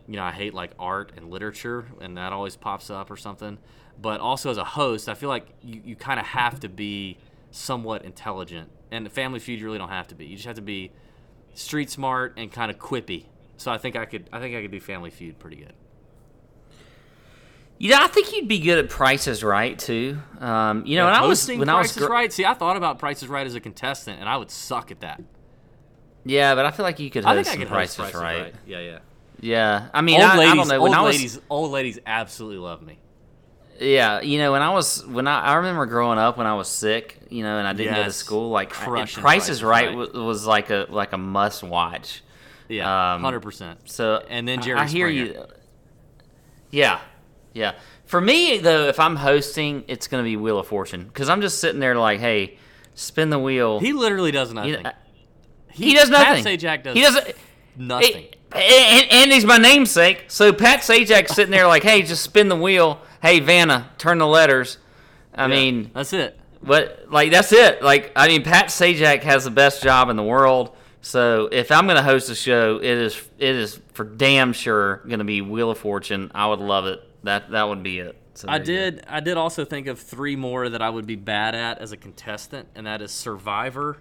you 0.08 0.16
know, 0.16 0.24
I 0.24 0.32
hate 0.32 0.54
like 0.54 0.72
art 0.78 1.14
and 1.18 1.32
literature, 1.32 1.86
and 2.00 2.18
that 2.18 2.32
always 2.32 2.56
pops 2.56 2.90
up 2.90 3.10
or 3.10 3.18
something. 3.18 3.58
But 4.00 4.20
also 4.20 4.52
as 4.52 4.58
a 4.58 4.64
host, 4.64 5.10
I 5.10 5.16
feel 5.16 5.30
like 5.30 5.48
you, 5.64 5.82
you 5.84 5.96
kind 5.96 6.20
of 6.20 6.28
have 6.28 6.60
to 6.60 6.70
be 6.70 7.18
somewhat 7.50 8.06
intelligent. 8.06 8.70
And 8.92 9.12
Family 9.12 9.40
Feud, 9.40 9.60
you 9.60 9.66
really 9.66 9.80
don't 9.80 9.90
have 9.90 10.08
to 10.10 10.16
be. 10.16 10.28
You 10.28 10.36
just 10.36 10.48
have 10.48 10.58
to 10.58 10.62
be 10.62 10.92
street 11.56 11.90
smart 11.90 12.34
and 12.38 12.52
kind 12.52 12.70
of 12.70 12.78
quippy. 12.78 13.26
So 13.58 13.72
I 13.72 13.80
think 13.80 13.96
I 13.96 14.06
could. 14.06 14.30
I 14.32 14.40
think 14.40 14.56
I 14.56 14.62
could 14.62 14.72
do 14.72 14.80
Family 14.80 15.10
Feud 15.10 15.40
pretty 15.40 15.58
good. 15.58 15.74
Yeah, 17.80 18.00
I 18.02 18.08
think 18.08 18.34
you'd 18.34 18.48
be 18.48 18.60
good 18.60 18.80
at 18.80 18.90
Prices 18.90 19.44
Right 19.44 19.78
too. 19.78 20.20
Um, 20.40 20.84
you 20.86 20.98
know, 20.98 21.06
when 21.06 21.14
I 21.14 21.26
was 21.26 21.48
when 21.48 21.70
I 21.70 21.78
was 21.80 21.92
Price 21.92 22.06
gr- 22.08 22.12
Right. 22.12 22.34
See, 22.34 22.46
I 22.46 22.54
thought 22.54 22.76
about 22.78 22.98
Prices 23.00 23.28
Right 23.30 23.46
as 23.46 23.54
a 23.56 23.60
contestant, 23.60 24.20
and 24.20 24.28
I 24.28 24.38
would 24.38 24.50
suck 24.50 24.90
at 24.92 25.02
that. 25.02 25.22
yeah, 26.26 26.56
but 26.56 26.66
I 26.66 26.72
feel 26.72 26.84
like 26.84 27.00
you 27.00 27.10
could 27.10 27.24
I 27.26 27.36
host 27.36 27.50
think 27.50 27.62
I 27.62 27.64
could 27.66 27.72
Prices 27.72 27.96
host 27.98 28.12
Price 28.14 28.24
right. 28.24 28.42
Right. 28.46 28.56
Yeah, 28.66 28.80
yeah. 28.80 29.00
Yeah, 29.40 29.90
I 29.94 30.02
mean, 30.02 30.20
old 30.20 30.32
I, 30.32 30.38
ladies, 30.38 30.52
I 30.52 30.56
don't 30.56 30.68
know 30.68 30.82
when 30.82 30.90
old 30.94 30.98
I 30.98 31.02
was 31.04 31.16
ladies, 31.16 31.40
old 31.50 31.72
ladies 31.72 32.00
absolutely 32.08 32.58
love 32.58 32.82
me. 32.82 32.98
Yeah, 33.80 34.22
you 34.22 34.40
know, 34.40 34.52
when 34.54 34.64
I 34.64 34.72
was 34.72 35.06
when 35.06 35.28
I, 35.28 35.40
I 35.42 35.54
remember 35.58 35.86
growing 35.86 36.18
up 36.18 36.36
when 36.40 36.48
I 36.48 36.56
was 36.56 36.68
sick, 36.68 37.20
you 37.30 37.44
know, 37.44 37.60
and 37.60 37.68
I 37.68 37.74
didn't 37.74 37.94
go 37.94 38.04
to 38.04 38.12
school, 38.12 38.50
like 38.50 38.72
I- 38.82 38.86
Price 38.86 39.14
Price 39.14 39.50
is 39.50 39.64
Right, 39.64 39.90
Right. 39.90 39.96
Was, 39.96 40.14
was 40.14 40.46
like 40.48 40.72
a 40.72 40.88
like 40.90 41.14
a 41.14 41.18
must 41.20 41.62
watch. 41.62 42.24
Yeah, 42.70 43.14
Um, 43.14 43.22
hundred 43.22 43.42
percent. 43.42 43.82
So 43.86 44.26
And 44.28 44.48
then 44.48 44.58
I- 44.58 44.62
Jerry 44.64 44.80
I, 44.80 44.88
hear 44.88 45.08
you. 45.08 45.46
Yeah, 46.72 47.00
yeah. 47.58 47.74
For 48.06 48.22
me 48.22 48.58
though, 48.60 48.88
if 48.88 49.00
I'm 49.00 49.16
hosting, 49.18 49.84
it's 49.88 50.08
gonna 50.08 50.24
be 50.24 50.38
Wheel 50.38 50.60
of 50.60 50.68
Fortune 50.68 51.04
because 51.06 51.28
I'm 51.30 51.42
just 51.42 51.60
sitting 51.60 51.80
there 51.80 51.96
like, 51.96 52.20
hey, 52.20 52.58
spin 52.96 53.30
the 53.30 53.40
wheel. 53.40 53.80
He 53.80 53.92
literally 53.94 54.32
does 54.32 54.54
nothing. 54.54 54.84
Know, 54.84 54.92
he 55.72 55.94
does 55.94 56.10
nothing. 56.10 56.44
Pat 56.44 56.60
Sajak 56.60 56.84
does 56.84 56.94
He 56.96 57.02
doesn't. 57.02 57.36
nothing. 57.76 58.26
And, 58.54 59.12
and 59.12 59.32
he's 59.32 59.44
my 59.46 59.58
namesake. 59.58 60.26
So 60.30 60.54
Pat 60.54 60.80
Sajak's 60.80 61.36
sitting 61.36 61.52
there 61.52 61.68
like, 61.68 61.84
hey, 61.84 62.02
just 62.02 62.24
spin 62.24 62.48
the 62.48 62.56
wheel. 62.56 63.02
Hey, 63.22 63.40
Vanna, 63.42 63.92
turn 63.98 64.20
the 64.20 64.26
letters. 64.28 64.78
I 65.36 65.44
Yeah, 65.44 65.48
mean, 65.48 65.92
that's 65.94 66.14
it. 66.14 66.40
but 66.64 67.08
like 67.12 67.30
that's 67.32 67.52
it. 67.52 67.84
Like 67.84 68.12
I 68.16 68.28
mean, 68.28 68.44
Pat 68.44 68.68
Sajak 68.68 69.22
has 69.24 69.44
the 69.44 69.52
best 69.52 69.84
job 69.84 70.10
in 70.10 70.16
the 70.16 70.24
world. 70.24 70.76
So 71.02 71.48
if 71.52 71.72
I'm 71.72 71.86
going 71.86 71.96
to 71.98 72.04
host 72.04 72.30
a 72.30 72.36
show, 72.36 72.78
it 72.78 72.86
is 72.86 73.22
it 73.38 73.56
is 73.56 73.80
for 73.94 74.04
damn 74.04 74.54
sure 74.54 74.98
going 75.08 75.20
to 75.20 75.26
be 75.26 75.42
Wheel 75.42 75.70
of 75.72 75.78
Fortune. 75.78 76.32
I 76.34 76.48
would 76.48 76.60
love 76.60 76.86
it. 76.86 77.04
That 77.28 77.52
that 77.52 77.64
would 77.68 77.84
be 77.84 78.00
it. 78.00 78.16
So 78.34 78.48
I 78.50 78.60
there 78.60 78.66
you 78.86 78.92
go. 78.92 78.98
did. 78.98 79.06
I 79.08 79.20
did 79.20 79.38
also 79.38 79.66
think 79.66 79.88
of 79.88 80.00
three 80.00 80.36
more 80.36 80.70
that 80.70 80.82
I 80.82 80.90
would 80.90 81.06
be 81.08 81.16
bad 81.16 81.56
at 81.56 81.80
as 81.80 81.92
a 81.92 81.98
contestant, 81.98 82.68
and 82.76 82.86
that 82.88 83.02
is 83.02 83.12
Survivor, 83.12 83.98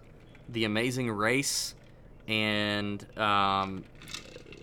The 0.49 0.65
Amazing 0.65 1.11
Race, 1.11 1.75
and 2.29 3.05
um, 3.19 3.85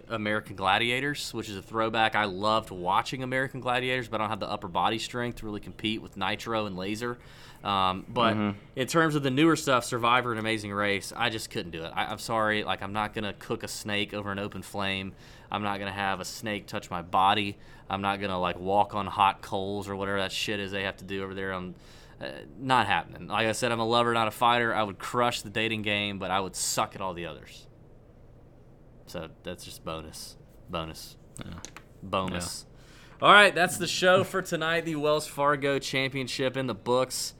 American 0.09 0.55
Gladiators, 0.55 1.33
which 1.33 1.49
is 1.49 1.57
a 1.57 1.61
throwback. 1.61 2.15
I 2.15 2.25
loved 2.25 2.69
watching 2.71 3.23
American 3.23 3.61
Gladiators, 3.61 4.07
but 4.07 4.19
I 4.19 4.23
don't 4.25 4.29
have 4.29 4.39
the 4.39 4.49
upper 4.49 4.67
body 4.67 4.99
strength 4.99 5.37
to 5.39 5.45
really 5.45 5.59
compete 5.61 6.01
with 6.01 6.17
Nitro 6.17 6.65
and 6.65 6.77
Laser. 6.77 7.17
Um, 7.63 8.05
but 8.09 8.33
Mm-hmm. 8.35 8.57
in 8.75 8.87
terms 8.87 9.15
of 9.15 9.23
the 9.23 9.31
newer 9.31 9.55
stuff, 9.55 9.85
Survivor 9.85 10.31
and 10.31 10.39
Amazing 10.39 10.73
Race, 10.73 11.13
I 11.15 11.29
just 11.29 11.49
couldn't 11.49 11.71
do 11.71 11.83
it. 11.83 11.91
I, 11.95 12.05
I'm 12.05 12.19
sorry. 12.19 12.63
Like, 12.63 12.83
I'm 12.83 12.91
not 12.93 13.13
going 13.13 13.23
to 13.23 13.33
cook 13.33 13.63
a 13.63 13.67
snake 13.69 14.13
over 14.13 14.31
an 14.31 14.37
open 14.39 14.61
flame. 14.61 15.13
I'm 15.49 15.63
not 15.63 15.79
going 15.79 15.89
to 15.91 15.97
have 15.97 16.19
a 16.19 16.25
snake 16.25 16.67
touch 16.67 16.91
my 16.91 17.01
body. 17.01 17.57
I'm 17.89 18.01
not 18.01 18.19
going 18.19 18.31
to, 18.31 18.37
like, 18.37 18.59
walk 18.59 18.95
on 18.95 19.07
hot 19.07 19.41
coals 19.41 19.87
or 19.89 19.95
whatever 19.95 20.19
that 20.19 20.31
shit 20.31 20.59
is 20.59 20.71
they 20.71 20.83
have 20.83 20.97
to 20.97 21.05
do 21.05 21.23
over 21.23 21.33
there 21.33 21.53
on. 21.53 21.75
Uh, 22.21 22.27
not 22.57 22.87
happening. 22.87 23.27
Like 23.27 23.47
I 23.47 23.51
said, 23.51 23.73
I'm 23.73 23.81
a 23.81 23.85
lover, 23.85 24.13
not 24.13 24.29
a 24.29 24.31
fighter. 24.31 24.73
I 24.73 24.83
would 24.83 24.97
crush 24.97 25.41
the 25.41 25.49
dating 25.49 25.81
game, 25.81 26.19
but 26.19 26.31
I 26.31 26.39
would 26.39 26.55
suck 26.55 26.95
at 26.95 27.01
all 27.01 27.13
the 27.13 27.25
others. 27.25 27.67
So 29.07 29.29
that's 29.43 29.65
just 29.65 29.83
bonus. 29.83 30.37
Bonus. 30.69 31.17
yeah. 31.39 31.51
Bonus. 32.01 32.65
All 33.21 33.31
right, 33.31 33.53
that's 33.53 33.77
the 33.77 33.87
show 33.87 34.23
for 34.23 34.41
tonight. 34.41 34.85
The 34.85 34.95
Wells 34.95 35.27
Fargo 35.27 35.79
Championship 35.79 36.55
in 36.55 36.67
the 36.67 36.73
books. 36.75 37.33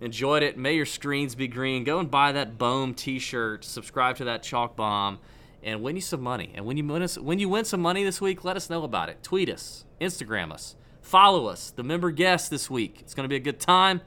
Enjoyed 0.00 0.42
it. 0.42 0.58
May 0.58 0.74
your 0.74 0.86
screens 0.86 1.34
be 1.34 1.46
green. 1.48 1.84
Go 1.84 1.98
and 1.98 2.10
buy 2.10 2.32
that 2.32 2.58
Bohm 2.58 2.94
T-shirt. 2.94 3.64
Subscribe 3.64 4.16
to 4.16 4.24
that 4.24 4.42
Chalk 4.42 4.74
Bomb, 4.74 5.20
and 5.62 5.82
win 5.82 5.96
you 5.96 6.02
some 6.02 6.20
money. 6.20 6.52
And 6.54 6.64
when 6.66 6.76
you 6.76 6.86
win 6.86 7.02
us, 7.02 7.18
when 7.18 7.38
you 7.38 7.48
win 7.48 7.64
some 7.64 7.80
money 7.80 8.04
this 8.04 8.20
week, 8.20 8.44
let 8.44 8.56
us 8.56 8.68
know 8.68 8.84
about 8.84 9.08
it. 9.08 9.22
Tweet 9.22 9.48
us, 9.48 9.84
Instagram 10.00 10.52
us, 10.52 10.76
follow 11.00 11.46
us. 11.46 11.70
The 11.70 11.82
member 11.82 12.10
guest 12.10 12.50
this 12.50 12.68
week. 12.70 12.98
It's 13.00 13.14
going 13.14 13.24
to 13.24 13.28
be 13.28 13.36
a 13.36 13.40
good 13.40 13.60
time. 13.60 14.00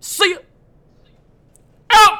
See 0.00 0.32
ya. 0.32 0.38
Out. 1.92 2.18